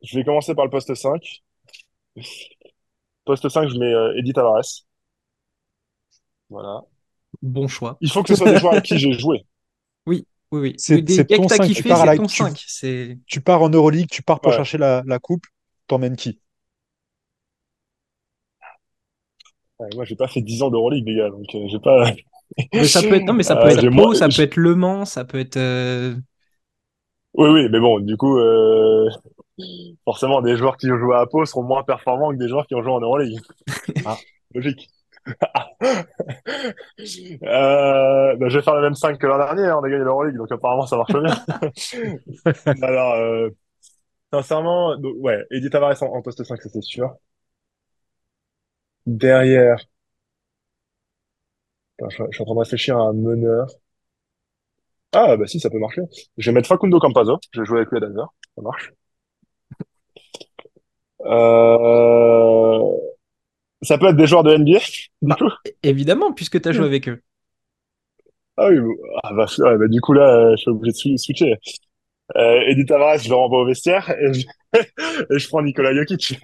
Je 0.01 0.17
vais 0.17 0.23
commencer 0.23 0.55
par 0.55 0.65
le 0.65 0.71
poste 0.71 0.95
5. 0.95 1.43
Poste 3.25 3.47
5, 3.49 3.69
je 3.69 3.77
mets 3.77 3.93
Edith 4.19 4.33
Tavares. 4.33 4.63
Voilà. 6.49 6.81
Bon 7.41 7.67
choix. 7.67 7.97
Il 8.01 8.11
faut 8.11 8.23
que 8.23 8.29
ce 8.29 8.35
soit 8.35 8.51
des 8.51 8.59
joueurs 8.59 8.73
avec 8.73 8.85
qui 8.85 8.97
j'ai 8.99 9.13
joué. 9.13 9.45
Oui. 10.07 10.25
Oui, 10.51 10.61
oui. 10.61 10.75
C'est 10.77 11.03
ton 11.03 11.47
5. 11.47 11.71
tu 11.73 11.83
pars, 11.83 12.15
ton 12.15 12.27
5. 12.27 12.53
Tu, 12.55 13.19
tu, 13.25 13.41
pars 13.41 13.61
en 13.61 13.69
Euroleague, 13.69 14.07
tu 14.09 14.21
pars 14.21 14.39
pour 14.39 14.51
ouais. 14.51 14.57
chercher 14.57 14.77
la, 14.77 15.03
la 15.05 15.19
coupe, 15.19 15.45
t'emmènes 15.87 16.15
qui? 16.15 16.39
Ouais, 19.79 19.89
Moi, 19.95 20.05
j'ai 20.05 20.15
pas 20.15 20.27
fait 20.27 20.41
10 20.41 20.63
ans 20.63 20.71
d'Euroleague, 20.71 21.05
les 21.05 21.15
gars, 21.15 21.29
donc 21.29 21.45
euh, 21.53 21.67
j'ai 21.67 21.79
pas. 21.79 22.11
mais 22.73 22.85
ça 22.85 23.01
peut 23.01 23.15
être, 23.15 23.25
non, 23.25 23.33
mais 23.33 23.43
ça 23.43 23.55
peut 23.55 23.67
euh, 23.67 23.77
être 23.77 23.95
Pau, 23.95 24.13
ça 24.13 24.27
peut 24.29 24.41
être 24.41 24.55
Le 24.55 24.75
Mans, 24.75 25.05
ça 25.05 25.25
peut 25.25 25.39
être. 25.39 25.57
Euh... 25.57 26.15
Oui, 27.33 27.49
oui, 27.49 27.67
mais 27.69 27.79
bon, 27.79 27.99
du 27.99 28.17
coup, 28.17 28.37
euh... 28.39 29.07
forcément, 30.05 30.41
des 30.41 30.55
joueurs 30.57 30.77
qui 30.77 30.89
ont 30.89 30.97
joué 30.97 31.15
à 31.15 31.25
Pau 31.27 31.45
seront 31.45 31.63
moins 31.63 31.83
performants 31.83 32.31
que 32.31 32.37
des 32.37 32.47
joueurs 32.47 32.65
qui 32.65 32.73
ont 32.73 32.81
joué 32.81 32.91
en 32.91 33.01
Euroleague. 33.01 33.39
ah, 34.05 34.17
logique. 34.55 34.89
euh, 37.43 38.35
bah, 38.35 38.49
je 38.49 38.57
vais 38.57 38.63
faire 38.63 38.75
le 38.75 38.81
même 38.81 38.95
5 38.95 39.17
que 39.19 39.27
l'an 39.27 39.37
dernier, 39.37 39.63
hein, 39.65 39.77
on 39.79 39.83
a 39.83 39.89
gagné 39.89 40.03
l'Euroleague, 40.03 40.37
donc 40.37 40.51
apparemment 40.51 40.85
ça 40.87 40.97
marche 40.97 41.13
bien. 41.13 41.35
Alors, 42.83 43.15
euh, 43.15 43.49
sincèrement, 44.33 44.97
donc, 44.97 45.15
ouais, 45.19 45.43
Edith 45.51 45.71
Tavares 45.71 46.01
en, 46.03 46.07
en 46.17 46.21
poste 46.21 46.43
5, 46.43 46.61
ça 46.61 46.69
c'est 46.69 46.81
sûr. 46.83 47.15
Derrière, 49.07 49.79
Attends, 51.99 52.09
je, 52.09 52.23
je, 52.31 52.35
suis 52.35 52.41
en 52.41 52.45
train 52.45 52.55
de 52.55 52.59
réfléchir 52.59 52.97
à 52.97 53.01
un 53.09 53.13
meneur. 53.13 53.67
Ah, 55.11 55.35
bah 55.37 55.47
si, 55.47 55.59
ça 55.59 55.69
peut 55.69 55.79
marcher. 55.79 56.01
Je 56.37 56.49
vais 56.49 56.53
mettre 56.55 56.67
Facundo 56.69 56.99
Campazo, 56.99 57.39
je 57.51 57.59
vais 57.61 57.65
jouer 57.65 57.79
avec 57.79 57.89
lui 57.91 57.97
à 57.97 58.01
Denver, 58.01 58.25
ça 58.55 58.61
marche. 58.61 58.93
Euh... 61.21 63.16
Ça 63.81 63.97
peut 63.97 64.07
être 64.07 64.15
des 64.15 64.27
joueurs 64.27 64.43
de 64.43 64.55
NBA 64.55 64.79
bah, 65.21 65.37
Évidemment, 65.83 66.33
puisque 66.33 66.61
tu 66.61 66.69
as 66.69 66.71
joué 66.71 66.85
hmm. 66.85 66.87
avec 66.87 67.09
eux. 67.09 67.21
Ah 68.57 68.69
oui, 68.69 68.79
ah 69.23 69.33
bah, 69.33 69.45
ouais, 69.59 69.77
bah, 69.77 69.87
du 69.87 70.01
coup 70.01 70.13
là, 70.13 70.51
je 70.55 70.61
suis 70.61 70.71
obligé 70.71 71.13
de 71.13 71.17
switcher. 71.17 71.55
Euh, 72.35 72.59
Edith 72.67 72.87
Tavares, 72.87 73.19
je 73.19 73.29
le 73.29 73.35
renvoie 73.35 73.61
au 73.61 73.65
vestiaire 73.65 74.09
et 74.19 74.33
je, 74.33 74.47
et 75.29 75.39
je 75.39 75.47
prends 75.47 75.61
Nicolas 75.61 75.93
Jokic. 75.93 76.39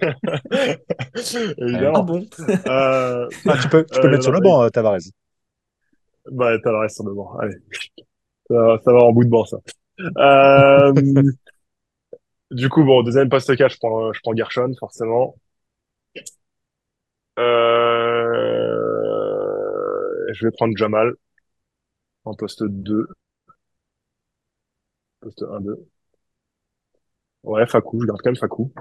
Évidemment. 1.58 1.92
Ah 1.96 2.02
bon? 2.02 2.26
Euh, 2.38 3.28
ah, 3.46 3.58
Tu 3.60 3.68
peux, 3.68 3.84
tu 3.84 4.00
peux 4.00 4.06
euh, 4.06 4.08
le 4.08 4.10
mettre 4.10 4.22
sur 4.22 4.32
le 4.32 4.40
banc, 4.40 4.62
euh, 4.62 4.68
Tavares. 4.68 4.98
Bah, 6.30 6.58
Tavares 6.60 6.90
sur 6.90 7.04
le 7.04 7.14
banc, 7.14 7.36
allez. 7.38 7.56
Ça, 8.48 8.78
ça 8.84 8.92
va 8.92 9.00
en 9.00 9.12
bout 9.12 9.24
de 9.24 9.30
banc, 9.30 9.44
ça. 9.44 9.58
Euh, 10.00 10.92
du 12.50 12.68
coup, 12.68 12.84
bon, 12.84 13.02
deuxième 13.02 13.28
poste 13.28 13.54
4, 13.54 13.72
je 13.72 13.78
prends, 13.78 14.12
je 14.12 14.20
prends 14.22 14.34
Gershon, 14.34 14.72
forcément. 14.78 15.34
Euh... 17.38 18.74
Je 20.32 20.46
vais 20.46 20.52
prendre 20.52 20.76
Jamal 20.76 21.14
en 22.24 22.34
poste 22.34 22.62
2. 22.64 23.06
Poste 25.20 25.42
1, 25.42 25.60
2. 25.60 25.88
Ouais, 27.44 27.66
Fakou, 27.66 28.00
je 28.00 28.06
garde 28.06 28.20
quand 28.22 28.30
même 28.30 28.36
Fakou. 28.36 28.72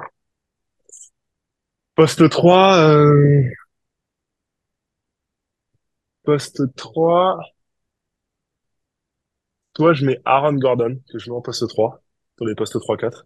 Poste 1.96 2.30
3. 2.30 2.78
Euh... 2.78 3.44
Poste 6.24 6.62
3. 6.76 7.40
Toi, 9.74 9.94
je 9.94 10.06
mets 10.06 10.20
Aaron 10.26 10.54
Gordon, 10.56 11.00
que 11.12 11.20
je 11.20 11.30
mets 11.30 11.36
en 11.36 11.42
poste 11.42 11.68
3, 11.68 12.02
sur 12.38 12.46
les 12.46 12.56
postes 12.56 12.76
3-4. 12.76 13.26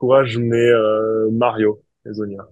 Toi, 0.00 0.24
je 0.24 0.38
mets 0.40 0.56
euh, 0.56 1.30
Mario, 1.30 1.84
et 2.06 2.12
Zonia. 2.12 2.48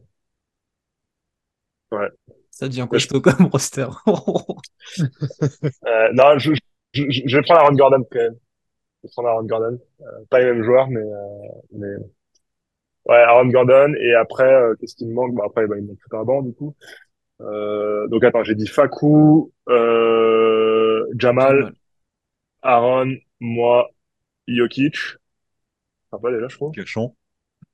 Ouais. 1.93 2.09
Ça 2.51 2.69
devient 2.69 2.87
costaud 2.91 3.21
comme 3.21 3.47
roster. 3.53 3.87
euh, 4.09 4.13
non, 6.15 6.39
je, 6.39 6.53
je, 6.93 7.05
je, 7.11 7.37
vais 7.37 7.43
prendre 7.43 7.61
Aaron 7.61 7.75
Gordon 7.75 8.05
quand 8.11 8.19
même. 8.19 8.35
Je 9.05 9.09
vais 9.09 9.13
prendre 9.13 9.29
Aaron 9.29 9.45
Gordon. 9.45 9.79
Euh, 10.01 10.05
pas 10.31 10.41
les 10.41 10.47
mêmes 10.47 10.65
joueurs, 10.65 10.89
mais, 10.89 11.01
euh, 11.01 11.49
mais 11.73 11.89
ouais, 13.07 13.17
Aaron 13.17 13.47
Gordon. 13.49 13.95
Et 14.01 14.15
après, 14.15 14.53
euh, 14.53 14.75
qu'est-ce 14.81 14.95
qui 14.97 15.07
me 15.07 15.15
manque? 15.15 15.35
Bah 15.35 15.45
après, 15.47 15.67
bah, 15.67 15.77
il 15.77 15.83
me 15.83 15.89
manque 15.89 15.99
tout 16.09 16.17
un 16.17 16.25
banc 16.25 16.43
du 16.43 16.53
coup. 16.53 16.75
Euh, 17.43 18.07
donc 18.09 18.25
attends, 18.25 18.45
j'ai 18.45 18.55
dit 18.55 18.67
Fakou, 18.67 19.53
euh, 19.69 21.05
Jamal, 21.19 21.73
Aaron, 22.63 23.15
moi, 23.41 23.91
Jokic. 24.49 24.97
Pas 26.11 26.33
déjà, 26.33 26.49
je 26.49 26.57
crois. 26.57 26.71
Cachon. 26.73 27.15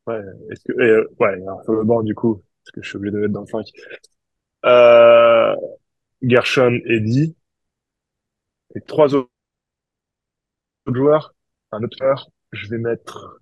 Ouais, 0.07 0.21
est-ce 0.51 0.65
que, 0.65 0.73
et, 0.81 0.89
euh, 0.91 1.09
ouais, 1.21 1.29
alors, 1.29 1.63
sur 1.65 1.75
le 1.75 1.85
banc, 1.85 2.03
du 2.03 2.15
coup, 2.15 2.43
parce 2.65 2.73
que 2.75 2.83
je 2.83 2.89
suis 2.89 2.97
obligé 2.97 3.13
de 3.13 3.19
mettre 3.21 3.33
dans 3.33 3.41
le 3.43 3.47
5. 3.47 3.67
Euh, 4.67 5.55
Gershon, 6.23 6.81
Eddy, 6.87 7.37
et 8.75 8.81
trois 8.83 9.15
autres 9.15 9.31
joueurs, 10.87 11.35
un 11.73 11.83
autre 11.83 11.97
joueur, 11.99 12.29
je 12.53 12.69
vais 12.69 12.79
mettre 12.79 13.41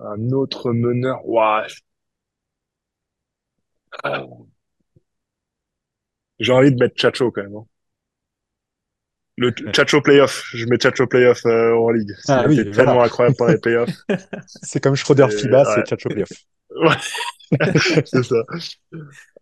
un 0.00 0.30
autre 0.32 0.72
meneur. 0.72 1.26
Ouah, 1.28 1.66
j'ai 6.38 6.52
envie 6.52 6.70
de 6.72 6.76
mettre 6.78 7.00
Chacho 7.00 7.30
quand 7.30 7.42
même. 7.42 7.56
hein. 7.56 7.66
Le 9.36 9.52
Chacho 9.74 10.00
Playoff, 10.00 10.44
je 10.54 10.64
mets 10.66 10.78
Chacho 10.80 11.06
Playoff 11.08 11.44
euh, 11.46 11.74
en 11.74 11.90
ligue. 11.90 12.12
Ah 12.28 12.44
oui, 12.46 12.56
voilà. 12.56 12.70
tellement 12.72 13.02
incroyable 13.02 13.36
par 13.36 13.48
les 13.48 13.58
playoffs. 13.58 13.90
C'est 14.46 14.80
comme 14.80 14.94
Schroeder 14.94 15.28
FIBA, 15.30 15.58
ouais. 15.58 15.64
c'est 15.74 15.86
Chacho 15.88 16.08
Playoff. 16.08 16.30
Ouais, 16.74 16.96
c'est 18.04 18.22
ça. 18.24 18.36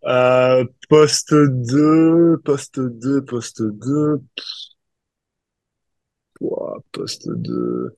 Euh, 0.05 0.65
poste 0.89 1.33
2, 1.33 2.37
poste 2.43 2.79
2, 2.79 3.23
poste 3.23 3.61
2. 3.61 4.21
Ouah, 6.41 6.77
poste 6.91 7.27
2. 7.27 7.97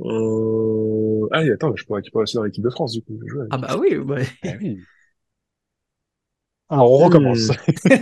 Euh... 0.00 1.28
Ah, 1.32 1.40
oui, 1.42 1.50
attends, 1.52 1.74
je 1.76 1.84
pourrais 1.84 1.98
récupérer 2.00 2.22
aussi 2.22 2.36
dans 2.36 2.42
l'équipe 2.44 2.62
de 2.64 2.70
France, 2.70 2.92
du 2.92 3.02
coup. 3.02 3.18
je. 3.26 3.38
Ah 3.50 3.58
bah 3.58 3.76
oui, 3.78 3.96
ouais. 3.96 4.26
Eh 4.42 4.56
oui. 4.56 4.78
Alors, 6.68 6.90
on 6.92 6.98
recommence. 6.98 7.48
Hmm. 7.48 7.94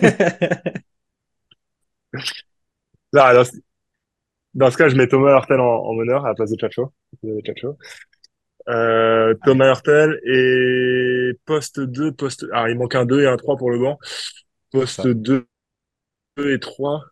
Là, 3.12 3.44
ce- 3.44 3.58
dans 4.54 4.70
ce 4.70 4.76
cas, 4.76 4.88
je 4.88 4.96
mets 4.96 5.08
Thomas 5.08 5.32
Hurtel 5.36 5.60
en, 5.60 5.64
en 5.84 5.94
meneur 5.94 6.24
à 6.24 6.28
la 6.28 6.34
place 6.34 6.50
de 6.50 6.58
Chacho. 6.58 6.92
Euh, 8.68 9.34
Thomas 9.44 9.66
Hurtel 9.68 10.20
et 10.24 11.32
poste 11.46 11.80
2, 11.80 12.12
poste... 12.12 12.46
Ah, 12.52 12.70
il 12.70 12.78
manque 12.78 12.94
un 12.94 13.04
2 13.04 13.22
et 13.22 13.26
un 13.26 13.36
3 13.36 13.56
pour 13.56 13.70
le 13.70 13.78
banc. 13.78 13.98
Poste 14.72 15.02
Ça. 15.02 15.02
2 15.08 15.46
et 16.38 16.60
3. 16.60 17.04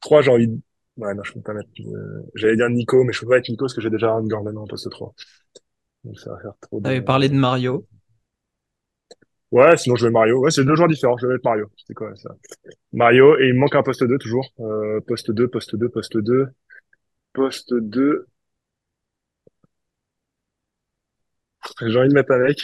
3, 0.00 0.22
j'ai 0.22 0.30
envie 0.30 0.48
de... 0.48 0.58
Ouais, 0.96 1.14
non, 1.14 1.22
je 1.22 1.32
peux 1.32 1.40
pas 1.40 1.54
mettre... 1.54 1.68
euh, 1.80 2.22
J'allais 2.34 2.56
dire 2.56 2.68
Nico, 2.70 3.04
mais 3.04 3.12
je 3.12 3.20
peux 3.20 3.28
pas 3.28 3.36
mettre 3.36 3.50
Nico 3.50 3.64
parce 3.64 3.74
que 3.74 3.80
j'ai 3.80 3.90
déjà 3.90 4.10
un 4.12 4.22
Gordon 4.26 4.56
en 4.56 4.66
poste 4.66 4.90
3. 4.90 5.14
Donc 6.04 6.18
ça 6.20 6.32
va 6.32 6.40
faire 6.40 6.54
trop 6.62 6.80
de... 6.80 6.86
T'avais 6.88 7.02
parlé 7.02 7.28
de 7.28 7.34
Mario. 7.34 7.86
Ouais, 9.50 9.76
sinon 9.76 9.96
je 9.96 10.06
vais 10.06 10.12
Mario. 10.12 10.40
Ouais, 10.40 10.50
c'est 10.50 10.64
deux 10.64 10.74
joueurs 10.74 10.88
différents. 10.88 11.16
Je 11.16 11.26
vais 11.26 11.34
mettre 11.34 11.46
Mario. 11.46 11.70
C'était 11.76 11.94
quoi 11.94 12.14
ça? 12.16 12.30
Mario, 12.92 13.38
et 13.38 13.48
il 13.48 13.54
me 13.54 13.60
manque 13.60 13.74
un 13.74 13.82
poste 13.82 14.04
2 14.04 14.18
toujours. 14.18 14.52
Euh, 14.60 15.00
poste 15.06 15.30
2, 15.30 15.48
poste 15.48 15.76
2, 15.76 15.88
poste 15.88 16.18
2. 16.18 16.48
Poste 17.32 17.74
2. 17.74 18.26
J'ai 21.80 21.98
envie 21.98 22.08
de 22.08 22.14
mettre 22.14 22.32
un 22.32 22.38
mec. 22.38 22.58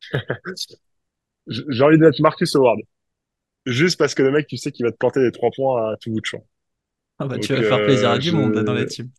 J'ai 1.46 1.82
envie 1.82 1.98
de 1.98 2.04
mettre 2.04 2.20
Marcus 2.22 2.54
Howard. 2.56 2.80
Juste 3.66 3.98
parce 3.98 4.14
que 4.14 4.22
le 4.22 4.30
mec, 4.30 4.46
tu 4.46 4.56
sais 4.56 4.72
qu'il 4.72 4.86
va 4.86 4.92
te 4.92 4.96
planter 4.96 5.20
des 5.20 5.32
trois 5.32 5.50
points 5.54 5.92
à 5.92 5.96
tout 5.96 6.10
bout 6.10 6.20
de 6.20 6.26
champ. 6.26 6.46
Ah 7.18 7.26
bah 7.26 7.38
tu 7.38 7.52
vas 7.52 7.62
faire 7.62 7.84
plaisir 7.84 8.10
à 8.10 8.14
euh, 8.14 8.18
du 8.18 8.28
je... 8.30 8.36
monde 8.36 8.54
là, 8.54 8.62
dans 8.62 8.74
la 8.74 8.86
team. 8.86 9.10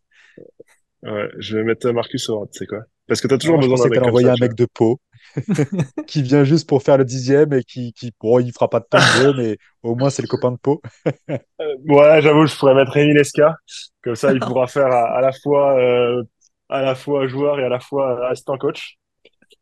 Ouais, 1.02 1.28
je 1.38 1.56
vais 1.56 1.64
mettre 1.64 1.90
Marcus 1.90 2.28
Howard, 2.28 2.48
sais 2.52 2.66
quoi? 2.66 2.84
Parce 3.06 3.20
que 3.20 3.28
t'as 3.28 3.38
toujours 3.38 3.60
je 3.60 3.68
besoin 3.68 3.88
d'un 3.88 3.94
mec 3.94 4.02
envoyer 4.02 4.28
un 4.28 4.36
mec 4.40 4.54
de 4.54 4.66
Pau 4.66 5.00
qui 6.06 6.22
vient 6.22 6.44
juste 6.44 6.68
pour 6.68 6.82
faire 6.82 6.98
le 6.98 7.04
dixième 7.04 7.52
et 7.52 7.62
qui, 7.64 7.92
qui 7.92 8.12
bon, 8.20 8.38
il 8.40 8.52
fera 8.52 8.68
pas 8.68 8.80
de 8.80 8.86
temps 8.86 8.98
mais 9.36 9.58
au 9.82 9.94
moins 9.94 10.10
c'est 10.10 10.22
le 10.22 10.28
copain 10.28 10.52
de 10.52 10.56
Pau. 10.56 10.80
vois. 11.28 11.38
Euh, 11.60 11.76
ouais, 11.86 12.22
j'avoue, 12.22 12.46
je 12.46 12.56
pourrais 12.56 12.74
mettre 12.74 12.92
Rémi 12.92 13.12
Lesca. 13.14 13.56
Comme 14.02 14.16
ça, 14.16 14.32
il 14.32 14.40
pourra 14.46 14.66
faire 14.66 14.86
à, 14.86 15.18
à 15.18 15.20
la 15.20 15.32
fois, 15.32 15.78
euh, 15.78 16.22
à 16.70 16.82
la 16.82 16.94
fois 16.94 17.26
joueur 17.28 17.60
et 17.60 17.64
à 17.64 17.68
la 17.68 17.80
fois 17.80 18.28
assistant 18.30 18.56
coach. 18.58 18.96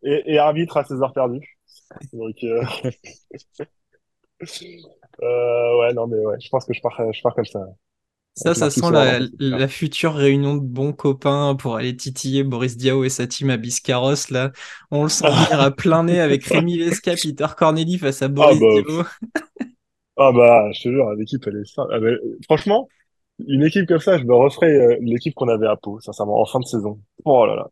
Et, 0.04 0.34
et 0.34 0.38
arbitre 0.38 0.76
à 0.78 0.84
ses 0.84 0.94
heures 1.02 1.12
perdues. 1.12 1.58
Donc, 2.12 2.36
euh... 2.44 2.62
euh, 5.22 5.78
ouais, 5.80 5.92
non, 5.94 6.06
mais 6.06 6.18
ouais, 6.18 6.36
je 6.40 6.48
pense 6.48 6.64
que 6.64 6.72
je 6.74 6.80
pars, 6.80 7.00
je 7.12 7.22
pars 7.22 7.34
comme 7.34 7.44
ça. 7.44 7.60
Ça, 8.38 8.54
ça 8.54 8.70
sent 8.70 8.90
la, 8.92 9.18
la 9.40 9.66
future 9.68 10.14
réunion 10.14 10.54
de 10.56 10.60
bons 10.64 10.92
copains 10.92 11.56
pour 11.56 11.76
aller 11.76 11.96
titiller 11.96 12.44
Boris 12.44 12.76
Diaw 12.76 13.04
et 13.04 13.08
sa 13.08 13.26
team 13.26 13.50
à 13.50 13.56
Biscarros, 13.56 14.14
là. 14.30 14.52
On 14.92 15.02
le 15.04 15.08
sent 15.08 15.26
venir 15.32 15.60
à 15.60 15.70
plein 15.72 16.04
nez 16.04 16.20
avec 16.20 16.44
Rémi 16.46 16.76
Lesca, 16.78 17.16
Peter 17.16 17.46
Corneli 17.56 17.98
face 17.98 18.22
à 18.22 18.28
Ah 18.38 18.52
Boris 18.52 18.60
bah, 18.60 18.82
Diaw. 18.86 19.04
ah 20.16 20.32
bah, 20.32 20.70
je 20.72 20.82
te 20.82 20.88
jure, 20.90 21.12
l'équipe, 21.14 21.42
elle 21.46 21.56
est 21.56 21.64
simple. 21.64 21.92
Ah 21.94 22.00
bah, 22.00 22.10
franchement, 22.44 22.88
une 23.48 23.64
équipe 23.64 23.86
comme 23.88 24.00
ça, 24.00 24.18
je 24.18 24.24
me 24.24 24.34
referais 24.34 24.72
euh, 24.74 24.96
l'équipe 25.02 25.34
qu'on 25.34 25.48
avait 25.48 25.66
à 25.68 25.76
Pau, 25.76 26.00
sincèrement, 26.00 26.40
en 26.40 26.46
fin 26.46 26.60
de 26.60 26.66
saison. 26.66 27.00
Oh 27.24 27.46
là 27.46 27.56
là. 27.56 27.68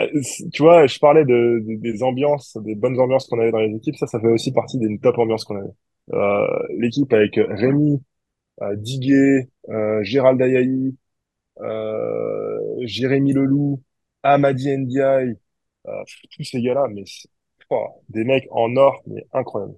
Euh, 0.00 0.08
Tu 0.52 0.62
vois, 0.62 0.86
je 0.86 0.98
parlais 1.00 1.24
de, 1.24 1.60
de- 1.66 1.80
des 1.82 2.02
ambiances, 2.02 2.58
des 2.64 2.74
bonnes 2.76 3.00
ambiances 3.00 3.28
qu'on 3.28 3.40
avait 3.40 3.52
dans 3.52 3.60
les 3.60 3.74
équipes. 3.76 3.96
Ça, 3.96 4.06
ça 4.08 4.20
fait 4.20 4.28
aussi 4.32 4.52
partie 4.52 4.78
d'une 4.78 5.00
top 5.00 5.18
ambiance 5.18 5.44
qu'on 5.44 5.56
avait. 5.58 5.70
Euh, 6.14 6.46
l'équipe 6.78 7.12
avec 7.12 7.36
Rémi, 7.36 8.02
Diguet, 8.76 9.50
euh, 9.68 10.02
Gérald 10.04 10.40
Ayaï, 10.42 10.94
euh, 11.60 12.60
Jérémy 12.82 13.32
Leloup, 13.34 13.82
Amadi 14.22 14.76
Ndiaye, 14.78 15.36
euh, 15.88 16.04
tous 16.32 16.44
ces 16.44 16.62
gars-là, 16.62 16.86
mais 16.90 17.04
oh, 17.70 18.02
des 18.10 18.24
mecs 18.24 18.48
en 18.52 18.76
or, 18.76 19.02
mais 19.06 19.26
incroyable. 19.32 19.76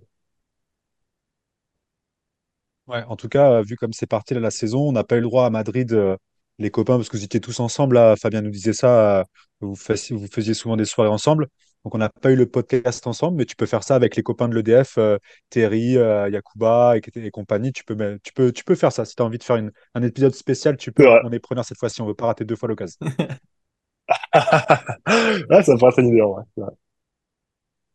Ouais, 2.87 3.03
en 3.09 3.16
tout 3.16 3.29
cas, 3.29 3.51
euh, 3.61 3.62
vu 3.62 3.77
comme 3.77 3.93
c'est 3.93 4.07
parti 4.07 4.35
là, 4.35 4.41
la 4.41 4.51
saison, 4.53 4.89
on 4.89 4.93
n'a 4.93 5.03
pas 5.03 5.16
eu 5.16 5.20
le 5.20 5.24
droit 5.27 5.45
à 5.47 5.51
Madrid, 5.51 5.93
euh, 5.93 6.16
les 6.59 6.70
copains, 6.70 6.97
parce 6.97 7.09
que 7.09 7.16
vous 7.16 7.24
étiez 7.24 7.41
tous 7.41 7.59
ensemble. 7.59 7.97
Là, 7.97 8.14
Fabien 8.16 8.43
nous 8.43 8.51
disait 8.51 8.72
ça, 8.72 9.20
euh, 9.20 9.24
vous 9.61 9.74
faisiez 9.74 10.55
souvent 10.55 10.77
des 10.77 10.85
soirées 10.85 11.11
ensemble. 11.11 11.49
Donc, 11.87 11.95
on 11.95 11.99
n'a 11.99 12.09
pas 12.09 12.32
eu 12.32 12.34
le 12.34 12.47
podcast 12.47 13.07
ensemble, 13.07 13.37
mais 13.37 13.45
tu 13.45 13.55
peux 13.55 13.64
faire 13.64 13.84
ça 13.84 13.95
avec 13.95 14.16
les 14.16 14.24
copains 14.24 14.49
de 14.49 14.57
l'EDF, 14.57 14.99
euh, 14.99 15.18
Terry, 15.51 15.97
euh, 15.97 16.28
Yakuba 16.28 16.97
et, 16.97 17.01
et 17.14 17.30
compagnie. 17.30 17.70
Tu 17.70 17.84
peux, 17.84 18.18
tu 18.24 18.32
peux, 18.32 18.51
tu 18.51 18.64
peux 18.64 18.74
faire 18.74 18.91
ça. 18.91 19.05
Si 19.05 19.14
tu 19.14 19.22
as 19.22 19.24
envie 19.24 19.39
de 19.39 19.45
faire 19.45 19.55
une- 19.55 19.70
un 19.95 20.03
épisode 20.03 20.34
spécial, 20.34 20.76
tu 20.76 20.91
peux. 20.91 21.07
On 21.22 21.30
est 21.30 21.39
preneur 21.39 21.64
cette 21.64 21.78
fois-ci. 21.78 22.03
On 22.03 22.07
veut 22.07 22.14
pas 22.14 22.26
rater 22.26 22.45
deux 22.45 22.57
fois 22.57 22.68
l'occasion. 22.68 22.99
Ouais, 25.49 25.62
ça 25.62 25.76
une 25.99 26.09
idée, 26.09 26.20
vrai. 26.22 26.43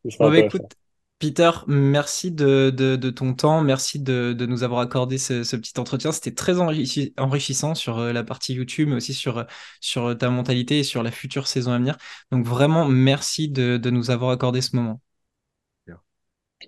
Ce 0.03 0.09
serait 0.11 0.25
Bon, 0.25 0.29
bah, 0.31 0.37
écoute, 0.39 0.73
Peter, 1.21 1.51
merci 1.67 2.31
de, 2.31 2.71
de, 2.75 2.95
de 2.95 3.09
ton 3.11 3.35
temps, 3.35 3.61
merci 3.61 3.99
de, 3.99 4.33
de 4.33 4.45
nous 4.47 4.63
avoir 4.63 4.79
accordé 4.79 5.19
ce, 5.19 5.43
ce 5.43 5.55
petit 5.55 5.79
entretien. 5.79 6.11
C'était 6.11 6.33
très 6.33 6.55
enrichi- 6.55 7.13
enrichissant 7.15 7.75
sur 7.75 7.99
euh, 7.99 8.11
la 8.11 8.23
partie 8.23 8.55
YouTube, 8.55 8.89
mais 8.89 8.95
aussi 8.95 9.13
sur, 9.13 9.45
sur 9.81 10.17
ta 10.17 10.31
mentalité 10.31 10.79
et 10.79 10.83
sur 10.83 11.03
la 11.03 11.11
future 11.11 11.45
saison 11.45 11.73
à 11.73 11.77
venir. 11.77 11.95
Donc 12.31 12.43
vraiment, 12.43 12.87
merci 12.87 13.49
de, 13.49 13.79
nous 13.91 14.09
avoir 14.09 14.31
accordé 14.31 14.61
ce 14.61 14.75
moment. 14.75 14.99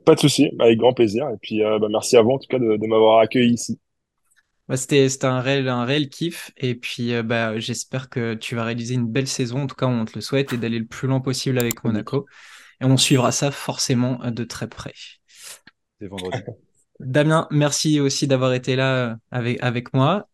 Pas 0.06 0.14
de 0.14 0.20
souci, 0.20 0.52
avec 0.60 0.78
grand 0.78 0.94
plaisir. 0.94 1.30
Et 1.30 1.38
puis, 1.42 1.64
euh, 1.64 1.80
bah, 1.80 1.88
merci 1.90 2.16
à 2.16 2.22
vous, 2.22 2.32
en 2.32 2.38
tout 2.38 2.48
cas, 2.48 2.60
de, 2.60 2.88
m'avoir 2.88 3.20
accueilli 3.22 3.54
ici. 3.54 3.80
Bah, 4.68 4.78
c'était, 4.78 5.10
c'était 5.10 5.26
un 5.26 5.42
réel, 5.42 5.68
un 5.68 5.86
réel 5.86 6.10
kiff. 6.10 6.52
Et 6.58 6.76
puis, 6.76 7.12
euh, 7.16 7.24
bah, 7.24 7.58
j'espère 7.58 8.08
que 8.08 8.36
tu 8.36 8.54
vas 8.54 8.66
réaliser 8.66 8.94
une 8.94 9.08
belle 9.08 9.28
saison. 9.28 9.64
En 9.64 9.68
tout 9.68 9.76
cas, 9.76 9.88
on 9.88 10.06
te 10.06 10.12
le 10.14 10.22
souhaite 10.22 10.54
et 10.54 10.58
d'aller 10.58 10.78
le 10.78 10.86
plus 10.86 11.08
loin 11.08 11.22
possible 11.22 11.58
avec 11.58 11.84
Monaco. 11.84 12.28
Et 12.84 12.86
on 12.86 12.98
suivra 12.98 13.32
ça 13.32 13.50
forcément 13.50 14.22
euh, 14.24 14.30
de 14.30 14.44
très 14.44 14.68
près. 14.68 14.94
C'est 16.00 16.08
vendredi. 16.08 16.46
Damien, 17.00 17.48
merci 17.52 18.00
aussi 18.00 18.28
d'avoir 18.28 18.54
été 18.54 18.76
là 18.76 19.12
euh, 19.12 19.16
avec, 19.32 19.62
avec 19.62 19.94
moi. 19.94 20.30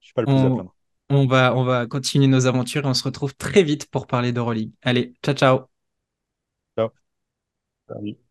Je 0.00 0.06
suis 0.06 0.14
pas 0.14 0.22
le 0.22 0.28
plus 0.28 0.44
à 0.44 0.50
On, 0.50 0.52
plaindre. 0.52 0.74
on 1.10 1.26
va, 1.26 1.56
on 1.56 1.64
va 1.64 1.86
continuer 1.86 2.28
nos 2.28 2.46
aventures 2.46 2.84
et 2.84 2.88
on 2.88 2.94
se 2.94 3.04
retrouve 3.04 3.34
très 3.36 3.62
vite 3.62 3.90
pour 3.90 4.06
parler 4.06 4.32
d'Euroleague. 4.32 4.72
Allez, 4.82 5.14
ciao, 5.24 5.34
ciao. 5.34 5.60
Ciao. 6.76 6.92
Salut. 7.88 8.25